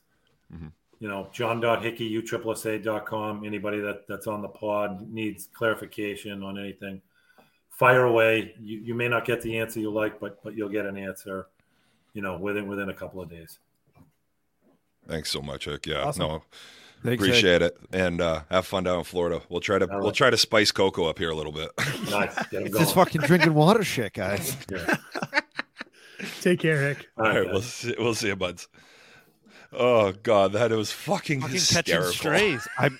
Mhm. 0.52 0.72
You 1.02 1.08
know, 1.08 1.28
john.hickey, 1.34 2.22
USSSA.com, 2.22 3.44
anybody 3.44 3.80
that 3.82 4.08
that's 4.08 4.28
on 4.28 4.42
the 4.44 4.48
pod 4.48 5.12
needs 5.12 5.50
clarification 5.52 6.44
on 6.44 6.60
anything, 6.60 7.02
fire 7.72 8.04
away. 8.04 8.54
You, 8.62 8.78
you 8.80 8.94
may 8.94 9.08
not 9.08 9.26
get 9.26 9.42
the 9.42 9.58
answer 9.58 9.80
you 9.80 9.90
like, 9.92 10.20
but 10.20 10.42
but 10.44 10.56
you'll 10.56 10.70
get 10.70 10.86
an 10.86 10.98
answer, 10.98 11.48
you 12.14 12.22
know, 12.22 12.38
within 12.38 12.68
within 12.68 12.90
a 12.90 12.94
couple 12.94 13.20
of 13.20 13.30
days. 13.32 13.58
Thanks 15.08 15.32
so 15.32 15.42
much, 15.42 15.66
Hick. 15.66 15.88
Yeah, 15.88 16.04
Awesome. 16.04 16.22
no, 16.28 16.44
Thanks, 17.04 17.24
appreciate 17.24 17.64
it, 17.64 17.76
and 17.92 18.22
uh, 18.22 18.42
have 18.52 18.68
fun 18.68 18.84
down 18.84 19.00
in 19.00 19.04
Florida. 19.04 19.42
We'll 19.50 19.60
try 19.60 19.80
to 19.80 19.92
All 19.92 20.02
we'll 20.02 20.12
try 20.12 20.30
to 20.30 20.38
spice 20.38 20.72
Coco 20.72 21.06
up 21.06 21.18
here 21.18 21.32
a 21.32 21.36
little 21.36 21.52
bit. 21.52 21.72
Nice. 22.12 22.36
Get 22.50 22.54
'em 22.54 22.66
It's 22.68 22.74
going. 22.74 22.86
this 22.86 22.94
fucking 22.94 23.22
drinking 23.22 23.56
water 23.56 23.84
shit, 23.84 24.14
guys. 24.14 24.56
Yeah. 24.72 24.98
Take 26.42 26.60
care, 26.60 26.90
Hick. 26.90 27.08
All 27.18 27.26
All 27.26 27.32
right, 27.32 27.40
right, 27.42 27.52
we'll 27.52 27.62
see, 27.64 27.96
we'll 27.98 28.14
see 28.14 28.28
you, 28.28 28.36
buds. 28.36 28.68
Oh 29.74 30.12
god, 30.24 30.54
that 30.54 30.72
was 30.72 30.92
fucking, 30.92 31.42
Fucking 31.42 31.60
catching 31.60 32.02
strays. 32.12 32.68
I'm 32.78 33.00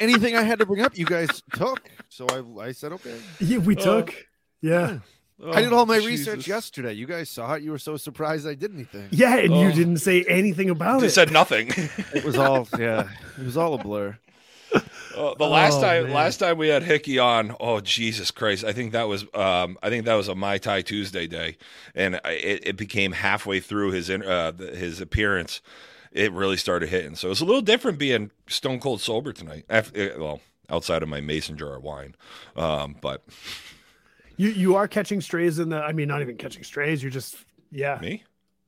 anything 0.00 0.36
I 0.36 0.42
had 0.42 0.58
to 0.58 0.66
bring 0.66 0.82
up, 0.82 0.96
you 0.98 1.04
guys 1.06 1.42
took. 1.52 1.82
So 2.08 2.26
I 2.28 2.66
I 2.68 2.72
said 2.72 2.92
okay. 2.94 3.16
Yeah, 3.40 3.58
we 3.58 3.76
Uh, 3.76 3.80
took. 3.80 4.26
Yeah. 4.60 4.98
I 5.52 5.62
did 5.62 5.72
all 5.72 5.84
my 5.84 5.98
Oh, 5.98 6.06
research 6.06 6.46
yesterday. 6.46 6.92
You 6.92 7.06
guys 7.06 7.28
saw 7.28 7.54
it. 7.54 7.62
You 7.62 7.72
were 7.72 7.78
so 7.78 7.96
surprised 7.96 8.46
I 8.46 8.54
did 8.54 8.72
anything. 8.72 9.08
Yeah, 9.10 9.36
and 9.36 9.52
you 9.54 9.68
Oh. 9.68 9.72
didn't 9.72 9.98
say 9.98 10.22
anything 10.24 10.70
about 10.70 11.00
They 11.00 11.08
it. 11.08 11.10
said 11.10 11.32
nothing. 11.32 11.72
It 12.14 12.24
was 12.24 12.36
all 12.38 12.66
yeah. 12.78 13.08
It 13.38 13.44
was 13.44 13.56
all 13.56 13.74
a 13.74 13.78
blur. 13.78 14.16
Uh, 15.16 15.34
the 15.34 15.46
last 15.46 15.78
Oh, 15.78 15.80
time, 15.82 16.04
man. 16.04 16.12
last 16.12 16.36
time 16.38 16.58
we 16.58 16.68
had 16.68 16.82
Hickey 16.82 17.18
on, 17.18 17.54
oh 17.60 17.80
Jesus 17.80 18.30
Christ! 18.30 18.64
I 18.64 18.72
think 18.72 18.92
that 18.92 19.08
was, 19.08 19.22
um, 19.34 19.78
I 19.82 19.88
think 19.90 20.04
that 20.06 20.14
was 20.14 20.28
a 20.28 20.34
Mai 20.34 20.58
Tai 20.58 20.82
Tuesday 20.82 21.26
day, 21.26 21.56
and 21.94 22.16
it, 22.24 22.66
it 22.68 22.76
became 22.76 23.12
halfway 23.12 23.60
through 23.60 23.92
his 23.92 24.10
uh, 24.10 24.52
his 24.58 25.00
appearance, 25.00 25.60
it 26.12 26.32
really 26.32 26.56
started 26.56 26.88
hitting. 26.88 27.14
So 27.16 27.30
it's 27.30 27.40
a 27.40 27.44
little 27.44 27.62
different 27.62 27.98
being 27.98 28.30
stone 28.48 28.80
cold 28.80 29.00
sober 29.00 29.32
tonight. 29.32 29.64
Af- 29.68 29.92
eh, 29.94 30.10
well, 30.18 30.40
outside 30.70 31.02
of 31.02 31.08
my 31.08 31.20
mason 31.20 31.56
jar 31.56 31.76
of 31.76 31.82
wine, 31.82 32.14
um, 32.56 32.96
but 33.00 33.22
You 34.36 34.48
you 34.50 34.74
are 34.76 34.88
catching 34.88 35.20
strays 35.20 35.58
in 35.58 35.68
the. 35.68 35.78
I 35.78 35.92
mean, 35.92 36.08
not 36.08 36.22
even 36.22 36.36
catching 36.36 36.64
strays. 36.64 37.02
You're 37.02 37.10
just 37.12 37.36
yeah. 37.70 37.98
me, 38.00 38.22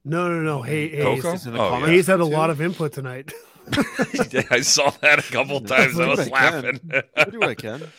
No, 0.04 0.28
no, 0.28 0.40
no. 0.42 0.62
Hey, 0.62 0.88
Hayes. 0.88 1.22
Coco, 1.22 1.36
in 1.48 1.52
the 1.54 1.60
oh, 1.62 1.68
comments. 1.70 1.88
Hayes 1.90 2.06
had 2.06 2.20
a 2.20 2.24
too. 2.24 2.30
lot 2.30 2.50
of 2.50 2.60
input 2.60 2.92
tonight. 2.92 3.32
I 4.50 4.60
saw 4.60 4.90
that 5.00 5.18
a 5.18 5.32
couple 5.32 5.60
times. 5.60 5.98
I 5.98 6.04
do 6.04 6.10
was 6.10 6.20
I 6.20 6.30
laughing. 6.30 6.80
I 7.16 7.24
do 7.24 7.40
what 7.40 7.48
I 7.50 7.54
can. 7.54 7.82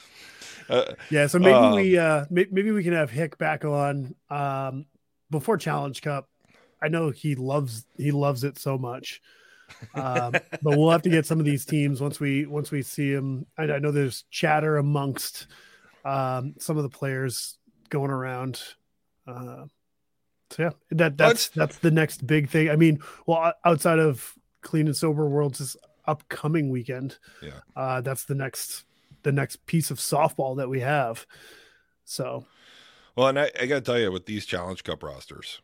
Yeah, 1.10 1.28
so 1.28 1.40
maybe 1.40 1.54
Um, 1.54 1.76
we 1.76 1.98
uh 1.98 2.26
may- 2.30 2.48
maybe 2.52 2.72
we 2.72 2.84
can 2.84 2.92
have 2.92 3.10
Hick 3.10 3.38
back 3.38 3.64
on 3.64 4.16
um 4.30 4.86
before 5.30 5.56
Challenge 5.58 6.02
Cup. 6.02 6.28
I 6.82 6.90
know 6.90 7.10
he 7.10 7.36
loves 7.36 7.86
he 7.96 8.12
loves 8.12 8.44
it 8.44 8.58
so 8.60 8.78
much. 8.78 9.22
Um, 9.94 10.32
but 10.62 10.78
we'll 10.78 10.92
have 10.92 11.04
to 11.04 11.10
get 11.10 11.26
some 11.26 11.40
of 11.40 11.46
these 11.46 11.64
teams 11.64 12.02
once 12.02 12.20
we 12.20 12.46
once 12.46 12.70
we 12.70 12.82
see 12.82 13.10
him. 13.10 13.46
I, 13.58 13.64
I 13.64 13.80
know 13.80 13.92
there's 13.92 14.26
chatter 14.30 14.76
amongst 14.76 15.48
um 16.04 16.56
some 16.60 16.76
of 16.76 16.84
the 16.84 16.90
players 16.90 17.58
going 17.90 18.12
around. 18.12 18.62
Uh, 19.26 19.68
so 20.52 20.64
yeah, 20.64 20.70
that 20.92 21.18
that's 21.18 21.48
that's 21.48 21.78
the 21.78 21.92
next 21.92 22.28
big 22.28 22.50
thing. 22.50 22.70
I 22.70 22.76
mean, 22.76 23.00
well, 23.26 23.54
outside 23.64 24.00
of 24.00 24.34
Clean 24.68 24.86
and 24.86 24.96
Sober 24.98 25.30
Worlds 25.30 25.60
this 25.60 25.78
upcoming 26.06 26.70
weekend, 26.70 27.18
Yeah. 27.42 27.62
uh, 27.76 28.02
that's 28.02 28.26
the 28.26 28.36
next 28.36 28.84
the 29.24 29.32
next 29.32 29.66
piece 29.66 29.90
of 29.92 29.98
softball 29.98 30.58
that 30.58 30.68
we 30.70 30.82
have. 30.82 31.26
So 32.04 32.46
Well, 33.16 33.28
and 33.30 33.40
I, 33.40 33.50
I 33.60 33.66
got 33.66 33.76
to 33.76 33.82
tell 33.82 33.98
you, 34.00 34.12
with 34.12 34.26
these 34.26 34.46
Challenge 34.46 34.84
Cup 34.84 35.04
rosters, 35.04 35.62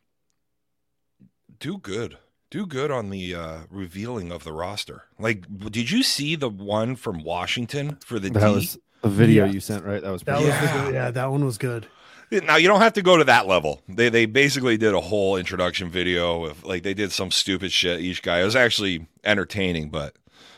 do 1.60 1.78
good. 1.78 2.18
Do 2.50 2.66
good 2.66 2.92
on 2.92 3.10
the 3.10 3.36
uh, 3.36 3.58
revealing 3.70 4.32
of 4.32 4.44
the 4.44 4.54
roster. 4.54 5.04
Like, 5.20 5.46
did 5.72 5.90
you 5.92 6.02
see 6.04 6.36
the 6.36 6.50
one 6.50 6.96
from 6.96 7.24
Washington 7.24 7.98
for 8.06 8.20
the 8.20 8.30
That 8.30 8.48
D? 8.48 8.54
was 8.54 8.78
a 9.04 9.10
video 9.10 9.46
Yeah. 9.46 9.52
you 9.52 9.60
sent, 9.60 9.84
right? 9.84 10.02
That 10.02 10.12
was 10.12 10.24
that 10.24 10.38
pretty 10.40 10.50
was 10.52 10.60
the 10.72 10.80
good, 10.86 10.94
yeah, 10.94 11.12
that 11.12 11.32
one 11.32 11.44
was 11.44 11.58
good. 11.58 11.88
Now 12.42 12.56
you 12.58 12.68
don't 12.68 12.82
have 12.82 12.94
to 12.94 13.02
go 13.02 13.18
to 13.18 13.24
that 13.26 13.48
level. 13.48 13.82
They 13.88 14.10
they 14.10 14.26
basically 14.26 14.78
did 14.78 14.94
a 14.94 15.02
whole 15.02 15.38
introduction 15.38 15.90
video 15.90 16.46
of 16.46 16.64
like 16.64 16.84
they 16.84 16.94
did 16.94 17.12
some 17.12 17.32
stupid 17.32 17.72
shit. 17.72 18.00
Each 18.02 18.22
guy 18.22 18.42
it 18.42 18.46
was 18.46 18.56
actually 18.56 19.08
entertaining, 19.24 19.90
but 19.90 20.16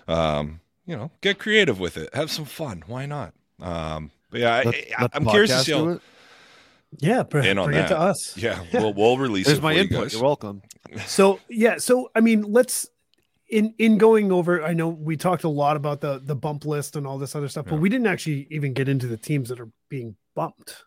um, 0.08 0.62
you 0.86 0.96
know, 0.96 1.12
get 1.22 1.40
creative 1.40 1.80
with 1.80 1.98
it. 1.98 2.14
Have 2.14 2.30
some 2.32 2.46
fun. 2.46 2.84
Why 2.88 3.06
not? 3.06 3.34
Um, 3.62 4.12
but 4.30 4.40
yeah, 4.42 4.62
Let- 4.66 4.76
I, 4.98 5.02
let 5.02 5.12
I'm 5.16 5.26
curious 5.26 5.52
to 5.52 5.60
see. 5.60 5.72
do 5.72 5.86
How, 5.86 5.90
it. 5.94 6.02
Yeah, 7.00 7.24
br- 7.24 7.40
In 7.40 7.58
on 7.58 7.66
bring 7.66 7.80
it 7.80 7.88
to 7.90 7.94
that. 7.96 8.00
us. 8.00 8.38
yeah, 8.38 8.64
we'll 8.74 8.94
we'll 8.94 9.18
release 9.18 9.48
There's 9.48 9.58
it 9.58 9.62
my 9.64 9.72
for 9.74 9.78
you 9.78 9.82
input. 9.84 10.02
guys. 10.04 10.14
You're 10.14 10.24
welcome. 10.24 10.62
So 11.08 11.40
yeah, 11.50 11.78
so 11.78 12.10
I 12.16 12.22
mean, 12.22 12.44
let's 12.44 12.88
in 13.50 13.74
in 13.78 13.98
going 13.98 14.32
over. 14.32 14.64
I 14.64 14.74
know 14.74 14.88
we 14.90 15.18
talked 15.18 15.44
a 15.44 15.50
lot 15.50 15.76
about 15.76 16.00
the 16.02 16.22
the 16.24 16.36
bump 16.36 16.64
list 16.66 16.96
and 16.96 17.06
all 17.06 17.18
this 17.18 17.36
other 17.36 17.50
stuff, 17.50 17.66
but 17.68 17.80
we 17.80 17.90
didn't 17.90 18.08
actually 18.08 18.48
even 18.50 18.74
get 18.74 18.88
into 18.88 19.08
the 19.08 19.18
teams 19.18 19.50
that 19.50 19.60
are 19.60 19.70
being 19.90 20.16
bumped. 20.36 20.84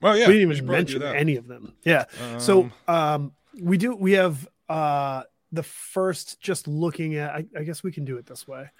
Well, 0.00 0.16
yeah, 0.16 0.26
we 0.28 0.34
didn't 0.38 0.50
even 0.52 0.66
mention 0.66 1.02
any 1.02 1.36
of 1.36 1.46
them. 1.46 1.74
Yeah. 1.84 2.04
so 2.38 2.70
Um, 2.88 2.94
um, 2.94 3.32
we 3.60 3.76
do. 3.76 3.94
We 3.94 4.12
have 4.12 4.48
uh 4.68 5.22
the 5.52 5.62
first. 5.62 6.40
Just 6.40 6.66
looking 6.68 7.16
at. 7.16 7.30
I, 7.34 7.44
I 7.58 7.62
guess 7.64 7.82
we 7.82 7.92
can 7.92 8.04
do 8.04 8.16
it 8.16 8.26
this 8.26 8.46
way. 8.48 8.70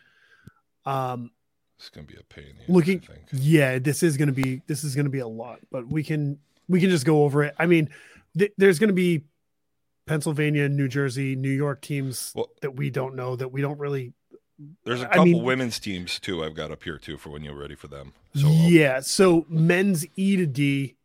Um, 0.87 1.31
it's 1.79 1.89
gonna 1.91 2.07
be 2.07 2.17
a 2.17 2.23
pain. 2.23 2.45
in 2.45 2.57
the 2.57 2.63
ass, 2.63 2.69
looking 2.69 3.03
I 3.09 3.15
yeah 3.33 3.79
this 3.79 4.03
is 4.03 4.17
going 4.17 4.29
to 4.29 4.35
be 4.35 4.61
this 4.67 4.85
is 4.85 4.95
going 4.95 5.07
to 5.07 5.11
be 5.11 5.21
a 5.21 5.27
lot 5.27 5.61
but 5.71 5.87
we 5.89 6.03
can 6.05 6.39
we 6.69 6.79
can 6.79 6.91
just 6.91 7.07
go 7.07 7.25
over 7.25 7.43
it 7.43 7.55
i 7.59 7.65
mean 7.65 7.89
th- 8.37 8.53
there's 8.59 8.79
going 8.79 8.89
to 8.89 8.95
be 8.95 9.23
pennsylvania 10.07 10.69
new 10.69 10.89
jersey 10.89 11.35
new 11.37 11.49
york 11.51 11.81
teams 11.81 12.33
Well- 12.35 12.51
that 12.61 12.77
we 12.77 12.91
don't 12.91 13.15
know 13.15 13.35
that 13.37 13.49
we 13.49 13.63
don't 13.63 13.79
really 13.79 14.13
There's 14.85 15.01
a 15.01 15.07
couple 15.07 15.25
mean- 15.25 15.43
women's 15.43 15.79
teams 15.79 16.19
too. 16.21 16.45
I've 16.45 16.55
got 16.55 16.71
up 16.71 16.83
here 16.83 16.99
too 16.99 17.17
for 17.17 17.31
when 17.31 17.43
you're 17.43 17.57
ready 17.59 17.75
for 17.77 17.89
them. 17.89 18.13
So 18.35 18.49
yeah 18.51 19.01
so 19.01 19.47
men's 19.49 20.05
e 20.17 20.37
to 20.37 20.45
d 20.47 20.97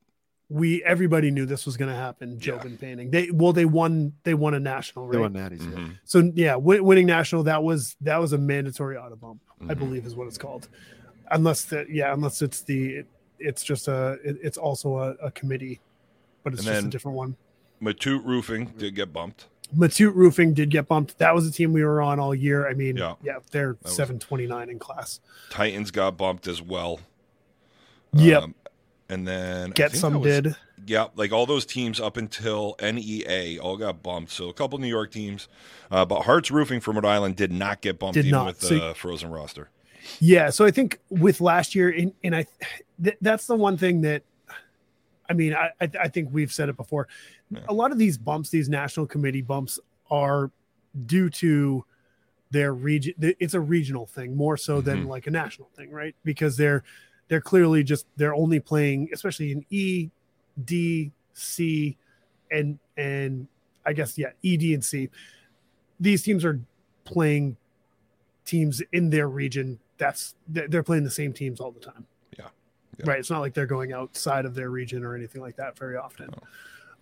we 0.49 0.83
everybody 0.83 1.31
knew 1.31 1.45
this 1.45 1.65
was 1.65 1.75
going 1.77 1.89
to 1.89 1.95
happen 1.97 2.33
Yeah. 2.41 2.53
Jobin 2.53 2.79
painting 2.79 3.09
they 3.11 3.31
well 3.31 3.51
they 3.53 3.65
won 3.65 4.13
they 4.23 4.33
won 4.35 4.53
a 4.53 4.59
national 4.59 5.07
They 5.09 5.17
won 5.17 5.33
natties. 5.33 5.59
yeah. 5.61 5.77
Mhm. 5.79 5.99
so 6.03 6.31
yeah 6.35 6.55
win- 6.55 6.83
winning 6.85 7.07
national 7.07 7.43
that 7.43 7.63
was 7.63 7.95
that 8.01 8.17
was 8.17 8.31
a 8.33 8.37
mandatory 8.37 8.95
auto 8.97 9.15
bump 9.15 9.41
i 9.61 9.73
Mhm. 9.73 9.79
believe 9.79 10.05
is 10.05 10.15
what 10.15 10.27
it's 10.27 10.37
called 10.37 10.67
unless 11.31 11.65
that 11.65 11.89
yeah 11.89 12.13
unless 12.13 12.41
it's 12.43 12.61
the 12.61 12.97
it, 12.97 13.07
it's 13.39 13.63
just 13.63 13.87
a 13.87 14.19
it, 14.23 14.37
it's 14.43 14.57
also 14.57 14.97
a, 14.99 15.11
a 15.23 15.31
committee 15.31 15.79
but 16.43 16.53
it's 16.53 16.61
And 16.67 16.73
just 16.75 16.85
a 16.85 16.89
different 16.89 17.17
one 17.17 17.35
Matute 17.81 18.23
Roofing 18.23 18.71
did 18.77 18.93
get 18.95 19.11
bumped. 19.11 19.47
matute 19.75 20.13
roofing 20.13 20.53
did 20.53 20.69
get 20.69 20.87
bumped 20.87 21.17
that 21.17 21.33
was 21.33 21.47
a 21.47 21.51
team 21.51 21.73
we 21.73 21.83
were 21.83 22.01
on 22.03 22.19
all 22.19 22.35
year 22.35 22.67
i 22.69 22.73
mean 22.75 22.97
Yeah. 22.97 23.15
yeah, 23.23 23.39
they're 23.49 23.77
729 23.83 24.69
in 24.69 24.77
class 24.77 25.19
Titans 25.49 25.89
got 25.89 26.17
bumped 26.17 26.47
as 26.47 26.61
well. 26.61 26.99
yep 28.13 28.43
Um, 28.43 28.55
and 29.09 29.27
then 29.27 29.71
get 29.71 29.93
some 29.95 30.19
was- 30.19 30.23
did 30.43 30.55
Yeah, 30.87 31.07
like 31.15 31.31
all 31.31 31.45
those 31.45 31.65
teams 31.65 31.99
up 31.99 32.17
until 32.17 32.75
NEA 32.81 33.59
all 33.59 33.77
got 33.77 34.01
bumped. 34.03 34.31
So 34.31 34.49
a 34.49 34.53
couple 34.53 34.77
New 34.79 34.87
York 34.87 35.11
teams, 35.11 35.47
uh, 35.91 36.05
but 36.05 36.21
Hearts 36.23 36.51
Roofing 36.51 36.79
from 36.79 36.95
Rhode 36.95 37.05
Island 37.05 37.35
did 37.35 37.51
not 37.51 37.81
get 37.81 37.99
bumped 37.99 38.15
Did 38.15 38.25
even 38.25 38.31
not. 38.31 38.45
with 38.47 38.59
the 38.59 38.67
So- 38.67 38.93
frozen 38.93 39.29
roster. 39.31 39.69
Yeah, 40.19 40.51
so 40.51 40.65
I 40.65 40.71
think 40.71 40.99
with 41.09 41.41
last 41.41 41.73
year, 41.73 41.89
and, 41.89 42.13
and 42.23 42.35
I, 42.35 42.45
th- 43.03 43.17
that's 43.21 43.47
the 43.47 43.55
one 43.55 43.75
thing 43.77 44.01
that, 44.01 44.21
I 45.27 45.33
mean, 45.33 45.55
I, 45.55 45.71
I, 45.81 45.89
I 46.01 46.07
think 46.09 46.29
we've 46.31 46.51
said 46.53 46.69
it 46.69 46.77
before. 46.77 47.07
Yeah. 47.49 47.61
A 47.67 47.73
lot 47.73 47.91
of 47.91 47.97
these 47.97 48.15
bumps, 48.15 48.49
these 48.51 48.69
national 48.69 49.07
committee 49.07 49.41
bumps, 49.41 49.79
are 50.11 50.51
due 51.07 51.31
to 51.31 51.83
their 52.51 52.71
region. 52.75 53.15
It's 53.19 53.55
a 53.55 53.59
regional 53.59 54.05
thing 54.05 54.37
more 54.37 54.57
so 54.57 54.79
than 54.79 55.05
Mhm. 55.05 55.07
like 55.07 55.25
a 55.25 55.31
national 55.31 55.69
thing, 55.75 55.89
right? 55.89 56.15
Because 56.23 56.55
they're 56.57 56.83
they're 57.27 57.41
clearly 57.41 57.83
just 57.83 58.05
they're 58.17 58.35
only 58.35 58.59
playing, 58.59 59.09
especially 59.13 59.51
in 59.51 59.65
E, 59.69 60.09
D, 60.63 61.11
C, 61.33 61.97
and 62.51 62.79
and 62.97 63.47
I 63.85 63.93
guess 63.93 64.17
yeah, 64.17 64.29
E, 64.41 64.57
D, 64.57 64.73
and 64.73 64.83
C. 64.83 65.09
These 65.99 66.23
teams 66.23 66.43
are 66.45 66.59
playing 67.03 67.57
teams 68.45 68.81
in 68.93 69.09
their 69.09 69.27
region 69.27 69.79
that's 69.97 70.35
they're 70.47 70.67
they're 70.67 70.83
playing 70.83 71.03
the 71.03 71.09
same 71.09 71.33
teams 71.33 71.59
all 71.59 71.71
the 71.71 71.79
time 71.79 72.05
Yeah. 72.37 72.47
Yeah. 72.99 73.09
right 73.09 73.19
it's 73.19 73.29
not 73.31 73.39
like 73.39 73.53
they're 73.55 73.65
going 73.65 73.91
outside 73.93 74.45
of 74.45 74.53
their 74.53 74.69
region 74.69 75.03
or 75.03 75.15
anything 75.15 75.41
like 75.41 75.55
that 75.55 75.77
very 75.79 75.97
often 75.97 76.29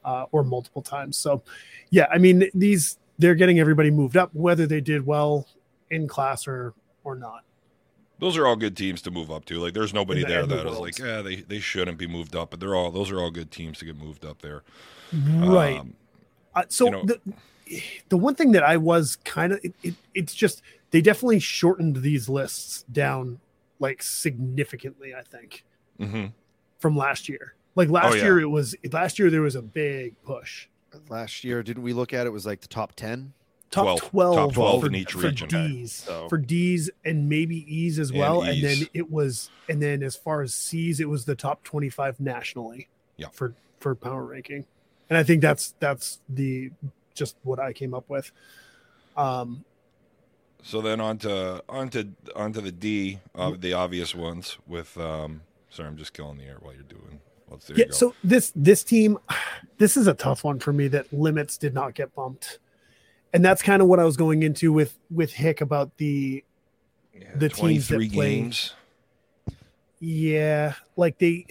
uh, 0.06 0.26
or 0.32 0.44
multiple 0.44 0.82
times 0.82 1.18
so 1.18 1.42
yeah 1.90 2.06
i 2.12 2.18
mean 2.18 2.50
these 2.54 2.98
they're 3.20 3.36
getting 3.36 3.60
everybody 3.60 3.92
moved 3.92 4.16
up 4.16 4.30
whether 4.34 4.66
they 4.68 4.80
did 4.80 5.06
well 5.06 5.48
in 5.92 6.08
class 6.08 6.48
or 6.48 6.74
or 7.04 7.16
not 7.16 7.44
Those 8.24 8.38
are 8.38 8.48
all 8.48 8.56
good 8.56 8.78
teams 8.78 9.02
to 9.02 9.12
move 9.12 9.30
up 9.30 9.44
to. 9.46 9.60
Like 9.60 9.74
there's 9.74 9.94
nobody 9.94 10.22
the- 10.22 10.28
there 10.28 10.44
in 10.44 10.50
the 10.50 10.56
that 10.56 10.66
is 10.68 10.80
like, 10.80 10.98
yeah, 10.98 11.22
they, 11.22 11.36
they 11.36 11.60
shouldn't 11.60 11.98
be 11.98 12.08
moved 12.08 12.38
up, 12.38 12.52
but 12.52 12.62
they're 12.62 12.74
all 12.74 12.90
those 12.90 13.12
are 13.12 13.20
all 13.20 13.30
good 13.32 13.52
teams 13.52 13.80
to 13.80 13.86
get 13.86 13.98
moved 13.98 14.24
up 14.26 14.42
there. 14.42 14.64
right 15.12 15.80
Um, 15.80 15.94
Uh, 16.56 16.64
so 16.70 16.86
you 16.86 16.92
know- 16.92 17.04
the 17.06 17.20
the 18.08 18.18
one 18.18 18.36
thing 18.36 18.54
that 18.54 18.64
I 18.64 18.78
was 18.78 19.18
kind 19.26 19.52
of 19.52 19.60
it, 19.62 19.74
it, 19.84 19.96
it's 20.14 20.34
just 20.34 20.62
they 20.92 21.02
definitely 21.02 21.40
shortened 21.40 21.98
these 21.98 22.30
lists 22.30 22.84
down 22.92 23.40
like 23.80 24.02
significantly. 24.02 25.14
I 25.14 25.22
think 25.24 25.66
mhm. 26.00 26.32
from 26.80 26.96
last 26.96 27.28
year. 27.28 27.56
Like 27.76 27.90
last 27.90 28.14
Oh, 28.14 28.16
yeah. 28.16 28.24
year, 28.24 28.40
it 28.40 28.46
was 28.48 28.74
last 28.92 29.20
year 29.20 29.30
there 29.30 29.42
was 29.42 29.56
a 29.56 29.62
big 29.62 30.16
push. 30.24 30.68
Last 31.10 31.44
year, 31.44 31.62
didn't 31.64 31.84
we 31.84 31.92
look 31.92 32.14
at 32.14 32.26
it? 32.28 32.30
Was 32.30 32.46
like 32.46 32.62
the 32.62 32.68
top 32.68 32.94
ten. 32.96 33.34
Top 33.74 34.00
12. 34.00 34.00
12, 34.12 34.36
Top 34.36 34.54
12 34.54 34.82
for, 34.82 34.88
in 34.88 34.96
each 34.96 35.12
for 35.14 35.18
region. 35.20 35.48
D's 35.50 35.92
So- 35.94 36.30
for 36.30 36.38
D's 36.38 36.90
and 37.04 37.28
maybe 37.28 37.58
E's 37.74 38.00
as 38.00 38.14
well. 38.14 38.44
And, 38.44 38.56
E's. 38.58 38.80
then 38.80 38.88
it 38.94 39.10
was 39.12 39.50
and 39.68 39.82
then 39.82 40.04
as 40.04 40.16
far 40.16 40.42
as 40.42 40.54
C's, 40.54 41.00
it 41.00 41.10
was 41.10 41.26
the 41.26 41.36
top 41.36 41.64
25 41.64 42.20
nationally. 42.20 42.88
Yeah. 43.18 43.28
For 43.32 43.54
for 43.80 43.96
power 43.96 44.24
ranking. 44.24 44.66
And 45.10 45.18
I 45.18 45.24
think 45.24 45.42
that's 45.42 45.76
that's 45.80 46.20
the 46.30 46.72
just 47.14 47.36
what 47.44 47.60
I 47.60 47.74
came 47.74 47.94
up 47.94 48.10
with. 48.10 48.32
Um 49.18 49.66
So 50.62 50.82
then 50.82 51.02
on 51.02 51.18
to 51.20 51.64
on 51.68 51.90
to 51.90 52.10
on 52.36 52.54
to 52.54 52.62
the 52.62 52.72
D 52.72 53.20
of 53.36 53.62
the 53.62 53.74
obvious 53.74 54.14
ones 54.14 54.58
with 54.68 54.98
um 54.98 55.42
sorry, 55.70 55.90
I'm 55.90 55.98
just 55.98 56.14
killing 56.14 56.38
the 56.38 56.46
air 56.46 56.58
while 56.62 56.74
you're 56.74 56.84
doing 56.84 57.20
yeah, 57.76 57.86
so 57.92 58.16
this 58.24 58.52
this 58.56 58.84
team 58.84 59.18
this 59.78 59.98
is 59.98 60.08
a 60.08 60.14
tough 60.14 60.44
one 60.44 60.60
for 60.60 60.74
me 60.74 60.88
that 60.90 61.12
limits 61.14 61.58
did 61.58 61.74
not 61.74 61.94
get 61.94 62.14
bumped. 62.16 62.60
And 63.34 63.44
that's 63.44 63.62
kind 63.64 63.82
of 63.82 63.88
what 63.88 64.00
I 64.00 64.06
was 64.06 64.16
going 64.18 64.44
into 64.44 64.72
with 64.72 64.98
with 65.10 65.34
Hick 65.34 65.60
about 65.62 65.98
the 65.98 66.44
Yeah, 67.14 67.36
the 67.36 67.50
teams 67.50 67.88
that 67.88 67.96
23 67.96 68.08
games. 68.08 68.74
Yeah, 70.00 70.74
like 70.96 71.18
they 71.18 71.46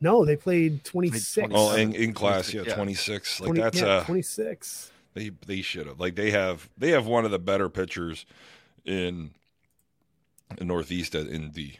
No, 0.00 0.24
they 0.24 0.36
played 0.36 0.84
26. 0.84 1.48
Oh, 1.52 1.74
in, 1.74 1.94
in 1.94 2.12
class, 2.14 2.52
yeah, 2.54 2.62
Yeah. 2.66 2.74
twenty 2.74 2.94
six. 2.94 3.40
Like 3.40 3.48
20 3.48 3.60
that's 3.60 3.80
yeah, 3.80 3.86
uh 3.86 4.04
26. 4.04 4.92
they 5.14 5.30
they 5.46 5.62
should 5.62 5.86
have 5.86 5.98
like 6.00 6.14
they 6.14 6.30
have 6.30 6.68
they 6.78 6.90
have 6.90 7.06
one 7.06 7.24
of 7.24 7.30
the 7.30 7.38
better 7.38 7.68
pitchers 7.68 8.24
in 8.84 9.30
the 10.56 10.64
Northeast 10.64 11.14
at- 11.14 11.26
in 11.26 11.50
D. 11.50 11.78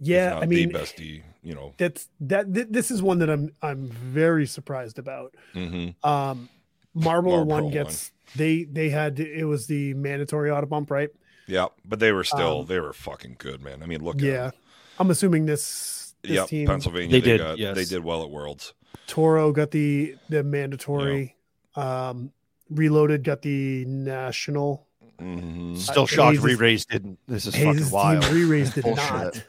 if 0.00 0.06
Yeah, 0.08 0.30
not 0.30 0.42
I 0.42 0.46
mean, 0.46 0.68
the 0.68 0.74
best 0.74 0.96
D. 0.96 1.22
You 1.42 1.54
know. 1.54 1.74
that's 1.78 2.08
that. 2.20 2.52
Th- 2.52 2.66
this 2.68 2.90
is 2.90 3.02
one 3.02 3.18
that 3.20 3.30
I'm 3.30 3.52
I'm 3.62 3.86
very 3.88 4.46
surprised 4.46 4.98
about. 4.98 5.34
hmm 5.52 5.88
Um, 6.02 6.48
Marble 6.94 7.30
Marlboro 7.32 7.44
one 7.44 7.64
won. 7.64 7.72
gets 7.72 8.10
they 8.34 8.64
they 8.64 8.88
had 8.90 9.20
it 9.20 9.44
was 9.44 9.66
the 9.66 9.94
mandatory 9.94 10.50
auto 10.50 10.66
bump, 10.66 10.90
right? 10.90 11.10
Yeah, 11.46 11.66
but 11.84 12.00
they 12.00 12.10
were 12.12 12.24
still 12.24 12.60
Um, 12.60 12.66
they 12.66 12.80
were 12.80 12.92
fucking 12.92 13.36
good, 13.38 13.62
man. 13.62 13.82
I 13.82 13.86
mean, 13.86 14.02
look. 14.02 14.20
Yeah, 14.20 14.50
I'm 14.98 15.10
assuming 15.10 15.46
this 15.46 16.14
this 16.22 16.32
yeah. 16.32 16.46
team 16.46 16.66
Pennsylvania. 16.66 17.08
They 17.08 17.20
They, 17.20 17.30
did, 17.36 17.40
got 17.40 17.58
yes. 17.58 17.76
they 17.76 17.84
did 17.84 18.02
well 18.02 18.24
at 18.24 18.30
Worlds. 18.30 18.74
Toro 19.06 19.52
got 19.52 19.70
the 19.70 20.16
the 20.28 20.42
mandatory. 20.42 21.36
Um, 21.76 22.32
Reloaded 22.68 23.22
got 23.22 23.42
the 23.42 23.84
national. 23.84 24.86
hmm 25.20 25.76
Still 25.76 26.02
Uh, 26.02 26.06
shocked 26.06 26.36
Hayes' 26.38 26.44
re-raised 26.44 26.88
didn't. 26.90 27.18
This 27.28 27.46
is 27.46 27.54
Hayes' 27.54 27.76
fucking 27.78 27.90
wild. 27.92 28.22
team 28.24 28.34
re-raised 28.34 28.74
did 28.74 28.86
not. 28.86 29.40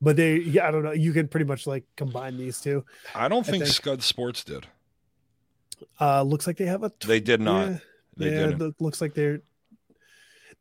But 0.00 0.16
they, 0.16 0.38
yeah, 0.38 0.66
I 0.66 0.70
don't 0.72 0.82
know. 0.82 0.92
You 0.92 1.12
can 1.12 1.28
pretty 1.28 1.46
much 1.46 1.66
like 1.66 1.84
combine 1.96 2.36
these 2.36 2.60
two. 2.60 2.84
I 3.14 3.28
don't 3.28 3.46
I 3.46 3.50
think, 3.50 3.64
think- 3.64 3.74
Scud 3.74 4.02
Sports 4.02 4.42
did. 4.44 4.66
Uh, 6.00 6.22
looks 6.22 6.46
like 6.48 6.56
they 6.56 6.66
have 6.66 6.82
a. 6.82 6.92
They 7.06 7.20
did 7.20 7.40
not. 7.40 7.68
Yeah, 7.68 7.78
They 8.18 8.30
yeah, 8.32 8.46
didn't. 8.46 8.58
look- 8.58 8.80
looks 8.80 9.00
like 9.00 9.14
they're. 9.14 9.40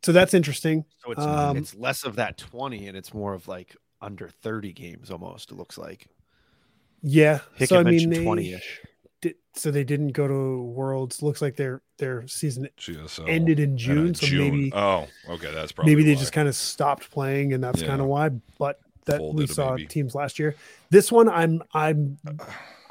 So 0.03 0.11
that's 0.11 0.33
interesting. 0.33 0.85
So 1.03 1.11
it's 1.11 1.21
Um, 1.21 1.57
it's 1.57 1.75
less 1.75 2.03
of 2.03 2.15
that 2.17 2.37
twenty, 2.37 2.87
and 2.87 2.95
it's 2.95 3.13
more 3.13 3.33
of 3.33 3.47
like 3.47 3.75
under 4.01 4.29
thirty 4.29 4.71
games 4.73 5.09
almost. 5.11 5.51
It 5.51 5.55
looks 5.55 5.77
like. 5.77 6.07
Yeah. 7.01 7.39
Hickett 7.55 7.69
so 7.69 7.79
I 7.79 7.83
mean, 7.83 8.23
twenty-ish. 8.23 8.81
so 9.55 9.71
they 9.71 9.83
didn't 9.83 10.09
go 10.09 10.27
to 10.27 10.61
Worlds. 10.61 11.21
Looks 11.23 11.41
like 11.41 11.55
their 11.55 11.81
their 11.97 12.27
season 12.27 12.69
GSL. 12.77 13.27
ended 13.27 13.59
in 13.59 13.71
And, 13.71 13.77
June. 13.79 14.13
So 14.15 14.27
June. 14.27 14.51
maybe 14.51 14.71
Oh, 14.75 15.07
okay, 15.29 15.51
that's 15.51 15.71
probably 15.71 15.95
maybe 15.95 16.03
they 16.05 16.13
why. 16.13 16.19
just 16.19 16.31
kind 16.33 16.47
of 16.47 16.55
stopped 16.55 17.09
playing, 17.09 17.53
and 17.53 17.63
that's 17.63 17.81
Yeah. 17.81 17.87
kind 17.87 18.01
of 18.01 18.07
why. 18.07 18.29
But 18.59 18.79
that 19.05 19.19
we 19.19 19.25
Folded 19.27 19.49
it, 19.49 19.53
saw 19.53 19.71
maybe. 19.75 19.87
teams 19.87 20.13
last 20.13 20.37
year. 20.37 20.53
This 20.91 21.11
one, 21.11 21.27
I'm 21.27 21.63
I'm 21.73 22.19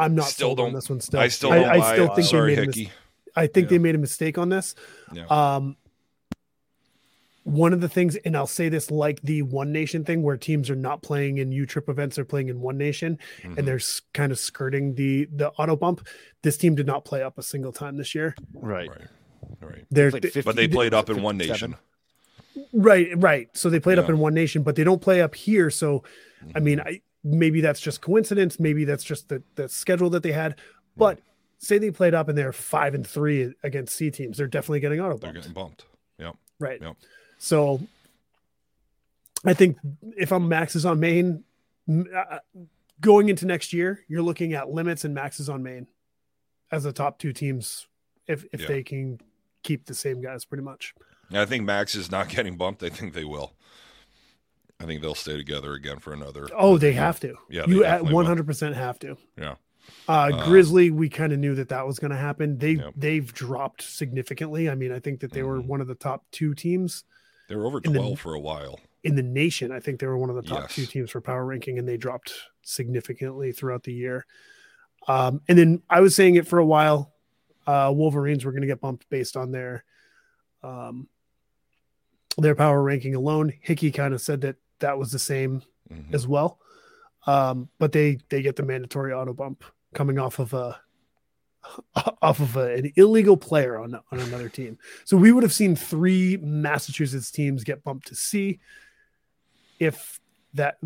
I'm 0.01 0.15
not 0.17 0.27
Still 0.27 0.49
sold 0.49 0.59
don't- 0.59 0.73
this 0.73 0.91
one. 0.91 1.01
Still, 1.01 1.21
I 1.21 1.29
still 1.29 1.51
don't 1.51 1.65
I, 1.69 1.79
buy 1.79 1.93
still 1.95 2.15
think 2.17 2.27
Sorry, 2.27 2.55
they 2.57 2.61
made 2.63 2.65
a 2.65 2.67
mis- 2.67 2.77
Hickey. 2.77 2.93
I 3.37 3.47
think 3.47 3.69
they 3.69 3.79
made 3.79 3.95
a 3.95 3.99
mistake 3.99 4.39
on 4.39 4.49
this. 4.49 4.75
Yeah. 5.13 5.27
Um, 5.27 5.77
one 7.45 7.73
of 7.73 7.81
the 7.81 7.89
things, 7.89 8.17
and 8.17 8.37
I'll 8.37 8.47
say 8.49 8.69
this 8.69 8.91
like 8.91 9.21
the 9.23 9.43
One 9.43 9.71
Nation 9.71 10.05
thing, 10.05 10.23
where 10.23 10.37
teams 10.37 10.69
are 10.69 10.75
not 10.77 11.03
playing 11.03 11.39
in 11.39 11.53
U 11.53 11.65
Trip 11.65 11.89
events, 11.89 12.17
they're 12.17 12.25
playing 12.25 12.49
in 12.49 12.61
One 12.61 12.77
Nation, 12.77 13.19
Mhm. 13.43 13.59
and 13.59 13.69
they're 13.69 13.81
kind 14.15 14.33
of 14.33 14.39
skirting 14.39 14.95
the 14.97 15.27
the 15.33 15.51
auto 15.53 15.77
bump. 15.77 16.07
This 16.43 16.57
team 16.57 16.75
did 16.75 16.87
not 16.87 17.05
play 17.05 17.23
up 17.23 17.39
a 17.39 17.43
single 17.43 17.73
time 17.73 17.99
this 17.99 18.15
year. 18.17 18.35
Right. 18.55 18.89
right, 18.89 19.01
right. 19.61 19.85
They're 19.91 20.11
Played 20.11 20.25
50 20.25 20.41
But 20.43 20.57
they 20.57 20.67
played 20.67 20.93
up 20.93 21.09
in 21.09 21.23
One 21.23 21.39
57. 21.39 21.71
Nation. 22.57 22.67
right, 22.73 23.09
right. 23.17 23.49
So 23.57 23.71
they 23.71 23.79
played 23.79 23.99
up 24.01 24.09
in 24.09 24.19
One 24.19 24.35
Nation, 24.35 24.63
but 24.65 24.75
they 24.75 24.83
don't 24.85 25.01
play 25.01 25.23
up 25.23 25.37
here. 25.37 25.71
So, 25.71 26.03
I 26.55 26.59
mean, 26.61 26.81
I 26.81 27.01
maybe 27.23 27.61
that's 27.61 27.81
just 27.81 28.01
coincidence. 28.01 28.59
Maybe 28.59 28.85
that's 28.85 29.05
just 29.05 29.29
the 29.29 29.43
the 29.55 29.69
schedule 29.69 30.11
that 30.11 30.25
they 30.25 30.33
had. 30.33 30.57
But 30.97 31.21
say 31.59 31.79
they 31.79 31.91
played 31.91 32.15
up 32.15 32.29
and 32.29 32.37
they're 32.37 32.53
five 32.53 32.95
and 32.95 33.07
three 33.07 33.53
against 33.63 33.97
C 33.97 34.11
teams, 34.11 34.37
they're 34.37 34.47
definitely 34.47 34.81
getting 34.81 35.01
auto 35.01 35.11
bumped. 35.11 35.23
They're 35.23 35.33
getting 35.33 35.53
bumped. 35.53 35.85
Yeah. 36.19 36.33
Right. 36.59 36.81
Yep. 36.81 36.97
So 37.39 37.81
I 39.45 39.55
think 39.55 39.77
if 40.17 40.33
I'm 40.33 40.49
maxes 40.49 40.85
on 40.87 41.01
main 41.01 41.45
uh, 41.89 42.39
going 43.01 43.29
into 43.29 43.47
next 43.47 43.73
year, 43.73 44.01
you're 44.09 44.23
looking 44.23 44.55
at 44.55 44.69
limits 44.71 45.05
and 45.05 45.15
maxes 45.15 45.49
on 45.49 45.63
main 45.63 45.87
as 46.73 46.83
the 46.85 46.93
top 46.93 47.19
two 47.19 47.33
teams 47.33 47.87
if 48.27 48.45
if 48.53 48.63
Yeah. 48.63 48.67
they 48.69 48.83
can 48.83 49.21
keep 49.63 49.87
the 49.87 49.95
same 49.95 50.21
guys 50.21 50.45
pretty 50.45 50.63
much. 50.65 50.95
And 51.29 51.39
I 51.39 51.45
think 51.47 51.65
Max 51.65 51.95
is 51.95 52.11
not 52.11 52.29
getting 52.35 52.57
bumped. 52.57 52.83
I 52.83 52.89
think 52.89 53.15
they 53.15 53.25
will. 53.25 53.53
I 54.79 54.85
think 54.85 55.01
they'll 55.01 55.15
stay 55.15 55.37
together 55.37 55.73
again 55.73 56.01
for 56.01 56.13
another. 56.13 56.49
Oh, 56.55 56.77
they 56.77 56.93
have 56.93 57.19
to. 57.21 57.35
Yeah, 57.49 57.65
you 57.67 57.83
at 57.85 58.03
100% 58.03 58.75
have 58.75 58.99
to. 59.01 59.17
Yeah. 59.39 59.55
Uh, 60.09 60.31
Uh, 60.33 60.45
Grizzly, 60.49 60.91
we 60.91 61.09
kind 61.09 61.33
of 61.33 61.39
knew 61.39 61.55
that 61.57 61.69
that 61.71 61.87
was 61.87 61.99
going 61.99 62.11
to 62.13 62.17
happen. 62.17 62.59
They 62.59 62.73
Yep. 62.73 62.95
they've 62.97 63.33
dropped 63.33 63.83
significantly. 63.83 64.69
I 64.71 64.75
mean, 64.75 64.93
I 64.93 65.01
think 65.01 65.21
that 65.21 65.33
they 65.33 65.43
were 65.43 65.59
Mhm. 65.61 65.67
one 65.67 65.81
of 65.81 65.87
the 65.89 65.95
top 65.95 66.25
two 66.31 66.55
teams 66.55 67.05
They 67.49 67.57
were 67.57 67.67
over 67.67 67.81
in 67.85 67.93
the- 67.93 68.17
for 68.17 68.35
a 68.35 68.41
while. 68.41 68.79
in 69.03 69.15
the 69.17 69.23
nation. 69.23 69.71
I 69.73 69.81
think 69.81 70.01
they 70.01 70.07
were 70.07 70.19
one 70.19 70.31
of 70.31 70.37
the 70.37 70.43
top 70.43 70.63
Yes. 70.63 70.75
two 70.75 70.87
teams 70.87 71.11
for 71.11 71.21
power 71.21 71.45
ranking, 71.45 71.79
and 71.79 71.87
they 71.89 71.97
dropped 71.97 72.33
significantly 72.63 73.53
throughout 73.53 73.83
the 73.85 73.93
year. 73.93 74.27
Um, 75.09 75.41
and 75.49 75.57
then 75.59 75.83
I 75.89 76.01
was 76.01 76.15
saying 76.17 76.35
it 76.37 76.47
for 76.49 76.59
a 76.59 76.67
while. 76.67 77.13
Uh, 77.67 77.93
Wolverines 77.95 78.45
were 78.45 78.53
going 78.53 78.63
to 78.63 78.67
get 78.67 78.81
bumped 78.81 79.09
based 79.09 79.37
on 79.37 79.51
their 79.53 79.85
um, 80.63 81.09
their 82.39 82.55
power 82.55 82.83
ranking 82.83 83.15
alone. 83.15 83.53
Hickey 83.61 83.91
kind 83.93 84.13
of 84.13 84.21
said 84.21 84.41
that 84.43 84.57
that 84.81 84.99
was 84.99 85.11
the 85.13 85.19
same 85.19 85.63
Mhm. 85.91 86.13
as 86.13 86.27
well. 86.27 86.61
Um, 87.27 87.71
but 87.79 87.93
they 87.93 88.19
they 88.29 88.43
get 88.43 88.57
the 88.57 88.63
mandatory 88.65 89.13
auto 89.13 89.33
bump 89.33 89.65
coming 89.97 90.19
off 90.19 90.39
of 90.39 90.53
a 90.55 90.79
off 92.23 92.39
of 92.41 92.57
a, 92.57 92.75
an 92.75 92.93
illegal 92.97 93.37
player 93.37 93.79
on 93.79 93.95
on 94.13 94.21
another 94.21 94.49
team. 94.49 94.79
So 95.05 95.17
we 95.17 95.33
would 95.33 95.43
have 95.43 95.53
seen 95.53 95.75
three 95.75 96.37
Massachusetts 96.37 97.31
teams 97.31 97.65
get 97.65 97.83
bumped 97.83 98.09
to 98.09 98.15
C 98.15 98.61
if 99.81 100.21
that 100.55 100.79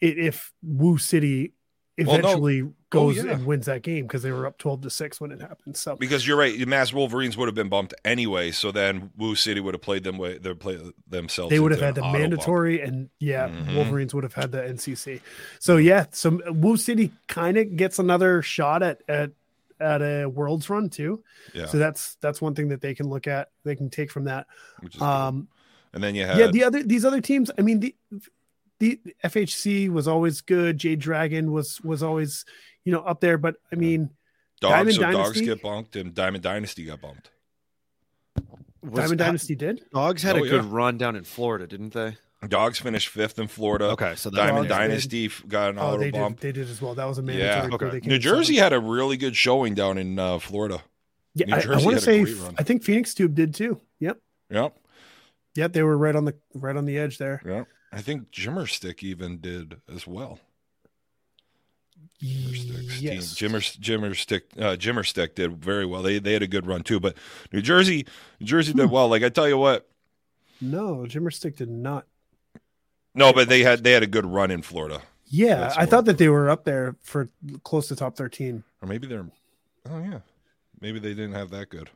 if 0.00 0.52
Woo 0.62 0.98
City 0.98 1.52
Well, 1.98 2.16
no. 2.64 2.74
Eventually 2.96 3.14
goes 3.14 3.24
yeah. 3.24 3.32
and 3.32 3.46
wins 3.46 3.66
that 3.66 3.82
game 3.82 4.06
because 4.06 4.22
they 4.22 4.32
were 4.32 4.46
up 4.46 4.58
12 4.58 4.82
to 4.82 4.90
6 4.90 5.20
when 5.20 5.32
it 5.32 5.40
happened. 5.40 5.76
So 5.76 5.96
Because 5.96 6.26
you're 6.26 6.36
right, 6.36 6.58
the 6.58 6.64
Mass 6.66 6.92
Wolverines 6.92 7.36
would 7.36 7.48
have 7.48 7.54
been 7.54 7.68
bumped 7.68 7.94
anyway. 8.04 8.50
So 8.50 8.70
then 8.72 9.10
Woo 9.16 9.34
City 9.34 9.60
would 9.60 9.74
have 9.74 9.82
played 9.82 10.04
them 10.04 10.18
way 10.18 10.38
they 10.38 10.54
play 10.54 10.78
themselves. 11.08 11.50
they 11.50 11.60
would 11.60 11.72
have 11.72 11.80
had 11.80 11.94
the 11.94 12.02
an 12.02 12.08
auto 12.08 12.12
bump. 12.12 12.20
mandatory 12.30 12.80
and 12.80 13.08
yeah 13.20 13.48
Mhm. 13.48 13.74
wolverines 13.76 14.14
would 14.14 14.24
have 14.24 14.34
had 14.34 14.52
the 14.52 14.58
ncc 14.62 15.20
so 15.58 15.76
yeah 15.76 16.06
so 16.10 16.40
woo 16.52 16.76
city 16.76 17.12
kind 17.28 17.56
of 17.56 17.76
gets 17.76 17.98
another 17.98 18.42
shot 18.42 18.82
at 18.82 19.02
at 19.08 19.30
at 19.80 20.00
a 20.02 20.26
world's 20.26 20.70
run 20.70 20.88
too 20.88 21.22
Yeah, 21.52 21.66
so 21.66 21.78
that's 21.78 22.14
that's 22.20 22.40
one 22.40 22.54
thing 22.54 22.68
that 22.68 22.80
they 22.80 22.94
can 22.94 23.08
look 23.08 23.26
at 23.26 23.50
they 23.64 23.74
can 23.76 23.90
take 23.90 24.10
from 24.10 24.24
that 24.24 24.46
which 24.80 24.94
is 24.94 25.00
good. 25.00 25.04
um 25.04 25.48
and 25.92 26.02
then 26.02 26.14
you 26.14 26.24
had 26.26 26.38
yeah 26.38 26.46
the 26.48 26.64
other 26.64 26.82
these 26.82 27.04
other 27.04 27.20
teams 27.20 27.50
i 27.58 27.62
mean 27.62 27.80
the 27.80 27.94
the 28.80 29.00
fhc 29.24 29.88
was 29.90 30.08
always 30.08 30.40
good 30.40 30.78
jade 30.78 30.98
dragon 31.00 31.52
was 31.52 31.80
was 31.82 32.02
always 32.02 32.44
you 32.84 32.92
know 32.92 33.00
up 33.00 33.20
there 33.20 33.38
but 33.38 33.56
i 33.72 33.76
mean 33.76 34.10
dogs. 34.60 34.72
Diamond 34.72 34.94
So 34.96 35.10
dogs 35.10 35.40
get 35.40 35.62
bumped, 35.62 35.96
and 35.96 36.14
Diamond 36.14 36.42
Dynasty 36.42 36.84
got 36.84 37.00
bumped. 37.00 37.30
Was- 38.82 38.94
diamond 38.94 39.20
ha- 39.20 39.26
dynasty 39.28 39.54
did 39.54 39.80
Dogs 39.92 40.22
had 40.22 40.36
Oh, 40.36 40.44
a 40.44 40.48
good 40.48 40.64
run 40.64 40.98
down 40.98 41.16
in 41.16 41.24
Florida, 41.24 41.66
didn't 41.66 41.92
they? 41.94 42.16
Dogs 42.46 42.78
finished 42.78 43.08
fifth 43.08 43.38
in 43.38 43.48
Florida. 43.48 43.86
Okay, 43.86 44.14
so 44.16 44.28
Diamond 44.30 44.68
Dogs 44.68 44.78
did. 44.80 44.88
Dynasty 44.88 45.30
got 45.48 45.70
an 45.70 45.78
oh 45.78 45.82
auto 45.82 45.98
they 46.00 46.10
bump. 46.10 46.40
did 46.40 46.54
they 46.54 46.60
did 46.60 46.70
as 46.70 46.82
well 46.82 46.94
that 46.94 47.06
was 47.06 47.18
a 47.18 47.22
Yeah. 47.22 47.26
mandatory 47.66 47.78
crew. 47.78 47.88
Okay. 47.98 48.06
New 48.08 48.18
Jersey 48.18 48.56
had 48.56 48.72
a 48.74 48.80
really 48.80 49.16
good 49.16 49.34
showing 49.36 49.74
down 49.74 49.96
in 49.96 50.18
uh, 50.18 50.38
Florida. 50.38 50.82
yeah 51.34 51.46
New 51.46 51.54
i, 51.56 51.60
Jersey 51.60 51.84
want 51.86 51.96
to 51.98 52.02
say 52.02 52.26
i 52.58 52.62
think 52.62 52.84
phoenix 52.84 53.12
tube 53.14 53.34
did 53.34 53.54
too 53.54 53.80
yep 53.98 54.18
Yep, 54.50 54.76
Yep, 55.56 55.72
they 55.72 55.82
were 55.82 55.96
right 55.96 56.14
on 56.14 56.26
the 56.26 56.34
right 56.54 56.76
on 56.76 56.84
the 56.84 56.98
edge 56.98 57.16
there. 57.18 57.40
yep. 57.46 57.66
I 57.92 58.02
think 58.02 58.30
Jimmer 58.30 58.68
Stick 58.68 59.02
even 59.02 59.38
did 59.40 59.80
as 59.92 60.06
well. 60.06 60.38
Yes. 62.20 63.34
Jimmer 63.34 63.58
Jimmer 63.80 64.16
Stick 64.16 64.44
uh, 64.56 64.76
Jimmer 64.76 65.04
Stick 65.06 65.34
did 65.34 65.56
very 65.62 65.84
well. 65.84 66.02
They 66.02 66.18
they 66.18 66.32
had 66.32 66.42
a 66.42 66.46
good 66.46 66.66
run 66.66 66.82
too. 66.82 66.98
But 67.00 67.16
New 67.52 67.60
Jersey 67.60 68.06
New 68.40 68.46
Jersey 68.46 68.72
Hmm. 68.72 68.78
did 68.78 68.90
well. 68.90 69.08
Like 69.08 69.22
I 69.22 69.28
tell 69.28 69.48
you 69.48 69.58
what, 69.58 69.88
No, 70.60 71.04
Jimmer 71.08 71.32
Stick 71.32 71.56
did 71.56 71.68
not. 71.68 72.06
no, 73.14 73.32
but 73.32 73.48
they 73.48 73.62
had 73.62 73.84
they 73.84 73.92
had 73.92 74.02
a 74.02 74.06
good 74.06 74.24
run 74.26 74.50
in 74.50 74.62
Florida, 74.62 75.02
Yeah, 75.26 75.56
That's 75.56 75.76
I 75.76 75.86
thought 75.86 76.04
that 76.06 76.18
they 76.18 76.28
were 76.28 76.48
up 76.48 76.64
there 76.64 76.96
for 77.02 77.28
close 77.62 77.88
to 77.88 77.96
top 77.96 78.16
thirteen. 78.16 78.64
or 78.80 78.88
maybe 78.88 79.06
they're. 79.06 79.26
Oh 79.90 79.98
yeah, 79.98 80.20
maybe 80.80 80.98
they 80.98 81.10
didn't 81.14 81.34
have 81.34 81.50
that 81.50 81.68
good. 81.68 81.90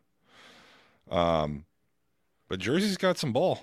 Um, 1.10 1.64
but 2.48 2.58
Jersey's 2.58 2.98
got 2.98 3.16
some 3.18 3.32
ball 3.32 3.60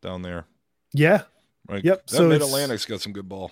down 0.00 0.22
there. 0.22 0.46
Yeah, 0.94 1.22
Like, 1.68 1.84
Yep, 1.84 2.06
That 2.06 2.16
so 2.16 2.28
Mid 2.28 2.40
Atlantic's 2.40 2.86
got 2.86 3.02
some 3.02 3.12
good 3.12 3.28
ball. 3.28 3.50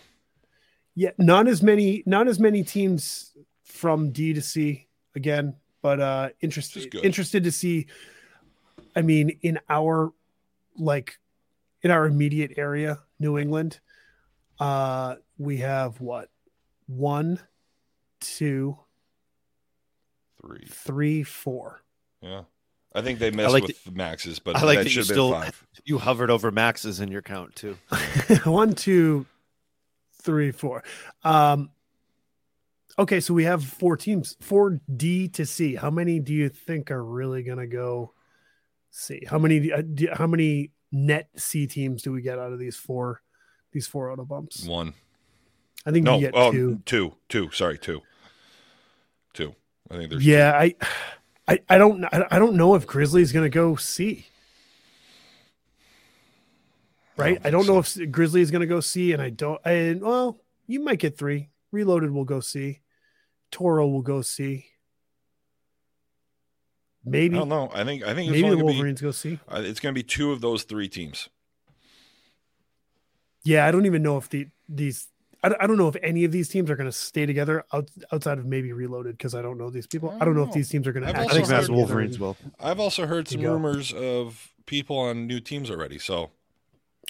Yeah. 0.96 1.10
Not 1.18 1.46
as 1.46 1.62
many, 1.62 2.02
not 2.06 2.26
as 2.26 2.40
many 2.40 2.64
teams 2.64 3.36
from 3.64 4.10
D 4.10 4.32
to 4.32 4.42
C 4.42 4.88
again, 5.14 5.54
but 5.82 6.00
uh 6.00 6.30
interested 6.40 6.92
interested 7.04 7.44
to 7.44 7.52
see. 7.52 7.86
I 8.96 9.02
mean, 9.02 9.38
in 9.42 9.60
our 9.68 10.12
like 10.76 11.18
in 11.82 11.90
our 11.92 12.06
immediate 12.06 12.54
area, 12.56 12.98
New 13.20 13.38
England, 13.38 13.78
uh, 14.58 15.16
we 15.38 15.58
have 15.58 16.00
what 16.00 16.30
one, 16.86 17.38
two, 18.20 18.78
Three. 20.40 20.66
three. 20.66 21.24
Yeah. 22.22 22.42
I 22.94 23.02
think 23.02 23.18
they 23.18 23.30
messed 23.30 23.52
like 23.52 23.66
with 23.66 23.84
the 23.84 23.90
maxes, 23.90 24.38
but 24.38 24.56
I 24.56 24.62
like 24.62 24.78
that 24.78 24.84
that 24.84 24.90
you 24.90 24.90
should 25.02 25.08
have 25.08 25.14
still- 25.14 25.32
been 25.32 25.42
five. 25.42 25.66
You 25.84 25.98
hovered 25.98 26.30
over 26.30 26.50
maxes 26.50 27.00
in 27.00 27.10
your 27.10 27.20
count 27.22 27.54
too. 27.54 27.76
one, 28.44 28.74
two, 28.74 29.26
three, 30.26 30.52
four. 30.52 30.84
Um, 31.24 31.70
Okay, 32.98 33.20
so 33.20 33.34
we 33.34 33.44
have 33.44 33.62
four 33.62 33.96
teams, 33.98 34.36
four 34.40 34.80
D 34.96 35.28
to 35.28 35.44
C. 35.44 35.74
How 35.74 35.90
many 35.90 36.18
do 36.18 36.32
you 36.32 36.48
think 36.48 36.90
are 36.90 37.04
really 37.04 37.42
going 37.42 37.58
to 37.58 37.66
go 37.66 38.14
C? 38.90 39.22
How 39.28 39.38
many? 39.38 39.70
Uh, 39.70 39.82
do, 39.82 40.08
how 40.14 40.26
many 40.26 40.70
net 40.90 41.28
C 41.36 41.66
teams 41.66 42.02
do 42.02 42.10
we 42.10 42.22
get 42.22 42.38
out 42.38 42.54
of 42.54 42.58
these 42.58 42.74
four? 42.74 43.20
These 43.72 43.86
four 43.86 44.10
auto 44.10 44.24
bumps. 44.24 44.64
One. 44.64 44.94
I 45.84 45.90
think 45.90 46.06
No, 46.06 46.14
you 46.14 46.20
get 46.22 46.34
oh, 46.34 46.50
two. 46.50 46.80
two, 46.86 47.14
two. 47.28 47.50
Sorry, 47.50 47.76
two, 47.76 48.00
two. 49.34 49.54
I 49.90 49.96
think 49.98 50.08
there's 50.08 50.24
Yeah, 50.26 50.52
I, 50.58 50.74
I, 51.46 51.58
I 51.68 51.76
don't, 51.76 52.02
I 52.06 52.24
I 52.30 52.38
don't 52.38 52.56
know 52.56 52.76
if 52.76 52.86
Grizzly's 52.86 53.30
going 53.30 53.44
to 53.44 53.50
go 53.50 53.76
C. 53.76 54.24
Right, 57.16 57.40
I 57.44 57.50
don't 57.50 57.64
don't, 57.66 57.82
think 57.82 57.96
know 57.96 58.04
if 58.04 58.12
Grizzly 58.12 58.42
is 58.42 58.50
going 58.50 58.60
to 58.60 58.66
go 58.66 58.80
C, 58.80 59.12
and 59.12 59.22
I 59.22 59.30
don't. 59.30 59.60
And 59.64 60.02
well, 60.02 60.40
you 60.66 60.80
might 60.80 60.98
get 60.98 61.16
three. 61.16 61.48
Reloaded 61.72 62.10
will 62.10 62.24
go 62.24 62.40
C. 62.40 62.80
Toro 63.50 63.86
will 63.88 64.02
go 64.02 64.22
C. 64.22 64.66
I 67.06 67.08
Maybe, 67.08 67.36
I 67.36 67.38
don't 67.38 67.48
know. 67.48 67.70
I 67.72 67.84
think 67.84 68.02
I 68.02 68.14
think 68.14 68.30
it's 68.30 68.32
maybe 68.32 68.44
only 68.44 68.56
the 68.56 68.62
gonna 68.62 68.72
be, 68.72 68.76
Wolverines 68.76 69.00
go 69.00 69.12
C. 69.12 69.38
uh, 69.48 69.62
it's 69.64 69.78
going 69.78 69.94
to 69.94 69.98
be 69.98 70.02
two 70.02 70.32
of 70.32 70.40
those 70.40 70.64
three 70.64 70.88
teams. 70.88 71.28
Yeah, 73.44 73.64
I 73.64 73.70
don't 73.70 73.86
even 73.86 74.02
know 74.02 74.16
if 74.18 74.28
the 74.28 74.48
these. 74.68 75.06
I 75.42 75.50
don't, 75.50 75.62
I 75.62 75.66
don't 75.68 75.76
know 75.76 75.86
if 75.86 75.96
any 76.02 76.24
of 76.24 76.32
these 76.32 76.48
teams 76.48 76.68
are 76.68 76.74
going 76.74 76.88
to 76.88 76.96
stay 76.96 77.24
together 77.24 77.64
out, 77.72 77.88
outside 78.10 78.38
of 78.38 78.46
maybe 78.46 78.72
Reloaded 78.72 79.16
because 79.16 79.36
I 79.36 79.42
don't 79.42 79.56
know 79.56 79.70
these 79.70 79.86
people. 79.86 80.16
I 80.20 80.24
don't 80.24 80.34
know 80.34 80.42
if 80.42 80.52
these 80.52 80.68
teams 80.68 80.88
are 80.88 80.92
going 80.92 81.04
to. 81.04 81.10
I've 81.10 81.16
I 81.16 81.22
also 81.22 81.34
think 81.34 81.46
heard- 81.46 81.56
Mass 81.56 81.68
Wolverines 81.68 82.18
will. 82.18 82.36
I've 82.58 82.80
also 82.80 83.06
heard 83.06 83.28
some 83.28 83.40
rumors 83.42 83.92
of 83.92 84.52
people 84.66 84.98
on 84.98 85.28
new 85.28 85.38
teams 85.38 85.70
already. 85.70 86.00
So 86.00 86.30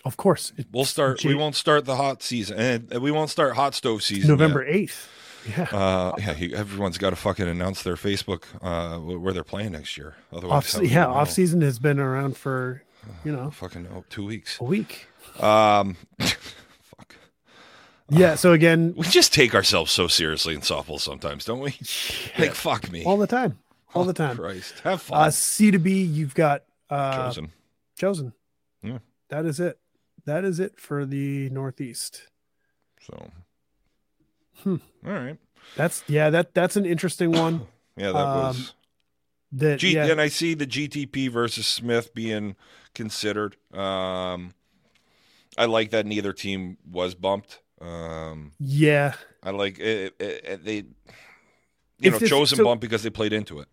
Of 0.07 0.17
course, 0.17 0.53
it's 0.57 0.69
we'll 0.73 0.85
start. 0.85 1.25
We 1.25 1.35
won't 1.35 1.57
start 1.57 1.85
the 1.85 1.97
hot 1.97 2.23
season, 2.23 2.59
and 2.59 3.03
we 3.03 3.11
won't 3.11 3.29
start 3.31 3.57
hot 3.57 3.75
stove 3.75 4.03
season. 4.03 4.31
November 4.31 4.65
eighth. 4.65 5.09
Yeah, 5.49 5.63
Uh, 5.73 6.13
yeah, 6.19 6.35
he, 6.35 6.55
everyone's 6.55 6.99
got 6.99 7.11
to 7.11 7.17
fucking 7.17 7.47
announce 7.47 7.83
their 7.83 7.95
Facebook 7.97 8.43
uh, 8.63 8.99
where 8.99 9.33
they're 9.33 9.45
playing 9.45 9.73
next 9.73 9.97
year. 9.97 10.15
Otherwise, 10.33 10.75
off 10.77 10.83
yeah 10.83 11.03
know? 11.05 11.15
off 11.15 11.31
season 11.31 11.61
has 11.61 11.79
been 11.79 11.99
around 12.01 12.37
for 12.37 12.83
you 13.25 13.31
know 13.33 13.51
Fucking 13.51 13.85
know, 13.85 14.05
two 14.11 14.25
weeks. 14.25 14.59
a 14.61 14.65
week. 14.65 15.07
Um, 15.41 15.97
fuck. 16.21 17.15
Yeah. 18.11 18.35
So 18.37 18.53
again, 18.53 18.95
We 18.97 19.07
just 19.07 19.33
take 19.35 19.55
ourselves 19.55 19.93
so 19.93 20.07
seriously 20.09 20.55
in 20.55 20.61
softball 20.63 21.01
sometimes, 21.01 21.45
don't 21.45 21.61
we? 21.61 21.77
Like 22.39 22.55
fuck 22.55 22.91
me. 22.91 23.05
all 23.05 23.17
the 23.17 23.27
time, 23.27 23.59
all 23.95 24.05
the 24.05 24.11
Oh, 24.11 24.27
time. 24.27 24.37
Christ, 24.37 24.81
have 24.85 25.03
fun. 25.03 25.19
Uh, 25.29 25.31
C 25.31 25.71
to 25.71 25.79
B, 25.79 26.03
you've 26.03 26.35
got 26.35 26.63
uh, 26.91 27.27
Chosen. 27.27 27.53
chosen. 27.99 28.33
Yeah. 28.83 28.99
That 29.29 29.45
is 29.47 29.59
it. 29.61 29.79
That 30.27 30.45
is 30.45 30.61
it 30.61 30.79
for 30.79 31.07
the 31.07 31.49
Northeast. 31.51 32.29
So, 33.01 33.31
Hmm. 34.63 34.77
all 35.07 35.13
right. 35.13 35.37
That's 35.77 36.03
yeah. 36.09 36.31
That 36.31 36.55
that's 36.55 36.77
an 36.77 36.85
interesting 36.87 37.33
one. 37.33 37.67
Yeah, 37.99 38.13
that 38.13 38.17
Um, 38.17 38.47
was. 38.49 38.75
That 39.53 39.79
G- 39.79 39.95
yeah, 39.95 40.05
And 40.11 40.21
I 40.21 40.29
see 40.29 40.53
the 40.53 40.67
GTP 40.67 41.29
versus 41.31 41.67
Smith 41.67 42.13
being 42.15 42.55
considered. 42.95 43.57
Um, 43.73 44.53
I 45.57 45.65
like 45.65 45.93
that 45.93 46.05
neither 46.05 46.35
team 46.35 46.77
was 46.87 47.15
bumped. 47.15 47.61
Um, 47.81 48.53
yeah. 48.59 49.15
I 49.43 49.49
like 49.51 49.79
it, 49.79 50.15
it, 50.19 50.45
it- 50.45 50.65
they, 50.67 50.75
you 50.77 50.85
If 52.03 52.13
know, 52.13 52.19
this- 52.19 52.29
chosen 52.29 52.57
so- 52.59 52.65
bumped 52.65 52.83
because 52.83 53.03
they 53.03 53.09
played 53.09 53.33
into 53.33 53.61
it. 53.61 53.69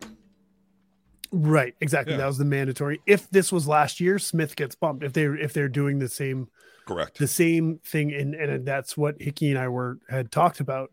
Right, 1.36 1.74
exactly. 1.80 2.12
Yeah. 2.14 2.18
That 2.18 2.26
was 2.26 2.38
the 2.38 2.44
mandatory. 2.44 3.00
If 3.06 3.28
this 3.30 3.50
was 3.50 3.66
last 3.66 3.98
year, 3.98 4.20
Smith 4.20 4.54
gets 4.54 4.76
bumped. 4.76 5.02
If 5.02 5.12
they 5.14 5.24
if 5.24 5.52
they're 5.52 5.68
doing 5.68 5.98
the 5.98 6.08
same 6.08 6.48
Correct. 6.86 7.18
the 7.18 7.26
same 7.26 7.80
thing, 7.84 8.12
and 8.14 8.34
and 8.36 8.64
that's 8.64 8.96
what 8.96 9.20
Hickey 9.20 9.50
and 9.50 9.58
I 9.58 9.66
were 9.68 9.98
had 10.08 10.30
talked 10.30 10.60
about, 10.60 10.92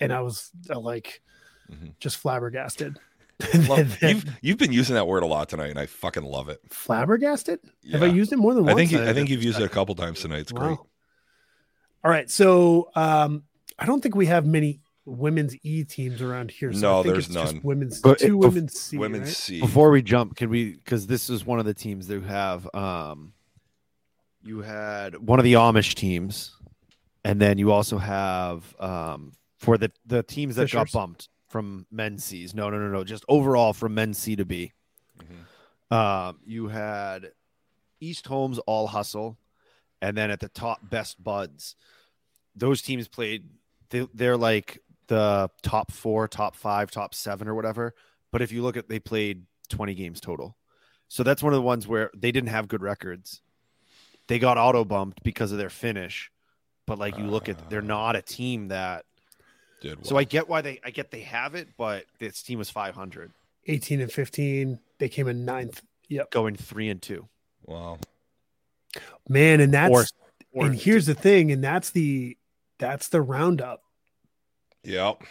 and 0.00 0.12
I 0.12 0.22
was 0.22 0.50
uh, 0.68 0.80
like, 0.80 1.22
Mhm. 1.70 1.92
just 2.00 2.16
flabbergasted. 2.16 2.98
Love- 3.68 4.02
you've 4.02 4.24
you've 4.40 4.58
been 4.58 4.72
using 4.72 4.94
that 4.96 5.06
word 5.06 5.22
a 5.22 5.26
lot 5.26 5.48
tonight, 5.48 5.70
and 5.70 5.78
I 5.78 5.86
fucking 5.86 6.24
love 6.24 6.48
it. 6.48 6.60
flabbergasted? 6.70 7.60
Have 7.92 8.02
I 8.02 8.06
used 8.06 8.32
it 8.32 8.38
more 8.38 8.54
than 8.54 8.64
once? 8.64 8.74
I 8.74 8.76
think 8.76 8.90
you, 8.90 9.02
I 9.08 9.12
think 9.12 9.28
you've 9.28 9.44
used 9.44 9.60
it 9.60 9.64
a 9.64 9.68
couple 9.68 9.94
times 9.94 10.20
tonight. 10.20 10.38
It's 10.40 10.52
great. 10.52 10.78
All 12.04 12.10
right, 12.10 12.28
so 12.30 12.90
um, 12.96 13.44
I 13.78 13.86
don't 13.86 14.00
think 14.02 14.14
we 14.16 14.26
have 14.26 14.46
many 14.46 14.80
women's 15.06 15.56
E 15.62 15.84
teams 15.84 16.20
around 16.20 16.50
here. 16.50 16.72
So 16.72 16.78
No, 16.80 16.92
I 17.00 17.02
think 17.02 17.14
there's 17.14 17.26
it's 17.26 17.34
just 17.34 17.54
none. 17.54 17.62
women's 17.62 18.00
But 18.00 18.18
two 18.18 18.26
it- 18.26 18.30
bef- 18.30 18.40
women's 18.48 18.78
C. 18.80 18.98
Women's 18.98 19.28
right? 19.28 19.36
C. 19.36 19.60
Before 19.60 19.90
we 19.90 20.02
jump, 20.02 20.36
can 20.36 20.50
we? 20.50 20.72
Because 20.72 21.06
this 21.06 21.30
is 21.30 21.44
one 21.46 21.58
of 21.58 21.64
the 21.64 21.74
teams 21.74 22.06
that 22.08 22.22
have. 22.24 22.68
Um, 22.74 23.32
you 24.42 24.60
had 24.60 25.16
one 25.16 25.38
of 25.38 25.44
the 25.44 25.54
Amish 25.54 25.94
teams, 25.94 26.54
and 27.24 27.40
then 27.40 27.58
you 27.58 27.72
also 27.72 27.98
have 27.98 28.74
um, 28.80 29.32
for 29.58 29.78
the 29.78 29.90
the 30.04 30.22
teams 30.22 30.56
that 30.56 30.70
got 30.70 30.90
bumped 30.92 31.28
from 31.48 31.86
men's 31.90 32.24
C's. 32.24 32.54
No, 32.54 32.68
no, 32.70 32.78
no, 32.78 32.88
no. 32.88 33.04
Just 33.04 33.24
overall 33.28 33.72
from 33.72 33.94
men's 33.94 34.18
C 34.18 34.36
to 34.36 34.44
B. 34.44 34.72
Mhm. 35.18 35.94
Um, 35.96 36.38
you 36.44 36.68
had 36.68 37.30
East 38.00 38.26
Holmes 38.26 38.58
all 38.60 38.88
hustle, 38.88 39.38
and 40.02 40.16
then 40.16 40.30
at 40.30 40.40
the 40.40 40.48
top, 40.48 40.80
Best 40.88 41.22
Buds. 41.22 41.74
Those 42.54 42.82
teams 42.82 43.06
played. 43.08 43.48
They, 43.90 44.08
they're 44.14 44.36
like 44.36 44.78
the 45.08 45.50
top 45.62 45.92
four, 45.92 46.28
top 46.28 46.56
five, 46.56 46.90
top 46.90 47.14
seven, 47.14 47.48
or 47.48 47.54
whatever. 47.54 47.94
But 48.32 48.42
if 48.42 48.52
you 48.52 48.62
look 48.62 48.76
at, 48.76 48.88
they 48.88 48.98
played 48.98 49.44
twenty 49.68 49.94
games 49.94 50.20
total. 50.20 50.56
So 51.08 51.22
that's 51.22 51.42
one 51.42 51.52
of 51.52 51.56
the 51.56 51.62
ones 51.62 51.86
where 51.86 52.10
they 52.16 52.32
didn't 52.32 52.48
have 52.50 52.68
good 52.68 52.82
records. 52.82 53.40
They 54.26 54.38
got 54.38 54.58
auto 54.58 54.84
bumped 54.84 55.22
because 55.22 55.52
of 55.52 55.58
their 55.58 55.70
finish, 55.70 56.32
but 56.86 56.98
like 56.98 57.16
you 57.16 57.24
look 57.24 57.48
at, 57.48 57.70
they're 57.70 57.78
uh. 57.78 57.84
not 57.84 58.16
a 58.16 58.22
team 58.22 58.68
that. 58.68 59.04
Did 59.82 60.06
So. 60.06 60.16
I 60.16 60.24
get 60.24 60.48
why 60.48 60.62
they, 60.62 60.80
I 60.84 60.90
get 60.90 61.10
they 61.10 61.20
have 61.20 61.54
it, 61.54 61.68
but 61.76 62.06
this 62.18 62.42
team 62.42 62.58
was 62.58 62.70
five 62.70 62.94
hundred, 62.94 63.30
18 63.66 64.00
and 64.00 64.10
15. 64.10 64.78
They 64.98 65.08
came 65.08 65.28
in 65.28 65.44
ninth. 65.44 65.82
Yep. 66.08 66.30
going 66.30 66.56
three 66.56 66.88
and 66.88 67.02
two. 67.02 67.28
wow. 67.64 67.98
Man, 69.28 69.60
and 69.60 69.74
that's 69.74 69.90
Or- 69.92 70.06
or- 70.52 70.66
and 70.66 70.74
here's 70.74 71.06
the 71.06 71.14
thing, 71.14 71.52
and 71.52 71.62
that's 71.62 71.90
the 71.90 72.36
that's 72.78 73.08
the 73.08 73.20
roundup. 73.20 73.82
Yep. 74.86 75.22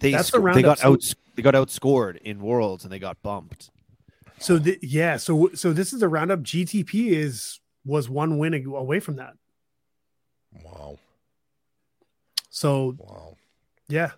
They 0.00 0.12
That's 0.12 0.30
the 0.30 0.38
sco- 0.38 0.54
they 0.54 0.62
got 0.62 0.84
out 0.84 1.14
they 1.34 1.42
got 1.42 1.54
outscored 1.54 2.16
in 2.18 2.40
worlds 2.40 2.84
and 2.84 2.92
they 2.92 2.98
got 2.98 3.20
bumped. 3.22 3.70
So 4.38 4.58
the, 4.58 4.78
yeah, 4.82 5.16
so 5.16 5.50
so 5.54 5.72
this 5.72 5.92
is 5.92 6.02
a 6.02 6.08
roundup. 6.08 6.40
GTP 6.40 7.10
is 7.10 7.60
was 7.84 8.08
one 8.08 8.38
win 8.38 8.54
away 8.66 9.00
from 9.00 9.16
that. 9.16 9.34
Wow. 10.64 10.98
So 12.50 12.94
Wow. 12.98 13.36
yeah, 13.88 14.12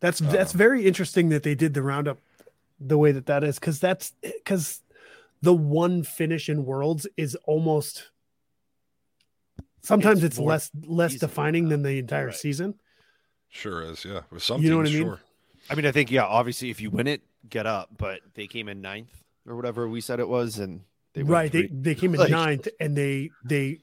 that's 0.00 0.18
that's 0.20 0.54
Uh. 0.54 0.58
very 0.58 0.86
interesting 0.86 1.28
that 1.30 1.42
they 1.42 1.54
did 1.54 1.74
the 1.74 1.82
roundup 1.82 2.18
the 2.80 2.96
way 2.98 3.12
that 3.12 3.26
that 3.26 3.44
is 3.44 3.58
because 3.58 3.80
that's 3.80 4.12
because 4.22 4.80
the 5.42 5.54
one 5.54 6.02
finish 6.02 6.48
in 6.48 6.64
worlds 6.64 7.06
is 7.16 7.34
almost 7.44 8.10
sometimes 9.82 10.22
It's 10.24 10.36
it's, 10.38 10.44
less 10.46 10.70
less 10.86 11.14
defining 11.14 11.68
than 11.68 11.82
the 11.82 11.98
entire 11.98 12.26
Right. 12.26 12.34
season. 12.34 12.74
Sure 13.50 13.82
is. 13.82 14.04
Yeah. 14.04 14.20
With 14.30 14.42
some 14.42 14.62
You 14.62 14.70
know 14.70 14.76
what 14.78 14.86
I 14.86 14.90
mean? 14.90 15.02
sure. 15.02 15.20
I 15.70 15.74
mean, 15.74 15.86
I 15.86 15.92
think 15.92 16.10
yeah, 16.10 16.24
obviously 16.24 16.70
if 16.70 16.80
you 16.80 16.90
win 16.90 17.06
it, 17.06 17.22
get 17.48 17.66
up. 17.66 17.90
But 17.96 18.20
they 18.34 18.46
came 18.46 18.68
in 18.68 18.80
ninth 18.80 19.22
or 19.46 19.56
whatever 19.56 19.88
we 19.88 20.00
said 20.00 20.20
it 20.20 20.28
was, 20.28 20.58
and 20.58 20.82
they 21.14 21.22
right 21.22 21.50
they 21.50 21.66
three- 21.66 21.76
they 21.80 21.94
came 21.94 22.14
in 22.14 22.20
Like- 22.20 22.30
ninth 22.30 22.68
and 22.80 22.96
they 22.96 23.30
they 23.44 23.78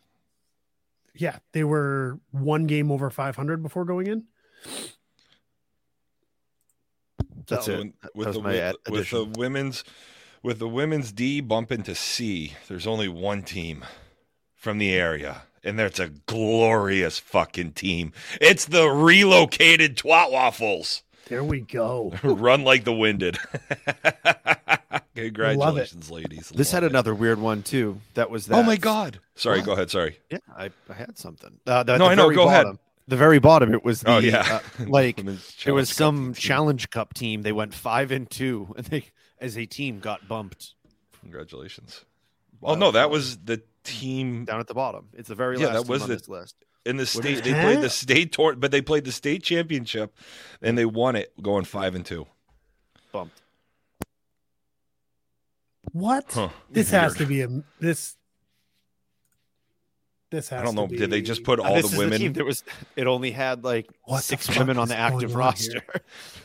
yeah 1.13 1.37
they 1.53 1.63
were 1.63 2.19
one 2.31 2.65
game 2.67 2.91
over 2.91 3.09
500 3.09 3.63
before 3.63 3.85
going 3.85 4.07
in 4.07 4.23
That's 7.47 7.65
So- 7.65 7.73
it. 7.73 7.77
With, 7.79 7.93
That 8.01 8.15
was 8.15 8.35
the 8.35 8.41
my 8.41 8.73
with, 8.89 8.89
with 8.89 9.09
the 9.11 9.25
women's 9.25 9.83
with 10.41 10.59
the 10.59 10.67
women's 10.69 11.11
D 11.11 11.41
bump 11.41 11.71
into 11.71 11.95
C, 11.95 12.53
there's 12.67 12.85
only 12.87 13.07
one 13.07 13.41
team 13.43 13.83
from 14.55 14.77
the 14.77 14.93
area, 14.93 15.43
and 15.65 15.77
that's 15.79 15.99
a 15.99 16.09
glorious 16.09 17.19
fucking 17.19 17.73
team. 17.73 18.13
It's 18.39 18.65
the 18.65 18.87
relocated 18.87 19.97
Twat 19.97 20.31
Waffles. 20.31 21.03
there 21.27 21.43
we 21.43 21.59
go 21.61 22.13
Run 22.23 22.63
like 22.63 22.83
the 22.85 22.93
winded. 22.93 23.37
Congratulations, 25.15 26.11
ladies. 26.11 26.49
This 26.49 26.71
had 26.71 26.83
it. 26.83 26.91
another 26.91 27.15
weird 27.15 27.39
one 27.39 27.63
too. 27.63 28.01
That 28.15 28.29
was 28.29 28.47
that. 28.47 28.55
Oh 28.57 28.63
my 28.63 28.75
god! 28.75 29.19
Sorry, 29.35 29.59
What? 29.59 29.65
go 29.65 29.71
ahead. 29.73 29.89
Sorry. 29.89 30.19
Yeah, 30.29 30.39
I, 30.55 30.69
I 30.89 30.93
had 30.93 31.17
something. 31.17 31.57
Uh, 31.65 31.83
the, 31.83 31.97
No, 31.97 32.05
the 32.05 32.11
I 32.11 32.15
know, 32.15 32.23
very 32.23 32.35
go 32.35 32.47
ahead. 32.47 32.63
bottom- 32.65 32.79
The 33.07 33.15
very 33.17 33.39
bottom, 33.39 33.73
it 33.73 33.83
was 33.85 34.01
the 34.01 34.11
oh 34.11 34.17
yeah, 34.19 34.59
uh, 34.79 34.85
like 34.87 35.17
Women's 35.17 35.55
it 35.65 35.71
was 35.71 35.89
Challenge 35.89 35.89
Cup 35.89 35.95
some 35.95 36.33
challenge 36.33 36.89
cup 36.89 37.13
team. 37.13 37.41
They 37.43 37.51
went 37.53 37.73
five 37.73 38.11
and 38.11 38.29
two, 38.29 38.73
and 38.77 38.85
they 38.87 39.05
as 39.39 39.57
a 39.57 39.65
team 39.65 39.99
got 39.99 40.27
bumped 40.27 40.73
Congratulations. 41.21 42.03
Wow. 42.61 42.71
Oh 42.71 42.75
no, 42.75 42.91
that 42.91 43.09
was 43.09 43.37
the 43.37 43.61
team 43.85 44.43
down 44.45 44.59
at 44.59 44.67
the 44.67 44.73
bottom. 44.73 45.07
It's 45.13 45.29
the 45.29 45.35
very 45.35 45.57
Yeah, 45.59 45.67
last 45.67 45.73
that 45.75 45.81
team 45.83 45.91
was 45.91 46.01
on 46.03 46.09
the- 46.09 46.15
this 46.15 46.27
list. 46.27 46.55
in 46.85 46.97
the 46.97 47.05
state. 47.05 47.43
They 47.43 47.53
played 47.53 47.81
the 47.81 47.89
state 47.89 48.31
tour, 48.33 48.55
but 48.55 48.71
they 48.71 48.81
played 48.81 49.05
the 49.05 49.11
state 49.11 49.43
championship, 49.43 50.13
and 50.61 50.77
they 50.77 50.85
won 50.85 51.15
it, 51.15 51.31
going 51.41 51.65
five 51.65 51.95
and 51.95 52.05
two. 52.05 52.27
Bumped. 53.11 53.41
what 55.93 56.25
Huh. 56.31 56.49
this 56.69 56.89
has 56.91 57.15
to 57.15 57.25
be 57.25 57.41
a 57.41 57.47
this 57.79 58.17
This 60.31 60.49
has 60.49 60.61
I 60.61 60.65
don't 60.65 60.75
to 60.75 60.81
know. 60.81 60.87
Did 60.87 61.11
they 61.11 61.21
just 61.21 61.43
put 61.43 61.59
Uh, 61.59 61.63
all 61.63 61.75
this 61.75 61.91
the 61.91 61.97
women? 61.99 62.19
team 62.19 62.33
that 62.33 62.43
was 62.43 62.63
it 62.97 63.07
only 63.07 63.31
had 63.31 63.63
like 63.63 63.87
What 64.03 64.23
six 64.23 64.49
women 64.57 64.77
on 64.77 64.87
the 64.89 64.95
active 64.97 65.31
on 65.31 65.37
roster. 65.37 65.83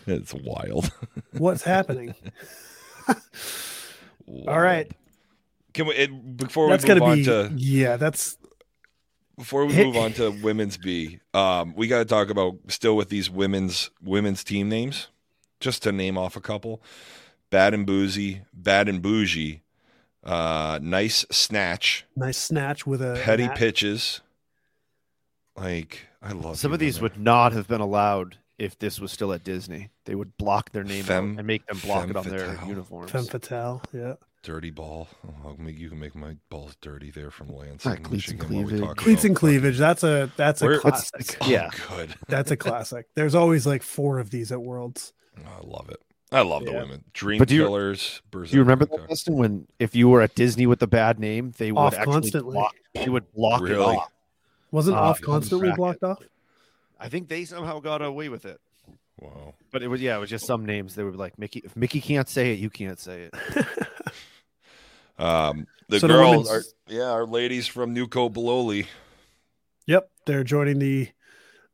here? 0.06 0.16
It's 0.18 0.32
wild. 0.34 0.92
What's 1.32 1.62
happening? 1.64 2.14
All 4.46 4.60
right, 4.60 4.90
Can 5.74 5.86
we 5.86 5.94
it, 5.94 6.36
before 6.36 6.66
we 6.66 6.72
move 6.72 6.84
gonna 6.84 7.04
on 7.04 7.16
be 7.18 7.24
to 7.24 7.52
yeah. 7.56 7.96
That's 7.96 8.36
before 9.38 9.64
we 9.64 9.74
move 9.74 9.96
on 9.96 10.12
to 10.14 10.30
women's 10.42 10.76
B, 10.76 11.20
um, 11.32 11.74
we 11.74 11.86
got 11.88 11.98
to 12.00 12.04
talk 12.04 12.28
about 12.30 12.56
still 12.68 12.96
with 12.96 13.08
these 13.08 13.30
women's 13.30 13.90
women's 14.02 14.44
team 14.44 14.68
names. 14.68 15.08
Just 15.60 15.82
to 15.84 15.92
name 15.92 16.16
off 16.18 16.36
a 16.36 16.40
couple: 16.40 16.82
Bad 17.50 17.74
and 17.74 17.86
Boozy, 17.86 18.42
Bad 18.52 18.88
and 18.88 19.00
Bougie, 19.02 19.62
uh, 20.24 20.78
Nice 20.82 21.24
Snatch, 21.30 22.04
nice 22.16 22.38
snatch 22.38 22.86
with 22.86 23.00
a 23.02 23.20
Petty 23.22 23.46
mat. 23.46 23.56
Pitches. 23.56 24.20
Like 25.56 26.06
I 26.22 26.32
love 26.32 26.58
Some 26.58 26.72
of 26.72 26.78
these 26.78 27.00
women. 27.00 27.12
would 27.18 27.20
not 27.24 27.52
have 27.52 27.68
been 27.68 27.80
allowed 27.80 28.38
if 28.58 28.78
this 28.78 28.98
was 29.00 29.12
still 29.12 29.32
at 29.32 29.44
Disney. 29.44 29.90
They 30.04 30.14
would 30.14 30.36
block 30.38 30.70
their 30.72 30.84
name 30.84 31.04
Femme- 31.04 31.32
out 31.32 31.38
and 31.38 31.46
make 31.46 31.66
them 31.66 31.78
block 31.78 32.02
femme 32.02 32.10
it 32.10 32.16
on 32.16 32.28
their 32.28 32.46
fatale. 32.54 32.68
uniforms. 32.68 33.10
Femme 33.10 33.24
fatale. 33.24 33.82
Yeah, 33.92 34.14
dirty 34.42 34.70
ball. 34.70 35.08
Oh, 35.26 35.48
I'll 35.50 35.56
make, 35.58 35.78
you 35.78 35.88
can 35.88 35.98
make 35.98 36.14
my 36.14 36.36
balls 36.48 36.76
dirty 36.80 37.10
there 37.10 37.30
from 37.30 37.48
Lansing, 37.54 37.92
Ah, 37.92 37.96
cleats 37.96 38.28
and 38.28 38.38
Michigan. 38.38 38.56
while 38.56 38.66
cleavage. 38.68 38.96
cleats 38.96 39.24
and 39.24 39.36
cleavage. 39.36 39.78
That's 39.78 40.02
a 40.04 40.30
that's 40.36 40.62
a 40.62 40.66
Where- 40.66 40.80
classic. 40.80 41.36
Oh, 41.40 41.48
Yeah. 41.48 41.70
good. 41.88 42.14
That's 42.28 42.50
a 42.50 42.56
classic. 42.56 43.06
There's 43.14 43.34
always 43.34 43.66
like 43.66 43.82
four 43.82 44.18
of 44.18 44.30
these 44.30 44.50
at 44.52 44.60
Worlds. 44.62 45.12
I 45.38 45.60
love 45.64 45.88
it. 45.90 46.00
I 46.32 46.42
love 46.42 46.64
the 46.64 46.72
women. 46.72 47.02
Dream 47.12 47.38
But 47.38 47.48
do 47.48 47.56
you- 47.56 47.62
Killers. 47.64 48.22
Do 48.30 48.44
you 48.44 48.60
remember 48.60 48.86
that, 48.86 49.08
Dustin? 49.08 49.34
When 49.36 49.66
if 49.78 49.94
you 49.96 50.08
were 50.08 50.20
at 50.22 50.34
Disney 50.34 50.66
with 50.66 50.80
a 50.82 50.86
bad 50.86 51.18
name, 51.18 51.52
they 51.58 51.72
would 51.72 51.80
Off 51.80 51.94
actually 51.94 52.12
constantly. 52.12 52.52
block. 52.54 52.74
They 52.94 53.08
would 53.08 53.32
block 53.32 53.62
it 53.68 53.76
off. 53.78 54.10
Wasn't 54.70 54.96
Uh, 54.96 55.00
off 55.00 55.20
constantly 55.20 55.68
bracket. 55.68 55.76
blocked 56.00 56.02
off? 56.04 56.22
I 57.00 57.08
think 57.08 57.28
they 57.28 57.44
somehow 57.44 57.80
got 57.80 58.00
away 58.02 58.28
with 58.28 58.44
it. 58.44 58.60
Wow. 59.20 59.54
But 59.72 59.82
it 59.82 59.88
was 59.88 60.00
yeah, 60.00 60.16
it 60.16 60.20
was 60.20 60.30
just 60.30 60.46
some 60.46 60.64
names. 60.64 60.94
They 60.94 61.02
were 61.02 61.10
like 61.12 61.38
Mickey. 61.38 61.62
If 61.64 61.74
Mickey 61.76 62.00
can't 62.00 62.28
say 62.28 62.52
it, 62.52 62.58
you 62.60 62.70
can't 62.70 62.98
say 63.00 63.28
it. 63.32 63.66
Um, 65.20 65.66
the 65.88 66.00
So 66.00 66.08
girls, 66.08 66.48
women's- 66.48 66.74
are, 66.88 66.92
yeah, 66.92 67.10
our 67.10 67.26
ladies 67.26 67.66
from 67.66 67.94
Newco 67.94 68.32
Beloli. 68.32 68.86
Yep, 69.86 70.10
they're 70.26 70.44
joining 70.44 70.78
the 70.78 71.08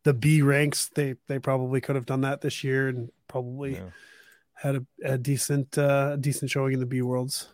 the 0.05 0.14
B 0.14 0.43
ranks. 0.43 0.89
They 0.94 1.16
they 1.28 1.39
probably 1.39 1.81
could 1.81 1.97
have 1.97 2.06
done 2.06 2.20
that 2.23 2.40
this 2.40 2.62
year 2.64 2.89
and 2.89 3.10
probably 3.28 3.74
Yeah. 3.74 3.90
had 4.55 4.77
a, 4.77 4.86
a 5.05 5.18
decent 5.18 5.77
uh 5.77 6.16
decent 6.16 6.51
showing 6.51 6.73
in 6.74 6.81
the 6.81 6.86
B 6.86 7.02
worlds. 7.02 7.48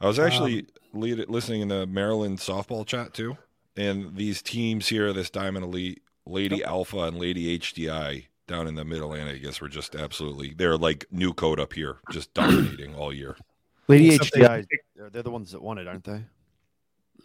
I 0.00 0.06
was 0.06 0.18
actually 0.18 0.60
Um, 0.94 1.00
lead, 1.00 1.28
listening 1.28 1.60
in 1.60 1.68
the 1.68 1.86
Maryland 1.86 2.38
softball 2.38 2.86
chat 2.86 3.12
too, 3.14 3.36
and 3.76 4.16
these 4.16 4.42
teams 4.42 4.88
here, 4.88 5.12
this 5.12 5.28
Diamond 5.28 5.64
Elite, 5.64 6.02
Lady 6.24 6.62
Alpha, 6.64 6.98
and 7.00 7.18
Lady 7.18 7.58
HDI 7.58 8.26
down 8.46 8.66
in 8.68 8.76
the 8.76 8.84
Mid 8.84 9.00
Atlantic, 9.00 9.36
I 9.36 9.38
guess, 9.38 9.60
were 9.60 9.68
just 9.68 9.94
absolutely 9.94 10.54
they're 10.54 10.78
like 10.78 11.06
new 11.10 11.34
code 11.34 11.60
up 11.60 11.72
here, 11.74 11.98
just 12.10 12.32
dominating 12.32 12.94
all 12.94 13.12
year. 13.12 13.36
Lady 13.88 14.14
Except 14.14 14.34
they- 14.34 14.40
HDI, 14.40 14.66
they're, 14.96 15.10
they're 15.10 15.22
the 15.22 15.30
ones 15.30 15.52
that 15.52 15.62
won 15.62 15.78
it, 15.78 15.88
aren't 15.88 16.04
they? 16.04 16.22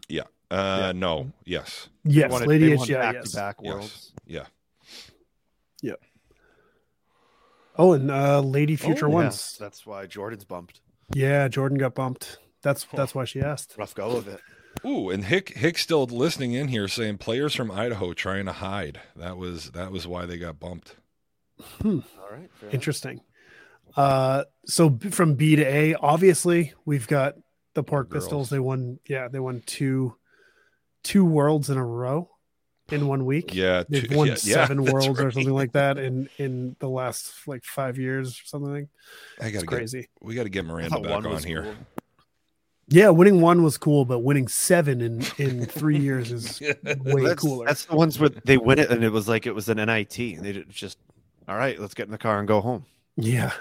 Yeah. 0.10 0.23
Uh, 0.52 0.94
no, 0.95 1.31
yes, 1.45 1.90
Yes, 2.03 2.27
They 2.30 2.34
won 2.34 2.44
it- 2.44 2.48
Lady 2.48 2.69
they 2.69 2.76
won 2.76 2.88
HDI. 2.88 2.99
back 2.99 3.14
Yes. 3.15 3.31
to 3.31 3.35
back 3.38 3.56
Yes. 3.61 3.73
worlds. 3.73 4.11
yeah. 4.26 4.45
Oh, 7.76 7.94
and 7.94 8.11
uh 8.11 8.40
Lady 8.40 8.76
Future 8.76 9.07
Oh, 9.07 9.10
yeah, 9.10 9.15
Ones. 9.15 9.57
That's 9.60 9.84
why 9.85 10.06
Jordan's 10.06 10.44
bumped. 10.45 10.81
Yeah, 11.14 11.48
Jordan 11.48 11.77
got 11.80 11.95
bumped. 11.95 12.38
That's 12.61 12.85
that's 12.94 13.15
why 13.15 13.26
she 13.26 13.41
asked. 13.41 13.73
Rough 13.80 13.95
go 13.95 14.11
of 14.15 14.27
it. 14.27 14.40
Ooh, 14.85 15.10
and 15.10 15.23
Hick 15.26 15.49
Hick 15.57 15.80
still 15.80 16.06
listening 16.06 16.53
in 16.53 16.68
here 16.68 16.88
saying 16.88 17.18
players 17.18 17.56
from 17.56 17.72
Idaho 17.72 18.14
trying 18.14 18.45
to 18.45 18.52
hide. 18.52 19.02
That 19.15 19.38
was 19.38 19.72
that 19.72 19.91
was 19.91 20.06
why 20.06 20.27
they 20.27 20.38
got 20.38 20.60
bumped. 20.60 20.98
Hmm. 21.81 21.99
All 22.22 22.30
right. 22.31 22.49
fair 22.53 22.69
enough. 22.69 22.73
Interesting. 23.95 24.03
Uh, 24.03 24.44
so 24.65 24.99
from 25.11 25.36
B 25.36 25.56
to 25.56 25.64
A, 25.64 25.95
obviously 25.95 26.74
we've 26.86 27.07
got 27.07 27.36
the 27.74 27.84
Pork 27.84 28.10
Girls. 28.10 28.26
Pistols. 28.26 28.49
They 28.49 28.60
won, 28.60 28.99
yeah, 29.07 29.28
they 29.28 29.40
won 29.40 29.61
two, 29.65 30.15
two 31.03 31.26
worlds 31.26 31.70
in 31.70 31.78
a 31.78 31.86
row 31.86 32.30
in 32.90 33.07
one 33.07 33.26
week. 33.26 33.53
Yeah, 33.53 33.84
they've 33.88 34.07
two- 34.07 34.18
won 34.18 34.28
yeah, 34.28 34.34
yeah, 34.44 34.53
seven 34.53 34.78
that's 34.84 34.94
worlds 34.94 35.20
or 35.20 35.32
something 35.32 35.53
like 35.53 35.74
that 35.74 35.98
in 35.98 36.30
in 36.38 36.76
the 36.80 36.90
last 36.90 37.48
like 37.48 37.64
five 37.64 37.98
years 37.98 38.40
or 38.40 38.45
something. 38.45 38.90
I 39.40 39.52
gotta 39.52 39.65
get 39.65 39.68
crazy. 39.68 40.10
we 40.22 40.36
got 40.36 40.44
to 40.44 40.49
get 40.49 40.65
Miranda 40.65 40.99
back 40.99 41.10
one 41.10 41.26
on 41.26 41.44
here. 41.44 41.64
cool. 41.64 41.74
Yeah, 42.90 43.10
winning 43.10 43.40
one 43.40 43.64
was 43.64 43.78
cool, 43.78 44.03
but 44.06 44.20
winning 44.20 44.48
seven 44.48 45.02
in 45.02 45.26
in 45.38 45.65
three 45.65 45.98
years 45.98 46.32
is 46.32 46.61
way 46.84 47.24
that's, 47.24 47.41
cooler. 47.41 47.65
That's 47.65 47.86
the 47.86 47.95
ones 47.95 48.20
where 48.20 48.30
they 48.30 48.57
win 48.57 48.80
it, 48.80 48.91
and 48.91 49.03
it 49.03 49.10
was 49.10 49.28
like 49.28 49.48
it 49.48 49.56
was 49.56 49.70
an 49.70 49.78
NIT, 49.78 50.20
and 50.20 50.45
they 50.45 50.64
just 50.70 50.98
all 51.48 51.56
right. 51.56 51.80
Let's 51.80 51.94
get 51.94 52.06
in 52.06 52.11
the 52.11 52.18
car 52.18 52.40
and 52.40 52.48
go 52.48 52.61
home. 52.61 52.86
Yeah. 53.15 53.52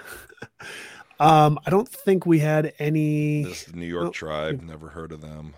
um, 1.19 1.59
I 1.65 1.69
don't 1.69 1.87
think 1.87 2.25
we 2.25 2.39
had 2.39 2.73
any 2.79 3.43
This 3.43 3.73
New 3.73 3.85
York 3.85 4.03
Well, 4.03 4.11
tribe, 4.11 4.61
never 4.61 4.89
heard 4.89 5.11
of 5.11 5.21
them. 5.21 5.53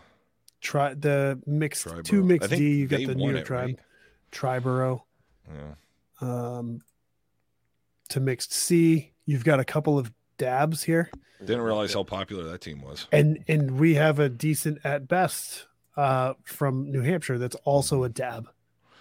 try 0.61 0.93
the 0.93 1.39
mixed 1.45 1.85
Triborough. 1.85 2.03
two 2.03 2.23
mixed 2.23 2.49
D. 2.49 2.76
You 2.80 2.88
got 2.88 2.99
the 3.05 3.15
New 3.15 3.30
York 3.31 3.41
it, 3.41 3.45
tribe, 3.45 3.67
right? 3.67 3.80
Triborough. 4.31 5.01
Yeah. 5.47 5.76
um, 6.22 6.81
to 8.09 8.19
mixed 8.19 8.51
C. 8.53 9.11
You've 9.26 9.43
got 9.43 9.59
a 9.59 9.65
couple 9.65 9.97
of 9.97 10.11
dabs 10.38 10.84
here, 10.84 11.09
Didn't 11.39 11.61
realize 11.61 11.93
how 11.93 12.03
popular 12.03 12.43
that 12.43 12.61
team 12.61 12.81
was. 12.81 13.07
and 13.11 13.43
and 13.47 13.80
we 13.80 13.95
have 13.95 14.19
a 14.19 14.27
decent 14.30 14.80
at 14.84 15.07
best 15.07 15.65
uh, 15.95 16.34
from 16.43 16.91
New 16.91 17.01
Hampshire 17.01 17.38
that's 17.38 17.55
also 17.63 18.03
a 18.03 18.09
dab, 18.09 18.49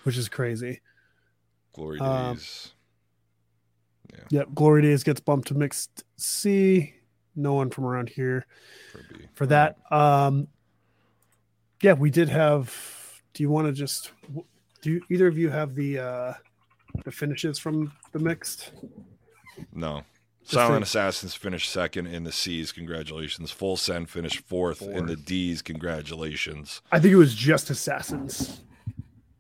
which 0.04 0.16
is 0.16 0.28
crazy. 0.28 0.80
Glory 1.74 1.98
Um, 1.98 2.38
Yep, 4.30 4.48
Glory 4.54 4.82
Days 4.82 5.02
gets 5.02 5.20
bumped 5.20 5.48
to 5.48 5.54
mixed 5.54 6.04
C. 6.16 6.94
No 7.36 7.54
one 7.54 7.70
from 7.70 7.84
around 7.84 8.08
here 8.08 8.46
for 8.92 9.00
for 9.34 9.46
that. 9.46 9.76
Um, 9.90 10.48
yeah, 11.82 11.94
we 11.94 12.10
did 12.10 12.28
have. 12.28 12.72
Do 13.32 13.42
you 13.42 13.50
want 13.50 13.66
to 13.66 13.72
just? 13.72 14.12
Do 14.82 14.90
you, 14.92 15.02
either 15.10 15.26
of 15.26 15.36
you 15.36 15.50
have 15.50 15.74
the 15.74 15.98
uh, 15.98 16.32
the 17.04 17.10
finishes 17.10 17.58
from 17.58 17.92
the 18.12 18.18
mixed? 18.18 18.72
No. 19.72 20.02
Just 20.42 20.54
Silent 20.54 20.82
Assassins 20.84 21.34
finished 21.34 21.70
second 21.70 22.06
in 22.06 22.24
the 22.24 22.32
C's. 22.32 22.70
Congratulations. 22.70 23.50
Full 23.50 23.78
Send 23.78 24.10
finished 24.10 24.40
fourth, 24.40 24.82
in 24.82 25.06
the 25.06 25.16
D's. 25.16 25.62
Congratulations. 25.62 26.82
I 26.92 27.00
think 27.00 27.14
it 27.14 27.16
was 27.16 27.34
just 27.34 27.70
Assassins 27.70 28.60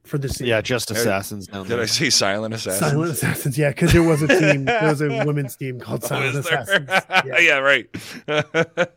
for 0.04 0.18
the 0.18 0.28
C. 0.28 0.46
Yeah, 0.46 0.60
just 0.60 0.90
assassins 0.90 1.46
down 1.46 1.66
Did. 1.66 1.80
I 1.80 1.86
say 1.86 2.10
Silent 2.10 2.54
Assassins? 2.54 2.90
Silent 2.90 3.10
Assassins, 3.12 3.56
yeah, 3.58 3.70
because 3.70 3.92
there 3.92 4.02
was 4.02 4.22
a 4.22 4.28
team, 4.28 4.64
there 4.66 4.88
was 4.88 5.00
a 5.00 5.24
women's 5.24 5.56
team 5.56 5.80
called 5.80 6.04
Oh, 6.04 6.08
Silent 6.08 6.36
is? 6.36 6.46
Assassins. 6.46 6.88
Yeah. 7.24 7.38
Yeah. 7.38 7.58
right. 7.58 7.88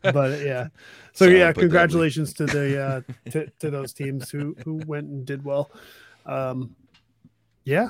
But 0.01 0.41
yeah, 0.41 0.67
so 1.13 1.25
Silent 1.25 1.37
yeah, 1.37 1.51
congratulations 1.53 2.33
to 2.33 2.45
the 2.45 2.81
uh, 2.81 3.01
to, 3.31 3.47
to 3.59 3.69
those 3.71 3.93
teams 3.93 4.29
who 4.29 4.55
who 4.63 4.81
went 4.85 5.07
and 5.07 5.25
did 5.25 5.43
well. 5.45 5.71
Um, 6.25 6.75
yeah, 7.63 7.89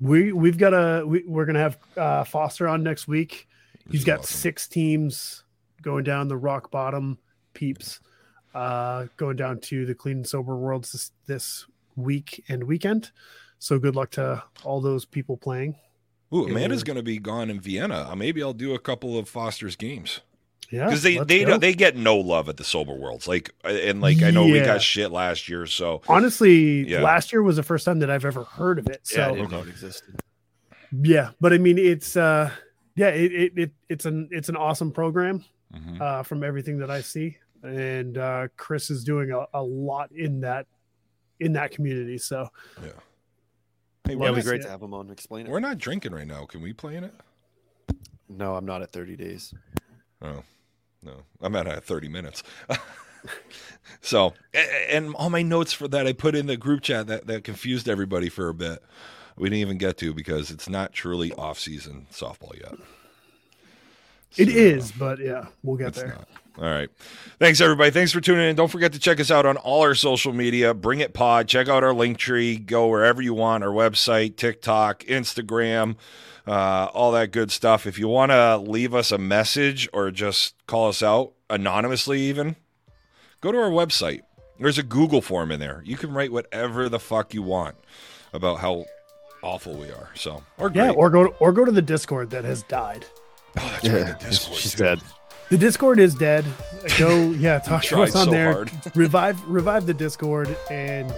we 0.00 0.32
we've 0.32 0.58
got 0.58 0.72
a 0.74 1.04
we, 1.06 1.22
we're 1.26 1.46
gonna 1.46 1.60
have 1.60 1.78
uh, 1.96 2.24
Foster 2.24 2.66
on 2.68 2.82
next 2.82 3.06
week. 3.08 3.48
This 3.86 3.92
He's 3.92 4.00
is 4.00 4.04
got 4.04 4.18
awesome. 4.20 4.36
six 4.38 4.66
teams 4.68 5.44
going 5.82 6.02
down 6.04 6.26
the 6.28 6.36
rock 6.36 6.70
bottom 6.72 7.18
peeps, 7.54 8.00
uh, 8.54 9.06
going 9.16 9.36
down 9.36 9.60
to 9.60 9.86
the 9.86 9.94
clean 9.94 10.16
and 10.18 10.26
sober 10.26 10.56
worlds 10.56 10.90
this, 10.92 11.12
this 11.26 11.66
week 11.96 12.44
and 12.48 12.64
weekend. 12.64 13.10
So 13.58 13.78
good 13.78 13.96
luck 13.96 14.10
to 14.12 14.42
all 14.64 14.80
those 14.80 15.04
people 15.04 15.36
playing. 15.36 15.76
Ooh, 16.34 16.46
Amanda's 16.46 16.84
going 16.84 16.96
to 16.96 17.02
be 17.02 17.18
gone 17.18 17.50
in 17.50 17.60
Vienna. 17.60 18.08
Uh, 18.10 18.16
maybe 18.16 18.42
I'll 18.42 18.52
do 18.52 18.74
a 18.74 18.78
couple 18.78 19.18
of 19.18 19.28
Foster's 19.28 19.76
games 19.76 20.20
Yeah, 20.70 20.84
because 20.86 21.02
they 21.02 21.18
they 21.18 21.44
go. 21.44 21.56
they 21.56 21.72
get 21.72 21.96
no 21.96 22.16
love 22.16 22.48
at 22.48 22.56
the 22.56 22.64
sober 22.64 22.94
worlds. 22.94 23.26
Like 23.28 23.50
and 23.64 24.00
like 24.00 24.22
I 24.22 24.30
know 24.30 24.44
we 24.44 24.60
got 24.60 24.82
shit 24.82 25.10
last 25.12 25.48
year, 25.48 25.66
so 25.66 26.02
honestly 26.08 26.88
Yeah. 26.88 27.02
last 27.02 27.32
year 27.32 27.42
was 27.42 27.56
the 27.56 27.62
first 27.62 27.84
time 27.84 28.00
that 28.00 28.10
I've 28.10 28.24
ever 28.24 28.44
heard 28.44 28.78
of 28.78 28.88
it. 28.88 29.00
So 29.06 29.34
didn't 29.34 29.50
know 29.50 29.58
Okay. 29.58 29.68
it 29.68 29.72
existed. 29.72 30.20
yeah, 30.92 31.30
but 31.40 31.52
I 31.52 31.58
mean 31.58 31.78
it's 31.78 32.16
uh 32.16 32.50
yeah 32.96 33.08
it, 33.08 33.32
it, 33.32 33.52
it 33.56 33.70
it's 33.88 34.04
an 34.04 34.28
it's 34.32 34.48
an 34.48 34.56
awesome 34.56 34.90
program 34.90 35.44
mhm. 35.74 36.00
uh 36.00 36.22
from 36.24 36.42
everything 36.42 36.78
that 36.78 36.90
I 36.90 37.00
see, 37.02 37.38
and 37.62 38.18
uh 38.18 38.48
Chris 38.56 38.90
is 38.90 39.04
doing 39.04 39.30
a, 39.30 39.46
a 39.54 39.62
lot 39.62 40.10
in 40.12 40.40
that 40.40 40.66
in 41.40 41.52
that 41.54 41.70
community. 41.70 42.18
So 42.18 42.48
yeah. 42.78 42.86
yeah, 42.86 42.92
it'd 44.06 44.18
we're, 44.18 44.30
be 44.30 44.36
not, 44.36 44.44
great 44.44 44.60
yeah. 44.60 44.66
to 44.66 44.70
have 44.70 44.82
him 44.82 44.94
on. 44.94 45.10
Explain 45.10 45.46
it. 45.46 45.50
we're 45.50 45.60
not 45.60 45.78
drinking 45.78 46.12
right 46.12 46.26
now. 46.26 46.44
Can 46.44 46.62
we 46.62 46.72
play 46.72 46.96
in 46.96 47.04
it? 47.04 47.14
No, 48.28 48.56
I'm 48.56 48.66
not 48.66 48.82
at 48.82 48.92
30 48.92 49.16
days. 49.16 49.54
Oh, 50.22 50.42
no. 51.02 51.22
I'm 51.40 51.54
at 51.56 51.66
uh, 51.66 51.80
30 51.80 52.08
minutes. 52.08 52.42
so, 54.00 54.34
and 54.90 55.14
all 55.14 55.30
my 55.30 55.42
notes 55.42 55.72
for 55.72 55.88
that 55.88 56.06
I 56.06 56.12
put 56.12 56.34
in 56.34 56.46
the 56.46 56.56
group 56.56 56.82
chat 56.82 57.06
that, 57.06 57.26
that 57.26 57.44
confused 57.44 57.88
everybody 57.88 58.28
for 58.28 58.48
a 58.48 58.54
bit. 58.54 58.82
We 59.36 59.48
didn't 59.48 59.60
even 59.60 59.78
get 59.78 59.98
to 59.98 60.14
because 60.14 60.50
it's 60.50 60.68
not 60.68 60.92
truly 60.92 61.32
off 61.34 61.58
season 61.58 62.06
softball 62.10 62.58
yet. 62.58 62.74
It 64.36 64.48
So, 64.48 64.54
is, 64.54 64.92
but 64.92 65.18
yeah, 65.18 65.46
we'll 65.62 65.76
get 65.76 65.94
there. 65.94 66.08
not. 66.08 66.28
All 66.58 66.64
right. 66.70 66.88
Thanks, 67.38 67.60
everybody. 67.60 67.90
Thanks 67.90 68.12
for 68.12 68.20
tuning 68.20 68.48
in. 68.48 68.56
Don't 68.56 68.70
forget 68.70 68.94
to 68.94 68.98
check 68.98 69.20
us 69.20 69.30
out 69.30 69.44
on 69.44 69.58
all 69.58 69.82
our 69.82 69.94
social 69.94 70.32
media. 70.32 70.72
Bring 70.72 71.00
it 71.00 71.12
pod. 71.12 71.48
Check 71.48 71.68
out 71.68 71.84
our 71.84 71.92
link 71.92 72.16
tree. 72.16 72.56
Go 72.56 72.88
wherever 72.88 73.20
you 73.20 73.34
want. 73.34 73.62
Our 73.62 73.70
website, 73.70 74.36
TikTok, 74.36 75.00
Instagram, 75.04 75.96
uh, 76.46 76.88
all 76.94 77.12
that 77.12 77.30
good 77.30 77.50
stuff. 77.50 77.86
If 77.86 77.98
you 77.98 78.08
want 78.08 78.32
to 78.32 78.56
leave 78.56 78.94
us 78.94 79.12
a 79.12 79.18
message 79.18 79.86
or 79.92 80.10
just 80.10 80.54
call 80.66 80.88
us 80.88 81.02
out 81.02 81.32
anonymously, 81.50 82.20
even 82.22 82.56
go 83.42 83.52
to 83.52 83.58
our 83.58 83.70
website. 83.70 84.22
There's 84.58 84.78
a 84.78 84.82
Google 84.82 85.20
form 85.20 85.50
in 85.52 85.60
there. 85.60 85.82
You 85.84 85.98
can 85.98 86.14
write 86.14 86.32
whatever 86.32 86.88
the 86.88 86.98
fuck 86.98 87.34
you 87.34 87.42
want 87.42 87.74
about 88.32 88.60
how 88.60 88.86
awful 89.42 89.74
we 89.76 89.90
are. 89.90 90.08
So, 90.14 90.42
or 90.56 90.70
Yeah, 90.72 90.92
or 90.92 91.10
go 91.10 91.26
or 91.38 91.52
go 91.52 91.66
to 91.66 91.72
the 91.72 91.82
Discord 91.82 92.30
that 92.30 92.44
has 92.44 92.62
died. 92.62 93.04
Oh, 93.58 93.68
that's 93.72 93.84
Yeah, 93.84 93.92
right, 94.02 94.18
the 94.20 94.28
Discord, 94.30 94.58
she's 94.58 94.72
too. 94.74 94.84
dead. 94.84 95.00
The 95.50 95.58
Discord 95.58 95.98
is 96.00 96.14
dead. 96.14 96.44
Go, 96.98 97.30
yeah, 97.38 97.58
talk 97.60 97.82
to 97.84 98.02
us 98.02 98.14
on 98.16 98.26
so 98.26 98.30
there. 98.30 98.66
Revive, 98.94 99.42
revive 99.46 99.86
the 99.86 99.94
Discord, 99.94 100.56
and 100.70 101.12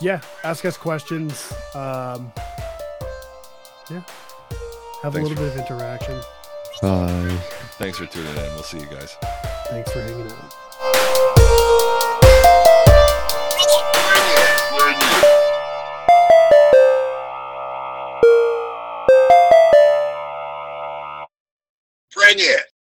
yeah, 0.00 0.20
ask 0.44 0.64
us 0.64 0.76
questions. 0.76 1.52
Um, 1.74 2.32
yeah, 3.90 4.00
have 5.02 5.12
Thanks 5.12 5.16
a 5.16 5.20
little 5.20 5.28
for- 5.30 5.34
bit 5.34 5.52
of 5.52 5.58
interaction. 5.58 6.20
Bye. 6.80 7.38
Thanks 7.78 7.98
for 7.98 8.06
tuning 8.06 8.30
in. 8.30 8.36
We'll 8.54 8.62
see 8.64 8.78
you 8.80 8.86
guys. 8.86 9.16
Thanks 9.68 9.92
for 9.92 10.00
hanging 10.02 10.30
out. 10.32 10.54
Bring 22.32 22.46
it! 22.48 22.71